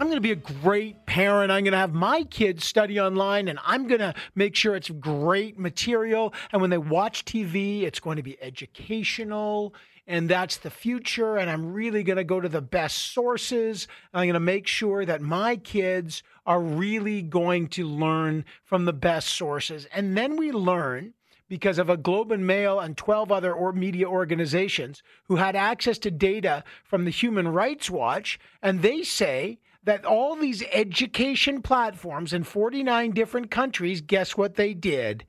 I'm 0.00 0.08
going 0.08 0.16
to 0.16 0.20
be 0.20 0.32
a 0.32 0.34
great 0.34 1.06
parent. 1.06 1.52
I'm 1.52 1.62
going 1.62 1.70
to 1.70 1.78
have 1.78 1.94
my 1.94 2.24
kids 2.24 2.64
study 2.64 2.98
online, 2.98 3.46
and 3.46 3.60
I'm 3.64 3.86
going 3.86 4.00
to 4.00 4.14
make 4.34 4.56
sure 4.56 4.74
it's 4.74 4.90
great 4.90 5.60
material. 5.60 6.34
And 6.50 6.60
when 6.60 6.70
they 6.70 6.78
watch 6.78 7.24
TV, 7.24 7.82
it's 7.82 8.00
going 8.00 8.16
to 8.16 8.22
be 8.24 8.36
educational, 8.42 9.76
and 10.08 10.28
that's 10.28 10.56
the 10.56 10.70
future. 10.70 11.36
And 11.36 11.48
I'm 11.48 11.72
really 11.72 12.02
going 12.02 12.16
to 12.16 12.24
go 12.24 12.40
to 12.40 12.48
the 12.48 12.60
best 12.60 13.14
sources. 13.14 13.86
I'm 14.12 14.24
going 14.24 14.34
to 14.34 14.40
make 14.40 14.66
sure 14.66 15.04
that 15.04 15.20
my 15.20 15.54
kids 15.54 16.24
are 16.44 16.60
really 16.60 17.22
going 17.22 17.68
to 17.68 17.86
learn 17.86 18.44
from 18.64 18.86
the 18.86 18.92
best 18.92 19.28
sources. 19.28 19.86
And 19.92 20.16
then 20.16 20.34
we 20.34 20.50
learn 20.50 21.14
because 21.48 21.78
of 21.78 21.88
a 21.88 21.96
Globe 21.96 22.32
and 22.32 22.46
Mail 22.46 22.80
and 22.80 22.96
12 22.96 23.30
other 23.30 23.52
or 23.52 23.72
media 23.72 24.06
organizations 24.06 25.02
who 25.24 25.36
had 25.36 25.56
access 25.56 25.98
to 25.98 26.10
data 26.10 26.64
from 26.84 27.04
the 27.04 27.10
Human 27.10 27.48
Rights 27.48 27.90
Watch, 27.90 28.38
and 28.62 28.82
they 28.82 29.02
say 29.02 29.58
that 29.84 30.04
all 30.04 30.34
these 30.34 30.64
education 30.72 31.62
platforms 31.62 32.32
in 32.32 32.42
49 32.42 33.12
different 33.12 33.50
countries, 33.50 34.00
guess 34.00 34.36
what 34.36 34.56
they 34.56 34.74
did? 34.74 35.24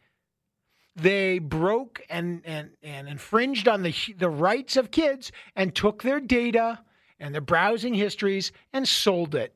they 0.97 1.37
broke 1.37 2.01
and, 2.09 2.41
and, 2.43 2.71
and 2.81 3.07
infringed 3.07 3.67
on 3.67 3.83
the, 3.83 3.93
the 4.17 4.29
rights 4.29 4.75
of 4.75 4.89
kids 4.91 5.31
and 5.55 5.73
took 5.75 6.01
their 6.01 6.19
data 6.19 6.79
and 7.19 7.33
their 7.33 7.41
browsing 7.41 7.93
histories 7.93 8.51
and 8.73 8.87
sold 8.87 9.35
it. 9.35 9.53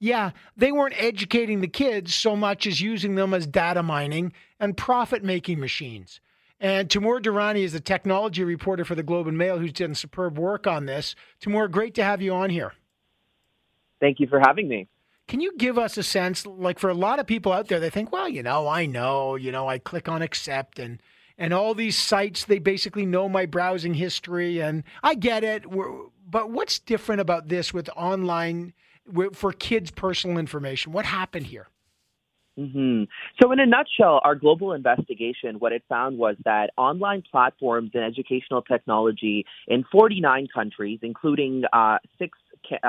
Yeah, 0.00 0.30
they 0.56 0.70
weren't 0.70 0.94
educating 0.96 1.60
the 1.60 1.68
kids 1.68 2.14
so 2.14 2.36
much 2.36 2.66
as 2.66 2.80
using 2.80 3.16
them 3.16 3.34
as 3.34 3.46
data 3.46 3.82
mining 3.82 4.32
and 4.60 4.76
profit 4.76 5.24
making 5.24 5.58
machines. 5.58 6.20
And 6.60 6.88
Temur 6.88 7.20
Durrani 7.20 7.62
is 7.62 7.74
a 7.74 7.80
technology 7.80 8.44
reporter 8.44 8.84
for 8.84 8.94
the 8.94 9.02
Globe 9.02 9.26
and 9.26 9.38
Mail 9.38 9.58
who's 9.58 9.72
done 9.72 9.94
superb 9.94 10.38
work 10.38 10.66
on 10.66 10.86
this. 10.86 11.14
Temur, 11.40 11.70
great 11.70 11.94
to 11.94 12.04
have 12.04 12.22
you 12.22 12.32
on 12.32 12.50
here. 12.50 12.72
Thank 14.00 14.20
you 14.20 14.26
for 14.28 14.40
having 14.40 14.68
me. 14.68 14.88
Can 15.26 15.40
you 15.40 15.56
give 15.56 15.78
us 15.78 15.98
a 15.98 16.02
sense, 16.02 16.46
like 16.46 16.78
for 16.78 16.88
a 16.88 16.94
lot 16.94 17.18
of 17.18 17.26
people 17.26 17.52
out 17.52 17.68
there, 17.68 17.80
they 17.80 17.90
think, 17.90 18.12
well, 18.12 18.28
you 18.28 18.42
know, 18.42 18.66
I 18.66 18.86
know, 18.86 19.36
you 19.36 19.52
know, 19.52 19.68
I 19.68 19.78
click 19.78 20.08
on 20.08 20.22
accept 20.22 20.78
and 20.78 21.00
and 21.40 21.54
all 21.54 21.72
these 21.72 21.96
sites, 21.96 22.44
they 22.44 22.58
basically 22.58 23.06
know 23.06 23.28
my 23.28 23.46
browsing 23.46 23.94
history, 23.94 24.60
and 24.60 24.82
I 25.04 25.14
get 25.14 25.44
it. 25.44 25.64
But 26.28 26.50
what's 26.50 26.80
different 26.80 27.20
about 27.20 27.46
this 27.46 27.72
with 27.72 27.88
online 27.94 28.72
for 29.32 29.52
kids' 29.52 29.90
personal 29.90 30.38
information? 30.38 30.92
What 30.92 31.04
happened 31.04 31.46
here? 31.46 31.68
Mm-hmm. 32.58 33.04
So, 33.40 33.52
in 33.52 33.60
a 33.60 33.66
nutshell, 33.66 34.20
our 34.24 34.34
global 34.34 34.72
investigation, 34.72 35.60
what 35.60 35.72
it 35.72 35.84
found 35.88 36.18
was 36.18 36.34
that 36.44 36.70
online 36.76 37.22
platforms 37.30 37.92
and 37.94 38.02
educational 38.02 38.62
technology 38.62 39.46
in 39.68 39.84
49 39.92 40.48
countries, 40.52 40.98
including 41.02 41.62
uh, 41.72 41.98
six 42.18 42.36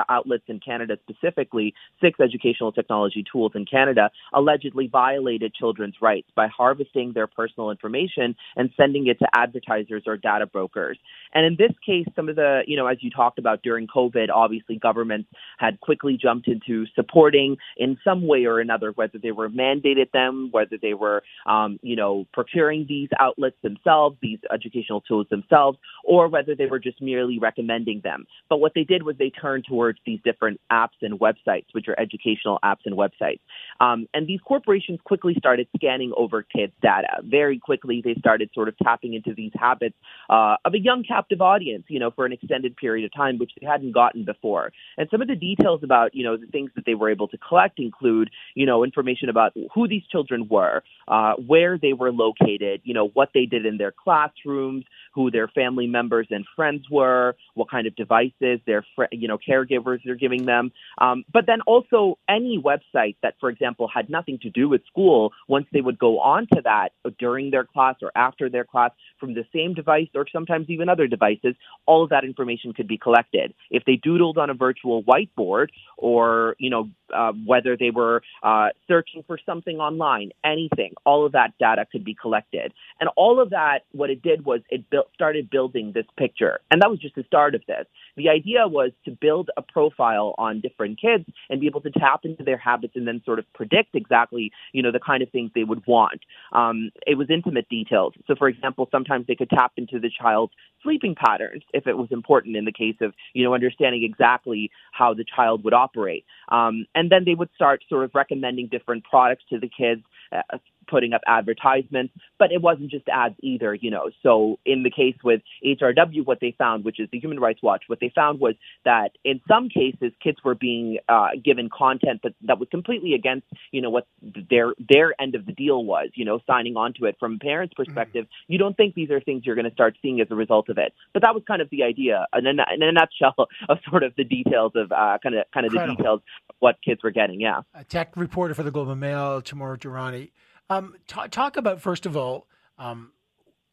outlets 0.08 0.44
in 0.48 0.60
Canada 0.60 0.98
specifically, 1.08 1.74
six 2.00 2.18
educational 2.20 2.72
technology 2.72 3.24
tools 3.30 3.52
in 3.54 3.64
Canada, 3.64 4.10
allegedly 4.32 4.86
violated 4.86 5.54
children's 5.54 5.96
rights 6.00 6.28
by 6.34 6.46
harvesting 6.48 7.12
their 7.12 7.26
personal 7.26 7.70
information 7.70 8.34
and 8.56 8.70
sending 8.76 9.06
it 9.06 9.18
to 9.18 9.26
advertisers 9.34 10.04
or 10.06 10.16
data 10.16 10.46
brokers. 10.46 10.98
And 11.34 11.44
in 11.46 11.56
this 11.58 11.72
case, 11.84 12.06
some 12.16 12.28
of 12.28 12.36
the, 12.36 12.62
you 12.66 12.76
know, 12.76 12.86
as 12.86 12.98
you 13.00 13.10
talked 13.10 13.38
about 13.38 13.62
during 13.62 13.86
COVID, 13.86 14.28
obviously 14.34 14.76
governments 14.76 15.28
had 15.58 15.80
quickly 15.80 16.18
jumped 16.20 16.48
into 16.48 16.86
supporting 16.94 17.56
in 17.76 17.98
some 18.04 18.26
way 18.26 18.44
or 18.44 18.60
another, 18.60 18.92
whether 18.92 19.18
they 19.18 19.32
were 19.32 19.48
mandated 19.48 20.10
them, 20.12 20.48
whether 20.50 20.76
they 20.80 20.94
were, 20.94 21.22
um, 21.46 21.78
you 21.82 21.96
know, 21.96 22.26
procuring 22.32 22.86
these 22.88 23.08
outlets 23.18 23.56
themselves, 23.62 24.16
these 24.20 24.38
educational 24.52 25.00
tools 25.00 25.26
themselves, 25.30 25.78
or 26.04 26.28
whether 26.28 26.54
they 26.54 26.66
were 26.66 26.78
just 26.78 27.00
merely 27.00 27.38
recommending 27.38 28.00
them. 28.02 28.26
But 28.48 28.58
what 28.58 28.72
they 28.74 28.84
did 28.84 29.02
was 29.02 29.16
they 29.18 29.30
turned 29.30 29.64
towards 29.70 30.00
these 30.04 30.18
different 30.24 30.60
apps 30.72 30.98
and 31.00 31.20
websites, 31.20 31.66
which 31.72 31.86
are 31.86 31.98
educational 31.98 32.58
apps 32.64 32.84
and 32.84 32.96
websites. 32.96 33.38
Um, 33.78 34.08
and 34.12 34.26
these 34.26 34.40
corporations 34.44 34.98
quickly 35.04 35.34
started 35.38 35.68
scanning 35.76 36.12
over 36.16 36.42
kids' 36.42 36.72
data. 36.82 37.22
Very 37.22 37.58
quickly, 37.58 38.02
they 38.04 38.14
started 38.18 38.50
sort 38.52 38.68
of 38.68 38.76
tapping 38.78 39.14
into 39.14 39.32
these 39.32 39.52
habits 39.54 39.94
uh, 40.28 40.56
of 40.64 40.74
a 40.74 40.78
young 40.78 41.04
captive 41.04 41.40
audience, 41.40 41.84
you 41.88 42.00
know, 42.00 42.10
for 42.10 42.26
an 42.26 42.32
extended 42.32 42.76
period 42.76 43.04
of 43.04 43.12
time, 43.14 43.38
which 43.38 43.52
they 43.60 43.66
hadn't 43.66 43.92
gotten 43.92 44.24
before. 44.24 44.72
And 44.98 45.08
some 45.10 45.22
of 45.22 45.28
the 45.28 45.36
details 45.36 45.80
about, 45.84 46.14
you 46.14 46.24
know, 46.24 46.36
the 46.36 46.46
things 46.46 46.70
that 46.74 46.84
they 46.84 46.94
were 46.94 47.10
able 47.10 47.28
to 47.28 47.38
collect 47.38 47.78
include, 47.78 48.30
you 48.54 48.66
know, 48.66 48.82
information 48.82 49.28
about 49.28 49.52
who 49.72 49.86
these 49.86 50.02
children 50.10 50.48
were, 50.50 50.82
uh, 51.06 51.34
where 51.46 51.78
they 51.78 51.92
were 51.92 52.10
located, 52.10 52.80
you 52.82 52.94
know, 52.94 53.08
what 53.14 53.30
they 53.34 53.46
did 53.46 53.64
in 53.64 53.78
their 53.78 53.92
classrooms, 53.92 54.84
who 55.14 55.30
their 55.30 55.48
family 55.48 55.86
members 55.86 56.26
and 56.30 56.44
friends 56.56 56.82
were, 56.90 57.36
what 57.54 57.70
kind 57.70 57.86
of 57.86 57.94
devices 57.94 58.60
their, 58.66 58.84
fr- 58.96 59.04
you 59.12 59.28
know, 59.28 59.38
caregivers 59.66 60.06
are 60.06 60.14
giving 60.14 60.44
them. 60.46 60.72
Um, 60.98 61.24
but 61.32 61.46
then 61.46 61.60
also 61.66 62.18
any 62.28 62.62
website 62.62 63.16
that, 63.22 63.34
for 63.40 63.48
example, 63.48 63.88
had 63.88 64.10
nothing 64.10 64.38
to 64.42 64.50
do 64.50 64.68
with 64.68 64.82
school, 64.86 65.32
once 65.48 65.66
they 65.72 65.80
would 65.80 65.98
go 65.98 66.18
on 66.20 66.46
to 66.54 66.60
that 66.64 66.90
during 67.18 67.50
their 67.50 67.64
class 67.64 67.96
or 68.02 68.12
after 68.14 68.48
their 68.48 68.64
class 68.64 68.90
from 69.18 69.34
the 69.34 69.44
same 69.52 69.74
device 69.74 70.08
or 70.14 70.26
sometimes 70.32 70.68
even 70.68 70.88
other 70.88 71.06
devices, 71.06 71.54
all 71.86 72.02
of 72.04 72.10
that 72.10 72.24
information 72.24 72.72
could 72.72 72.88
be 72.88 72.98
collected. 72.98 73.54
If 73.70 73.84
they 73.84 73.96
doodled 73.96 74.36
on 74.38 74.50
a 74.50 74.54
virtual 74.54 75.02
whiteboard 75.02 75.68
or, 75.96 76.56
you 76.58 76.70
know, 76.70 76.88
uh, 77.14 77.32
whether 77.44 77.76
they 77.76 77.90
were 77.90 78.22
uh, 78.42 78.68
searching 78.88 79.22
for 79.26 79.38
something 79.44 79.78
online, 79.78 80.30
anything, 80.44 80.94
all 81.04 81.24
of 81.26 81.32
that 81.32 81.52
data 81.58 81.86
could 81.90 82.04
be 82.04 82.14
collected. 82.14 82.72
And 83.00 83.08
all 83.16 83.40
of 83.40 83.50
that, 83.50 83.80
what 83.92 84.10
it 84.10 84.22
did 84.22 84.44
was 84.44 84.60
it 84.70 84.88
built, 84.90 85.08
started 85.14 85.50
building 85.50 85.92
this 85.92 86.06
picture. 86.16 86.60
And 86.70 86.82
that 86.82 86.90
was 86.90 86.98
just 86.98 87.14
the 87.14 87.24
start 87.24 87.54
of 87.54 87.62
this. 87.66 87.86
The 88.16 88.28
idea 88.28 88.66
was 88.66 88.92
to 89.04 89.10
build 89.10 89.50
a 89.56 89.62
profile 89.62 90.34
on 90.38 90.60
different 90.60 91.00
kids 91.00 91.24
and 91.48 91.60
be 91.60 91.66
able 91.66 91.80
to 91.82 91.90
tap 91.90 92.24
into 92.24 92.42
their 92.42 92.58
habits 92.58 92.94
and 92.96 93.06
then 93.06 93.22
sort 93.24 93.38
of 93.38 93.50
predict 93.54 93.94
exactly, 93.94 94.52
you 94.72 94.82
know, 94.82 94.92
the 94.92 95.00
kind 95.00 95.22
of 95.22 95.30
things 95.30 95.50
they 95.54 95.64
would 95.64 95.86
want. 95.86 96.20
Um, 96.52 96.90
it 97.06 97.16
was 97.16 97.28
intimate 97.30 97.68
details. 97.68 98.14
So, 98.26 98.34
for 98.36 98.48
example, 98.48 98.88
sometimes 98.90 99.26
they 99.26 99.36
could 99.36 99.50
tap 99.50 99.72
into 99.76 99.98
the 99.98 100.10
child's 100.10 100.52
sleeping 100.82 101.14
patterns 101.14 101.62
if 101.72 101.86
it 101.86 101.96
was 101.96 102.08
important 102.10 102.56
in 102.56 102.64
the 102.64 102.72
case 102.72 102.96
of, 103.00 103.12
you 103.32 103.44
know, 103.44 103.54
understanding 103.54 104.02
exactly 104.02 104.70
how 104.92 105.14
the 105.14 105.24
child 105.24 105.62
would 105.64 105.74
operate. 105.74 106.24
Um, 106.50 106.86
and 106.94 106.99
then 107.08 107.24
they 107.24 107.34
would 107.34 107.50
start 107.54 107.84
sort 107.88 108.04
of 108.04 108.14
recommending 108.14 108.66
different 108.66 109.04
products 109.04 109.44
to 109.50 109.60
the 109.60 109.68
kids, 109.68 110.02
uh, 110.32 110.58
putting 110.88 111.12
up 111.12 111.22
advertisements, 111.26 112.12
but 112.38 112.52
it 112.52 112.60
wasn't 112.60 112.90
just 112.90 113.08
ads 113.08 113.34
either, 113.40 113.74
you 113.74 113.90
know. 113.90 114.10
So 114.22 114.58
in 114.64 114.82
the 114.82 114.90
case 114.90 115.16
with 115.22 115.42
HRW, 115.64 116.26
what 116.26 116.38
they 116.40 116.54
found, 116.56 116.84
which 116.84 117.00
is 117.00 117.08
the 117.12 117.18
Human 117.18 117.40
Rights 117.40 117.60
Watch, 117.62 117.84
what 117.86 118.00
they 118.00 118.12
found 118.14 118.40
was 118.40 118.54
that 118.84 119.10
in 119.24 119.40
some 119.48 119.68
cases, 119.68 120.12
kids 120.22 120.38
were 120.44 120.54
being 120.54 120.98
uh, 121.08 121.28
given 121.44 121.68
content 121.68 122.20
that, 122.24 122.34
that 122.42 122.58
was 122.58 122.68
completely 122.70 123.14
against, 123.14 123.46
you 123.72 123.80
know, 123.80 123.90
what 123.90 124.06
their 124.50 124.74
their 124.78 125.20
end 125.20 125.34
of 125.34 125.46
the 125.46 125.52
deal 125.52 125.84
was, 125.84 126.08
you 126.14 126.24
know, 126.24 126.40
signing 126.46 126.76
on 126.76 126.92
to 126.94 127.04
it 127.06 127.16
from 127.18 127.34
a 127.34 127.38
parent's 127.38 127.74
mm-hmm. 127.74 127.84
perspective. 127.84 128.24
Mm-hmm. 128.24 128.52
You 128.52 128.58
don't 128.58 128.76
think 128.76 128.94
these 128.94 129.10
are 129.10 129.20
things 129.20 129.44
you're 129.44 129.54
going 129.54 129.68
to 129.68 129.72
start 129.72 129.96
seeing 130.02 130.20
as 130.20 130.28
a 130.30 130.34
result 130.34 130.68
of 130.68 130.78
it, 130.78 130.92
but 131.12 131.22
that 131.22 131.34
was 131.34 131.42
kind 131.46 131.62
of 131.62 131.70
the 131.70 131.82
idea, 131.82 132.26
in 132.36 132.46
a, 132.46 132.50
in 132.50 132.82
a 132.82 132.92
nutshell, 132.92 133.34
of 133.68 133.78
sort 133.88 134.02
of 134.02 134.14
the 134.16 134.24
details 134.24 134.72
of 134.74 134.92
uh, 134.92 135.18
kind 135.22 135.34
of 135.34 135.44
kind 135.52 135.66
of 135.66 135.72
the 135.72 135.86
details 135.86 136.20
of 136.48 136.56
what 136.58 136.76
kids 136.84 137.02
were 137.02 137.10
getting. 137.10 137.40
Yeah, 137.40 137.60
a 137.74 137.84
tech 137.84 138.16
reporter 138.16 138.54
for 138.54 138.62
the 138.62 138.70
Globe 138.70 138.88
and 138.88 139.00
Mail, 139.00 139.42
Temur 139.42 139.78
Durrani. 139.78 140.30
Um, 140.70 140.94
t- 141.08 141.28
talk 141.30 141.56
about 141.56 141.80
first 141.82 142.06
of 142.06 142.16
all, 142.16 142.46
um, 142.78 143.12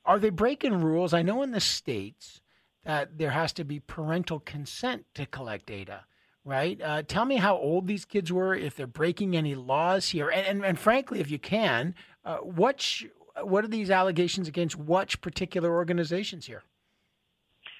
are 0.03 0.19
they 0.19 0.31
breaking 0.31 0.81
rules? 0.81 1.13
I 1.13 1.21
know 1.21 1.43
in 1.43 1.51
the 1.51 1.59
states 1.59 2.41
that 2.83 3.17
there 3.17 3.29
has 3.29 3.53
to 3.53 3.63
be 3.63 3.79
parental 3.79 4.39
consent 4.39 5.05
to 5.13 5.25
collect 5.27 5.67
data, 5.67 6.05
right? 6.43 6.81
Uh, 6.81 7.03
tell 7.03 7.25
me 7.25 7.35
how 7.35 7.55
old 7.55 7.85
these 7.85 8.03
kids 8.03 8.33
were, 8.33 8.55
if 8.55 8.75
they're 8.75 8.87
breaking 8.87 9.37
any 9.37 9.53
laws 9.53 10.09
here, 10.09 10.29
and 10.29 10.45
and, 10.47 10.65
and 10.65 10.79
frankly, 10.79 11.19
if 11.19 11.29
you 11.29 11.37
can, 11.37 11.93
uh, 12.25 12.37
what 12.37 12.81
sh- 12.81 13.05
what 13.43 13.63
are 13.63 13.67
these 13.69 13.91
allegations 13.91 14.47
against 14.47 14.75
what 14.75 15.21
particular 15.21 15.71
organizations 15.75 16.47
here? 16.47 16.63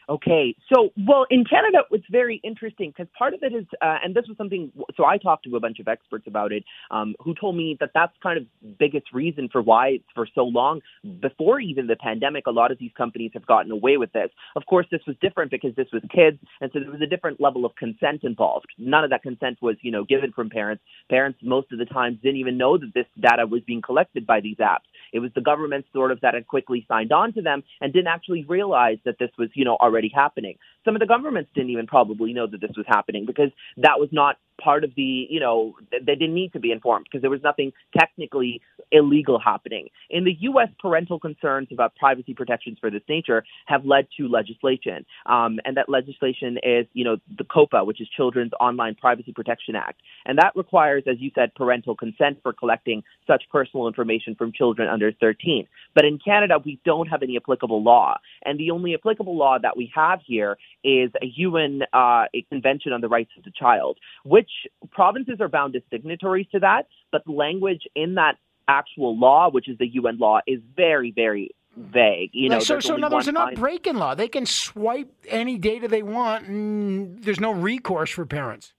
Okay, 0.09 0.55
so 0.73 0.89
well 1.05 1.25
in 1.29 1.43
Canada, 1.43 1.79
it's 1.91 2.05
very 2.09 2.39
interesting 2.41 2.93
because 2.95 3.11
part 3.17 3.33
of 3.33 3.43
it 3.43 3.53
is, 3.53 3.65
uh, 3.81 3.97
and 4.01 4.15
this 4.15 4.23
was 4.27 4.37
something. 4.37 4.71
So 4.95 5.03
I 5.03 5.17
talked 5.17 5.43
to 5.45 5.55
a 5.57 5.59
bunch 5.59 5.79
of 5.79 5.89
experts 5.89 6.23
about 6.27 6.53
it, 6.53 6.63
um, 6.91 7.13
who 7.19 7.35
told 7.35 7.57
me 7.57 7.75
that 7.81 7.89
that's 7.93 8.13
kind 8.23 8.37
of 8.37 8.45
biggest 8.79 9.07
reason 9.11 9.49
for 9.51 9.61
why 9.61 9.99
for 10.15 10.25
so 10.33 10.43
long 10.43 10.79
before 11.19 11.59
even 11.59 11.87
the 11.87 11.97
pandemic, 11.97 12.47
a 12.47 12.51
lot 12.51 12.71
of 12.71 12.79
these 12.79 12.91
companies 12.97 13.31
have 13.33 13.45
gotten 13.45 13.69
away 13.69 13.97
with 13.97 14.13
this. 14.13 14.29
Of 14.55 14.65
course, 14.65 14.85
this 14.91 15.01
was 15.05 15.17
different 15.21 15.51
because 15.51 15.75
this 15.75 15.87
was 15.91 16.01
kids, 16.03 16.37
and 16.61 16.71
so 16.73 16.79
there 16.79 16.91
was 16.91 17.01
a 17.01 17.07
different 17.07 17.41
level 17.41 17.65
of 17.65 17.75
consent 17.75 18.23
involved. 18.23 18.67
None 18.77 19.03
of 19.03 19.09
that 19.09 19.23
consent 19.23 19.57
was, 19.61 19.75
you 19.81 19.91
know, 19.91 20.05
given 20.05 20.31
from 20.31 20.49
parents. 20.49 20.83
Parents 21.09 21.37
most 21.43 21.73
of 21.73 21.79
the 21.79 21.85
times 21.85 22.17
didn't 22.23 22.39
even 22.39 22.57
know 22.57 22.77
that 22.77 22.93
this 22.93 23.07
data 23.19 23.45
was 23.45 23.61
being 23.67 23.81
collected 23.81 24.25
by 24.25 24.39
these 24.39 24.57
apps. 24.57 24.87
It 25.11 25.19
was 25.19 25.31
the 25.35 25.41
government 25.41 25.85
sort 25.91 26.13
of 26.13 26.21
that 26.21 26.33
had 26.33 26.47
quickly 26.47 26.85
signed 26.87 27.11
on 27.11 27.33
to 27.33 27.41
them 27.41 27.63
and 27.81 27.91
didn't 27.91 28.07
actually 28.07 28.45
realize 28.45 28.99
that 29.03 29.19
this 29.19 29.31
was, 29.37 29.49
you 29.53 29.65
know, 29.65 29.75
already 29.81 29.96
happening. 30.13 30.57
Some 30.85 30.95
of 30.95 30.99
the 30.99 31.07
governments 31.07 31.51
didn't 31.55 31.71
even 31.71 31.87
probably 31.87 32.33
know 32.33 32.47
that 32.47 32.61
this 32.61 32.71
was 32.77 32.85
happening 32.87 33.25
because 33.25 33.49
that 33.77 33.99
was 33.99 34.09
not 34.11 34.37
part 34.61 34.83
of 34.83 34.91
the, 34.95 35.27
you 35.29 35.39
know, 35.39 35.75
they 35.91 36.15
didn't 36.15 36.33
need 36.33 36.53
to 36.53 36.59
be 36.59 36.71
informed 36.71 37.05
because 37.05 37.21
there 37.21 37.29
was 37.29 37.41
nothing 37.43 37.71
technically 37.97 38.61
illegal 38.91 39.39
happening. 39.39 39.89
In 40.09 40.23
the 40.23 40.35
U.S., 40.41 40.69
parental 40.79 41.19
concerns 41.19 41.67
about 41.71 41.95
privacy 41.95 42.33
protections 42.33 42.77
for 42.79 42.89
this 42.89 43.01
nature 43.09 43.43
have 43.65 43.85
led 43.85 44.07
to 44.17 44.27
legislation. 44.27 45.05
Um, 45.25 45.59
and 45.65 45.77
that 45.77 45.89
legislation 45.89 46.57
is, 46.63 46.85
you 46.93 47.03
know, 47.03 47.17
the 47.37 47.43
COPPA, 47.43 47.85
which 47.85 48.01
is 48.01 48.07
Children's 48.15 48.51
Online 48.59 48.95
Privacy 48.95 49.33
Protection 49.33 49.75
Act. 49.75 50.01
And 50.25 50.37
that 50.37 50.55
requires, 50.55 51.03
as 51.07 51.17
you 51.19 51.31
said, 51.35 51.53
parental 51.55 51.95
consent 51.95 52.39
for 52.41 52.53
collecting 52.53 53.03
such 53.25 53.43
personal 53.51 53.87
information 53.87 54.35
from 54.35 54.51
children 54.51 54.89
under 54.89 55.11
13. 55.11 55.67
But 55.93 56.05
in 56.05 56.19
Canada, 56.19 56.55
we 56.63 56.79
don't 56.85 57.07
have 57.07 57.23
any 57.23 57.37
applicable 57.37 57.83
law. 57.83 58.17
And 58.43 58.59
the 58.59 58.71
only 58.71 58.93
applicable 58.93 59.35
law 59.35 59.57
that 59.61 59.75
we 59.75 59.91
have 59.95 60.19
here 60.25 60.57
is 60.83 61.11
a 61.21 61.25
UN 61.37 61.81
uh, 61.93 62.25
a 62.33 62.41
Convention 62.49 62.93
on 62.93 63.01
the 63.01 63.07
Rights 63.07 63.31
of 63.37 63.43
the 63.43 63.51
Child, 63.51 63.97
which 64.23 64.46
which 64.47 64.91
provinces 64.91 65.37
are 65.41 65.47
bound 65.49 65.75
as 65.75 65.81
signatories 65.91 66.47
to 66.51 66.59
that, 66.59 66.87
but 67.11 67.27
language 67.27 67.87
in 67.95 68.15
that 68.15 68.37
actual 68.67 69.17
law, 69.17 69.49
which 69.49 69.67
is 69.67 69.77
the 69.77 69.87
UN 69.87 70.17
law, 70.17 70.39
is 70.47 70.59
very, 70.75 71.11
very 71.11 71.51
vague. 71.75 72.31
You 72.33 72.49
know, 72.49 72.59
so, 72.59 72.79
so 72.79 72.95
in 72.95 73.03
other 73.03 73.15
words, 73.15 73.25
they're 73.25 73.33
not 73.33 73.55
breaking 73.55 73.95
law. 73.95 74.15
They 74.15 74.27
can 74.27 74.45
swipe 74.45 75.11
any 75.27 75.57
data 75.57 75.87
they 75.87 76.03
want, 76.03 76.47
and 76.47 77.21
there's 77.23 77.39
no 77.39 77.51
recourse 77.51 78.09
for 78.09 78.25
parents. 78.25 78.73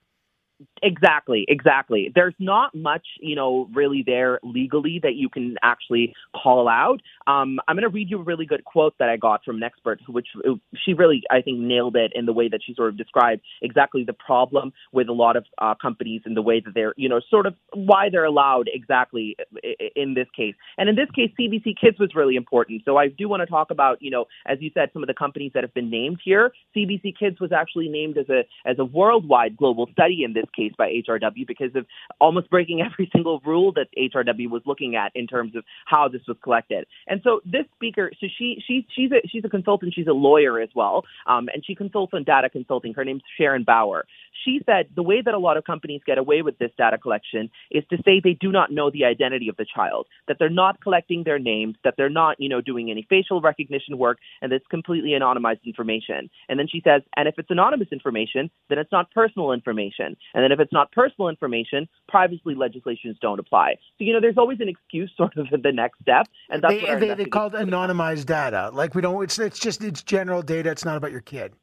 Exactly, 0.83 1.45
exactly. 1.49 2.13
There's 2.15 2.35
not 2.39 2.75
much, 2.75 3.07
you 3.21 3.35
know, 3.35 3.69
really 3.75 4.03
there 4.07 4.39
legally 4.43 5.01
that 5.03 5.15
you 5.15 5.29
can 5.29 5.57
actually 5.63 6.15
call 6.35 6.69
out. 6.69 7.01
Um, 7.27 7.59
I'm 7.67 7.77
going 7.77 7.83
to 7.83 7.89
read 7.89 8.11
you 8.11 8.21
a 8.21 8.23
really 8.23 8.47
good 8.47 8.65
quote 8.65 8.95
that 8.99 9.09
I 9.09 9.17
got 9.17 9.45
from 9.45 9.57
an 9.57 9.63
expert, 9.63 10.01
which 10.09 10.29
uh, 10.47 10.53
she 10.85 10.95
really, 10.95 11.23
I 11.31 11.43
think, 11.43 11.59
nailed 11.59 11.97
it 11.97 12.13
in 12.15 12.27
the 12.27 12.33
way 12.33 12.49
that 12.49 12.61
she 12.65 12.75
sort 12.75 12.91
of 12.91 12.97
described 12.97 13.43
exactly 13.63 14.05
the 14.05 14.13
problem 14.13 14.73
with 14.93 15.09
a 15.09 15.13
lot 15.13 15.37
of 15.37 15.45
uh, 15.59 15.75
companies 15.81 16.23
and 16.25 16.37
the 16.37 16.43
way 16.43 16.61
that 16.61 16.75
they're, 16.75 16.95
you 16.97 17.09
know, 17.09 17.21
sort 17.31 17.47
of 17.47 17.55
why 17.75 18.09
they're 18.11 18.25
allowed 18.25 18.69
exactly 18.73 19.37
in 19.97 20.15
this 20.15 20.29
case. 20.37 20.55
And 20.77 20.89
in 20.89 20.97
this 20.97 21.11
case, 21.15 21.31
CBC 21.39 21.75
Kids 21.81 21.99
was 21.99 22.11
really 22.15 22.37
important. 22.37 22.83
So 22.85 22.97
I 22.97 23.09
do 23.09 23.29
want 23.29 23.41
to 23.41 23.47
talk 23.47 23.71
about, 23.71 24.01
you 24.01 24.11
know, 24.11 24.27
as 24.47 24.59
you 24.61 24.71
said, 24.75 24.91
some 24.93 25.03
of 25.03 25.07
the 25.09 25.15
companies 25.15 25.53
that 25.55 25.65
have 25.65 25.75
been 25.75 25.91
named 25.91 26.21
here. 26.25 26.53
CBC 26.77 27.19
Kids 27.19 27.41
was 27.41 27.53
actually 27.53 27.89
named 27.89 28.17
as 28.19 28.29
a 28.29 28.45
as 28.67 28.79
a 28.79 28.85
worldwide 28.85 29.57
global 29.57 29.89
study 29.93 30.23
in 30.25 30.33
this 30.33 30.45
case 30.55 30.68
by 30.77 30.91
HRW 31.09 31.47
because 31.47 31.75
of 31.75 31.87
almost 32.21 32.51
breaking 32.51 32.83
every 32.87 33.11
single 33.15 33.41
rule 33.45 33.73
that 33.73 33.89
HRW 33.97 34.51
was 34.51 34.63
looking 34.67 34.97
at 34.97 35.13
in 35.15 35.27
terms 35.27 35.55
of 35.57 35.65
how 35.87 36.09
this 36.09 36.23
was 36.27 36.37
collected. 36.43 36.87
And 37.07 37.21
so 37.25 37.41
this 37.45 37.65
speaker, 37.75 38.11
so 38.21 38.27
she 38.39 38.63
she 38.67 38.87
she's 38.95 39.11
a 39.13 39.27
she's 39.29 39.45
a 39.45 39.49
consultant, 39.49 39.95
she's 39.95 40.07
a 40.07 40.13
lawyer 40.13 40.61
as 40.61 40.71
well, 40.75 41.05
um, 41.27 41.49
and 41.53 41.65
she 41.65 41.75
consults 41.75 42.13
on 42.15 42.25
data 42.25 42.49
consulting. 42.49 42.95
Her 42.95 43.05
name's 43.05 43.23
Sharon 43.37 43.65
Bauer. 43.65 44.05
She 44.45 44.61
said 44.67 44.89
the 44.95 45.03
way 45.03 45.23
that 45.25 45.35
a 45.35 45.39
lot 45.39 45.57
of 45.57 45.65
companies 45.65 46.01
get 46.07 46.19
away 46.19 46.43
with 46.43 46.59
this 46.59 46.71
data 46.79 46.99
collection 46.99 47.51
is 47.71 47.85
to 47.91 47.97
say 48.05 48.21
they 48.23 48.37
do 48.41 48.53
not 48.53 48.71
know 48.71 48.91
the 48.91 49.05
identity 49.05 49.49
of 49.49 49.57
the 49.57 49.67
child, 49.75 50.07
that 50.27 50.37
they're 50.39 50.49
not 50.49 50.81
collecting 50.81 51.25
their 51.25 51.39
names, 51.39 51.77
that 51.85 51.95
they're 51.97 52.09
not 52.09 52.37
you 52.39 52.49
know 52.49 52.61
doing 52.61 52.91
any 52.91 53.07
facial 53.09 53.41
recognition 53.41 53.99
work, 53.99 54.19
and 54.43 54.53
it's 54.53 54.67
completely 54.67 55.11
anonymized 55.11 55.65
information. 55.65 56.31
And 56.49 56.59
then 56.59 56.67
she 56.71 56.83
says, 56.85 57.03
and 57.17 57.29
if 57.29 57.35
it's 57.39 57.51
anonymous 57.51 57.89
information, 57.93 58.51
then 58.69 58.79
it's 58.79 58.93
not 58.93 59.11
personal 59.11 59.53
information. 59.53 60.17
And 60.35 60.43
then 60.43 60.53
if 60.53 60.58
it's 60.61 60.73
not 60.73 60.93
personal 60.93 61.29
information, 61.29 61.89
privacy 62.09 62.55
legislations 62.57 63.17
don't 63.21 63.39
apply. 63.39 63.75
So, 63.99 64.05
you 64.05 64.13
know, 64.13 64.21
there's 64.21 64.39
always 64.39 64.61
an 64.61 64.69
excuse 64.69 65.13
sort 65.17 65.37
of 65.37 65.47
at 65.53 65.63
the 65.63 65.73
next 65.73 66.01
step. 66.01 66.27
And 66.49 66.63
that's 66.63 66.75
they, 66.75 66.95
they, 66.95 67.15
they 67.15 67.25
called 67.25 67.55
anonymized 67.55 68.27
data. 68.27 68.71
Like 68.73 68.95
we 68.95 69.03
don't, 69.03 69.23
it's, 69.23 69.39
it's 69.39 69.59
just, 69.59 69.83
it's 69.83 70.03
general 70.03 70.43
data. 70.43 70.71
It's 70.71 70.85
not 70.85 70.97
about 70.97 71.13
your 71.13 71.21
kid. 71.21 71.55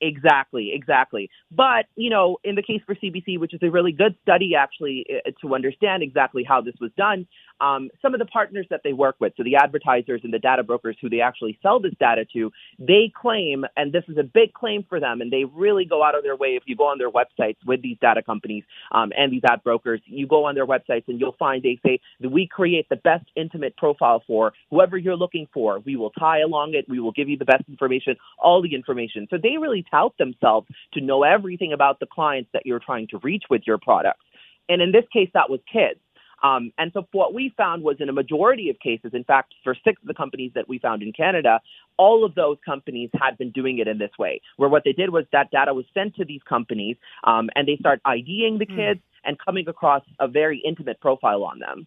Exactly, 0.00 0.72
exactly. 0.74 1.30
But, 1.50 1.86
you 1.96 2.10
know, 2.10 2.36
in 2.44 2.54
the 2.54 2.62
case 2.62 2.82
for 2.84 2.94
CBC, 2.94 3.38
which 3.38 3.54
is 3.54 3.60
a 3.62 3.70
really 3.70 3.92
good 3.92 4.14
study 4.22 4.54
actually 4.54 5.06
uh, 5.10 5.30
to 5.40 5.54
understand 5.54 6.02
exactly 6.02 6.44
how 6.44 6.60
this 6.60 6.74
was 6.80 6.90
done, 6.98 7.26
um, 7.60 7.90
some 8.02 8.14
of 8.14 8.20
the 8.20 8.26
partners 8.26 8.66
that 8.70 8.82
they 8.84 8.92
work 8.92 9.16
with, 9.20 9.32
so 9.36 9.42
the 9.42 9.56
advertisers 9.56 10.20
and 10.24 10.32
the 10.32 10.38
data 10.38 10.62
brokers 10.62 10.96
who 11.00 11.08
they 11.08 11.20
actually 11.20 11.58
sell 11.62 11.80
this 11.80 11.94
data 11.98 12.24
to, 12.34 12.52
they 12.78 13.12
claim, 13.14 13.64
and 13.76 13.92
this 13.92 14.04
is 14.08 14.18
a 14.18 14.22
big 14.22 14.52
claim 14.52 14.84
for 14.88 15.00
them, 15.00 15.20
and 15.20 15.32
they 15.32 15.44
really 15.44 15.84
go 15.84 16.02
out 16.02 16.16
of 16.16 16.22
their 16.22 16.36
way. 16.36 16.50
If 16.50 16.64
you 16.66 16.76
go 16.76 16.84
on 16.86 16.98
their 16.98 17.10
websites 17.10 17.56
with 17.66 17.82
these 17.82 17.96
data 18.00 18.22
companies 18.22 18.64
um, 18.92 19.12
and 19.16 19.32
these 19.32 19.42
ad 19.48 19.62
brokers, 19.64 20.00
you 20.06 20.26
go 20.26 20.44
on 20.44 20.54
their 20.54 20.66
websites 20.66 21.04
and 21.08 21.20
you'll 21.20 21.36
find 21.38 21.62
they 21.62 21.78
say 21.84 22.00
that 22.20 22.30
we 22.30 22.46
create 22.46 22.88
the 22.88 22.96
best 22.96 23.26
intimate 23.36 23.76
profile 23.76 24.22
for 24.26 24.52
whoever 24.70 24.96
you're 24.96 25.16
looking 25.16 25.46
for. 25.52 25.80
We 25.80 25.96
will 25.96 26.10
tie 26.10 26.40
along 26.40 26.74
it. 26.74 26.86
We 26.88 27.00
will 27.00 27.12
give 27.12 27.28
you 27.28 27.36
the 27.36 27.44
best 27.44 27.64
information, 27.68 28.16
all 28.38 28.62
the 28.62 28.74
information. 28.74 29.26
So 29.30 29.36
they 29.42 29.56
really 29.58 29.84
tout 29.90 30.16
themselves 30.18 30.66
to 30.94 31.00
know 31.00 31.22
everything 31.22 31.72
about 31.72 32.00
the 32.00 32.06
clients 32.06 32.50
that 32.52 32.66
you're 32.66 32.80
trying 32.80 33.08
to 33.08 33.18
reach 33.18 33.44
with 33.50 33.62
your 33.66 33.78
products. 33.78 34.24
And 34.68 34.82
in 34.82 34.92
this 34.92 35.04
case, 35.12 35.30
that 35.34 35.48
was 35.48 35.60
kids. 35.72 36.00
Um, 36.42 36.72
and 36.78 36.90
so 36.92 37.06
what 37.12 37.34
we 37.34 37.52
found 37.56 37.82
was 37.82 37.96
in 38.00 38.08
a 38.08 38.12
majority 38.12 38.68
of 38.68 38.78
cases, 38.78 39.12
in 39.14 39.24
fact, 39.24 39.54
for 39.64 39.74
six 39.84 40.00
of 40.02 40.08
the 40.08 40.14
companies 40.14 40.52
that 40.54 40.68
we 40.68 40.78
found 40.78 41.02
in 41.02 41.12
Canada, 41.12 41.60
all 41.96 42.24
of 42.24 42.34
those 42.34 42.58
companies 42.64 43.10
had 43.14 43.38
been 43.38 43.50
doing 43.50 43.78
it 43.78 43.88
in 43.88 43.98
this 43.98 44.10
way, 44.18 44.40
where 44.56 44.68
what 44.68 44.82
they 44.84 44.92
did 44.92 45.10
was 45.10 45.24
that 45.32 45.50
data 45.50 45.72
was 45.72 45.86
sent 45.94 46.14
to 46.16 46.24
these 46.24 46.42
companies 46.48 46.96
um, 47.24 47.48
and 47.54 47.66
they 47.66 47.76
start 47.76 48.00
IDing 48.04 48.58
the 48.58 48.66
hmm. 48.66 48.76
kids 48.76 49.00
mm. 49.00 49.28
and 49.28 49.38
coming 49.38 49.66
across 49.68 50.02
a 50.20 50.28
very 50.28 50.62
intimate 50.64 51.00
profile 51.00 51.42
on 51.44 51.58
them. 51.58 51.86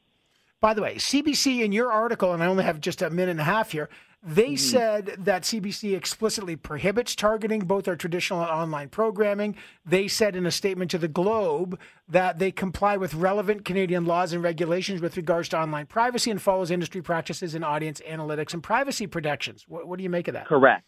By 0.61 0.73
the 0.73 0.81
way, 0.81 0.95
CBC 0.95 1.63
in 1.63 1.71
your 1.71 1.91
article, 1.91 2.33
and 2.33 2.43
I 2.43 2.47
only 2.47 2.63
have 2.63 2.81
just 2.81 3.01
a 3.01 3.09
minute 3.09 3.31
and 3.31 3.39
a 3.39 3.45
half 3.45 3.71
here, 3.71 3.89
they 4.21 4.53
mm. 4.53 4.59
said 4.59 5.15
that 5.19 5.43
CBC 5.43 5.95
explicitly 5.95 6.57
prohibits 6.57 7.15
targeting 7.15 7.61
both 7.61 7.87
our 7.87 7.95
traditional 7.95 8.41
and 8.41 8.49
online 8.49 8.89
programming. 8.89 9.55
They 9.85 10.09
said 10.09 10.35
in 10.35 10.45
a 10.45 10.51
statement 10.51 10.91
to 10.91 10.97
the 10.97 11.07
Globe 11.07 11.79
that 12.09 12.39
they 12.39 12.51
comply 12.51 12.97
with 12.97 13.13
relevant 13.13 13.63
Canadian 13.63 14.05
laws 14.05 14.33
and 14.33 14.43
regulations 14.43 14.99
with 14.99 15.15
regards 15.15 15.47
to 15.49 15.59
online 15.59 15.85
privacy 15.85 16.31
and 16.31 16.41
follows 16.41 16.69
industry 16.69 17.01
practices 17.01 17.55
in 17.55 17.63
audience 17.63 18.01
analytics 18.05 18.53
and 18.53 18.61
privacy 18.61 19.07
protections. 19.07 19.63
What, 19.69 19.87
what 19.87 19.97
do 19.97 20.03
you 20.03 20.09
make 20.09 20.27
of 20.27 20.33
that? 20.33 20.47
Correct. 20.47 20.85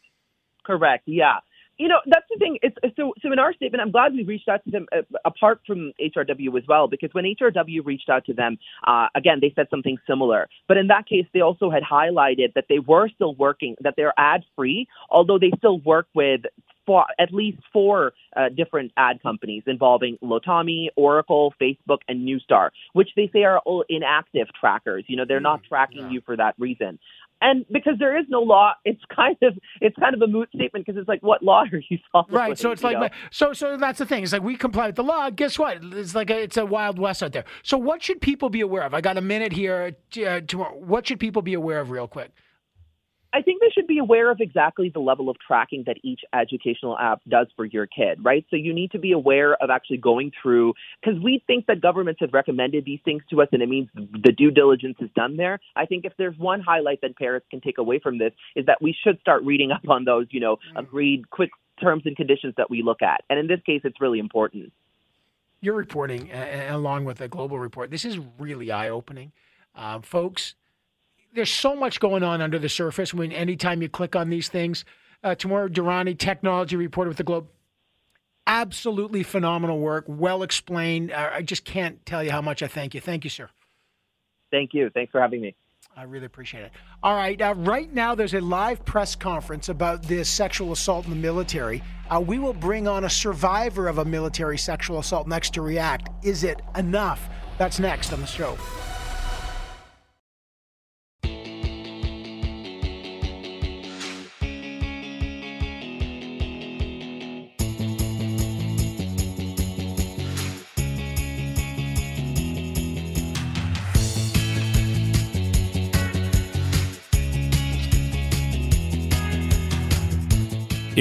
Correct. 0.66 1.04
Yeah 1.08 1.38
you 1.82 1.88
know, 1.88 2.00
that's 2.06 2.28
the 2.30 2.38
thing. 2.38 2.60
It's, 2.62 2.78
so, 2.96 3.12
so 3.24 3.32
in 3.32 3.40
our 3.40 3.54
statement, 3.54 3.82
I'm 3.82 3.90
glad 3.90 4.14
we 4.14 4.24
reached 4.24 4.48
out 4.48 4.64
to 4.66 4.70
them 4.70 4.86
uh, 4.96 5.02
apart 5.26 5.62
from 5.66 5.94
HRW 6.00 6.56
as 6.56 6.68
well, 6.68 6.88
because 6.88 7.10
when 7.14 7.26
HRW 7.26 7.84
reached 7.84 8.08
out 8.08 8.24
to 8.26 8.36
them, 8.36 8.60
uh, 8.86 9.08
again, 9.16 9.40
they 9.42 9.52
said 9.56 9.66
something 9.72 9.98
similar. 10.08 10.48
But 10.68 10.78
in 10.78 10.88
that 10.88 11.08
case, 11.08 11.26
they 11.34 11.42
also 11.42 11.72
had 11.72 11.82
highlighted 11.82 12.54
that 12.54 12.66
they 12.70 12.78
were 12.78 13.10
still 13.10 13.34
working, 13.34 13.76
that 13.82 13.96
they're 13.98 14.14
ad 14.16 14.44
free, 14.56 14.88
although 15.10 15.40
they 15.40 15.52
still 15.58 15.80
work 15.80 16.06
with 16.14 16.42
four, 16.86 17.06
at 17.18 17.34
least 17.34 17.58
four 17.74 18.14
uh, 18.36 18.50
different 18.50 18.92
ad 18.96 19.24
companies 19.24 19.64
involving 19.66 20.20
Lotame, 20.24 20.90
Oracle, 20.96 21.52
Facebook, 21.60 22.02
and 22.08 22.28
Neustar, 22.28 22.70
which 22.94 23.10
they 23.16 23.28
say 23.34 23.44
are 23.44 23.58
all 23.60 23.84
inactive 23.90 24.48
trackers. 24.60 25.04
You 25.08 25.18
know, 25.18 25.26
they're 25.28 25.40
not 25.40 25.64
mm, 25.64 25.68
tracking 25.68 26.02
yeah. 26.02 26.12
you 26.12 26.22
for 26.22 26.38
that 26.38 26.54
reason 26.60 27.00
and 27.42 27.66
because 27.72 27.94
there 28.00 28.18
is 28.18 28.26
no 28.30 28.42
law, 28.42 28.74
it's 28.86 29.02
kind 29.14 29.38
of 29.42 29.58
it's 29.82 29.98
kind 29.98 30.14
of 30.14 30.22
a 30.22 30.28
moot 30.28 30.50
statement 30.56 30.86
because 30.86 31.00
it's 31.00 31.08
like, 31.10 31.22
what 31.24 31.44
law 31.44 31.64
are 31.72 31.82
you 31.90 31.98
following? 32.12 32.34
Right. 32.34 32.58
So 32.58 32.72
it's 32.72 32.84
like, 32.84 33.12
so 33.32 33.54
so 33.54 33.78
that's 33.78 34.00
the 34.00 34.06
thing. 34.06 34.24
It's 34.24 34.34
like 34.34 34.44
we 34.44 34.56
comply 34.56 34.88
with 34.88 34.96
the 34.96 35.04
law. 35.04 35.30
Guess 35.30 35.60
what? 35.60 35.80
It's 35.82 36.16
like 36.16 36.30
a, 36.30 36.42
it's 36.44 36.58
a 36.58 36.66
wild 36.66 37.00
west 37.00 37.24
out 37.24 37.34
there. 37.34 37.46
So 37.64 37.78
what 37.78 38.04
should 38.04 38.22
people 38.22 38.50
be 38.50 38.62
aware 38.62 38.84
of? 38.84 38.94
I 38.94 39.02
got 39.02 39.18
a 39.18 39.22
minute 39.22 39.54
here. 39.54 39.96
Uh, 40.16 40.42
Temur. 40.42 40.76
What 40.76 41.08
should 41.08 41.20
people 41.20 41.42
be 41.42 41.54
aware 41.54 41.80
of, 41.80 41.90
real 41.90 42.08
quick? 42.08 42.32
I 43.34 43.42
think 43.42 43.62
they 43.62 43.70
should 43.70 43.88
be 43.88 43.98
aware 43.98 44.30
of 44.30 44.42
exactly 44.42 44.90
the 44.90 45.00
level 45.00 45.30
of 45.30 45.38
tracking 45.40 45.84
that 45.88 45.98
each 46.04 46.22
educational 46.34 46.98
app 46.98 47.22
does 47.30 47.48
for 47.56 47.66
your 47.66 47.88
kid, 47.88 48.24
right? 48.24 48.46
So 48.50 48.58
you 48.58 48.74
need 48.74 48.92
to 48.92 49.00
be 49.00 49.14
aware 49.14 49.56
of 49.56 49.70
actually 49.70 49.98
going 49.98 50.32
through, 50.42 50.74
because 51.02 51.22
we 51.22 51.42
think 51.48 51.66
that 51.68 51.82
governments 51.82 52.20
have 52.20 52.34
recommended 52.34 52.84
these 52.84 53.00
things 53.06 53.24
to 53.30 53.42
us 53.42 53.48
and 53.52 53.62
it 53.62 53.70
means 53.70 53.90
the 53.96 54.32
due 54.32 54.52
diligence 54.52 54.98
is 55.00 55.10
done 55.16 55.38
there. 55.38 55.60
I 55.76 55.86
think 55.86 56.04
if 56.06 56.14
there's 56.18 56.38
one 56.38 56.60
highlight 56.62 57.00
that 57.02 57.16
parents 57.16 57.48
can 57.50 57.62
take 57.62 57.78
away 57.78 58.00
from 58.00 58.18
this 58.18 58.34
is 58.56 58.66
that 58.66 58.82
we 58.82 58.96
should 59.04 59.20
start 59.22 59.44
reading 59.44 59.72
up 59.72 59.88
on 59.88 60.04
those, 60.04 60.28
you 60.32 60.40
know, 60.40 60.58
mm-hmm. 60.58 60.78
agreed 60.78 61.30
quick 61.30 61.52
terms 61.80 62.04
and 62.06 62.16
conditions 62.16 62.54
that 62.58 62.70
we 62.70 62.84
look 62.84 63.02
at. 63.02 63.24
And 63.30 63.40
in 63.40 63.48
this 63.48 63.62
case, 63.66 63.82
it's 63.84 64.00
really 64.02 64.20
important. 64.20 64.74
You're 65.62 65.76
reporting, 65.76 66.32
uh, 66.32 66.68
along 66.70 67.06
with 67.06 67.22
a 67.22 67.28
global 67.28 67.60
report. 67.60 67.92
This 67.92 68.04
is 68.04 68.20
really 68.40 68.72
eye 68.72 68.90
opening. 68.90 69.32
Uh, 69.76 70.00
folks, 70.02 70.56
there's 71.34 71.52
so 71.52 71.76
much 71.76 72.00
going 72.00 72.24
on 72.24 72.42
under 72.42 72.60
the 72.60 72.70
surface 72.70 73.14
when 73.14 73.32
anytime 73.32 73.82
you 73.82 73.90
click 73.90 74.16
on 74.16 74.30
these 74.30 74.50
things. 74.50 74.86
Uh, 75.24 75.36
Temur 75.36 75.70
Durrani, 75.70 76.18
technology 76.18 76.76
reporter 76.76 77.10
with 77.10 77.18
the 77.18 77.24
Globe. 77.24 77.48
Absolutely 78.48 79.24
phenomenal 79.24 79.80
work, 79.80 80.06
well 80.08 80.42
explained. 80.42 81.12
Uh, 81.12 81.30
I 81.34 81.42
just 81.44 81.64
can't 81.64 82.04
tell 82.06 82.24
you 82.24 82.32
how 82.32 82.42
much 82.42 82.64
I 82.64 82.68
thank 82.68 82.96
you. 82.96 83.02
Thank 83.02 83.24
you, 83.24 83.30
sir. 83.30 83.50
Thank 84.50 84.74
you. 84.74 84.90
Thanks 84.90 85.12
for 85.12 85.22
having 85.22 85.42
me. 85.42 85.56
I 85.96 86.04
really 86.04 86.26
appreciate 86.26 86.64
it. 86.64 86.72
All 87.04 87.16
right, 87.16 87.40
uh, 87.42 87.54
right 87.58 87.92
now 87.94 88.16
there's 88.16 88.34
a 88.34 88.40
live 88.40 88.84
press 88.86 89.16
conference 89.16 89.70
about 89.70 90.04
this 90.04 90.30
sexual 90.30 90.72
assault 90.72 91.06
in 91.06 91.12
the 91.12 91.18
military. 91.18 91.84
Uh, 92.10 92.20
we 92.20 92.40
will 92.40 92.54
bring 92.54 92.88
on 92.88 93.04
a 93.04 93.10
survivor 93.10 93.88
of 93.88 93.98
a 93.98 94.06
military 94.06 94.58
sexual 94.58 95.00
assault 95.00 95.28
next 95.28 95.54
to 95.54 95.62
react. 95.62 96.10
Is 96.26 96.44
it 96.44 96.62
enough? 96.78 97.30
That's 97.58 97.78
next 97.80 98.14
on 98.14 98.22
the 98.22 98.28
show. 98.28 98.58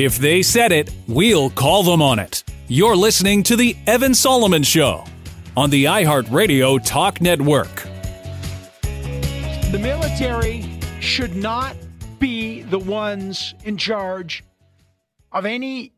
If 0.02 0.16
they 0.16 0.40
said 0.40 0.72
it, 0.72 0.90
we'll 1.06 1.50
call 1.50 1.82
them 1.82 2.00
on 2.00 2.18
it. 2.18 2.42
You're 2.68 2.96
listening 2.96 3.42
to 3.42 3.54
The 3.54 3.76
Evan 3.86 4.14
Solomon 4.14 4.62
Show 4.62 5.04
on 5.58 5.68
the 5.68 5.84
iHeartRadio 5.84 6.82
Talk 6.82 7.20
Network. 7.20 7.82
The 8.80 9.78
military 9.78 10.64
should 11.00 11.36
not 11.36 11.76
be 12.18 12.62
the 12.62 12.78
ones 12.78 13.52
in 13.64 13.76
charge 13.76 14.42
of 15.32 15.44
any 15.44 15.92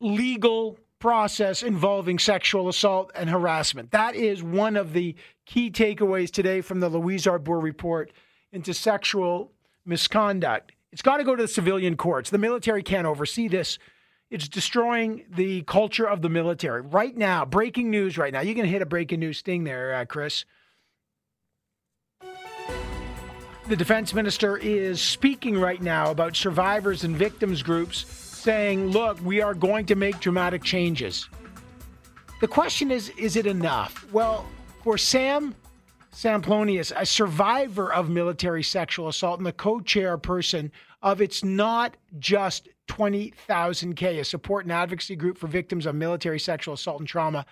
legal 0.00 0.78
process 0.98 1.62
involving 1.62 2.18
sexual 2.18 2.70
assault 2.70 3.12
and 3.14 3.28
harassment. 3.28 3.90
That 3.90 4.14
is 4.16 4.42
one 4.42 4.78
of 4.78 4.94
the 4.94 5.14
key 5.44 5.70
takeaways 5.70 6.30
today 6.30 6.62
from 6.62 6.80
the 6.80 6.88
Louise 6.88 7.26
Arbour 7.26 7.60
report 7.60 8.12
into 8.50 8.72
sexual 8.72 9.52
misconduct. 9.84 10.72
It's 10.92 11.02
got 11.02 11.16
to 11.16 11.24
go 11.24 11.34
to 11.34 11.42
the 11.42 11.48
civilian 11.48 11.96
courts. 11.96 12.30
The 12.30 12.38
military 12.38 12.82
can't 12.82 13.06
oversee 13.06 13.48
this. 13.48 13.78
It's 14.30 14.48
destroying 14.48 15.24
the 15.34 15.62
culture 15.62 16.06
of 16.08 16.22
the 16.22 16.28
military. 16.28 16.82
Right 16.82 17.16
now, 17.16 17.44
breaking 17.44 17.90
news 17.90 18.18
right 18.18 18.32
now. 18.32 18.40
You 18.40 18.54
can 18.54 18.64
hit 18.66 18.82
a 18.82 18.86
breaking 18.86 19.20
news 19.20 19.38
sting 19.38 19.64
there, 19.64 19.94
uh, 19.94 20.04
Chris. 20.04 20.44
The 23.68 23.76
defense 23.76 24.12
minister 24.12 24.56
is 24.56 25.00
speaking 25.00 25.58
right 25.58 25.80
now 25.80 26.10
about 26.10 26.36
survivors 26.36 27.04
and 27.04 27.16
victims 27.16 27.62
groups 27.62 28.06
saying, 28.06 28.88
look, 28.88 29.20
we 29.24 29.40
are 29.40 29.54
going 29.54 29.86
to 29.86 29.94
make 29.94 30.18
dramatic 30.18 30.62
changes. 30.62 31.28
The 32.40 32.48
question 32.48 32.90
is, 32.90 33.10
is 33.10 33.36
it 33.36 33.46
enough? 33.46 34.04
Well, 34.12 34.44
for 34.82 34.98
Sam 34.98 35.54
Samplonius, 36.12 36.92
a 36.94 37.06
survivor 37.06 37.92
of 37.92 38.10
military 38.10 38.62
sexual 38.62 39.08
assault 39.08 39.38
and 39.38 39.46
the 39.46 39.52
co 39.52 39.80
chairperson 39.80 40.70
of 41.00 41.20
It's 41.20 41.42
Not 41.42 41.96
Just 42.18 42.68
20,000K, 42.88 44.20
a 44.20 44.24
support 44.24 44.66
and 44.66 44.72
advocacy 44.72 45.16
group 45.16 45.38
for 45.38 45.46
victims 45.46 45.86
of 45.86 45.94
military 45.94 46.38
sexual 46.38 46.74
assault 46.74 47.00
and 47.00 47.08
trauma, 47.08 47.46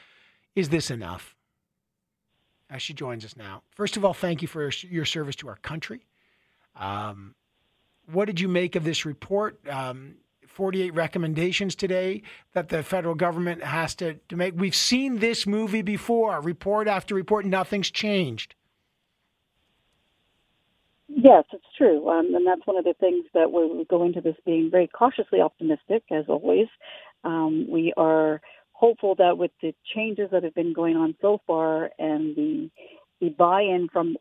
is 0.55 0.69
this 0.69 0.91
enough? 0.91 1.35
As 2.69 2.83
she 2.83 2.93
joins 2.93 3.25
us 3.25 3.37
now. 3.37 3.63
First 3.71 3.97
of 3.97 4.05
all, 4.05 4.15
thank 4.15 4.43
you 4.43 4.49
for 4.49 4.71
your 4.89 5.05
service 5.05 5.37
to 5.37 5.49
our 5.49 5.57
country. 5.57 6.07
Um, 6.77 7.35
what 8.13 8.27
did 8.27 8.41
you 8.41 8.49
make 8.49 8.77
of 8.77 8.85
this 8.85 9.07
report? 9.07 9.59
Um, 9.69 10.17
48 10.61 10.93
recommendations 10.93 11.75
today 11.75 12.21
that 12.53 12.69
the 12.69 12.83
federal 12.83 13.15
government 13.15 13.65
has 13.65 13.95
to, 13.95 14.17
to 14.29 14.37
make. 14.37 14.53
We've 14.55 14.75
seen 14.75 15.19
this 15.19 15.47
movie 15.47 15.81
before, 15.81 16.39
report 16.43 16.87
after 16.87 17.15
report, 17.15 17.47
nothing's 17.47 17.91
changed. 17.91 18.55
Yes, 21.09 21.45
it's 21.55 21.65
true. 21.79 22.07
Um, 22.11 22.35
and 22.35 22.47
that's 22.47 22.61
one 22.67 22.77
of 22.77 22.85
the 22.85 22.93
things 22.93 23.25
that 23.33 23.51
we're 23.51 23.85
going 23.85 24.13
to 24.13 24.21
this 24.21 24.37
being 24.45 24.71
very 24.71 24.87
cautiously 24.87 25.41
optimistic, 25.41 26.03
as 26.11 26.27
always. 26.29 26.69
Um, 27.25 27.67
we 27.71 27.95
are 27.97 28.43
hopeful 28.73 29.15
that 29.15 29.39
with 29.39 29.53
the 29.63 29.75
changes 29.95 30.29
that 30.31 30.45
have 30.45 30.55
been 30.55 30.75
going 30.75 30.95
on 30.95 31.15
so 31.23 31.41
far 31.47 31.89
and 31.99 32.37
the, 32.37 32.71
the 33.23 33.31
buy 33.31 33.63
in 33.63 33.89
from 33.91 34.19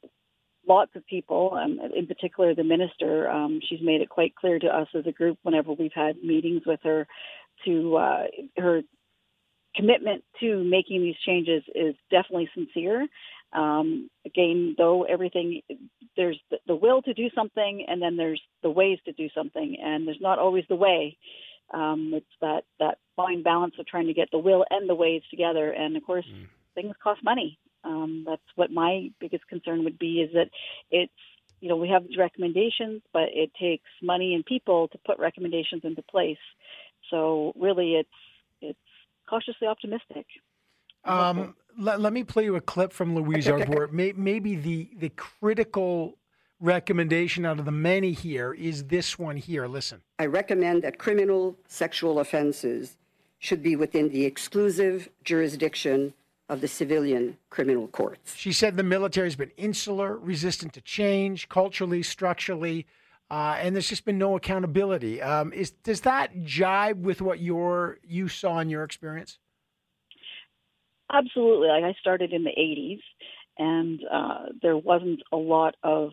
lots 0.67 0.91
of 0.95 1.05
people, 1.07 1.57
um, 1.61 1.79
in 1.95 2.07
particular 2.07 2.53
the 2.53 2.63
minister, 2.63 3.29
um, 3.29 3.59
she's 3.67 3.81
made 3.81 4.01
it 4.01 4.09
quite 4.09 4.35
clear 4.35 4.59
to 4.59 4.67
us 4.67 4.87
as 4.95 5.05
a 5.07 5.11
group 5.11 5.37
whenever 5.43 5.73
we've 5.73 5.91
had 5.93 6.23
meetings 6.23 6.61
with 6.65 6.79
her 6.83 7.07
to 7.65 7.97
uh, 7.97 8.23
her 8.57 8.81
commitment 9.75 10.23
to 10.39 10.63
making 10.63 11.01
these 11.01 11.15
changes 11.25 11.63
is 11.75 11.95
definitely 12.09 12.49
sincere. 12.53 13.07
Um, 13.53 14.09
again, 14.25 14.75
though, 14.77 15.03
everything 15.03 15.61
there's 16.15 16.39
the, 16.51 16.57
the, 16.67 16.75
will 16.75 17.01
to 17.03 17.13
do 17.13 17.29
something, 17.33 17.85
and 17.87 18.01
then 18.01 18.15
there's 18.15 18.41
the 18.61 18.69
ways 18.69 18.99
to 19.05 19.11
do 19.13 19.27
something, 19.35 19.77
and 19.81 20.07
there's 20.07 20.21
not 20.21 20.37
always 20.37 20.65
the 20.69 20.75
way. 20.75 21.17
Um, 21.73 22.11
it's 22.13 22.25
that 22.41 22.63
that 22.79 22.97
fine 23.15 23.41
balance 23.41 23.75
of 23.79 23.87
trying 23.87 24.07
to 24.07 24.13
get 24.13 24.29
the 24.31 24.37
will 24.37 24.65
and 24.69 24.87
the 24.87 24.95
ways 24.95 25.23
together, 25.31 25.71
and 25.71 25.97
of 25.97 26.03
course, 26.03 26.25
mm. 26.31 26.45
things 26.75 26.95
cost 27.01 27.23
money. 27.23 27.57
Um, 27.83 28.23
that's 28.27 28.41
what 28.55 28.71
my 28.71 29.09
biggest 29.19 29.47
concern 29.47 29.83
would 29.83 29.97
be 29.97 30.21
is 30.21 30.33
that 30.33 30.49
it's 30.91 31.11
you 31.61 31.69
know 31.69 31.75
we 31.75 31.89
have 31.89 32.07
these 32.07 32.17
recommendations, 32.17 33.01
but 33.13 33.29
it 33.33 33.51
takes 33.59 33.89
money 34.01 34.33
and 34.35 34.45
people 34.45 34.87
to 34.89 34.97
put 35.05 35.19
recommendations 35.19 35.81
into 35.83 36.01
place. 36.01 36.37
So 37.09 37.53
really, 37.55 37.95
it's 37.95 38.09
it's 38.61 38.79
cautiously 39.29 39.67
optimistic. 39.67 40.25
Um, 41.05 41.55
let, 41.77 42.01
let 42.01 42.11
me 42.11 42.23
play 42.23 42.43
you 42.43 42.55
a 42.55 42.61
clip 42.61 42.91
from 42.91 43.15
Louise 43.15 43.47
Arbour. 43.47 43.89
maybe 43.91 44.55
the 44.55 44.89
the 44.97 45.09
critical 45.09 46.17
recommendation 46.59 47.45
out 47.45 47.59
of 47.59 47.65
the 47.65 47.71
many 47.71 48.11
here 48.11 48.53
is 48.53 48.85
this 48.85 49.17
one 49.17 49.37
here. 49.37 49.67
Listen. 49.67 50.01
I 50.17 50.25
recommend 50.25 50.83
that 50.83 50.97
criminal 50.97 51.57
sexual 51.67 52.19
offenses 52.19 52.97
should 53.39 53.63
be 53.63 53.75
within 53.75 54.09
the 54.09 54.25
exclusive 54.25 55.09
jurisdiction 55.23 56.13
of 56.49 56.61
the 56.61 56.67
civilian 56.67 57.37
criminal 57.49 57.87
courts. 57.87 58.35
She 58.35 58.51
said 58.51 58.75
the 58.75 58.83
military 58.83 59.27
has 59.27 59.35
been 59.35 59.51
insular, 59.55 60.17
resistant 60.17 60.73
to 60.73 60.81
change, 60.81 61.47
culturally, 61.47 62.01
structurally, 62.01 62.87
uh, 63.31 63.57
and 63.59 63.75
there's 63.75 63.87
just 63.87 64.05
been 64.05 64.17
no 64.17 64.35
accountability. 64.35 65.21
Um, 65.21 65.53
is 65.53 65.69
does 65.69 66.01
that 66.01 66.43
jibe 66.43 67.05
with 67.05 67.21
what 67.21 67.39
your 67.39 67.99
you 68.03 68.27
saw 68.27 68.59
in 68.59 68.69
your 68.69 68.83
experience? 68.83 69.37
Absolutely. 71.11 71.67
Like 71.67 71.83
I 71.83 71.93
started 71.99 72.33
in 72.33 72.43
the 72.43 72.51
80s, 72.51 73.01
and 73.59 73.99
uh, 74.11 74.45
there 74.61 74.77
wasn't 74.77 75.21
a 75.31 75.37
lot 75.37 75.75
of 75.83 76.11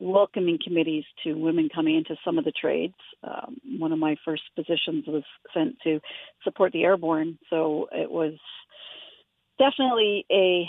welcoming 0.00 0.58
committees 0.62 1.04
to 1.22 1.34
women 1.34 1.68
coming 1.74 1.96
into 1.96 2.16
some 2.24 2.36
of 2.36 2.44
the 2.44 2.52
trades. 2.52 2.94
Um, 3.22 3.56
one 3.78 3.92
of 3.92 3.98
my 3.98 4.16
first 4.24 4.42
positions 4.56 5.04
was 5.06 5.22
sent 5.54 5.76
to 5.84 6.00
support 6.42 6.72
the 6.72 6.82
airborne, 6.82 7.38
so 7.48 7.88
it 7.92 8.10
was 8.10 8.34
definitely 9.62 10.26
a 10.30 10.68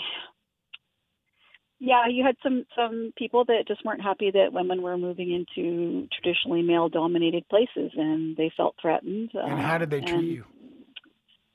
yeah, 1.80 2.06
you 2.08 2.24
had 2.24 2.36
some 2.42 2.64
some 2.76 3.12
people 3.16 3.44
that 3.46 3.64
just 3.66 3.84
weren't 3.84 4.00
happy 4.00 4.30
that 4.30 4.52
women 4.52 4.80
were 4.80 4.96
moving 4.96 5.32
into 5.32 6.08
traditionally 6.12 6.62
male 6.62 6.88
dominated 6.88 7.46
places, 7.48 7.92
and 7.96 8.36
they 8.36 8.50
felt 8.56 8.76
threatened. 8.80 9.30
And 9.34 9.60
how 9.60 9.78
did 9.78 9.90
they 9.90 10.00
treat 10.00 10.14
and, 10.14 10.28
you? 10.28 10.44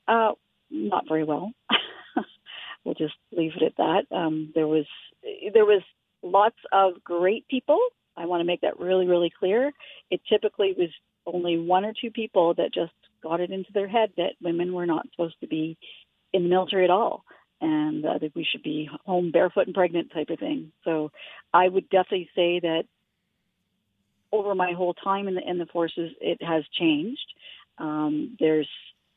Uh, 0.06 0.32
not 0.70 1.04
very 1.08 1.24
well. 1.24 1.52
we'll 2.84 2.94
just 2.94 3.14
leave 3.32 3.52
it 3.56 3.62
at 3.62 3.76
that. 3.78 4.16
Um, 4.16 4.52
there 4.54 4.68
was 4.68 4.86
there 5.54 5.64
was 5.64 5.82
lots 6.22 6.58
of 6.70 7.02
great 7.02 7.48
people. 7.48 7.80
I 8.16 8.26
want 8.26 8.40
to 8.40 8.46
make 8.46 8.60
that 8.60 8.78
really 8.78 9.06
really 9.06 9.32
clear. 9.36 9.72
It 10.10 10.20
typically 10.30 10.74
was 10.76 10.90
only 11.26 11.58
one 11.58 11.84
or 11.84 11.92
two 11.98 12.10
people 12.10 12.54
that 12.54 12.74
just 12.74 12.92
got 13.22 13.40
it 13.40 13.50
into 13.50 13.72
their 13.72 13.88
head 13.88 14.10
that 14.16 14.32
women 14.42 14.72
were 14.72 14.86
not 14.86 15.06
supposed 15.10 15.40
to 15.40 15.46
be 15.46 15.76
in 16.32 16.44
the 16.44 16.48
military 16.48 16.84
at 16.84 16.90
all 16.90 17.24
and 17.60 18.04
uh, 18.04 18.18
that 18.18 18.34
we 18.34 18.46
should 18.50 18.62
be 18.62 18.88
home 19.04 19.30
barefoot 19.30 19.66
and 19.66 19.74
pregnant 19.74 20.12
type 20.12 20.30
of 20.30 20.38
thing. 20.38 20.72
So 20.84 21.10
I 21.52 21.68
would 21.68 21.88
definitely 21.90 22.30
say 22.34 22.60
that 22.60 22.84
over 24.32 24.54
my 24.54 24.72
whole 24.72 24.94
time 24.94 25.28
in 25.28 25.34
the 25.34 25.42
in 25.46 25.58
the 25.58 25.66
forces, 25.66 26.12
it 26.20 26.42
has 26.42 26.64
changed. 26.78 27.34
Um, 27.78 28.36
there's 28.38 28.68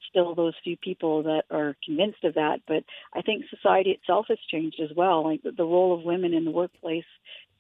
still 0.10 0.36
those 0.36 0.54
few 0.64 0.78
people 0.78 1.24
that 1.24 1.44
are 1.50 1.76
convinced 1.86 2.24
of 2.24 2.36
that, 2.36 2.60
but 2.68 2.84
I 3.14 3.22
think 3.22 3.46
society 3.50 3.92
itself 3.92 4.26
has 4.30 4.38
changed 4.52 4.80
as 4.82 4.96
well. 4.96 5.24
Like 5.24 5.42
the, 5.44 5.52
the 5.52 5.64
role 5.64 5.94
of 5.94 6.04
women 6.04 6.34
in 6.34 6.46
the 6.46 6.52
workplace 6.52 7.06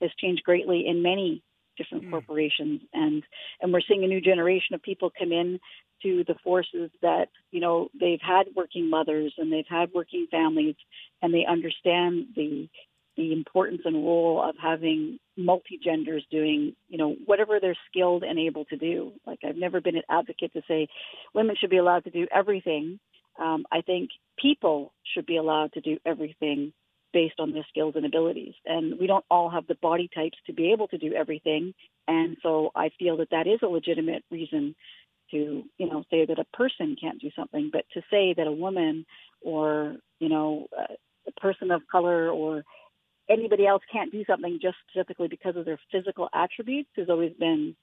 has 0.01 0.11
changed 0.19 0.43
greatly 0.43 0.85
in 0.87 1.01
many 1.01 1.43
different 1.77 2.05
mm. 2.05 2.11
corporations 2.11 2.81
and 2.93 3.23
and 3.59 3.73
we're 3.73 3.81
seeing 3.87 4.03
a 4.03 4.07
new 4.07 4.21
generation 4.21 4.75
of 4.75 4.81
people 4.83 5.11
come 5.17 5.31
in 5.31 5.59
to 6.03 6.23
the 6.27 6.35
forces 6.43 6.91
that 7.01 7.29
you 7.51 7.59
know 7.59 7.89
they've 7.99 8.21
had 8.21 8.47
working 8.55 8.89
mothers 8.89 9.33
and 9.37 9.51
they've 9.51 9.65
had 9.69 9.89
working 9.93 10.27
families 10.29 10.75
and 11.21 11.33
they 11.33 11.45
understand 11.49 12.27
the 12.35 12.69
the 13.15 13.31
importance 13.31 13.81
and 13.85 13.95
role 13.95 14.43
of 14.43 14.55
having 14.61 15.19
multi 15.37 15.79
genders 15.83 16.25
doing 16.29 16.75
you 16.89 16.97
know 16.97 17.15
whatever 17.25 17.59
they're 17.59 17.77
skilled 17.89 18.23
and 18.23 18.39
able 18.39 18.65
to 18.65 18.77
do. 18.77 19.13
Like 19.25 19.39
i've 19.47 19.55
never 19.55 19.81
been 19.81 19.95
an 19.95 20.03
advocate 20.09 20.53
to 20.53 20.61
say 20.67 20.87
women 21.33 21.55
should 21.59 21.69
be 21.69 21.77
allowed 21.77 22.03
to 22.05 22.11
do 22.11 22.27
everything. 22.31 22.99
Um, 23.39 23.65
i 23.71 23.81
think 23.81 24.11
people 24.37 24.93
should 25.13 25.25
be 25.25 25.37
allowed 25.37 25.73
to 25.73 25.81
do 25.81 25.97
everything 26.05 26.73
based 27.13 27.39
on 27.39 27.51
their 27.51 27.65
skills 27.69 27.93
and 27.95 28.07
abilities. 28.07 28.55
And 28.65 28.99
we 28.99 29.05
don't 29.05 29.25
all 29.29 29.49
have 29.49 29.67
the 29.67 29.75
body 29.75 30.09
types 30.13 30.37
to 30.47 30.53
be 30.53 30.71
able 30.71 30.87
to 30.87 30.97
do 30.97 31.13
everything. 31.13 31.73
And 32.07 32.37
so 32.43 32.71
i 32.75 32.89
feel 32.99 33.17
that 33.17 33.29
that 33.31 33.47
is 33.47 33.59
a 33.63 33.67
legitimate 33.67 34.23
reason 34.31 34.75
to 35.33 35.63
you 35.77 35.89
know 35.89 36.03
say 36.09 36.25
that 36.25 36.39
a 36.39 36.45
person 36.55 36.95
can't 36.99 37.19
do 37.19 37.29
something, 37.35 37.69
but 37.71 37.85
to 37.93 38.01
say 38.09 38.33
that 38.37 38.47
a 38.47 38.51
woman 38.51 39.05
or 39.41 39.97
you 40.19 40.29
know 40.29 40.67
a 41.27 41.31
person 41.39 41.71
of 41.71 41.81
color 41.91 42.29
or 42.29 42.63
anybody 43.29 43.65
else 43.65 43.81
can't 43.91 44.11
do 44.11 44.23
something 44.25 44.59
just 44.61 44.75
specifically 44.89 45.27
because 45.27 45.55
of 45.55 45.65
their 45.65 45.79
physical 45.91 46.29
attributes 46.33 46.89
has 46.95 47.09
always 47.09 47.33
been 47.39 47.75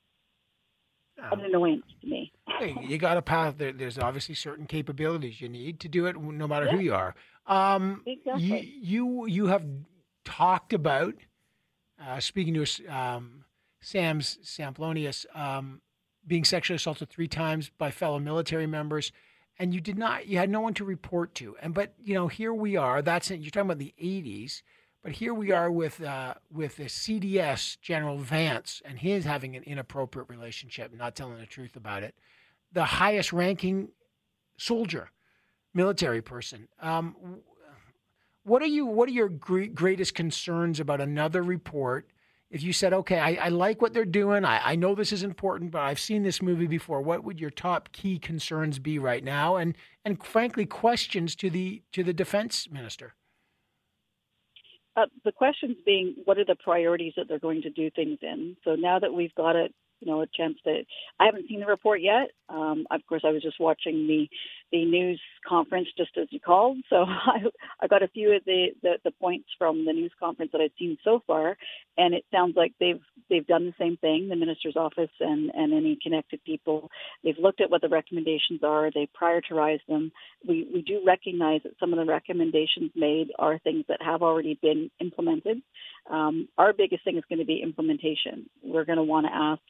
an 1.32 1.40
annoyance 1.40 1.84
to 2.00 2.06
me. 2.06 2.32
hey, 2.58 2.74
you 2.82 2.98
got 2.98 3.16
a 3.16 3.22
path. 3.22 3.58
There, 3.58 3.72
there's 3.72 3.98
obviously 3.98 4.34
certain 4.34 4.66
capabilities 4.66 5.40
you 5.40 5.48
need 5.48 5.80
to 5.80 5.88
do 5.88 6.06
it, 6.06 6.20
no 6.20 6.46
matter 6.46 6.66
yeah. 6.66 6.72
who 6.72 6.78
you 6.78 6.94
are. 6.94 7.14
Um, 7.46 8.02
exactly. 8.06 8.78
You, 8.82 9.26
you 9.26 9.26
you 9.26 9.46
have 9.46 9.64
talked 10.24 10.72
about 10.72 11.14
uh, 12.02 12.20
speaking 12.20 12.54
to 12.54 12.86
um, 12.86 13.44
Sam's 13.80 14.38
Samplonius. 14.44 15.26
Um, 15.34 15.80
being 16.26 16.44
sexually 16.44 16.76
assaulted 16.76 17.08
three 17.08 17.28
times 17.28 17.70
by 17.78 17.90
fellow 17.90 18.18
military 18.18 18.66
members, 18.66 19.12
and 19.58 19.74
you 19.74 19.80
did 19.80 19.98
not, 19.98 20.26
you 20.26 20.38
had 20.38 20.50
no 20.50 20.60
one 20.60 20.74
to 20.74 20.84
report 20.84 21.34
to. 21.36 21.56
And 21.60 21.74
but 21.74 21.94
you 22.02 22.14
know, 22.14 22.28
here 22.28 22.54
we 22.54 22.76
are. 22.76 23.02
That's 23.02 23.30
it 23.30 23.40
you're 23.40 23.50
talking 23.50 23.70
about 23.70 23.78
the 23.78 23.94
'80s, 24.02 24.62
but 25.02 25.12
here 25.12 25.34
we 25.34 25.52
are 25.52 25.70
with 25.70 26.02
uh, 26.02 26.34
with 26.52 26.76
the 26.76 26.84
CDS 26.84 27.80
General 27.80 28.18
Vance, 28.18 28.82
and 28.84 28.98
his 28.98 29.24
having 29.24 29.56
an 29.56 29.62
inappropriate 29.62 30.28
relationship, 30.28 30.92
not 30.94 31.16
telling 31.16 31.38
the 31.38 31.46
truth 31.46 31.76
about 31.76 32.02
it. 32.02 32.14
The 32.72 32.84
highest 32.84 33.32
ranking 33.32 33.88
soldier, 34.56 35.10
military 35.74 36.22
person. 36.22 36.68
Um, 36.80 37.16
what 38.44 38.62
are 38.62 38.66
you? 38.66 38.86
What 38.86 39.08
are 39.08 39.12
your 39.12 39.28
greatest 39.28 40.14
concerns 40.14 40.80
about 40.80 41.00
another 41.00 41.42
report? 41.42 42.08
If 42.50 42.62
you 42.62 42.72
said, 42.72 42.92
okay, 42.92 43.18
I, 43.18 43.46
I 43.46 43.48
like 43.48 43.80
what 43.80 43.92
they're 43.92 44.04
doing, 44.04 44.44
I, 44.44 44.72
I 44.72 44.76
know 44.76 44.94
this 44.94 45.12
is 45.12 45.22
important, 45.22 45.70
but 45.70 45.82
I've 45.82 46.00
seen 46.00 46.24
this 46.24 46.42
movie 46.42 46.66
before. 46.66 47.00
What 47.00 47.22
would 47.22 47.40
your 47.40 47.50
top 47.50 47.92
key 47.92 48.18
concerns 48.18 48.78
be 48.78 48.98
right 48.98 49.22
now? 49.22 49.56
And 49.56 49.76
and 50.04 50.22
frankly, 50.22 50.66
questions 50.66 51.36
to 51.36 51.50
the 51.50 51.82
to 51.92 52.02
the 52.02 52.12
defense 52.12 52.68
minister. 52.70 53.14
Uh, 54.96 55.06
the 55.24 55.32
questions 55.32 55.76
being, 55.86 56.16
what 56.24 56.36
are 56.36 56.44
the 56.44 56.56
priorities 56.56 57.12
that 57.16 57.28
they're 57.28 57.38
going 57.38 57.62
to 57.62 57.70
do 57.70 57.90
things 57.90 58.18
in? 58.22 58.56
So 58.64 58.74
now 58.74 58.98
that 58.98 59.14
we've 59.14 59.34
got 59.36 59.54
it 59.54 59.72
you 60.00 60.10
know 60.10 60.22
a 60.22 60.26
chance 60.26 60.56
to. 60.64 60.82
I 61.18 61.26
haven't 61.26 61.46
seen 61.48 61.60
the 61.60 61.66
report 61.66 62.00
yet. 62.00 62.30
Um, 62.48 62.86
of 62.90 63.00
course, 63.06 63.22
I 63.24 63.30
was 63.30 63.42
just 63.42 63.60
watching 63.60 64.06
the 64.06 64.28
the 64.72 64.84
news 64.84 65.20
conference 65.48 65.88
just 65.96 66.10
as 66.20 66.28
you 66.30 66.40
called, 66.40 66.78
so 66.88 66.96
I 67.08 67.38
I 67.80 67.86
got 67.86 68.02
a 68.02 68.08
few 68.08 68.34
of 68.34 68.44
the, 68.44 68.68
the 68.82 68.94
the 69.04 69.10
points 69.10 69.48
from 69.58 69.84
the 69.84 69.92
news 69.92 70.12
conference 70.18 70.52
that 70.52 70.60
I've 70.60 70.70
seen 70.78 70.96
so 71.04 71.22
far, 71.26 71.56
and 71.96 72.14
it 72.14 72.24
sounds 72.32 72.54
like 72.56 72.72
they've 72.80 73.00
they've 73.28 73.46
done 73.46 73.66
the 73.66 73.74
same 73.78 73.96
thing. 73.96 74.28
The 74.28 74.36
minister's 74.36 74.76
office 74.76 75.10
and 75.20 75.50
and 75.54 75.72
any 75.72 75.98
connected 76.02 76.42
people, 76.44 76.90
they've 77.24 77.38
looked 77.38 77.60
at 77.60 77.70
what 77.70 77.82
the 77.82 77.88
recommendations 77.88 78.62
are. 78.62 78.90
They 78.92 79.08
prioritized 79.20 79.86
them. 79.88 80.12
We 80.46 80.68
we 80.72 80.82
do 80.82 81.02
recognize 81.06 81.62
that 81.64 81.78
some 81.80 81.92
of 81.92 81.98
the 81.98 82.10
recommendations 82.10 82.90
made 82.94 83.28
are 83.38 83.58
things 83.58 83.84
that 83.88 84.02
have 84.02 84.22
already 84.22 84.58
been 84.60 84.90
implemented. 85.00 85.62
Um, 86.10 86.48
our 86.58 86.72
biggest 86.72 87.04
thing 87.04 87.16
is 87.16 87.24
going 87.28 87.38
to 87.38 87.44
be 87.44 87.60
implementation. 87.62 88.48
We're 88.62 88.84
going 88.84 88.98
to 88.98 89.04
want 89.04 89.26
to 89.26 89.34
ask 89.34 89.60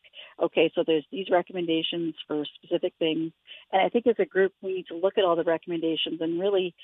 okay, 0.43 0.71
so 0.75 0.83
there's 0.87 1.05
these 1.11 1.27
recommendations 1.31 2.15
for 2.27 2.45
specific 2.57 2.95
things. 2.99 3.33
And 3.73 3.83
I 3.83 3.89
think 3.89 4.07
as 4.07 4.17
a 4.19 4.25
group, 4.25 4.53
we 4.63 4.85
to 4.91 4.97
look 4.97 5.18
at 5.18 5.24
all 5.24 5.36
the 5.36 5.45
recommendations 5.45 6.20
and 6.20 6.41
really 6.41 6.74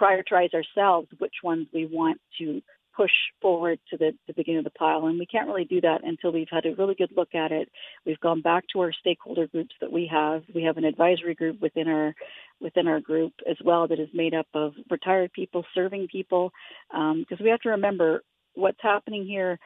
prioritize 0.00 0.54
ourselves 0.54 1.08
which 1.18 1.34
ones 1.42 1.66
we 1.72 1.86
want 1.86 2.20
to 2.38 2.60
push 2.96 3.10
forward 3.42 3.78
to 3.90 3.96
the, 3.96 4.12
the 4.26 4.32
beginning 4.34 4.58
of 4.58 4.64
the 4.64 4.70
pile. 4.70 5.06
And 5.06 5.18
we 5.18 5.26
can't 5.26 5.48
really 5.48 5.64
do 5.64 5.80
that 5.80 6.04
until 6.04 6.32
we've 6.32 6.46
had 6.50 6.64
a 6.64 6.74
really 6.76 6.94
good 6.94 7.10
look 7.16 7.34
at 7.34 7.50
it. 7.50 7.68
We've 8.06 8.20
gone 8.20 8.40
back 8.40 8.64
to 8.72 8.80
our 8.80 8.92
stakeholder 8.92 9.46
groups 9.48 9.74
that 9.80 9.90
we 9.90 10.08
have. 10.12 10.42
We 10.54 10.62
have 10.64 10.76
an 10.76 10.84
advisory 10.84 11.34
group 11.34 11.60
within 11.60 11.88
our 11.88 12.14
within 12.60 12.86
our 12.86 13.00
group 13.00 13.32
as 13.50 13.56
well 13.64 13.88
that 13.88 13.98
is 13.98 14.08
made 14.14 14.32
up 14.32 14.46
of 14.54 14.74
retired 14.90 15.32
people, 15.32 15.64
serving 15.74 16.06
people, 16.10 16.52
because 16.90 17.38
um, 17.40 17.44
we 17.44 17.50
have 17.50 17.60
to 17.60 17.70
remember 17.70 18.22
what's 18.54 18.78
happening 18.80 19.26
here 19.26 19.58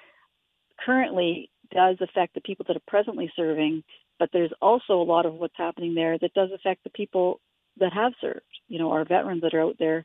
currently 0.84 1.51
does 1.70 1.96
affect 2.01 2.34
the 2.34 2.40
people 2.40 2.64
that 2.66 2.76
are 2.76 2.82
presently 2.88 3.30
serving, 3.36 3.82
but 4.18 4.30
there's 4.32 4.53
also 4.62 4.94
a 4.94 5.05
lot 5.05 5.26
of 5.26 5.34
what's 5.34 5.57
happening 5.57 5.94
there 5.94 6.18
that 6.18 6.32
does 6.34 6.51
affect 6.55 6.82
the 6.82 6.90
people 6.90 7.40
that 7.81 7.93
have 7.93 8.12
served. 8.20 8.41
You 8.68 8.79
know, 8.79 8.93
our 8.93 9.05
veterans 9.05 9.43
that 9.43 9.55
are 9.55 9.62
out 9.62 9.76
there, 9.79 10.05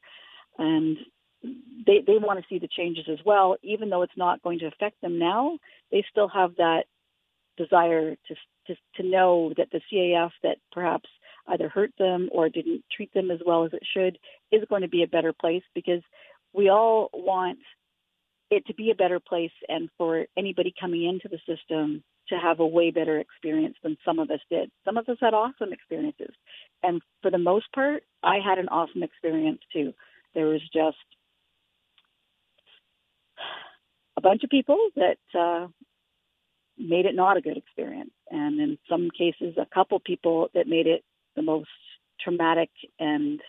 and 0.58 0.98
they 1.86 2.04
they 2.06 2.18
want 2.18 2.40
to 2.40 2.46
see 2.50 2.60
the 2.60 2.68
changes 2.68 3.06
as 3.12 3.20
well. 3.26 3.58
Even 3.64 3.90
though 3.90 4.02
it's 4.02 4.18
not 4.18 4.42
going 4.42 4.60
to 4.60 4.68
affect 4.68 5.02
them 5.02 5.20
now, 5.20 5.58
they 5.92 6.06
still 6.10 6.28
have 6.30 6.56
that 6.58 6.84
desire 7.58 8.16
to 8.28 8.36
to, 8.68 8.76
to 8.96 9.08
know 9.08 9.54
that 9.58 9.68
the 9.72 9.82
CAF 9.92 10.32
that 10.44 10.58
perhaps 10.72 11.10
either 11.48 11.68
hurt 11.68 11.92
them 12.00 12.30
or 12.32 12.48
didn't 12.50 12.84
treat 12.96 13.14
them 13.14 13.30
as 13.30 13.40
well 13.46 13.66
as 13.66 13.74
it 13.74 13.84
should 13.94 14.18
is 14.52 14.64
going 14.70 14.82
to 14.82 14.88
be 14.88 15.04
a 15.04 15.08
better 15.08 15.34
place 15.34 15.64
because 15.76 16.02
we 16.54 16.70
all 16.70 17.10
want 17.14 17.60
it 18.50 18.66
to 18.68 18.74
be 18.74 18.92
a 18.92 18.96
better 18.96 19.20
place 19.20 19.52
and 19.68 19.90
for 19.98 20.26
anybody 20.38 20.74
coming 20.80 21.04
into 21.04 21.28
the 21.28 21.40
system 21.46 22.04
to 22.30 22.36
have 22.36 22.60
a 22.60 22.68
way 22.68 22.92
better 22.92 23.20
experience 23.20 23.76
than 23.84 23.98
some 24.06 24.20
of 24.20 24.32
us 24.32 24.40
did. 24.50 24.72
Some 24.86 24.98
of 24.98 25.10
us 25.10 25.18
had 25.20 25.34
awesome 25.34 25.74
experiences. 25.74 26.34
And 26.84 27.02
for 27.22 27.32
the 27.32 27.38
most 27.38 27.66
part, 27.74 28.04
I 28.22 28.38
had 28.46 28.60
an 28.60 28.68
awesome 28.70 29.04
experience 29.04 29.62
too. 29.72 29.94
There 30.36 30.48
was 30.48 30.62
just 30.74 30.98
a 34.18 34.22
bunch 34.22 34.44
of 34.44 34.50
people 34.50 34.78
that 34.96 35.18
uh, 35.38 35.68
made 36.78 37.06
it 37.06 37.16
not 37.16 37.38
a 37.38 37.42
good 37.42 37.58
experience. 37.58 38.12
And 38.30 38.60
in 38.60 38.78
some 38.90 39.10
cases, 39.18 39.56
a 39.58 39.68
couple 39.74 40.00
people 40.00 40.50
that 40.54 40.68
made 40.68 40.88
it 40.88 41.04
the 41.36 41.42
most 41.42 41.70
traumatic 42.22 42.70
and 43.00 43.40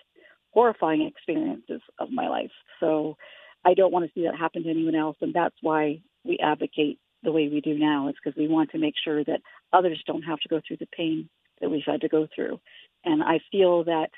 horrifying 0.53 1.03
experiences 1.07 1.80
of 1.99 2.11
my 2.11 2.28
life. 2.28 2.53
So 2.80 3.16
I 3.64 3.74
don't 3.74 3.93
want 3.93 4.07
to 4.07 4.12
see 4.14 4.24
that 4.24 4.39
happen 4.39 4.62
to 4.62 4.70
anyone 4.70 4.95
else, 4.95 5.16
and 5.20 5.35
that's 5.35 5.57
why 5.61 6.01
we 6.24 6.39
advocate 6.43 6.99
the 7.22 7.32
way 7.32 7.49
we 7.49 7.61
do 7.61 7.76
now. 7.78 8.09
Is 8.09 8.14
because 8.22 8.37
we 8.39 8.49
want 8.49 8.70
to 8.70 8.78
make 8.78 8.95
sure 9.03 9.24
that 9.24 9.41
others 9.72 10.03
don't 10.07 10.22
have 10.22 10.39
to 10.41 10.49
go 10.49 10.61
through 10.66 10.78
the 10.78 10.89
pain 10.97 11.28
that 11.61 11.70
we've 11.70 11.82
had 11.87 12.03
to 12.03 12.09
go 12.09 12.28
through. 12.35 12.61
And 13.05 13.23
I 13.23 13.41
feel 13.51 13.85
that 13.85 14.11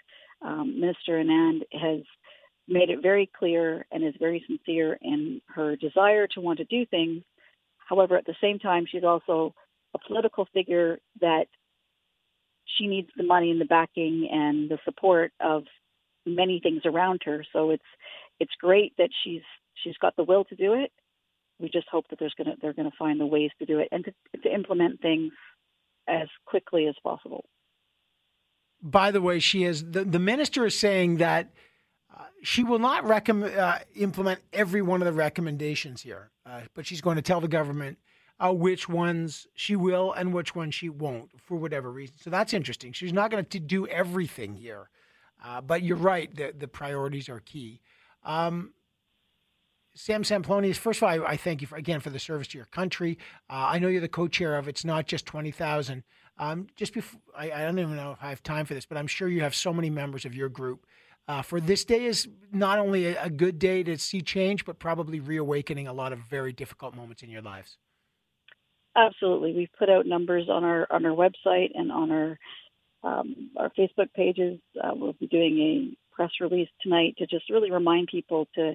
um, 0.43 0.81
Minister 0.81 1.13
Anand 1.23 1.63
has 1.73 2.03
made 2.69 2.91
it 2.91 3.03
very 3.03 3.31
clear 3.39 3.87
and 3.91 4.05
is 4.05 4.15
very 4.19 4.45
sincere 4.47 4.99
in 5.01 5.41
her 5.49 5.77
desire 5.77 6.27
to 6.29 6.41
want 6.41 6.59
to 6.59 6.65
do 6.65 6.85
things. 6.87 7.23
However, 7.79 8.17
at 8.17 8.27
the 8.27 8.35
same 8.41 8.59
time, 8.59 8.87
she's 8.91 9.05
also 9.05 9.55
a 9.95 9.99
political 10.07 10.47
figure 10.53 10.99
that 11.21 11.47
she 12.77 12.87
needs 12.87 13.09
the 13.17 13.23
money 13.23 13.51
and 13.51 13.61
the 13.61 13.67
backing 13.67 14.29
and 14.31 14.69
the 14.69 14.79
support 14.85 15.33
of 15.41 15.65
many 16.27 16.61
things 16.61 16.83
around 16.85 17.21
her. 17.25 17.45
So 17.53 17.71
it's 17.71 17.83
it's 18.41 18.53
great 18.61 18.95
that 18.99 19.11
she's 19.25 19.43
she's 19.83 19.97
got 20.01 20.17
the 20.17 20.25
will 20.25 20.45
to 20.47 20.57
do 20.57 20.75
it. 20.75 20.91
We 21.59 21.71
just 21.71 21.89
hope 21.91 22.07
that 22.11 22.19
there's 22.19 22.35
gonna 22.37 22.57
they're 22.61 22.75
gonna 22.75 22.91
find 22.99 23.21
the 23.21 23.27
ways 23.27 23.51
to 23.61 23.67
do 23.67 23.79
it 23.79 23.89
and 23.93 24.05
to, 24.05 24.41
to 24.43 24.53
implement 24.55 25.01
things 25.01 25.33
as 26.09 26.29
quickly 26.45 26.87
as 26.89 26.95
possible. 27.03 27.45
By 28.87 29.11
the 29.11 29.21
way, 29.21 29.41
she 29.41 29.65
is 29.65 29.85
the, 29.91 30.05
the 30.05 30.21
minister 30.21 30.65
is 30.65 30.79
saying 30.79 31.17
that 31.17 31.53
uh, 32.17 32.23
she 32.43 32.63
will 32.63 32.79
not 32.79 33.05
recommend 33.05 33.57
uh, 33.57 33.81
implement 33.97 34.41
every 34.53 34.81
one 34.81 35.03
of 35.03 35.07
the 35.07 35.13
recommendations 35.13 36.03
here, 36.03 36.31
uh, 36.47 36.61
but 36.75 36.87
she's 36.87 37.01
going 37.01 37.17
to 37.17 37.23
tell 37.23 37.41
the 37.41 37.49
government 37.49 37.99
uh, 38.39 38.53
which 38.53 38.89
ones 38.89 39.49
she 39.55 39.75
will 39.75 40.13
and 40.13 40.33
which 40.33 40.55
ones 40.55 40.73
she 40.75 40.89
won't 40.89 41.31
for 41.41 41.57
whatever 41.57 41.91
reason. 41.91 42.15
So 42.21 42.31
that's 42.31 42.55
interesting. 42.55 42.93
She's 42.93 43.13
not 43.13 43.33
going 43.33 43.45
to 43.45 43.59
do 43.59 43.89
everything 43.89 44.55
here, 44.55 44.89
uh, 45.45 45.61
but 45.63 45.83
you're 45.83 45.97
right. 45.97 46.33
The 46.33 46.55
the 46.57 46.69
priorities 46.69 47.29
are 47.29 47.41
key. 47.41 47.81
Um, 48.23 48.73
Sam 49.97 50.23
Samplonius, 50.23 50.77
first 50.77 50.99
of 50.99 51.05
all, 51.05 51.09
I, 51.09 51.33
I, 51.33 51.37
thank 51.39 51.63
you 51.63 51.67
for, 51.67 51.77
again 51.77 52.01
for 52.01 52.11
the 52.11 52.19
service 52.19 52.47
to 52.49 52.59
your 52.59 52.67
country. 52.67 53.19
Uh, 53.49 53.69
I 53.71 53.79
know 53.79 53.89
you're 53.89 54.03
the 54.03 54.09
co-chair 54.09 54.57
of 54.57 54.69
It's 54.69 54.85
Not 54.85 55.07
Just 55.07 55.25
20,000. 55.25 56.05
Um, 56.39 56.67
just 56.77 56.93
before, 56.93 57.21
I, 57.37 57.51
I, 57.51 57.65
don't 57.65 57.79
even 57.79 57.97
know 57.97 58.13
if 58.13 58.19
I 58.23 58.29
have 58.29 58.43
time 58.43 58.67
for 58.67 58.75
this, 58.75 58.85
but 58.85 58.99
I'm 58.99 59.07
sure 59.07 59.29
you 59.29 59.41
have 59.41 59.55
so 59.55 59.73
many 59.73 59.89
members 59.89 60.25
of 60.25 60.35
your 60.35 60.49
group. 60.49 60.87
Uh, 61.29 61.43
for 61.43 61.61
this 61.61 61.85
day 61.85 62.05
is 62.05 62.29
not 62.53 62.79
only 62.79 63.07
a, 63.07 63.25
a, 63.25 63.31
good 63.31 63.59
day 63.59 63.83
to 63.83 63.99
see 63.99 64.21
change, 64.21 64.65
but 64.65 64.79
probably 64.79 65.19
reawakening 65.19 65.89
a 65.89 65.93
lot 65.93 66.13
of 66.13 66.21
very 66.31 66.53
difficult 66.53 66.95
moments 66.95 67.23
in 67.23 67.31
your 67.31 67.43
lives. 67.43 67.79
Absolutely, 68.95 69.55
we've 69.55 69.73
put 69.79 69.91
out 69.91 70.07
numbers 70.07 70.49
on 70.49 70.63
our 70.63 70.87
on 70.91 71.05
our 71.05 71.13
website 71.13 71.71
and 71.75 71.91
on 71.91 72.13
our 72.13 72.39
um, 73.03 73.51
our 73.57 73.71
Facebook 73.79 74.13
pages. 74.15 74.59
Uh, 74.83 74.93
we'll 74.95 75.15
be 75.15 75.27
doing 75.27 75.59
a 75.59 76.15
press 76.15 76.31
release 76.41 76.69
tonight 76.81 77.15
to 77.19 77.27
just 77.27 77.51
really 77.51 77.71
remind 77.71 78.09
people 78.09 78.49
to 78.55 78.75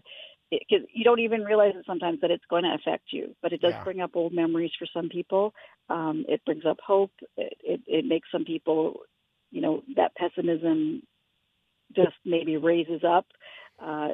because 0.51 0.85
you 0.93 1.03
don't 1.03 1.19
even 1.19 1.43
realize 1.43 1.73
it 1.75 1.85
sometimes 1.87 2.19
that 2.21 2.29
it's 2.29 2.43
going 2.49 2.63
to 2.63 2.73
affect 2.73 3.05
you, 3.11 3.35
but 3.41 3.53
it 3.53 3.61
does 3.61 3.71
yeah. 3.73 3.83
bring 3.83 4.01
up 4.01 4.11
old 4.15 4.33
memories 4.33 4.71
for 4.77 4.85
some 4.93 5.09
people. 5.09 5.53
Um, 5.89 6.25
it 6.27 6.43
brings 6.45 6.65
up 6.65 6.77
hope. 6.85 7.11
It, 7.37 7.53
it, 7.63 7.81
it 7.87 8.05
makes 8.05 8.27
some 8.31 8.43
people, 8.43 9.01
you 9.49 9.61
know, 9.61 9.83
that 9.95 10.15
pessimism 10.15 11.03
just 11.95 12.13
maybe 12.25 12.57
raises 12.57 13.01
up. 13.03 13.25
Uh, 13.81 14.09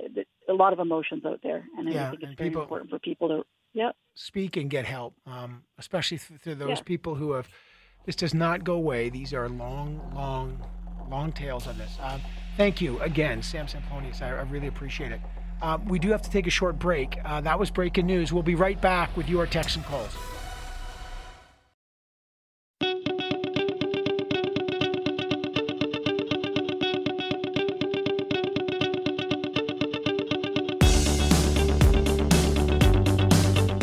a 0.47 0.53
lot 0.53 0.71
of 0.71 0.79
emotions 0.79 1.25
out 1.25 1.41
there, 1.43 1.65
and 1.77 1.91
yeah, 1.91 2.07
I 2.07 2.09
think 2.11 2.23
it's 2.23 2.33
very 2.38 2.49
people, 2.49 2.61
important 2.61 2.89
for 2.89 2.99
people 2.99 3.27
to 3.27 3.43
yeah 3.73 3.91
speak 4.15 4.55
and 4.55 4.69
get 4.69 4.85
help, 4.85 5.13
um, 5.25 5.63
especially 5.77 6.17
through 6.17 6.55
those 6.55 6.77
yeah. 6.77 6.83
people 6.83 7.15
who 7.15 7.33
have. 7.33 7.49
This 8.05 8.15
does 8.15 8.33
not 8.33 8.63
go 8.63 8.75
away. 8.75 9.09
These 9.09 9.33
are 9.33 9.49
long, 9.49 9.99
long, 10.15 10.65
long 11.09 11.33
tails 11.33 11.67
on 11.67 11.77
this. 11.77 11.97
Um, 12.01 12.21
Thank 12.57 12.81
you 12.81 12.99
again, 13.01 13.43
Sam 13.43 13.67
Samplonius. 13.67 14.21
I, 14.23 14.29
I 14.29 14.41
really 14.41 14.65
appreciate 14.65 15.11
it. 15.11 15.21
Uh, 15.62 15.78
we 15.88 15.99
do 15.99 16.10
have 16.12 16.22
to 16.22 16.30
take 16.30 16.47
a 16.47 16.51
short 16.51 16.78
break. 16.78 17.18
Uh, 17.26 17.41
that 17.41 17.60
was 17.60 17.72
breaking 17.72 18.05
news. 18.05 18.32
We'll 18.32 18.43
be 18.43 18.55
right 18.55 18.80
back 18.80 19.16
with 19.18 19.30
your 19.30 19.45
texts 19.45 19.76
and 19.76 19.86
calls. 19.86 20.16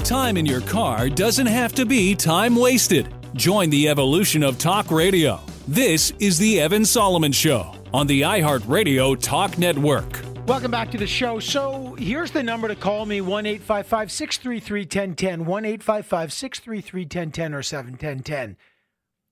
Time 0.04 0.36
in 0.36 0.46
your 0.46 0.60
car 0.60 1.08
doesn't 1.08 1.46
have 1.46 1.74
to 1.74 1.84
be 1.84 2.14
time 2.14 2.54
wasted. 2.56 3.12
Join 3.34 3.68
the 3.68 3.88
evolution 3.88 4.42
of 4.42 4.58
talk 4.58 4.90
radio. 4.90 5.40
This 5.66 6.12
is 6.18 6.38
The 6.38 6.60
Evan 6.60 6.84
Solomon 6.84 7.32
Show 7.32 7.74
on 7.92 8.06
the 8.06 8.22
iHeartRadio 8.22 9.20
Talk 9.20 9.58
Network. 9.58 10.23
Welcome 10.46 10.70
back 10.70 10.90
to 10.90 10.98
the 10.98 11.06
show. 11.06 11.38
So 11.38 11.94
here's 11.98 12.30
the 12.30 12.42
number 12.42 12.68
to 12.68 12.76
call 12.76 13.06
me 13.06 13.22
1 13.22 13.46
855 13.46 14.12
633 14.12 14.80
1010, 14.82 15.46
1 15.46 15.64
855 15.64 16.32
633 16.34 17.02
1010 17.02 17.54
or 17.54 17.62
71010. 17.62 18.56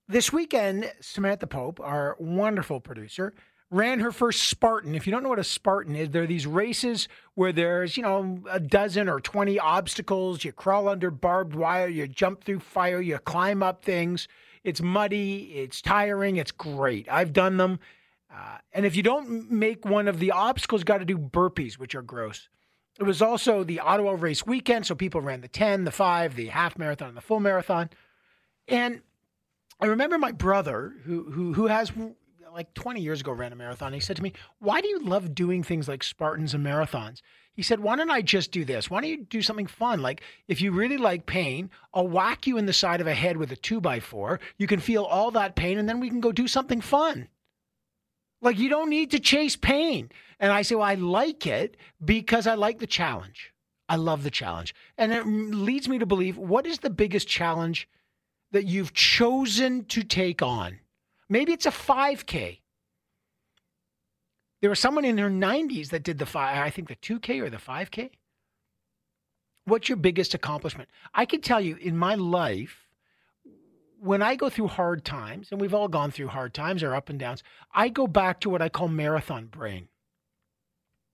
This 0.07 0.33
weekend, 0.33 0.91
Samantha 1.01 1.45
Pope, 1.45 1.79
our 1.79 2.17
wonderful 2.19 2.79
producer, 2.79 3.35
ran 3.69 3.99
her 3.99 4.11
first 4.11 4.41
Spartan. 4.41 4.95
If 4.95 5.05
you 5.05 5.11
don't 5.11 5.21
know 5.21 5.29
what 5.29 5.37
a 5.37 5.43
Spartan 5.43 5.95
is, 5.95 6.09
there 6.09 6.23
are 6.23 6.27
these 6.27 6.47
races 6.47 7.07
where 7.35 7.51
there's, 7.51 7.95
you 7.95 8.01
know, 8.01 8.39
a 8.49 8.59
dozen 8.59 9.07
or 9.07 9.19
20 9.19 9.59
obstacles. 9.59 10.43
You 10.43 10.51
crawl 10.51 10.89
under 10.89 11.11
barbed 11.11 11.53
wire, 11.53 11.87
you 11.87 12.07
jump 12.07 12.43
through 12.43 12.61
fire, 12.61 12.99
you 12.99 13.19
climb 13.19 13.61
up 13.61 13.85
things. 13.85 14.27
It's 14.63 14.81
muddy, 14.81 15.53
it's 15.57 15.79
tiring, 15.79 16.37
it's 16.37 16.51
great. 16.51 17.07
I've 17.07 17.33
done 17.33 17.57
them. 17.57 17.79
Uh, 18.33 18.57
and 18.71 18.85
if 18.85 18.95
you 18.95 19.03
don't 19.03 19.51
make 19.51 19.85
one 19.85 20.07
of 20.07 20.19
the 20.19 20.31
obstacles, 20.31 20.83
got 20.83 20.97
to 20.97 21.05
do 21.05 21.17
burpees, 21.17 21.75
which 21.75 21.93
are 21.93 22.01
gross. 22.01 22.49
It 22.99 23.03
was 23.03 23.21
also 23.21 23.63
the 23.63 23.79
Ottawa 23.79 24.15
race 24.17 24.45
weekend, 24.45 24.85
so 24.85 24.95
people 24.95 25.21
ran 25.21 25.41
the 25.41 25.47
10, 25.47 25.83
the 25.83 25.91
5, 25.91 26.35
the 26.35 26.47
half 26.47 26.77
marathon, 26.77 27.09
and 27.09 27.17
the 27.17 27.21
full 27.21 27.39
marathon. 27.39 27.89
And 28.67 29.01
I 29.79 29.87
remember 29.87 30.17
my 30.17 30.31
brother, 30.31 30.93
who 31.03 31.31
who 31.31 31.53
who 31.53 31.67
has 31.67 31.91
like 32.53 32.73
20 32.75 33.01
years 33.01 33.21
ago 33.21 33.31
ran 33.31 33.51
a 33.51 33.55
marathon. 33.55 33.93
He 33.93 33.99
said 33.99 34.15
to 34.17 34.23
me, 34.23 34.33
"Why 34.59 34.79
do 34.79 34.87
you 34.87 34.99
love 34.99 35.33
doing 35.33 35.63
things 35.63 35.87
like 35.87 36.03
Spartans 36.03 36.53
and 36.53 36.65
marathons?" 36.65 37.21
He 37.51 37.63
said, 37.63 37.79
"Why 37.79 37.95
don't 37.95 38.11
I 38.11 38.21
just 38.21 38.51
do 38.51 38.63
this? 38.63 38.89
Why 38.89 39.01
don't 39.01 39.09
you 39.09 39.25
do 39.25 39.41
something 39.41 39.67
fun? 39.67 40.01
Like 40.01 40.21
if 40.47 40.61
you 40.61 40.71
really 40.71 40.97
like 40.97 41.25
pain, 41.25 41.69
I'll 41.93 42.07
whack 42.07 42.47
you 42.47 42.57
in 42.57 42.65
the 42.65 42.73
side 42.73 43.01
of 43.01 43.07
a 43.07 43.13
head 43.13 43.37
with 43.37 43.51
a 43.51 43.55
two 43.55 43.81
by 43.81 43.99
four. 43.99 44.39
You 44.57 44.67
can 44.67 44.79
feel 44.79 45.03
all 45.03 45.31
that 45.31 45.55
pain, 45.55 45.77
and 45.77 45.89
then 45.89 45.99
we 45.99 46.09
can 46.09 46.21
go 46.21 46.31
do 46.31 46.47
something 46.47 46.81
fun." 46.81 47.27
Like 48.43 48.59
you 48.59 48.69
don't 48.69 48.89
need 48.89 49.09
to 49.11 49.19
chase 49.19 49.55
pain. 49.55 50.11
And 50.39 50.51
I 50.51 50.61
say, 50.61 50.75
well, 50.75 50.83
I 50.83 50.95
like 50.95 51.47
it 51.47 51.77
because 52.03 52.45
I 52.45 52.55
like 52.55 52.79
the 52.79 52.87
challenge. 52.87 53.53
I 53.87 53.95
love 53.95 54.23
the 54.23 54.29
challenge. 54.29 54.75
And 54.97 55.13
it 55.13 55.25
leads 55.25 55.87
me 55.87 55.97
to 55.97 56.05
believe 56.05 56.37
what 56.37 56.65
is 56.65 56.79
the 56.79 56.89
biggest 56.89 57.27
challenge 57.27 57.87
that 58.51 58.65
you've 58.65 58.93
chosen 58.93 59.85
to 59.85 60.03
take 60.03 60.41
on? 60.41 60.79
Maybe 61.29 61.53
it's 61.53 61.65
a 61.65 61.71
5K. 61.71 62.59
There 64.61 64.69
was 64.69 64.79
someone 64.79 65.05
in 65.05 65.17
her 65.17 65.29
90s 65.29 65.89
that 65.89 66.03
did 66.03 66.19
the 66.19 66.25
five, 66.25 66.57
I 66.57 66.69
think 66.69 66.89
the 66.89 66.95
2K 66.95 67.41
or 67.41 67.49
the 67.49 67.57
5K. 67.57 68.11
What's 69.65 69.87
your 69.87 69.97
biggest 69.97 70.33
accomplishment? 70.33 70.89
I 71.13 71.25
can 71.25 71.41
tell 71.41 71.61
you 71.61 71.77
in 71.77 71.97
my 71.97 72.15
life, 72.15 72.82
when 74.03 74.21
I 74.21 74.35
go 74.35 74.49
through 74.49 74.67
hard 74.67 75.05
times, 75.05 75.47
and 75.49 75.61
we've 75.61 75.73
all 75.73 75.87
gone 75.87 76.11
through 76.11 76.27
hard 76.27 76.53
times 76.53 76.83
or 76.83 76.93
up 76.93 77.09
and 77.09 77.17
downs, 77.17 77.41
I 77.73 77.87
go 77.87 78.05
back 78.05 78.41
to 78.41 78.49
what 78.49 78.61
I 78.61 78.67
call 78.67 78.89
marathon 78.89 79.45
brain. 79.45 79.87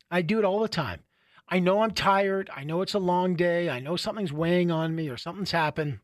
I 0.10 0.24
do 0.24 0.40
it 0.40 0.46
all 0.46 0.60
the 0.60 0.68
time. 0.68 1.02
I 1.48 1.60
know 1.60 1.84
I'm 1.84 1.92
tired. 1.92 2.50
I 2.56 2.64
know 2.64 2.82
it's 2.82 2.96
a 2.96 3.00
long 3.00 3.36
day. 3.36 3.70
I 3.70 3.80
know 3.80 3.96
something's 3.96 4.34
weighing 4.34 4.72
on 4.72 4.96
me 4.96 5.08
or 5.08 5.18
something's 5.18 5.52
happened. 5.52 6.00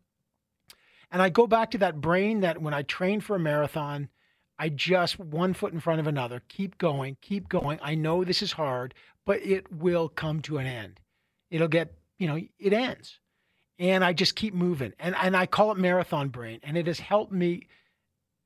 And 1.12 1.24
I 1.24 1.30
go 1.30 1.48
back 1.48 1.72
to 1.72 1.80
that 1.80 2.02
brain 2.02 2.42
that 2.42 2.62
when 2.62 2.76
I 2.76 2.84
train 2.84 3.20
for 3.20 3.36
a 3.36 3.40
marathon, 3.40 4.10
I 4.60 4.70
just 4.70 5.20
one 5.20 5.56
foot 5.56 5.74
in 5.74 5.80
front 5.80 6.00
of 6.00 6.08
another, 6.08 6.44
keep 6.50 6.78
going, 6.78 7.18
keep 7.20 7.50
going. 7.50 7.80
I 7.82 7.96
know 7.96 8.24
this 8.24 8.44
is 8.44 8.52
hard, 8.52 8.94
but 9.26 9.44
it 9.44 9.72
will 9.72 10.08
come 10.08 10.42
to 10.44 10.60
an 10.60 10.68
end. 10.68 11.00
It'll 11.50 11.68
get, 11.68 11.96
you 12.20 12.28
know, 12.28 12.40
it 12.60 12.74
ends. 12.74 13.20
And 13.78 14.04
I 14.04 14.14
just 14.14 14.36
keep 14.36 14.54
moving. 14.54 14.94
And 15.00 15.16
and 15.16 15.36
I 15.36 15.46
call 15.46 15.72
it 15.72 15.78
marathon 15.78 16.30
brain. 16.30 16.60
And 16.64 16.78
it 16.78 16.88
has 16.88 17.00
helped 17.00 17.32
me 17.32 17.68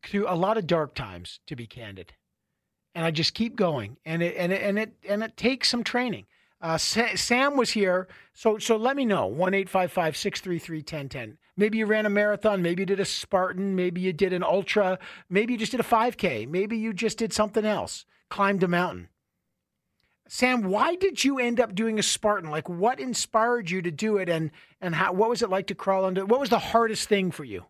through 0.04 0.28
a 0.28 0.36
lot 0.36 0.58
of 0.58 0.66
dark 0.66 0.96
times, 0.96 1.40
to 1.48 1.56
be 1.56 1.68
candid. 1.68 2.14
And 2.96 3.06
I 3.06 3.12
just 3.12 3.34
keep 3.34 3.56
going. 3.56 3.98
And 4.06 4.24
it 4.24 4.36
and 4.38 4.52
it 4.52 4.62
and 4.62 4.80
it 4.80 4.94
and 5.08 5.24
it 5.24 5.38
takes 5.38 5.70
some 5.70 5.84
training. 5.84 6.26
Uh, 6.62 6.78
Sam 6.78 7.56
was 7.56 7.70
here, 7.70 8.10
so 8.34 8.58
so 8.58 8.76
let 8.76 8.98
me 8.98 9.06
know 9.06 9.28
one 9.28 9.54
eight 9.54 9.70
five 9.70 9.94
five 9.94 10.18
six 10.18 10.42
three 10.42 10.60
three 10.60 10.82
ten 10.82 11.08
ten. 11.08 11.38
Maybe 11.56 11.78
you 11.78 11.86
ran 11.86 12.06
a 12.06 12.10
marathon, 12.10 12.62
maybe 12.62 12.82
you 12.82 12.86
did 12.86 13.00
a 13.00 13.06
Spartan, 13.06 13.76
maybe 13.76 14.02
you 14.02 14.12
did 14.12 14.34
an 14.34 14.44
ultra, 14.44 15.00
maybe 15.30 15.54
you 15.54 15.60
just 15.60 15.72
did 15.72 15.80
a 15.80 15.84
five 15.84 16.18
k, 16.18 16.46
maybe 16.46 16.78
you 16.78 16.92
just 16.92 17.18
did 17.18 17.32
something 17.32 17.66
else, 17.66 18.06
climbed 18.30 18.64
a 18.64 18.68
mountain. 18.68 19.08
Sam, 20.32 20.62
why 20.62 20.94
did 20.94 21.24
you 21.24 21.40
end 21.40 21.60
up 21.60 21.74
doing 21.74 21.98
a 21.98 22.04
Spartan? 22.04 22.52
Like, 22.52 22.70
what 22.70 23.00
inspired 23.00 23.72
you 23.72 23.82
to 23.82 23.90
do 23.90 24.18
it, 24.18 24.30
and 24.30 24.52
and 24.80 24.94
how? 24.94 25.12
What 25.12 25.30
was 25.30 25.42
it 25.42 25.50
like 25.50 25.66
to 25.68 25.76
crawl 25.76 26.06
under? 26.06 26.24
What 26.24 26.40
was 26.40 26.50
the 26.50 26.60
hardest 26.60 27.10
thing 27.10 27.32
for 27.32 27.44
you? 27.44 27.66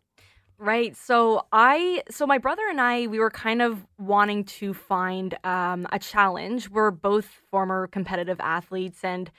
Right. 0.58 0.94
So 0.98 1.46
I, 1.54 2.04
so 2.12 2.28
my 2.28 2.38
brother 2.38 2.64
and 2.70 2.82
I, 2.82 3.08
we 3.08 3.18
were 3.18 3.32
kind 3.32 3.62
of 3.62 3.88
wanting 3.98 4.44
to 4.60 4.74
find 4.74 5.38
um, 5.46 5.88
a 5.94 6.00
challenge. 6.00 6.70
We're 6.70 6.92
both 6.92 7.26
former 7.50 7.88
competitive 7.88 8.42
athletes, 8.42 9.06
and 9.06 9.32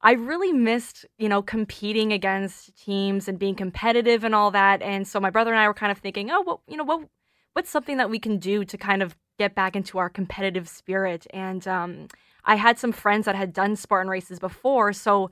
I 0.00 0.12
really 0.12 0.52
missed, 0.52 1.06
you 1.16 1.28
know, 1.28 1.42
competing 1.42 2.12
against 2.12 2.76
teams 2.76 3.28
and 3.28 3.38
being 3.38 3.54
competitive 3.54 4.24
and 4.24 4.34
all 4.34 4.50
that. 4.50 4.82
And 4.82 5.06
so 5.06 5.20
my 5.20 5.30
brother 5.30 5.52
and 5.52 5.60
I 5.60 5.68
were 5.68 5.74
kind 5.74 5.92
of 5.92 5.98
thinking, 5.98 6.28
oh, 6.32 6.42
well, 6.44 6.62
you 6.66 6.76
know, 6.76 6.82
what, 6.82 7.08
what's 7.52 7.70
something 7.70 7.98
that 7.98 8.10
we 8.10 8.18
can 8.18 8.38
do 8.38 8.64
to 8.64 8.76
kind 8.76 9.00
of 9.00 9.16
get 9.38 9.54
back 9.54 9.76
into 9.76 9.98
our 9.98 10.10
competitive 10.10 10.68
spirit? 10.68 11.24
And 11.32 11.66
um, 11.68 12.08
I 12.44 12.56
had 12.56 12.78
some 12.78 12.92
friends 12.92 13.26
that 13.26 13.34
had 13.34 13.52
done 13.52 13.76
Spartan 13.76 14.10
races 14.10 14.38
before, 14.38 14.92
so 14.92 15.30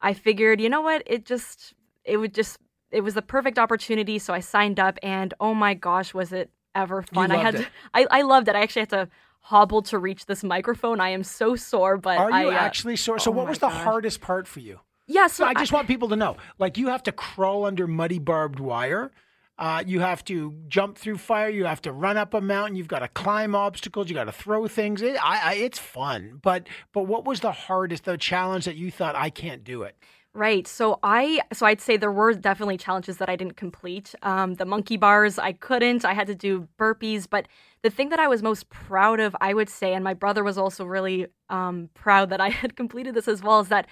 I 0.00 0.14
figured, 0.14 0.60
you 0.60 0.68
know 0.68 0.80
what, 0.80 1.02
it 1.06 1.24
just, 1.24 1.74
it 2.04 2.16
would 2.16 2.34
just 2.34 2.58
it 2.94 3.02
was 3.02 3.14
the 3.14 3.22
perfect 3.22 3.58
opportunity. 3.58 4.18
So 4.18 4.32
I 4.32 4.40
signed 4.40 4.78
up, 4.78 4.98
and 5.02 5.34
oh 5.40 5.52
my 5.52 5.74
gosh, 5.74 6.14
was 6.14 6.32
it 6.32 6.50
ever 6.74 7.02
fun! 7.02 7.30
I 7.30 7.36
had, 7.36 7.56
it. 7.56 7.68
I, 7.94 8.06
I 8.10 8.22
loved 8.22 8.48
it. 8.48 8.54
I 8.54 8.62
actually 8.62 8.80
had 8.80 8.90
to 8.90 9.08
hobble 9.40 9.82
to 9.82 9.98
reach 9.98 10.26
this 10.26 10.42
microphone. 10.42 11.00
I 11.00 11.10
am 11.10 11.24
so 11.24 11.56
sore, 11.56 11.98
but 11.98 12.16
are 12.16 12.30
you 12.30 12.50
I, 12.50 12.54
uh, 12.54 12.58
actually 12.58 12.96
sore? 12.96 13.18
So 13.18 13.30
oh 13.30 13.34
what 13.34 13.48
was 13.48 13.58
the 13.58 13.68
gosh. 13.68 13.82
hardest 13.82 14.20
part 14.20 14.46
for 14.46 14.60
you? 14.60 14.80
Yeah, 15.06 15.26
so 15.26 15.44
I 15.44 15.52
just 15.52 15.72
want 15.72 15.86
people 15.86 16.08
to 16.08 16.16
know, 16.16 16.38
like 16.58 16.78
you 16.78 16.88
have 16.88 17.02
to 17.02 17.12
crawl 17.12 17.66
under 17.66 17.86
muddy 17.86 18.18
barbed 18.18 18.58
wire. 18.58 19.10
Uh, 19.56 19.84
you 19.86 20.00
have 20.00 20.24
to 20.24 20.52
jump 20.66 20.98
through 20.98 21.16
fire. 21.16 21.48
You 21.48 21.64
have 21.64 21.82
to 21.82 21.92
run 21.92 22.16
up 22.16 22.34
a 22.34 22.40
mountain. 22.40 22.76
You've 22.76 22.88
got 22.88 23.00
to 23.00 23.08
climb 23.08 23.54
obstacles. 23.54 24.08
You 24.08 24.14
got 24.14 24.24
to 24.24 24.32
throw 24.32 24.66
things. 24.66 25.00
It, 25.00 25.16
I, 25.24 25.52
I, 25.52 25.54
it's 25.54 25.78
fun, 25.78 26.40
but 26.42 26.68
but 26.92 27.02
what 27.02 27.24
was 27.24 27.40
the 27.40 27.52
hardest, 27.52 28.04
the 28.04 28.18
challenge 28.18 28.64
that 28.64 28.76
you 28.76 28.90
thought 28.90 29.14
I 29.14 29.30
can't 29.30 29.62
do 29.62 29.82
it? 29.82 29.96
Right. 30.36 30.66
So 30.66 30.98
I 31.04 31.40
so 31.52 31.64
I'd 31.64 31.80
say 31.80 31.96
there 31.96 32.10
were 32.10 32.34
definitely 32.34 32.76
challenges 32.76 33.18
that 33.18 33.28
I 33.28 33.36
didn't 33.36 33.56
complete. 33.56 34.16
Um, 34.22 34.54
the 34.54 34.64
monkey 34.64 34.96
bars 34.96 35.38
I 35.38 35.52
couldn't. 35.52 36.04
I 36.04 36.12
had 36.12 36.26
to 36.26 36.34
do 36.34 36.66
burpees, 36.76 37.28
but 37.30 37.46
the 37.82 37.90
thing 37.90 38.08
that 38.08 38.18
I 38.18 38.26
was 38.26 38.42
most 38.42 38.68
proud 38.68 39.20
of, 39.20 39.36
I 39.40 39.54
would 39.54 39.68
say, 39.68 39.94
and 39.94 40.02
my 40.02 40.14
brother 40.14 40.42
was 40.42 40.58
also 40.58 40.84
really 40.84 41.28
um, 41.50 41.88
proud 41.94 42.30
that 42.30 42.40
I 42.40 42.48
had 42.62 42.74
completed 42.74 43.14
this 43.14 43.28
as 43.28 43.44
well, 43.44 43.60
is 43.60 43.68
that 43.68 43.86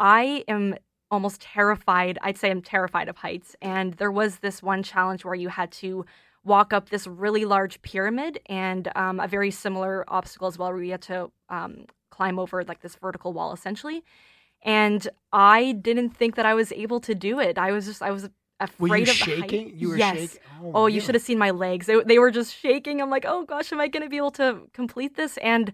I 0.00 0.44
am 0.48 0.74
almost 1.14 1.40
terrified. 1.40 2.18
I'd 2.22 2.36
say 2.36 2.50
I'm 2.50 2.60
terrified 2.62 3.08
of 3.08 3.16
heights. 3.16 3.56
And 3.62 3.94
there 3.94 4.10
was 4.12 4.40
this 4.40 4.62
one 4.62 4.82
challenge 4.82 5.24
where 5.24 5.34
you 5.34 5.48
had 5.48 5.70
to 5.82 6.04
walk 6.44 6.72
up 6.74 6.90
this 6.90 7.06
really 7.06 7.44
large 7.46 7.80
pyramid 7.80 8.38
and 8.46 8.88
um, 8.96 9.18
a 9.20 9.26
very 9.26 9.50
similar 9.50 10.04
obstacle 10.08 10.48
as 10.48 10.58
well, 10.58 10.70
where 10.72 10.82
you 10.82 10.90
had 10.90 11.02
to 11.02 11.30
um, 11.48 11.86
climb 12.10 12.38
over 12.38 12.62
like 12.64 12.80
this 12.82 12.96
vertical 12.96 13.32
wall 13.32 13.52
essentially 13.54 14.04
and 14.64 15.06
I 15.32 15.72
didn't 15.72 16.10
think 16.10 16.36
that 16.36 16.46
I 16.46 16.54
was 16.54 16.72
able 16.72 17.00
to 17.00 17.14
do 17.14 17.38
it. 17.38 17.58
I 17.58 17.70
was 17.72 17.84
just 17.86 18.02
I 18.02 18.10
was 18.10 18.28
afraid 18.60 18.90
Were 18.90 18.96
you 18.96 19.02
of 19.02 19.08
shaking? 19.10 19.66
height. 19.66 19.74
You 19.74 19.88
were 19.90 19.98
yes. 19.98 20.16
shaking? 20.16 20.40
Oh, 20.62 20.70
Oh, 20.74 20.86
you 20.86 21.00
should 21.00 21.14
have 21.14 21.22
seen 21.22 21.38
my 21.38 21.50
legs. 21.50 21.86
They, 21.86 22.02
they 22.02 22.18
were 22.18 22.30
just 22.30 22.54
shaking. 22.56 23.02
I'm 23.02 23.10
like, 23.10 23.26
oh 23.26 23.44
gosh, 23.44 23.72
am 23.72 23.80
I 23.80 23.88
going 23.88 24.02
to 24.02 24.08
be 24.08 24.16
able 24.16 24.30
to 24.32 24.62
complete 24.72 25.16
this? 25.16 25.36
And 25.38 25.72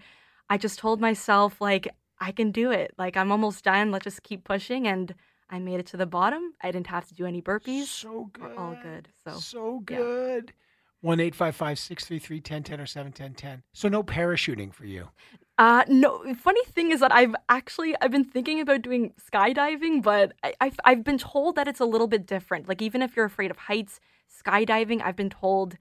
I 0.49 0.59
just 0.59 0.79
told 0.79 1.01
myself 1.01 1.61
like 1.61 1.89
I 2.21 2.33
can 2.33 2.51
do 2.51 2.71
it. 2.71 2.93
Like 2.99 3.17
I'm 3.17 3.33
almost 3.33 3.65
done. 3.65 3.91
Let's 3.91 4.05
just 4.05 4.23
keep 4.23 4.45
pushing. 4.45 4.87
And 4.87 5.15
I 5.49 5.59
made 5.59 5.81
it 5.81 5.87
to 5.87 5.97
the 5.97 6.07
bottom. 6.07 6.55
I 6.63 6.71
didn't 6.71 6.89
have 6.89 7.07
to 7.09 7.15
do 7.15 7.27
any 7.27 7.43
burpees. 7.43 7.87
So 7.87 8.31
good. 8.33 8.43
We're 8.43 8.57
all 8.57 8.77
good. 8.83 9.09
So 9.27 9.39
So 9.39 9.81
good. 9.85 10.53
One 11.03 11.19
eight 11.19 11.35
five 11.35 11.57
five 11.57 11.79
six 11.79 12.05
three 12.05 12.19
three 12.19 12.41
ten 12.41 12.63
ten 12.63 12.79
or 12.81 12.87
seven 12.87 13.13
ten 13.13 13.33
ten. 13.33 13.63
So 13.73 13.89
no 13.89 14.03
parachuting 14.03 14.73
for 14.73 14.85
you. 14.85 15.09
Uh, 15.57 15.85
no. 15.89 16.35
Funny 16.35 16.65
thing 16.67 16.91
is 16.91 17.01
that 17.01 17.11
I've 17.11 17.35
actually 17.49 17.95
I've 18.03 18.11
been 18.11 18.25
thinking 18.25 18.61
about 18.61 18.83
doing 18.83 19.15
skydiving, 19.33 20.03
but 20.03 20.35
I, 20.43 20.53
I've 20.61 20.79
I've 20.85 21.05
been 21.05 21.19
told 21.19 21.57
that 21.57 21.69
it's 21.69 21.81
a 21.81 21.87
little 21.87 22.07
bit 22.07 22.27
different. 22.27 22.69
Like 22.69 22.83
even 22.83 23.01
if 23.01 23.17
you're 23.17 23.25
afraid 23.25 23.51
of 23.51 23.57
heights, 23.57 23.99
skydiving, 24.45 25.01
I've 25.03 25.17
been 25.17 25.31
told 25.31 25.79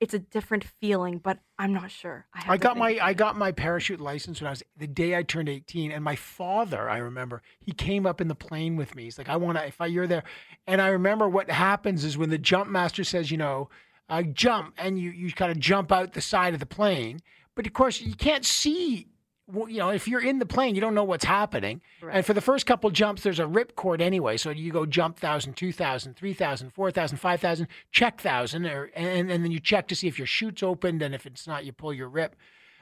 it's 0.00 0.14
a 0.14 0.18
different 0.18 0.64
feeling, 0.80 1.18
but 1.18 1.38
I'm 1.58 1.72
not 1.72 1.90
sure. 1.90 2.26
I, 2.32 2.54
I 2.54 2.56
got 2.56 2.76
my 2.76 2.98
I 3.02 3.14
got 3.14 3.36
my 3.36 3.52
parachute 3.52 4.00
license 4.00 4.40
when 4.40 4.46
I 4.46 4.50
was 4.50 4.62
the 4.76 4.86
day 4.86 5.16
I 5.16 5.22
turned 5.22 5.48
18 5.48 5.90
and 5.90 6.04
my 6.04 6.14
father 6.14 6.88
I 6.88 6.98
remember 6.98 7.42
he 7.60 7.72
came 7.72 8.06
up 8.06 8.20
in 8.20 8.28
the 8.28 8.34
plane 8.34 8.76
with 8.76 8.94
me. 8.94 9.04
He's 9.04 9.18
like 9.18 9.28
I 9.28 9.36
want 9.36 9.58
to 9.58 9.66
if 9.66 9.80
I 9.80 9.86
you're 9.86 10.06
there. 10.06 10.24
And 10.66 10.80
I 10.80 10.88
remember 10.88 11.28
what 11.28 11.50
happens 11.50 12.04
is 12.04 12.16
when 12.16 12.30
the 12.30 12.38
jump 12.38 12.70
master 12.70 13.02
says 13.02 13.30
you 13.30 13.38
know 13.38 13.70
uh, 14.08 14.22
jump 14.22 14.74
and 14.78 14.98
you 14.98 15.10
you 15.10 15.32
kind 15.32 15.50
of 15.50 15.58
jump 15.58 15.90
out 15.90 16.12
the 16.12 16.20
side 16.20 16.54
of 16.54 16.60
the 16.60 16.66
plane 16.66 17.20
but 17.54 17.66
of 17.66 17.72
course 17.72 18.00
you 18.00 18.14
can't 18.14 18.44
see 18.44 19.08
you 19.52 19.78
know 19.78 19.88
if 19.88 20.06
you're 20.06 20.20
in 20.20 20.38
the 20.38 20.46
plane 20.46 20.74
you 20.74 20.80
don't 20.80 20.94
know 20.94 21.04
what's 21.04 21.24
happening 21.24 21.80
and 22.12 22.26
for 22.26 22.34
the 22.34 22.40
first 22.40 22.66
couple 22.66 22.90
jumps 22.90 23.22
there's 23.22 23.38
a 23.38 23.46
rip 23.46 23.74
cord 23.76 24.02
anyway 24.02 24.36
so 24.36 24.50
you 24.50 24.70
go 24.70 24.84
jump 24.84 25.16
1000 25.16 25.54
2000 25.54 26.14
3000 26.14 26.70
4000 26.70 27.18
5000 27.18 27.68
check 27.90 28.14
1000 28.22 28.66
and, 28.66 29.30
and 29.30 29.30
then 29.30 29.50
you 29.50 29.58
check 29.58 29.88
to 29.88 29.96
see 29.96 30.06
if 30.06 30.18
your 30.18 30.26
chute's 30.26 30.62
opened 30.62 31.00
and 31.00 31.14
if 31.14 31.24
it's 31.24 31.46
not 31.46 31.64
you 31.64 31.72
pull 31.72 31.94
your 31.94 32.08
rip 32.08 32.36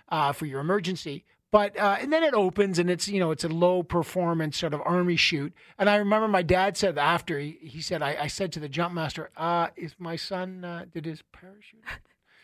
uh, 0.09 0.33
for 0.33 0.47
your 0.47 0.61
emergency. 0.61 1.25
But 1.53 1.79
uh, 1.79 1.97
and 2.01 2.12
then 2.12 2.23
it 2.23 2.35
opens 2.35 2.79
and 2.79 2.91
it's 2.91 3.09
you 3.09 3.21
know 3.21 3.31
it's 3.31 3.45
a 3.45 3.49
low 3.49 3.83
performance 3.83 4.59
sort 4.59 4.75
of 4.75 4.83
army 4.85 5.17
chute. 5.17 5.55
And 5.79 5.89
I 5.89 5.97
remember 5.97 6.29
my 6.29 6.43
dad 6.43 6.77
said 6.77 6.99
after 6.99 7.39
he, 7.39 7.57
he 7.62 7.81
said 7.81 8.03
I, 8.03 8.17
I 8.23 8.27
said 8.27 8.53
to 8.53 8.61
the 8.61 8.69
jump 8.69 8.95
master, 8.95 9.31
uh, 9.37 9.69
"Is 9.77 9.95
my 9.99 10.17
son 10.17 10.64
uh, 10.64 10.85
did 10.93 11.07
his 11.07 11.23
parachute?" 11.33 11.83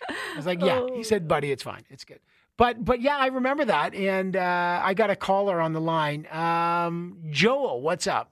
I 0.08 0.36
was 0.36 0.46
like, 0.46 0.62
"Yeah." 0.62 0.86
He 0.94 1.02
said, 1.02 1.26
"Buddy, 1.26 1.50
it's 1.50 1.64
fine, 1.64 1.82
it's 1.90 2.04
good." 2.04 2.20
But 2.56 2.84
but 2.84 3.00
yeah, 3.00 3.16
I 3.16 3.26
remember 3.28 3.64
that, 3.64 3.94
and 3.94 4.36
uh, 4.36 4.80
I 4.82 4.94
got 4.94 5.10
a 5.10 5.16
caller 5.16 5.60
on 5.60 5.72
the 5.72 5.80
line. 5.80 6.26
Um, 6.30 7.18
Joel, 7.30 7.80
what's 7.80 8.06
up? 8.06 8.30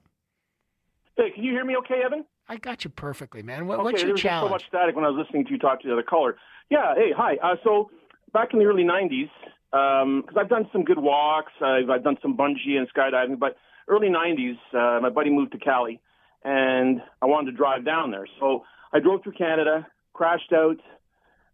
Hey, 1.17 1.31
can 1.33 1.43
you 1.43 1.51
hear 1.51 1.65
me 1.65 1.75
okay, 1.77 2.01
Evan? 2.05 2.25
I 2.47 2.57
got 2.57 2.83
you 2.83 2.89
perfectly, 2.89 3.41
man. 3.41 3.65
What, 3.65 3.75
okay, 3.75 3.83
what's 3.83 4.01
there 4.01 4.09
your 4.09 4.17
challenge? 4.17 4.49
so 4.49 4.53
much 4.53 4.67
static 4.67 4.95
when 4.95 5.05
I 5.05 5.09
was 5.09 5.23
listening 5.25 5.45
to 5.45 5.51
you 5.51 5.57
talk 5.57 5.81
to 5.81 5.87
the 5.87 5.93
other 5.93 6.03
caller. 6.03 6.37
Yeah, 6.69 6.93
hey, 6.95 7.11
hi. 7.15 7.37
Uh, 7.41 7.55
so 7.63 7.89
back 8.33 8.49
in 8.53 8.59
the 8.59 8.65
early 8.65 8.83
'90s, 8.83 9.29
because 9.71 10.35
I've 10.37 10.49
done 10.49 10.69
some 10.71 10.83
good 10.83 10.99
walks, 10.99 11.53
I've, 11.61 11.89
I've 11.89 12.03
done 12.03 12.17
some 12.21 12.37
bungee 12.37 12.77
and 12.77 12.87
skydiving, 12.93 13.39
but 13.39 13.57
early 13.87 14.07
'90s, 14.07 14.57
uh, 14.73 15.01
my 15.01 15.09
buddy 15.09 15.31
moved 15.31 15.51
to 15.53 15.57
Cali, 15.57 15.99
and 16.43 17.01
I 17.21 17.25
wanted 17.25 17.51
to 17.51 17.57
drive 17.57 17.85
down 17.85 18.11
there. 18.11 18.27
So 18.39 18.63
I 18.93 18.99
drove 18.99 19.23
through 19.23 19.33
Canada, 19.33 19.87
crashed 20.13 20.53
out, 20.53 20.77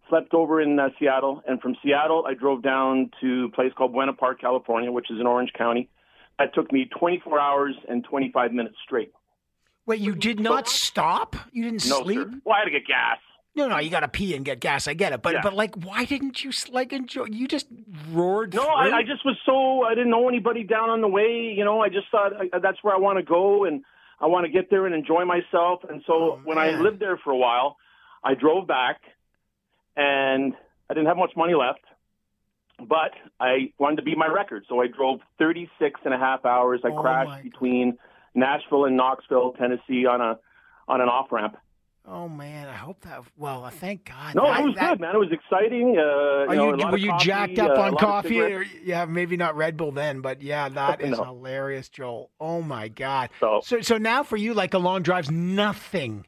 slept 0.10 0.34
over 0.34 0.62
in 0.62 0.80
uh, 0.80 0.90
Seattle, 1.00 1.42
and 1.48 1.60
from 1.62 1.76
Seattle 1.84 2.26
I 2.28 2.34
drove 2.34 2.62
down 2.64 3.12
to 3.22 3.46
a 3.52 3.56
place 3.56 3.72
called 3.78 3.94
Buena 3.94 4.14
Park, 4.14 4.40
California, 4.42 4.92
which 4.92 5.10
is 5.12 5.20
in 5.20 5.28
Orange 5.28 5.52
County. 5.58 5.90
That 6.40 6.54
took 6.54 6.72
me 6.72 6.90
24 7.00 7.40
hours 7.40 7.76
and 7.90 8.04
25 8.04 8.52
minutes 8.54 8.76
straight. 8.86 9.12
Wait, 9.86 10.00
you 10.00 10.14
did 10.16 10.40
not 10.40 10.68
stop? 10.68 11.36
You 11.52 11.64
didn't 11.64 11.86
No, 11.88 12.04
sleep? 12.04 12.20
sir. 12.20 12.32
Well, 12.46 12.56
I 12.56 12.60
had 12.60 12.66
to 12.66 12.72
get 12.72 12.86
gas. 12.86 13.18
No, 13.56 13.68
no, 13.68 13.80
you 13.80 13.90
got 13.90 14.02
to 14.02 14.08
pee 14.08 14.36
and 14.36 14.46
get 14.46 14.60
gas. 14.60 14.88
I 14.88 14.94
get 14.94 15.14
it, 15.14 15.24
but 15.24 15.34
Yeah. 15.34 15.42
but 15.42 15.56
like, 15.56 15.74
why 15.84 16.06
didn't 16.06 16.44
you 16.44 16.52
like 16.72 16.94
enjoy? 16.94 17.26
You 17.32 17.48
just 17.48 17.66
roared. 18.12 18.54
No. 18.54 18.68
I, 18.68 18.98
I 18.98 19.02
just 19.02 19.26
was 19.26 19.36
so 19.48 19.84
I 19.84 19.96
didn't 19.96 20.12
know 20.12 20.30
anybody 20.30 20.64
down 20.64 20.92
on 20.92 21.02
the 21.02 21.08
way. 21.08 21.54
You 21.58 21.66
know, 21.66 21.82
I 21.82 21.90
just 21.90 22.06
thought 22.12 22.34
I, 22.36 22.60
that's 22.60 22.78
where 22.84 22.94
I 22.94 23.00
want 23.00 23.18
to 23.18 23.24
go, 23.24 23.64
and 23.66 23.84
I 24.22 24.28
want 24.28 24.46
to 24.46 24.52
get 24.52 24.70
there 24.70 24.86
and 24.86 24.94
enjoy 24.94 25.26
myself. 25.26 25.80
And 25.90 26.04
so 26.06 26.40
when 26.44 26.60
I 26.60 26.80
lived 26.80 27.00
there 27.00 27.18
for 27.24 27.32
a 27.32 27.38
while, 27.38 27.78
I 28.24 28.36
drove 28.36 28.68
back, 28.68 28.98
and 29.98 30.54
I 30.90 30.94
didn't 30.94 31.08
have 31.08 31.18
much 31.18 31.32
money 31.36 31.54
left, 31.56 31.82
but 32.80 33.12
I 33.40 33.74
wanted 33.80 33.98
to 33.98 34.02
beat 34.04 34.18
my 34.18 34.28
record, 34.28 34.64
so 34.70 34.82
I 34.82 34.88
drove 34.88 35.20
36 35.40 36.00
and 36.06 36.14
a 36.14 36.18
half 36.18 36.46
hours. 36.46 36.82
I 36.86 36.90
Oh, 36.90 37.02
crashed 37.02 37.44
between 37.44 37.98
Nashville 38.36 38.86
and 38.86 38.96
Knoxville, 38.96 39.54
Tennessee, 39.54 40.06
on 40.06 40.22
a 40.22 40.38
on 40.88 41.02
an 41.02 41.10
off 41.10 41.32
ramp. 41.32 41.58
Oh 42.10 42.30
man, 42.30 42.70
I 42.70 42.74
hope 42.76 43.02
that. 43.02 43.24
Well, 43.36 43.66
uh, 43.66 43.70
thank 43.70 44.06
God. 44.06 44.34
No, 44.36 44.44
that, 44.46 44.62
it 44.62 44.64
was 44.66 44.76
that- 44.76 44.90
good, 44.92 45.02
man. 45.02 45.16
It 45.16 45.18
was 45.18 45.32
exciting. 45.34 45.98
Uh, 45.98 46.02
Are 46.02 46.48
you 46.52 46.56
know, 46.56 46.78
you, 46.78 46.88
were 46.92 46.98
you 46.98 47.10
coffee, 47.10 47.26
jacked 47.26 47.60
up 47.60 47.78
uh, 47.78 47.82
on 47.82 47.98
coffee? 47.98 48.40
Or, 48.40 48.64
yeah, 48.82 49.04
maybe 49.04 49.36
not 49.36 49.58
Red 49.58 49.76
Bull 49.76 49.92
then, 49.92 50.22
but 50.22 50.42
yeah, 50.42 50.70
that 50.82 51.02
is 51.02 51.18
No. 51.18 51.24
hilarious, 51.26 51.90
Joel. 51.90 52.30
Oh 52.40 52.62
my 52.62 52.88
God. 52.88 53.30
So- 53.42 53.60
so, 53.62 53.82
so 53.82 53.98
now 53.98 54.24
for 54.24 54.38
you, 54.38 54.54
like 54.54 54.74
a 54.74 54.78
long 54.78 55.02
drive's 55.02 55.30
nothing. 55.30 56.26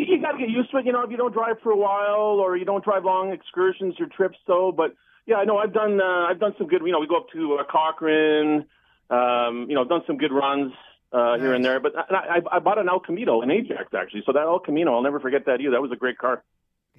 You, 0.00 0.16
you 0.16 0.22
got 0.22 0.32
to 0.32 0.38
get 0.38 0.48
used 0.48 0.70
to 0.70 0.78
it. 0.78 0.86
You 0.86 0.92
know, 0.92 1.02
if 1.02 1.10
you 1.10 1.16
don't 1.16 1.32
drive 1.32 1.56
for 1.62 1.70
a 1.72 1.76
while 1.76 2.40
or 2.40 2.56
you 2.56 2.64
don't 2.64 2.84
drive 2.84 3.04
long 3.04 3.32
excursions 3.32 3.94
or 4.00 4.06
trips, 4.06 4.38
though. 4.46 4.72
But 4.76 4.94
yeah, 5.26 5.36
I 5.36 5.44
know 5.44 5.58
I've 5.58 5.72
done 5.72 6.00
uh, 6.00 6.26
I've 6.28 6.40
done 6.40 6.54
some 6.58 6.66
good. 6.66 6.82
You 6.84 6.92
know, 6.92 7.00
we 7.00 7.06
go 7.06 7.18
up 7.18 7.30
to 7.32 7.58
uh, 7.60 7.64
Cochrane. 7.70 8.66
Um, 9.10 9.66
you 9.68 9.74
know, 9.74 9.84
done 9.84 10.02
some 10.06 10.18
good 10.18 10.32
runs 10.32 10.72
uh, 11.12 11.36
here 11.36 11.52
and 11.52 11.64
there. 11.64 11.80
But 11.80 11.92
I, 11.96 12.38
I, 12.38 12.56
I 12.56 12.58
bought 12.60 12.78
an 12.78 12.88
El 12.88 13.00
Camino 13.00 13.42
in 13.42 13.50
Ajax 13.50 13.92
actually. 13.94 14.22
So 14.24 14.32
that 14.32 14.42
El 14.42 14.60
Camino, 14.60 14.94
I'll 14.94 15.02
never 15.02 15.20
forget 15.20 15.46
that 15.46 15.60
either. 15.60 15.72
That 15.72 15.82
was 15.82 15.92
a 15.92 15.96
great 15.96 16.18
car. 16.18 16.44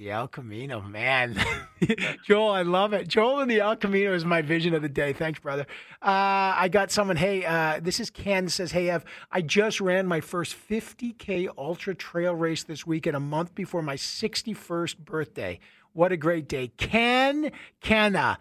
The 0.01 0.09
El 0.09 0.29
Camino, 0.29 0.81
man. 0.81 1.39
Joel, 2.25 2.49
I 2.49 2.63
love 2.63 2.91
it. 2.93 3.07
Joel 3.07 3.41
and 3.41 3.51
the 3.51 3.59
El 3.59 3.75
Camino 3.75 4.15
is 4.15 4.25
my 4.25 4.41
vision 4.41 4.73
of 4.73 4.81
the 4.81 4.89
day. 4.89 5.13
Thanks, 5.13 5.39
brother. 5.39 5.67
Uh, 6.01 6.57
I 6.57 6.69
got 6.71 6.89
someone, 6.89 7.17
hey, 7.17 7.45
uh, 7.45 7.79
this 7.79 7.99
is 7.99 8.09
Ken 8.09 8.49
says, 8.49 8.71
hey, 8.71 8.89
Ev, 8.89 9.05
I 9.31 9.43
just 9.43 9.79
ran 9.79 10.07
my 10.07 10.19
first 10.19 10.55
50K 10.57 11.49
ultra 11.55 11.93
trail 11.93 12.33
race 12.33 12.63
this 12.63 12.83
weekend, 12.87 13.15
a 13.15 13.19
month 13.19 13.53
before 13.53 13.83
my 13.83 13.93
61st 13.93 14.97
birthday. 14.97 15.59
What 15.93 16.11
a 16.11 16.17
great 16.17 16.47
day. 16.47 16.71
Ken, 16.77 17.51
Kenna. 17.79 18.39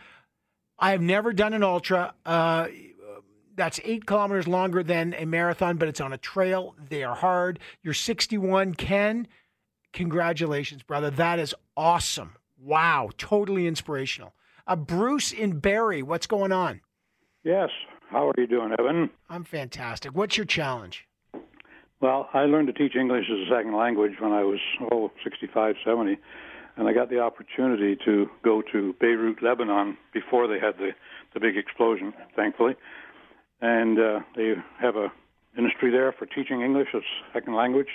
I 0.79 0.93
have 0.93 1.03
never 1.03 1.35
done 1.35 1.53
an 1.53 1.63
ultra. 1.63 2.15
Uh, 2.25 2.69
that's 3.55 3.81
eight 3.85 4.07
kilometers 4.07 4.49
longer 4.49 4.83
than 4.83 5.13
a 5.13 5.27
marathon, 5.27 5.77
but 5.77 5.89
it's 5.89 6.01
on 6.01 6.15
a 6.15 6.19
trail. 6.19 6.75
They 6.89 7.05
are 7.05 7.17
hard. 7.17 7.59
You're 7.83 7.93
61, 7.93 8.77
Ken. 8.77 9.29
Congratulations, 9.93 10.83
brother. 10.83 11.11
That 11.11 11.39
is 11.39 11.55
awesome. 11.77 12.37
Wow. 12.63 13.11
Totally 13.19 13.67
inspirational. 13.67 14.35
Uh, 14.67 14.77
Bruce 14.77 15.33
in 15.33 15.59
Barrie, 15.59 16.03
what's 16.03 16.27
going 16.27 16.53
on? 16.53 16.81
Yes. 17.43 17.71
How 18.11 18.29
are 18.29 18.35
you 18.37 18.47
doing, 18.47 18.75
Evan? 18.79 19.11
I'm 19.29 19.45
fantastic. 19.45 20.15
What's 20.15 20.37
your 20.37 20.47
challenge? 20.47 21.07
Well, 22.01 22.29
I 22.33 22.41
learned 22.41 22.69
to 22.69 22.73
teach 22.73 22.97
English 22.97 23.27
as 23.31 23.47
a 23.47 23.51
second 23.51 23.77
language 23.77 24.15
when 24.21 24.33
I 24.33 24.43
was, 24.43 24.59
oh, 24.91 25.11
65, 25.23 25.77
70. 25.85 26.19
And 26.77 26.89
I 26.89 26.93
got 26.93 27.11
the 27.11 27.21
opportunity 27.21 27.97
to 28.05 28.27
go 28.43 28.63
to 28.73 28.95
Beirut, 29.01 29.43
Lebanon, 29.43 29.99
before 30.15 30.49
they 30.49 30.59
had 30.59 30.79
the, 30.79 30.91
the 31.35 31.41
big 31.41 31.57
explosion, 31.57 32.15
thankfully. 32.35 32.75
And 33.61 33.99
uh, 33.99 34.21
they 34.35 34.55
have 34.81 34.97
a 34.97 35.13
industry 35.59 35.91
there 35.91 36.13
for 36.13 36.27
teaching 36.27 36.63
English 36.63 36.89
as 36.95 37.03
second 37.35 37.55
language. 37.55 37.89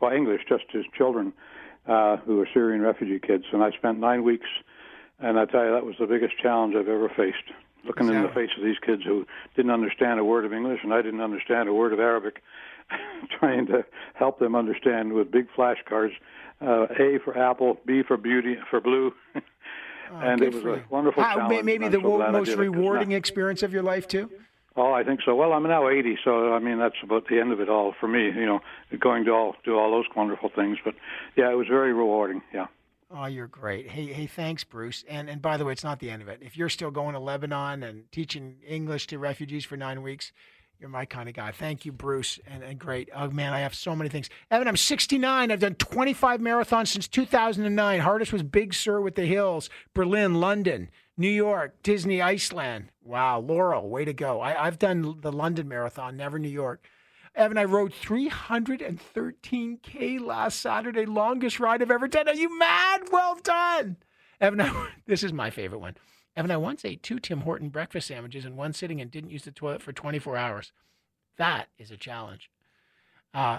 Well, 0.00 0.12
English 0.12 0.42
just 0.48 0.70
to 0.72 0.82
children 0.96 1.32
uh, 1.86 2.18
who 2.18 2.36
were 2.36 2.48
Syrian 2.52 2.82
refugee 2.82 3.18
kids. 3.18 3.44
And 3.52 3.62
I 3.62 3.70
spent 3.72 3.98
nine 3.98 4.22
weeks, 4.24 4.46
and 5.20 5.38
I 5.38 5.44
tell 5.46 5.64
you, 5.64 5.72
that 5.72 5.84
was 5.86 5.96
the 5.98 6.06
biggest 6.06 6.36
challenge 6.38 6.74
I've 6.74 6.88
ever 6.88 7.08
faced. 7.16 7.44
Looking 7.84 8.08
in 8.08 8.22
the 8.22 8.28
face 8.30 8.50
of 8.58 8.64
these 8.64 8.78
kids 8.84 9.02
who 9.04 9.24
didn't 9.54 9.70
understand 9.70 10.18
a 10.18 10.24
word 10.24 10.44
of 10.44 10.52
English, 10.52 10.80
and 10.82 10.92
I 10.92 11.02
didn't 11.02 11.20
understand 11.20 11.68
a 11.68 11.72
word 11.72 11.92
of 11.92 12.00
Arabic, 12.00 12.42
trying 13.38 13.66
to 13.66 13.84
help 14.14 14.40
them 14.40 14.56
understand 14.56 15.12
with 15.12 15.30
big 15.30 15.46
flashcards 15.56 16.10
uh, 16.60 16.86
A 16.98 17.18
for 17.24 17.38
apple, 17.38 17.78
B 17.86 18.02
for 18.02 18.16
beauty, 18.16 18.56
for 18.70 18.80
blue. 18.80 19.14
and 20.12 20.42
it 20.42 20.52
was 20.52 20.64
a 20.64 20.82
wonderful 20.90 21.22
How- 21.22 21.36
challenge. 21.36 21.64
maybe 21.64 21.86
the 21.88 21.98
so 22.00 22.08
wo- 22.08 22.16
glad 22.16 22.28
I 22.30 22.32
most 22.32 22.46
did 22.46 22.52
it, 22.54 22.56
'cause 22.56 22.60
rewarding 22.76 23.12
experience 23.12 23.62
of 23.62 23.72
your 23.72 23.82
life, 23.84 24.08
too? 24.08 24.30
Oh, 24.76 24.92
I 24.92 25.04
think 25.04 25.20
so. 25.24 25.34
Well, 25.34 25.52
I'm 25.52 25.62
now 25.62 25.88
80, 25.88 26.18
so 26.22 26.52
I 26.52 26.58
mean 26.58 26.78
that's 26.78 26.96
about 27.02 27.28
the 27.28 27.40
end 27.40 27.52
of 27.52 27.60
it 27.60 27.68
all 27.68 27.94
for 27.98 28.08
me. 28.08 28.26
You 28.26 28.46
know, 28.46 28.60
going 29.00 29.24
to 29.24 29.30
all 29.30 29.56
do 29.64 29.76
all 29.78 29.90
those 29.90 30.04
wonderful 30.14 30.50
things. 30.54 30.78
But 30.84 30.94
yeah, 31.36 31.50
it 31.50 31.54
was 31.54 31.66
very 31.66 31.92
rewarding. 31.92 32.42
Yeah. 32.52 32.66
Oh, 33.10 33.26
you're 33.26 33.46
great. 33.46 33.88
Hey, 33.88 34.06
hey, 34.06 34.26
thanks, 34.26 34.64
Bruce. 34.64 35.04
And 35.08 35.30
and 35.30 35.40
by 35.40 35.56
the 35.56 35.64
way, 35.64 35.72
it's 35.72 35.84
not 35.84 36.00
the 36.00 36.10
end 36.10 36.22
of 36.22 36.28
it. 36.28 36.40
If 36.42 36.56
you're 36.56 36.68
still 36.68 36.90
going 36.90 37.14
to 37.14 37.20
Lebanon 37.20 37.82
and 37.82 38.10
teaching 38.12 38.56
English 38.66 39.06
to 39.08 39.18
refugees 39.18 39.64
for 39.64 39.76
nine 39.76 40.02
weeks, 40.02 40.32
you're 40.78 40.90
my 40.90 41.06
kind 41.06 41.28
of 41.28 41.34
guy. 41.34 41.52
Thank 41.52 41.86
you, 41.86 41.92
Bruce. 41.92 42.38
And, 42.46 42.62
and 42.62 42.78
great. 42.78 43.08
Oh 43.14 43.30
man, 43.30 43.52
I 43.52 43.60
have 43.60 43.74
so 43.74 43.96
many 43.96 44.10
things. 44.10 44.28
Evan, 44.50 44.68
I'm 44.68 44.76
69. 44.76 45.50
I've 45.50 45.60
done 45.60 45.74
25 45.76 46.40
marathons 46.40 46.88
since 46.88 47.08
2009. 47.08 48.00
Hardest 48.00 48.32
was 48.32 48.42
Big 48.42 48.74
Sur 48.74 49.00
with 49.00 49.14
the 49.14 49.24
Hills, 49.26 49.70
Berlin, 49.94 50.34
London, 50.34 50.90
New 51.16 51.30
York, 51.30 51.82
Disney, 51.82 52.20
Iceland. 52.20 52.90
Wow, 53.02 53.40
Laurel, 53.40 53.88
way 53.88 54.04
to 54.04 54.12
go. 54.12 54.40
I, 54.40 54.66
I've 54.66 54.78
done 54.78 55.20
the 55.20 55.32
London 55.32 55.68
Marathon, 55.68 56.16
never 56.16 56.38
New 56.38 56.48
York. 56.48 56.86
Evan, 57.34 57.58
I 57.58 57.64
rode 57.64 57.92
313K 57.92 60.20
last 60.20 60.60
Saturday, 60.60 61.04
longest 61.04 61.60
ride 61.60 61.82
I've 61.82 61.90
ever 61.90 62.08
done. 62.08 62.28
Are 62.28 62.34
you 62.34 62.58
mad? 62.58 63.02
Well 63.12 63.36
done. 63.42 63.96
Evan, 64.40 64.60
I, 64.60 64.90
this 65.06 65.22
is 65.22 65.32
my 65.32 65.50
favorite 65.50 65.80
one. 65.80 65.96
Evan, 66.34 66.50
I 66.50 66.56
once 66.56 66.84
ate 66.84 67.02
two 67.02 67.18
Tim 67.18 67.42
Horton 67.42 67.70
breakfast 67.70 68.08
sandwiches 68.08 68.44
in 68.44 68.56
one 68.56 68.72
sitting 68.72 69.00
and 69.00 69.10
didn't 69.10 69.30
use 69.30 69.44
the 69.44 69.50
toilet 69.50 69.82
for 69.82 69.92
24 69.92 70.36
hours. 70.36 70.72
That 71.38 71.66
is 71.78 71.90
a 71.90 71.96
challenge. 71.96 72.50
Uh, 73.32 73.58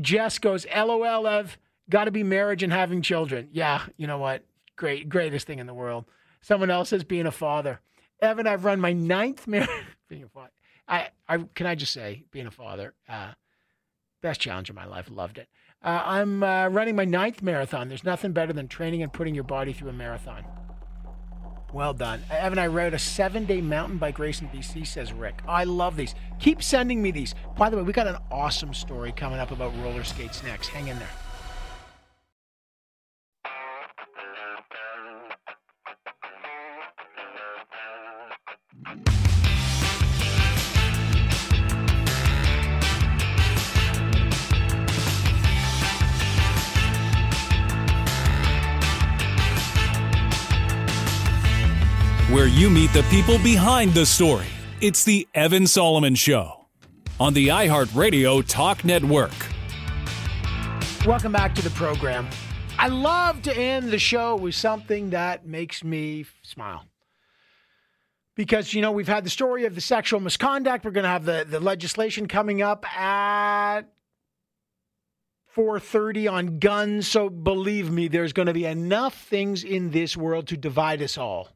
Jess 0.00 0.38
goes, 0.38 0.66
LOL, 0.74 1.26
Ev, 1.26 1.58
got 1.88 2.04
to 2.04 2.10
be 2.10 2.22
marriage 2.22 2.62
and 2.62 2.72
having 2.72 3.02
children. 3.02 3.48
Yeah, 3.52 3.82
you 3.96 4.06
know 4.06 4.18
what? 4.18 4.44
Great, 4.76 5.08
greatest 5.08 5.46
thing 5.46 5.58
in 5.58 5.66
the 5.66 5.74
world. 5.74 6.04
Someone 6.40 6.70
else 6.70 6.90
says 6.90 7.04
being 7.04 7.26
a 7.26 7.32
father. 7.32 7.80
Evan, 8.20 8.46
I've 8.46 8.64
run 8.64 8.80
my 8.80 8.92
ninth 8.92 9.46
marathon. 9.48 9.84
being 10.08 10.24
a 10.24 10.28
father. 10.28 10.50
I, 10.88 11.08
I 11.28 11.38
can 11.54 11.66
I 11.66 11.74
just 11.74 11.92
say, 11.92 12.24
being 12.30 12.46
a 12.46 12.50
father, 12.50 12.94
uh, 13.08 13.32
best 14.22 14.40
challenge 14.40 14.70
of 14.70 14.76
my 14.76 14.84
life. 14.86 15.08
Loved 15.10 15.38
it. 15.38 15.48
Uh, 15.82 16.02
I'm 16.04 16.42
uh, 16.42 16.68
running 16.68 16.96
my 16.96 17.04
ninth 17.04 17.42
marathon. 17.42 17.88
There's 17.88 18.04
nothing 18.04 18.32
better 18.32 18.52
than 18.52 18.68
training 18.68 19.02
and 19.02 19.12
putting 19.12 19.34
your 19.34 19.44
body 19.44 19.72
through 19.72 19.90
a 19.90 19.92
marathon. 19.92 20.44
Well 21.72 21.92
done. 21.92 22.22
Evan, 22.30 22.58
I 22.58 22.68
rode 22.68 22.94
a 22.94 22.98
seven 22.98 23.44
day 23.44 23.60
mountain 23.60 23.98
bike 23.98 24.18
race 24.18 24.40
in 24.40 24.48
BC, 24.48 24.86
says 24.86 25.12
Rick. 25.12 25.42
I 25.46 25.64
love 25.64 25.96
these. 25.96 26.14
Keep 26.38 26.62
sending 26.62 27.02
me 27.02 27.10
these. 27.10 27.34
By 27.56 27.68
the 27.68 27.76
way, 27.76 27.82
we 27.82 27.92
got 27.92 28.06
an 28.06 28.16
awesome 28.30 28.72
story 28.72 29.12
coming 29.12 29.38
up 29.38 29.50
about 29.50 29.76
roller 29.82 30.04
skates 30.04 30.42
next. 30.42 30.68
Hang 30.68 30.88
in 30.88 30.98
there. 30.98 31.08
Where 52.36 52.46
you 52.46 52.68
meet 52.68 52.92
the 52.92 53.02
people 53.04 53.38
behind 53.38 53.94
the 53.94 54.04
story. 54.04 54.46
It's 54.82 55.04
the 55.04 55.26
Evan 55.34 55.66
Solomon 55.66 56.14
Show 56.14 56.66
on 57.18 57.32
the 57.32 57.48
iHeartRadio 57.48 58.46
Talk 58.46 58.84
Network. 58.84 59.32
Welcome 61.06 61.32
back 61.32 61.54
to 61.54 61.62
the 61.62 61.70
program. 61.70 62.28
I 62.78 62.88
love 62.88 63.40
to 63.42 63.56
end 63.56 63.90
the 63.90 63.98
show 63.98 64.36
with 64.36 64.54
something 64.54 65.10
that 65.10 65.46
makes 65.46 65.82
me 65.82 66.26
smile. 66.42 66.84
Because 68.36 68.72
you 68.74 68.82
know 68.82 68.92
we've 68.92 69.08
had 69.08 69.24
the 69.24 69.30
story 69.30 69.64
of 69.64 69.74
the 69.74 69.80
sexual 69.80 70.20
misconduct. 70.20 70.84
We're 70.84 70.92
going 70.92 71.04
to 71.04 71.10
have 71.10 71.24
the 71.24 71.44
the 71.48 71.58
legislation 71.58 72.28
coming 72.28 72.62
up 72.62 72.86
at 72.96 73.82
4:30 75.56 76.30
on 76.30 76.58
guns. 76.58 77.08
So 77.08 77.30
believe 77.30 77.90
me, 77.90 78.08
there's 78.08 78.34
going 78.34 78.46
to 78.46 78.54
be 78.54 78.66
enough 78.66 79.14
things 79.14 79.64
in 79.64 79.90
this 79.90 80.16
world 80.16 80.46
to 80.48 80.56
divide 80.56 81.02
us 81.02 81.16
all. 81.16 81.48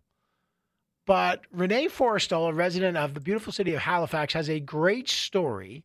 But 1.06 1.42
Renee 1.52 1.88
Forrestall, 1.88 2.48
a 2.48 2.52
resident 2.54 2.96
of 2.96 3.14
the 3.14 3.20
beautiful 3.20 3.52
city 3.52 3.74
of 3.74 3.82
Halifax, 3.82 4.32
has 4.34 4.48
a 4.48 4.60
great 4.60 5.08
story 5.08 5.84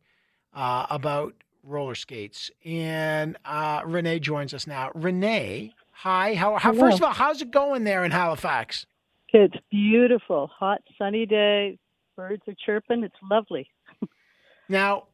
uh, 0.54 0.86
about 0.88 1.34
roller 1.62 1.94
skates, 1.94 2.50
and 2.64 3.36
uh, 3.44 3.82
Renee 3.84 4.20
joins 4.20 4.54
us 4.54 4.66
now. 4.66 4.92
Renee, 4.94 5.74
hi. 5.90 6.34
How, 6.34 6.56
how 6.56 6.72
first 6.72 6.98
of 6.98 7.02
all, 7.02 7.12
how's 7.12 7.42
it 7.42 7.50
going 7.50 7.84
there 7.84 8.04
in 8.04 8.12
Halifax? 8.12 8.86
It's 9.32 9.56
beautiful, 9.70 10.48
hot, 10.56 10.82
sunny 10.98 11.26
day. 11.26 11.78
Birds 12.16 12.42
are 12.48 12.54
chirping. 12.64 13.04
It's 13.04 13.16
lovely. 13.30 13.68
Now, 14.68 15.04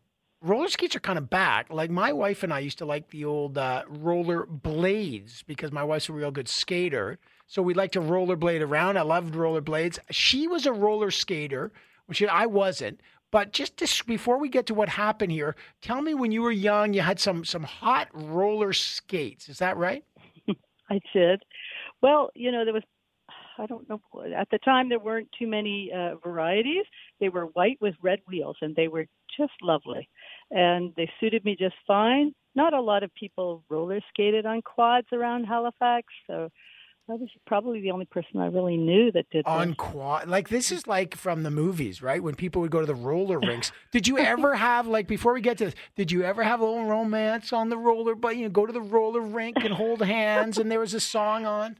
roller 0.41 0.69
skates 0.69 0.97
are 0.97 1.01
kind 1.01 1.19
of 1.19 1.29
back. 1.31 1.67
Like 1.71 1.91
my 1.91 2.13
wife 2.13 2.43
and 2.43 2.53
I 2.53 2.61
used 2.61 2.79
to 2.79 2.87
like 2.87 3.11
the 3.11 3.25
old 3.25 3.59
uh, 3.59 3.83
roller 3.89 4.47
blades 4.47 5.43
because 5.43 5.73
my 5.73 5.85
wife's 5.85 6.09
a 6.09 6.13
real 6.13 6.31
good 6.31 6.49
skater. 6.49 7.19
So 7.47 7.61
we 7.61 7.75
like 7.75 7.93
to 7.93 8.01
rollerblade 8.01 8.67
around. 8.67 8.97
I 8.97 9.03
loved 9.03 9.35
rollerblades. 9.35 9.99
She 10.11 10.49
was 10.49 10.65
a 10.65 10.73
roller 10.73 11.11
skater, 11.11 11.71
which 12.07 12.23
I 12.23 12.47
wasn't. 12.47 13.01
But 13.31 13.53
just 13.53 13.79
to, 13.79 14.05
before 14.07 14.39
we 14.39 14.49
get 14.49 14.67
to 14.67 14.75
what 14.75 14.91
happened 14.91 15.33
here, 15.33 15.57
tell 15.81 16.03
me 16.03 16.15
when 16.15 16.33
you 16.33 16.43
were 16.43 16.53
young, 16.53 16.93
you 16.93 17.01
had 17.01 17.19
some 17.19 17.45
some 17.45 17.63
hot 17.63 18.09
roller 18.13 18.73
skates. 18.73 19.49
Is 19.49 19.59
that 19.59 19.77
right? 19.77 20.05
I 20.91 21.01
did. 21.15 21.43
Well, 22.03 22.31
you 22.35 22.53
know, 22.53 22.65
there 22.65 22.75
was 22.75 22.83
I 23.63 23.67
don't 23.67 23.89
know 23.89 24.01
at 24.37 24.51
the 24.51 24.59
time 24.59 24.89
there 24.89 24.99
weren't 24.99 25.29
too 25.39 25.47
many 25.47 25.93
uh, 25.95 26.17
varieties. 26.17 26.85
They 27.21 27.29
were 27.29 27.45
white 27.45 27.79
with 27.81 27.95
red 28.03 28.19
wheels, 28.27 28.57
and 28.61 28.75
they 28.75 28.89
were 28.89 29.07
just 29.39 29.53
lovely, 29.63 30.09
and 30.51 30.93
they 30.97 31.09
suited 31.21 31.45
me 31.45 31.57
just 31.57 31.77
fine. 31.87 32.35
Not 32.57 32.75
a 32.75 32.81
lot 32.81 33.05
of 33.05 33.15
people 33.15 33.63
roller 33.71 34.01
skated 34.09 34.47
on 34.47 34.63
quads 34.63 35.07
around 35.13 35.45
Halifax, 35.45 36.09
so 36.27 36.49
I 37.09 37.13
was 37.15 37.29
probably 37.47 37.81
the 37.81 37.93
only 37.93 38.05
person 38.05 38.41
I 38.41 38.47
really 38.47 38.77
knew 38.77 39.13
that 39.13 39.31
did 39.31 39.47
on 39.47 39.69
this. 39.69 39.77
quad. 39.79 40.29
Like 40.29 40.49
this 40.49 40.73
is 40.73 40.89
like 40.89 41.15
from 41.15 41.45
the 41.45 41.51
movies, 41.51 42.03
right? 42.03 42.21
When 42.21 42.35
people 42.35 42.63
would 42.63 42.73
go 42.73 42.81
to 42.81 42.87
the 42.87 42.97
roller 42.97 43.39
rinks. 43.47 43.71
Did 43.93 44.09
you 44.09 44.19
ever 44.19 44.57
have 44.57 44.89
like 44.89 45.07
before 45.07 45.35
we 45.35 45.41
get 45.41 45.59
to 45.59 45.67
this? 45.67 45.75
Did 45.95 46.11
you 46.11 46.25
ever 46.25 46.43
have 46.43 46.59
a 46.59 46.65
little 46.65 46.87
romance 46.87 47.53
on 47.53 47.69
the 47.69 47.79
roller? 47.79 48.17
But 48.17 48.37
you 48.37 48.43
know, 48.43 48.51
go 48.51 48.67
to 48.67 48.73
the 48.73 48.83
roller 48.83 49.21
rink 49.21 49.59
and 49.59 49.73
hold 49.73 50.03
hands, 50.03 50.59
and 50.59 50.69
there 50.69 50.81
was 50.81 50.95
a 50.95 51.01
song 51.01 51.47
on. 51.47 51.79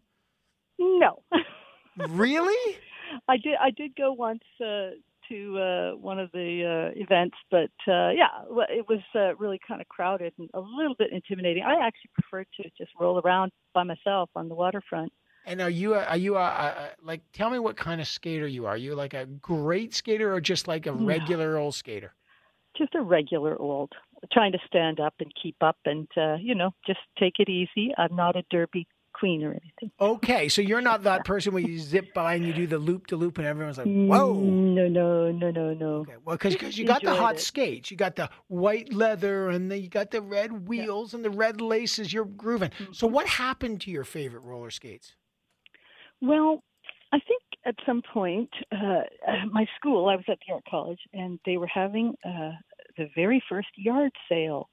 No. 0.79 1.23
really? 1.97 2.77
I 3.29 3.37
did. 3.37 3.55
I 3.61 3.71
did 3.71 3.95
go 3.97 4.13
once 4.13 4.43
uh, 4.61 4.91
to 5.29 5.59
uh, 5.59 5.97
one 5.97 6.19
of 6.19 6.31
the 6.33 6.91
uh, 6.95 7.01
events, 7.01 7.37
but 7.51 7.71
uh, 7.89 8.11
yeah, 8.11 8.29
well, 8.49 8.67
it 8.71 8.87
was 8.89 9.01
uh, 9.15 9.35
really 9.37 9.61
kind 9.67 9.81
of 9.81 9.89
crowded 9.89 10.33
and 10.39 10.49
a 10.55 10.61
little 10.61 10.95
bit 10.99 11.13
intimidating. 11.13 11.63
I 11.63 11.87
actually 11.87 12.11
prefer 12.15 12.45
to 12.45 12.71
just 12.79 12.91
roll 12.99 13.21
around 13.21 13.53
by 13.75 13.83
myself 13.83 14.31
on 14.35 14.49
the 14.49 14.55
waterfront. 14.55 15.13
And 15.45 15.61
are 15.61 15.71
you 15.71 15.95
a, 15.95 16.05
are 16.05 16.17
you 16.17 16.37
a, 16.37 16.41
a, 16.41 16.91
like? 17.03 17.21
Tell 17.33 17.51
me 17.51 17.59
what 17.59 17.77
kind 17.77 18.01
of 18.01 18.07
skater 18.07 18.47
you 18.47 18.67
are. 18.67 18.75
Are 18.75 18.77
you 18.77 18.95
like 18.95 19.15
a 19.15 19.27
great 19.27 19.95
skater 19.95 20.33
or 20.33 20.41
just 20.41 20.69
like 20.69 20.87
a 20.87 20.93
No. 20.93 21.07
regular 21.07 21.57
old 21.57 21.75
skater? 21.75 22.15
Just 22.77 22.95
a 22.95 23.03
regular 23.03 23.61
old, 23.61 23.93
trying 24.33 24.53
to 24.53 24.59
stand 24.67 24.99
up 24.99 25.15
and 25.21 25.31
keep 25.41 25.57
up, 25.61 25.77
and 25.85 26.09
uh, 26.17 26.37
you 26.37 26.55
know, 26.55 26.71
just 26.87 27.01
take 27.19 27.35
it 27.39 27.51
easy. 27.51 27.93
I'm 27.99 28.17
not 28.17 28.35
a 28.35 28.43
derby 28.51 28.87
queen 29.13 29.45
or 29.45 29.51
anything. 29.51 29.91
Okay, 30.01 30.49
so 30.49 30.63
you're 30.63 30.81
not 30.81 31.05
that 31.05 31.25
person 31.25 31.53
where 31.53 31.63
you 31.63 31.79
zip 31.79 32.13
by 32.15 32.35
and 32.35 32.45
you 32.47 32.53
do 32.53 32.67
the 32.67 32.79
loop 32.79 33.07
to 33.09 33.17
loop 33.17 33.39
and 33.39 33.47
everyone's 33.47 33.79
like, 33.79 33.87
"Whoa!" 33.87 34.35
No, 34.35 34.89
no, 34.89 35.31
no, 35.31 35.51
no, 35.51 35.75
no. 35.75 35.87
Okay, 36.01 36.15
well, 36.25 36.37
because 36.37 36.79
you 36.79 36.85
got 36.85 37.03
the 37.03 37.13
hot 37.13 37.37
it. 37.37 37.41
skates, 37.41 37.91
you 37.91 37.97
got 37.97 38.17
the 38.17 38.29
white 38.49 38.93
leather, 38.93 39.49
and 39.49 39.71
then 39.71 39.81
you 39.83 39.89
got 39.89 40.11
the 40.11 40.21
red 40.21 40.67
wheels 40.69 41.15
and 41.15 41.25
the 41.25 41.31
red 41.31 41.61
laces. 41.61 42.13
You're 42.13 42.25
grooving. 42.25 42.71
So, 42.93 43.07
Mm-hmm. 43.07 43.15
what 43.15 43.27
happened 43.29 43.81
to 43.83 43.91
your 43.91 44.05
favorite 44.05 44.43
roller 44.43 44.71
skates? 44.71 45.15
Well, 46.21 46.63
I 47.13 47.19
think 47.19 47.43
at 47.65 47.75
some 47.87 48.03
point, 48.13 48.51
uh, 48.73 49.03
my 49.51 49.67
school, 49.77 50.09
I 50.09 50.17
was 50.17 50.25
at 50.29 50.39
the 50.47 50.55
art 50.55 50.65
college, 50.69 51.01
and 51.13 51.39
they 51.45 51.57
were 51.57 51.67
having 51.67 52.15
uh, 52.25 52.53
the 52.97 53.09
very 53.15 53.43
first 53.49 53.69
yard 53.77 54.13
sale. 54.29 54.69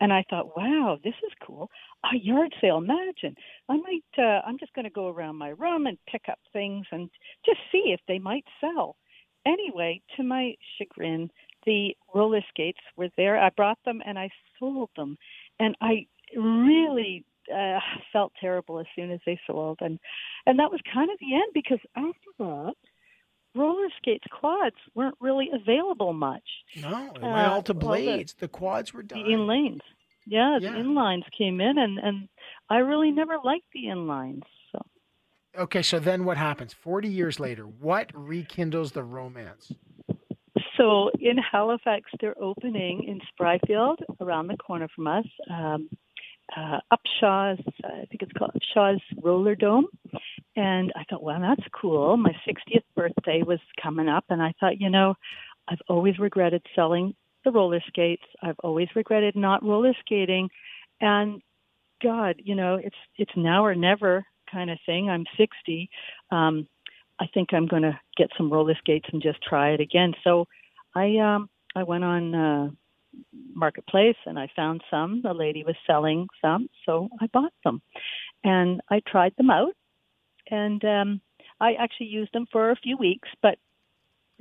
And 0.00 0.12
I 0.12 0.24
thought, 0.28 0.56
wow, 0.56 0.98
this 1.02 1.14
is 1.24 1.32
cool. 1.46 1.70
A 2.12 2.16
yard 2.16 2.52
sale, 2.60 2.78
imagine. 2.78 3.36
I 3.68 3.76
might, 3.76 4.04
uh, 4.18 4.40
I'm 4.46 4.58
just 4.58 4.72
going 4.74 4.84
to 4.84 4.90
go 4.90 5.08
around 5.08 5.36
my 5.36 5.50
room 5.50 5.86
and 5.86 5.98
pick 6.10 6.22
up 6.30 6.38
things 6.52 6.86
and 6.92 7.08
just 7.44 7.58
see 7.70 7.94
if 7.94 8.00
they 8.08 8.18
might 8.18 8.44
sell. 8.60 8.96
Anyway, 9.46 10.00
to 10.16 10.22
my 10.22 10.54
chagrin, 10.78 11.30
the 11.66 11.96
roller 12.14 12.42
skates 12.48 12.80
were 12.96 13.08
there. 13.16 13.38
I 13.38 13.50
brought 13.50 13.78
them 13.84 14.00
and 14.04 14.18
I 14.18 14.30
sold 14.58 14.90
them. 14.96 15.16
And 15.60 15.76
I 15.80 16.06
really 16.36 17.24
uh, 17.54 17.78
felt 18.12 18.32
terrible 18.40 18.78
as 18.78 18.86
soon 18.94 19.10
as 19.10 19.20
they 19.26 19.38
sold. 19.46 19.78
And 19.80 19.98
and 20.46 20.58
that 20.58 20.70
was 20.70 20.80
kind 20.92 21.10
of 21.10 21.18
the 21.18 21.34
end 21.34 21.52
because 21.54 21.80
after 21.96 22.30
that, 22.38 22.74
roller 23.54 23.88
skates 23.98 24.24
quads 24.30 24.76
weren't 24.94 25.16
really 25.20 25.50
available 25.52 26.12
much. 26.12 26.42
No, 26.80 27.12
it 27.14 27.20
went 27.22 27.24
Uh, 27.24 27.50
all 27.52 27.62
to 27.62 27.72
well, 27.72 27.80
the- 27.80 27.86
blades. 28.04 28.34
the, 28.34 28.48
quads 28.48 28.92
were 28.94 29.02
done. 29.02 29.20
in 29.20 29.46
lanes, 29.46 29.82
yeah, 30.26 30.58
the 30.60 30.68
inlines 30.68 31.24
came 31.36 31.60
in, 31.60 31.78
and 31.78 31.98
and 31.98 32.28
I 32.70 32.78
really 32.78 33.10
never 33.10 33.36
liked 33.44 33.66
the 33.72 33.84
inlines. 33.86 34.42
So 34.70 34.80
Okay, 35.58 35.82
so 35.82 35.98
then 35.98 36.24
what 36.24 36.36
happens? 36.38 36.72
Forty 36.72 37.08
years 37.08 37.38
later, 37.40 37.64
what 37.64 38.10
rekindles 38.14 38.92
the 38.92 39.02
romance? 39.04 39.72
so 40.76 41.10
in 41.20 41.36
Halifax, 41.38 42.10
they're 42.20 42.40
opening 42.42 43.04
in 43.04 43.20
Spryfield, 43.30 43.98
around 44.20 44.46
the 44.48 44.56
corner 44.56 44.88
from 44.94 45.06
us. 45.06 45.26
Um, 45.50 45.88
uh, 46.56 46.78
Upshaw's, 46.92 47.60
I 47.84 48.04
think 48.06 48.22
it's 48.22 48.32
called 48.32 48.52
Upshaw's 48.54 49.00
Roller 49.22 49.54
Dome. 49.54 49.86
And 50.56 50.92
I 50.96 51.04
thought, 51.08 51.22
well, 51.22 51.40
that's 51.40 51.66
cool. 51.80 52.16
My 52.16 52.34
60th 52.46 52.84
birthday 52.94 53.42
was 53.42 53.58
coming 53.82 54.08
up, 54.08 54.24
and 54.28 54.42
I 54.42 54.52
thought, 54.60 54.80
you 54.80 54.90
know, 54.90 55.14
I've 55.68 55.80
always 55.88 56.18
regretted 56.18 56.62
selling 56.74 57.14
the 57.44 57.50
roller 57.50 57.80
skates. 57.88 58.24
I've 58.42 58.58
always 58.62 58.88
regretted 58.94 59.34
not 59.34 59.64
roller 59.64 59.94
skating, 60.00 60.50
and 61.00 61.40
God, 62.02 62.36
you 62.44 62.54
know, 62.54 62.74
it's 62.74 62.96
it's 63.16 63.32
now 63.36 63.64
or 63.64 63.74
never 63.74 64.24
kind 64.50 64.70
of 64.70 64.78
thing. 64.84 65.08
I'm 65.08 65.24
60. 65.36 65.88
Um, 66.30 66.68
I 67.20 67.26
think 67.32 67.52
I'm 67.52 67.66
going 67.66 67.82
to 67.82 67.98
get 68.16 68.28
some 68.36 68.52
roller 68.52 68.74
skates 68.78 69.08
and 69.12 69.22
just 69.22 69.40
try 69.42 69.70
it 69.70 69.80
again. 69.80 70.12
So 70.24 70.46
I 70.94 71.16
um, 71.18 71.48
I 71.74 71.82
went 71.84 72.04
on 72.04 72.34
uh, 72.34 72.70
marketplace 73.66 74.16
and 74.26 74.36
I 74.44 74.48
found 74.56 74.82
some. 74.90 75.20
The 75.22 75.32
lady 75.44 75.62
was 75.64 75.76
selling 75.86 76.26
some, 76.44 76.68
so 76.84 77.08
I 77.20 77.26
bought 77.36 77.52
them, 77.64 77.80
and 78.42 78.80
I 78.90 79.00
tried 79.12 79.34
them 79.36 79.50
out, 79.50 79.74
and 80.50 80.84
um, 80.84 81.20
I 81.60 81.70
actually 81.84 82.08
used 82.20 82.32
them 82.34 82.46
for 82.50 82.70
a 82.70 82.76
few 82.84 82.96
weeks, 82.96 83.28
but 83.46 83.56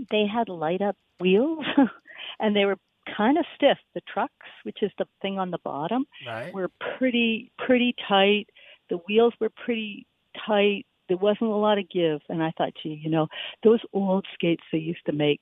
they 0.09 0.25
had 0.37 0.49
light 0.49 0.81
up 0.81 0.97
wheels, 1.19 1.63
and 2.39 2.55
they 2.55 2.65
were 2.65 2.77
kind 3.15 3.37
of 3.37 3.45
stiff. 3.55 3.77
The 3.93 4.01
trucks, 4.11 4.49
which 4.63 4.79
is 4.81 4.91
the 4.97 5.05
thing 5.21 5.37
on 5.37 5.51
the 5.51 5.59
bottom, 5.71 6.05
Right. 6.27 6.51
were 6.55 6.69
pretty 6.97 7.51
pretty 7.65 7.93
tight. 8.09 8.47
The 8.89 8.97
wheels 9.07 9.33
were 9.39 9.51
pretty 9.65 10.07
tight. 10.47 10.85
There 11.09 11.17
wasn't 11.27 11.51
a 11.51 11.63
lot 11.67 11.77
of 11.77 11.89
give, 11.89 12.21
and 12.29 12.41
I 12.41 12.51
thought, 12.57 12.73
gee, 12.81 12.99
you 13.03 13.11
know, 13.15 13.27
those 13.63 13.81
old 13.93 14.25
skates 14.33 14.63
they 14.71 14.79
used 14.79 15.05
to 15.05 15.11
make 15.27 15.41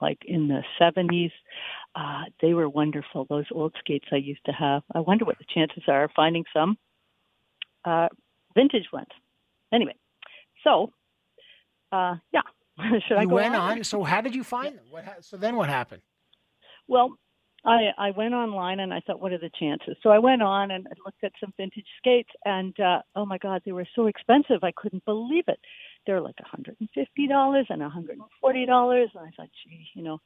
like 0.00 0.18
in 0.26 0.48
the 0.48 0.62
70s, 0.80 1.32
uh, 1.96 2.24
they 2.42 2.52
were 2.54 2.68
wonderful. 2.68 3.24
Those 3.28 3.46
old 3.50 3.74
skates 3.78 4.06
I 4.12 4.16
used 4.16 4.44
to 4.46 4.52
have. 4.52 4.82
I 4.94 5.00
wonder 5.00 5.24
what 5.24 5.38
the 5.38 5.46
chances 5.52 5.84
are 5.88 6.04
of 6.04 6.10
finding 6.14 6.44
some 6.52 6.76
uh, 7.84 8.08
vintage 8.54 8.86
ones. 8.92 9.08
Anyway, 9.72 9.94
so 10.62 10.92
uh, 11.92 12.16
yeah, 12.32 12.42
should 13.08 13.16
I 13.16 13.22
you 13.22 13.28
go 13.28 13.34
went 13.36 13.56
on? 13.56 13.78
on. 13.78 13.84
So 13.84 14.02
how 14.02 14.20
did 14.20 14.34
you 14.34 14.44
find 14.44 14.76
them? 14.76 14.84
What? 14.90 15.04
Ha- 15.04 15.14
so 15.20 15.36
then 15.36 15.56
what 15.56 15.68
happened? 15.70 16.02
Well, 16.86 17.16
I 17.64 17.88
I 17.98 18.10
went 18.10 18.34
online 18.34 18.80
and 18.80 18.92
I 18.92 19.00
thought, 19.00 19.20
what 19.20 19.32
are 19.32 19.38
the 19.38 19.50
chances? 19.58 19.96
So 20.02 20.10
I 20.10 20.18
went 20.18 20.42
on 20.42 20.70
and 20.70 20.86
I 20.86 20.92
looked 21.04 21.24
at 21.24 21.32
some 21.40 21.52
vintage 21.56 21.86
skates, 21.98 22.30
and 22.44 22.78
uh, 22.78 23.00
oh 23.14 23.24
my 23.24 23.38
God, 23.38 23.62
they 23.64 23.72
were 23.72 23.86
so 23.96 24.06
expensive. 24.06 24.62
I 24.62 24.72
couldn't 24.76 25.04
believe 25.04 25.44
it. 25.48 25.58
They're 26.06 26.20
like 26.20 26.36
$150 26.36 26.76
and 26.78 27.82
$140, 27.82 27.88
and 27.88 29.26
I 29.26 29.30
thought, 29.36 29.48
gee, 29.64 29.88
you 29.94 30.04
know, 30.04 30.18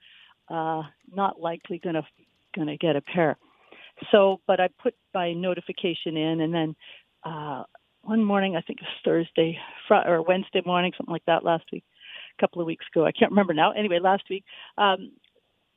uh, 0.50 0.82
not 1.12 1.40
likely 1.40 1.80
gonna 1.82 2.06
gonna 2.54 2.76
get 2.76 2.96
a 2.96 3.00
pair. 3.00 3.36
So, 4.10 4.40
but 4.46 4.60
I 4.60 4.68
put 4.82 4.94
my 5.14 5.32
notification 5.32 6.16
in, 6.16 6.40
and 6.40 6.54
then 6.54 6.76
uh, 7.24 7.64
one 8.02 8.24
morning, 8.24 8.56
I 8.56 8.62
think 8.62 8.80
it 8.80 8.84
was 8.84 9.02
Thursday 9.04 9.58
Fri 9.86 9.98
or 10.06 10.22
Wednesday 10.22 10.62
morning, 10.64 10.92
something 10.96 11.12
like 11.12 11.24
that, 11.26 11.44
last 11.44 11.64
week, 11.72 11.84
a 12.38 12.40
couple 12.40 12.60
of 12.60 12.66
weeks 12.66 12.84
ago. 12.92 13.04
I 13.04 13.12
can't 13.12 13.30
remember 13.30 13.54
now. 13.54 13.72
Anyway, 13.72 13.98
last 14.00 14.24
week, 14.30 14.44
um, 14.78 15.12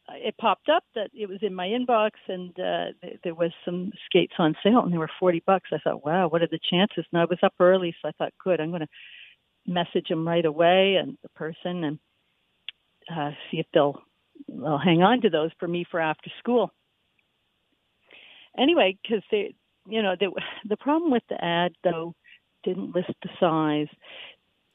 it 0.09 0.35
popped 0.37 0.69
up 0.69 0.83
that 0.95 1.09
it 1.13 1.29
was 1.29 1.39
in 1.41 1.53
my 1.53 1.67
inbox 1.67 2.11
and 2.27 2.51
uh, 2.59 2.85
th- 3.01 3.19
there 3.23 3.33
was 3.33 3.51
some 3.63 3.91
skates 4.05 4.33
on 4.37 4.55
sale 4.63 4.81
and 4.81 4.91
they 4.91 4.97
were 4.97 5.09
40 5.19 5.43
bucks. 5.45 5.69
I 5.71 5.77
thought, 5.77 6.05
wow, 6.05 6.27
what 6.27 6.41
are 6.41 6.47
the 6.47 6.59
chances? 6.69 7.05
And 7.11 7.21
I 7.21 7.25
was 7.25 7.39
up 7.41 7.53
early, 7.59 7.95
so 8.01 8.09
I 8.09 8.11
thought, 8.11 8.33
good, 8.43 8.59
I'm 8.59 8.69
going 8.69 8.81
to 8.81 9.71
message 9.71 10.07
them 10.09 10.27
right 10.27 10.45
away 10.45 10.95
and 10.95 11.17
the 11.23 11.29
person 11.29 11.83
and 11.85 11.99
uh, 13.15 13.31
see 13.49 13.59
if 13.59 13.65
they'll 13.73 14.01
they'll 14.47 14.77
hang 14.77 15.03
on 15.03 15.21
to 15.21 15.29
those 15.29 15.51
for 15.59 15.67
me 15.67 15.85
for 15.89 15.99
after 15.99 16.29
school. 16.39 16.71
Anyway, 18.57 18.97
because 19.01 19.23
they, 19.31 19.55
you 19.87 20.01
know, 20.01 20.15
they, 20.19 20.27
the 20.67 20.77
problem 20.77 21.11
with 21.11 21.23
the 21.29 21.43
ad 21.43 21.73
though 21.83 22.13
didn't 22.63 22.95
list 22.95 23.11
the 23.21 23.29
size. 23.39 23.87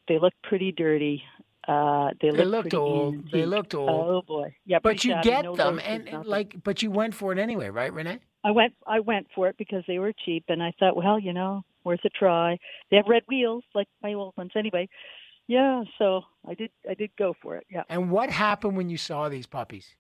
They 0.09 0.19
looked 0.19 0.43
pretty 0.43 0.73
dirty. 0.73 1.23
Uh, 1.67 2.11
they, 2.21 2.31
They 2.31 2.45
looked, 2.45 2.73
looked 2.73 2.75
old. 2.75 3.15
Antique. 3.15 3.33
They 3.33 3.47
looked 3.47 3.75
old. 3.75 3.91
Oh 3.91 4.23
boy, 4.27 4.57
yeah. 4.65 4.79
but 4.83 5.05
you 5.05 5.13
shabby, 5.13 5.29
get 5.29 5.45
no 5.45 5.55
them, 5.55 5.79
and, 5.85 6.09
and 6.09 6.25
like, 6.25 6.57
but 6.65 6.83
you 6.83 6.91
went 6.91 7.15
for 7.15 7.31
it 7.33 7.39
anyway, 7.39 7.69
right, 7.69 7.93
Renee? 7.93 8.21
I 8.45 8.53
went 8.53 8.73
I 8.87 9.01
went 9.01 9.27
for 9.35 9.49
it 9.49 9.57
because 9.59 9.85
they 9.87 9.99
were 9.99 10.13
cheap 10.25 10.45
and 10.49 10.63
I 10.63 10.73
thought, 10.79 10.97
well, 10.97 11.19
you 11.19 11.33
know, 11.35 11.63
worth 11.85 12.01
a 12.05 12.09
try. 12.09 12.57
They 12.91 12.97
have 12.97 13.07
red 13.09 13.23
wheels 13.29 13.65
like 13.75 13.89
my 14.03 14.15
old 14.15 14.35
ones 14.37 14.53
anyway. 14.57 14.89
Yeah, 15.49 15.83
so 15.99 16.23
I 16.47 16.55
did 16.55 16.71
I 16.89 16.95
did 16.95 17.11
go 17.19 17.35
for 17.43 17.57
it. 17.57 17.67
Yeah. 17.71 17.83
And 17.89 18.11
what 18.11 18.31
happened 18.31 18.77
when 18.77 18.91
you 18.91 18.99
saw 18.99 19.29
these 19.29 19.47
puppies? 19.47 19.97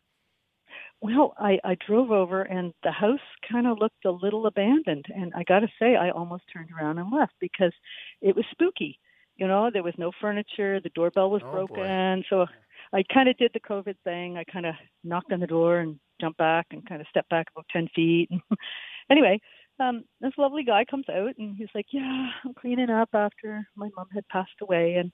Well, 1.01 1.35
I 1.39 1.59
I 1.65 1.77
drove 1.87 2.11
over 2.11 2.43
and 2.43 2.75
the 2.83 2.93
house 2.93 3.21
kind 3.51 3.67
of 3.67 3.79
looked 3.79 4.05
a 4.05 4.11
little 4.11 4.47
abandoned 4.47 5.07
and 5.09 5.33
I 5.35 5.45
got 5.45 5.61
to 5.61 5.69
say 5.81 5.97
I 5.97 6.11
almost 6.11 6.45
turned 6.53 6.69
around 6.71 6.99
and 6.99 7.11
left 7.13 7.33
because 7.41 7.73
it 8.21 8.37
was 8.37 8.45
spooky. 8.51 8.99
You 9.37 9.47
know, 9.47 9.71
there 9.73 9.83
was 9.85 9.95
no 9.97 10.13
furniture, 10.21 10.81
the 10.81 10.91
doorbell 10.95 11.31
was 11.31 11.43
Oh, 11.45 11.51
broken. 11.53 12.25
So 12.29 12.47
I 12.93 13.03
kind 13.13 13.29
of 13.29 13.37
did 13.39 13.53
the 13.55 13.61
COVID 13.61 13.97
thing. 14.05 14.37
I 14.37 14.45
kind 14.45 14.67
of 14.67 14.75
knocked 15.05 15.33
on 15.33 15.41
the 15.41 15.47
door 15.47 15.79
and 15.79 15.99
jumped 16.21 16.39
back 16.39 16.67
and 16.73 16.87
kind 16.87 17.01
of 17.01 17.07
stepped 17.09 17.31
back 17.31 17.47
about 17.55 17.67
10 17.73 17.89
feet. 17.95 18.29
anyway, 19.11 19.41
um, 19.81 20.05
this 20.21 20.33
lovely 20.39 20.65
guy 20.65 20.85
comes 20.85 21.09
out 21.09 21.37
and 21.39 21.57
he's 21.57 21.69
like, 21.75 21.87
Yeah, 21.91 22.31
I'm 22.45 22.55
cleaning 22.55 22.91
up 22.91 23.11
after 23.13 23.67
my 23.77 23.89
mom 23.97 24.07
had 24.13 24.29
passed 24.29 24.51
away. 24.61 24.95
And 24.95 25.13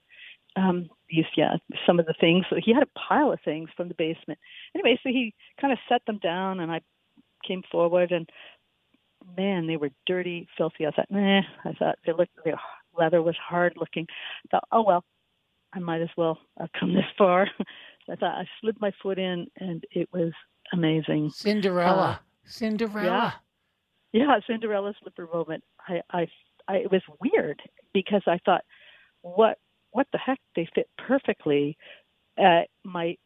um, 0.55 0.89
these, 1.09 1.25
yeah, 1.35 1.57
some 1.85 1.99
of 1.99 2.05
the 2.05 2.15
things. 2.19 2.45
So 2.49 2.57
he 2.63 2.73
had 2.73 2.83
a 2.83 2.99
pile 2.99 3.31
of 3.31 3.39
things 3.43 3.69
from 3.75 3.87
the 3.87 3.95
basement. 3.95 4.39
Anyway, 4.73 4.99
so 5.03 5.09
he 5.09 5.33
kind 5.59 5.73
of 5.73 5.79
set 5.89 6.01
them 6.05 6.19
down 6.19 6.59
and 6.59 6.71
I 6.71 6.81
came 7.45 7.63
forward 7.71 8.11
and 8.11 8.29
man, 9.37 9.67
they 9.67 9.77
were 9.77 9.89
dirty, 10.05 10.47
filthy. 10.57 10.85
I 10.85 10.91
thought, 10.91 11.09
nah, 11.09 11.41
I 11.63 11.73
thought 11.73 11.97
they 12.05 12.13
looked, 12.13 12.31
their 12.43 12.59
leather 12.97 13.21
was 13.21 13.35
hard 13.37 13.73
looking. 13.75 14.05
I 14.09 14.47
thought, 14.51 14.67
oh 14.71 14.83
well, 14.83 15.03
I 15.73 15.79
might 15.79 16.01
as 16.01 16.09
well. 16.15 16.39
I've 16.59 16.71
come 16.79 16.93
this 16.93 17.03
far. 17.17 17.49
so 17.57 17.63
I 18.13 18.15
thought 18.15 18.39
I 18.39 18.45
slid 18.61 18.79
my 18.79 18.91
foot 19.01 19.19
in, 19.19 19.47
and 19.57 19.83
it 19.91 20.07
was 20.13 20.31
amazing. 20.73 21.31
Cinderella. 21.31 22.01
Uh, 22.01 22.17
Cinderella. 22.45 23.07
Yeah, 23.07 23.31
yeah, 24.15 24.39
Cinderella 24.47 24.93
slipper 25.01 25.27
moment. 25.31 25.63
I, 25.87 26.01
I, 26.11 26.27
I, 26.69 26.75
it 26.77 26.91
was 26.91 27.01
weird 27.21 27.61
because 27.93 28.23
I 28.27 28.39
thought, 28.45 28.63
what, 29.21 29.57
what 29.91 30.07
the 30.13 30.19
heck? 30.19 30.39
They 30.55 30.67
fit 30.73 30.89
perfectly. 30.97 31.77
Uh, 32.37 32.61
my 32.85 33.17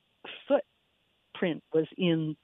footprint 1.34 1.64
was 1.74 1.86
in 1.98 2.36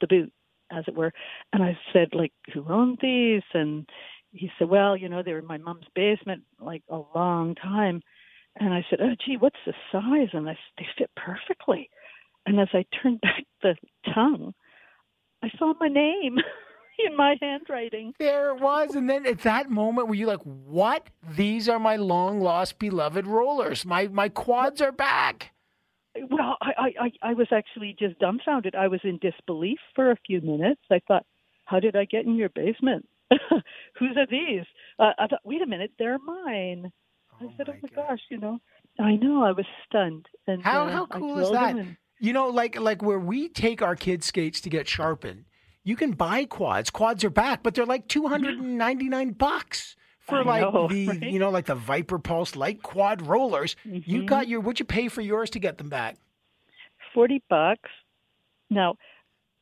the 0.00 0.08
boot, 0.08 0.32
as 0.72 0.84
it 0.88 0.94
were, 0.96 1.12
and 1.52 1.62
I 1.62 1.78
said, 1.92 2.08
like, 2.14 2.32
who 2.52 2.64
owned 2.68 2.98
these? 3.00 3.42
And 3.54 3.88
he 4.32 4.50
said, 4.58 4.68
well, 4.68 4.96
you 4.96 5.08
know, 5.08 5.22
they 5.22 5.32
were 5.32 5.38
in 5.40 5.46
my 5.46 5.58
mom's 5.58 5.86
basement 5.94 6.42
like 6.60 6.82
a 6.90 7.00
long 7.14 7.54
time. 7.54 8.02
And 8.58 8.74
I 8.74 8.84
said, 8.90 9.00
oh, 9.02 9.14
gee, 9.24 9.36
what's 9.36 9.56
the 9.66 9.74
size? 9.92 10.28
And 10.32 10.48
I, 10.48 10.56
they 10.78 10.86
fit 10.98 11.10
perfectly. 11.16 11.90
And 12.46 12.60
as 12.60 12.68
I 12.72 12.84
turned 13.02 13.20
back 13.22 13.44
the 13.62 13.76
tongue, 14.14 14.52
I 15.42 15.50
saw 15.58 15.74
my 15.80 15.88
name 15.88 16.38
in 17.06 17.16
my 17.16 17.36
handwriting. 17.40 18.14
There 18.18 18.50
it 18.54 18.60
was. 18.60 18.94
And 18.94 19.08
then 19.08 19.26
at 19.26 19.40
that 19.40 19.70
moment, 19.70 20.08
were 20.08 20.14
you 20.14 20.26
like, 20.26 20.42
what? 20.42 21.08
These 21.36 21.68
are 21.68 21.78
my 21.78 21.96
long 21.96 22.40
lost 22.40 22.78
beloved 22.78 23.26
rollers. 23.26 23.84
My 23.84 24.08
my 24.08 24.28
quads 24.28 24.80
are 24.80 24.92
back. 24.92 25.50
Well, 26.30 26.56
I, 26.62 26.92
I, 27.00 27.12
I, 27.30 27.34
was 27.34 27.48
actually 27.50 27.96
just 27.98 28.16
dumbfounded. 28.20 28.76
I 28.76 28.86
was 28.86 29.00
in 29.02 29.18
disbelief 29.18 29.80
for 29.96 30.12
a 30.12 30.16
few 30.24 30.40
minutes. 30.40 30.80
I 30.88 31.00
thought, 31.08 31.26
how 31.64 31.80
did 31.80 31.96
I 31.96 32.04
get 32.04 32.24
in 32.24 32.36
your 32.36 32.50
basement? 32.50 33.08
Whose 33.98 34.16
are 34.16 34.26
these? 34.30 34.64
Uh, 34.96 35.10
I 35.18 35.26
thought, 35.26 35.40
wait 35.42 35.60
a 35.60 35.66
minute, 35.66 35.90
they're 35.98 36.20
mine. 36.20 36.92
I 37.40 37.46
said, 37.56 37.68
oh 37.68 37.74
my 37.82 37.88
gosh, 37.96 38.20
you 38.30 38.38
know. 38.38 38.60
I 39.00 39.16
know, 39.16 39.42
I 39.42 39.50
was 39.50 39.66
stunned. 39.88 40.26
And 40.46 40.62
How 40.62 40.86
uh, 40.86 40.90
how 40.92 41.06
cool 41.06 41.40
is 41.40 41.50
that? 41.50 41.74
and- 41.74 41.96
You 42.20 42.32
know, 42.32 42.46
like 42.46 42.78
like 42.78 43.02
where 43.02 43.18
we 43.18 43.48
take 43.48 43.82
our 43.82 43.96
kids' 43.96 44.26
skates 44.26 44.60
to 44.60 44.70
get 44.70 44.86
sharpened, 44.88 45.46
you 45.84 45.96
can 45.96 46.12
buy 46.12 46.44
quads. 46.46 46.90
Quads 46.90 47.22
are 47.24 47.30
back, 47.30 47.62
but 47.62 47.74
they're 47.74 47.86
like 47.86 48.08
two 48.08 48.26
hundred 48.26 48.58
and 48.58 48.76
ninety 48.78 49.08
nine 49.08 49.32
bucks 49.32 49.96
for 50.20 50.40
I 50.40 50.42
like 50.42 50.72
know, 50.72 50.88
the 50.88 51.06
right? 51.08 51.22
you 51.22 51.38
know 51.38 51.50
like 51.50 51.66
the 51.66 51.74
Viper 51.74 52.18
Pulse 52.18 52.56
light 52.56 52.82
quad 52.82 53.22
rollers. 53.22 53.76
You 53.84 54.22
Mhm. 54.22 54.26
got 54.26 54.48
your 54.48 54.60
what'd 54.60 54.80
you 54.80 54.86
pay 54.86 55.08
for 55.08 55.20
yours 55.20 55.50
to 55.50 55.58
get 55.58 55.78
them 55.78 55.88
back? 55.88 56.16
40 57.12 57.42
bucks. 57.48 57.90
Now, 58.70 58.96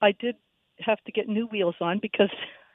I 0.01 0.13
did 0.13 0.37
have 0.81 0.99
to 1.05 1.13
get 1.13 1.29
new 1.29 1.47
wheels 1.49 1.75
on 1.81 1.99
because 2.01 2.31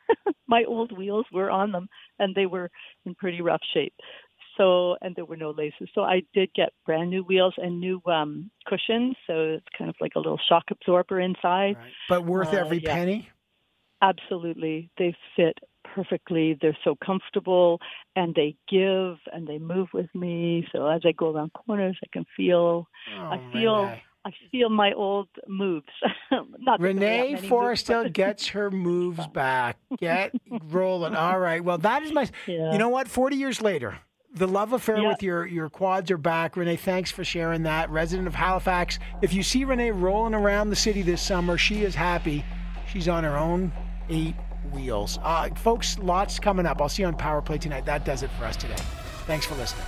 my 0.48 0.64
old 0.66 0.96
wheels 0.96 1.26
were 1.32 1.50
on 1.50 1.72
them 1.72 1.88
and 2.20 2.36
they 2.36 2.46
were 2.46 2.70
in 3.06 3.16
pretty 3.16 3.42
rough 3.42 3.62
shape. 3.74 3.94
So, 4.58 4.98
and 5.02 5.16
there 5.16 5.26
were 5.26 5.38
no 5.38 5.52
laces. 5.52 5.90
So 5.94 6.02
I 6.02 6.22
did 6.34 6.52
get 6.54 6.70
brand 6.86 7.10
new 7.10 7.24
wheels 7.24 7.54
and 7.58 7.80
new 7.80 8.02
um 8.08 8.50
cushions. 8.68 9.16
So 9.28 9.34
it's 9.58 9.66
kind 9.78 9.90
of 9.90 9.96
like 10.02 10.14
a 10.16 10.20
little 10.20 10.40
shock 10.50 10.66
absorber 10.72 11.20
inside. 11.20 11.76
But 12.10 12.26
worth 12.26 12.54
Uh, 12.54 12.58
every 12.58 12.80
yeah. 12.80 12.94
penny. 12.94 13.30
Absolutely. 14.02 14.90
They 14.98 15.16
fit 15.36 15.58
perfectly. 15.96 16.58
They're 16.62 16.78
so 16.84 16.96
comfortable 17.04 17.80
and 18.16 18.36
they 18.36 18.56
give 18.70 19.18
and 19.34 19.48
they 19.48 19.58
move 19.58 19.88
with 19.94 20.14
me. 20.14 20.68
So 20.72 20.86
as 20.88 21.02
I 21.06 21.12
go 21.14 21.34
around 21.34 21.52
corners, 21.54 21.98
I 22.04 22.08
can 22.12 22.26
feel, 22.36 22.88
I 23.18 23.38
Oh, 23.38 23.52
feel, 23.52 23.84
Renee. 23.84 24.04
I 24.26 24.32
feel 24.52 24.70
my 24.70 24.92
old 24.94 25.30
moves. 25.48 25.86
Not 26.32 26.42
that 26.42 26.48
there 26.52 26.74
are 26.74 26.78
that 26.78 26.84
Renee 26.84 27.36
moves, 27.36 27.48
Forrestall 27.48 28.10
gets 28.14 28.48
her 28.48 28.70
moves 28.70 29.26
back. 29.28 29.78
Get 30.00 30.34
rolling. 30.70 31.16
All 31.16 31.40
right. 31.40 31.64
Well, 31.64 31.78
that 31.80 32.04
is 32.04 32.12
my. 32.12 32.30
Yeah. 32.46 32.74
You 32.74 32.78
know 32.78 32.90
what? 32.90 33.08
Forty 33.08 33.38
years 33.38 33.62
later, 33.62 33.98
the 34.36 34.48
love 34.48 34.74
affair 34.74 34.98
Yeah. 34.98 35.08
with 35.08 35.24
your 35.24 35.46
your 35.48 35.70
quads 35.70 36.12
are 36.12 36.18
back. 36.18 36.58
Renee, 36.58 36.76
thanks 36.76 37.10
for 37.10 37.24
sharing 37.24 37.64
that. 37.64 37.90
Resident 37.90 38.28
of 38.28 38.36
Halifax. 38.36 39.00
If 39.22 39.34
you 39.34 39.44
see 39.44 39.64
Renee 39.64 39.92
rolling 39.92 40.34
around 40.34 40.70
the 40.72 40.76
city 40.76 41.02
this 41.04 41.22
summer, 41.22 41.58
she 41.58 41.84
is 41.84 41.96
happy. 41.96 42.44
She's 42.92 43.08
on 43.08 43.24
her 43.24 43.38
own 43.38 43.72
eight 44.10 44.36
wheels. 44.72 45.20
Uh, 45.24 45.50
folks, 45.56 45.98
lots 46.00 46.40
coming 46.40 46.66
up. 46.66 46.82
I'll 46.82 46.90
see 46.90 47.04
you 47.04 47.08
on 47.08 47.16
Power 47.16 47.42
Play 47.42 47.58
tonight. 47.58 47.86
That 47.86 48.06
does 48.06 48.24
it 48.24 48.30
for 48.32 48.46
us 48.46 48.56
today. 48.56 48.76
Thanks 49.26 49.46
for 49.46 49.56
listening. 49.56 49.86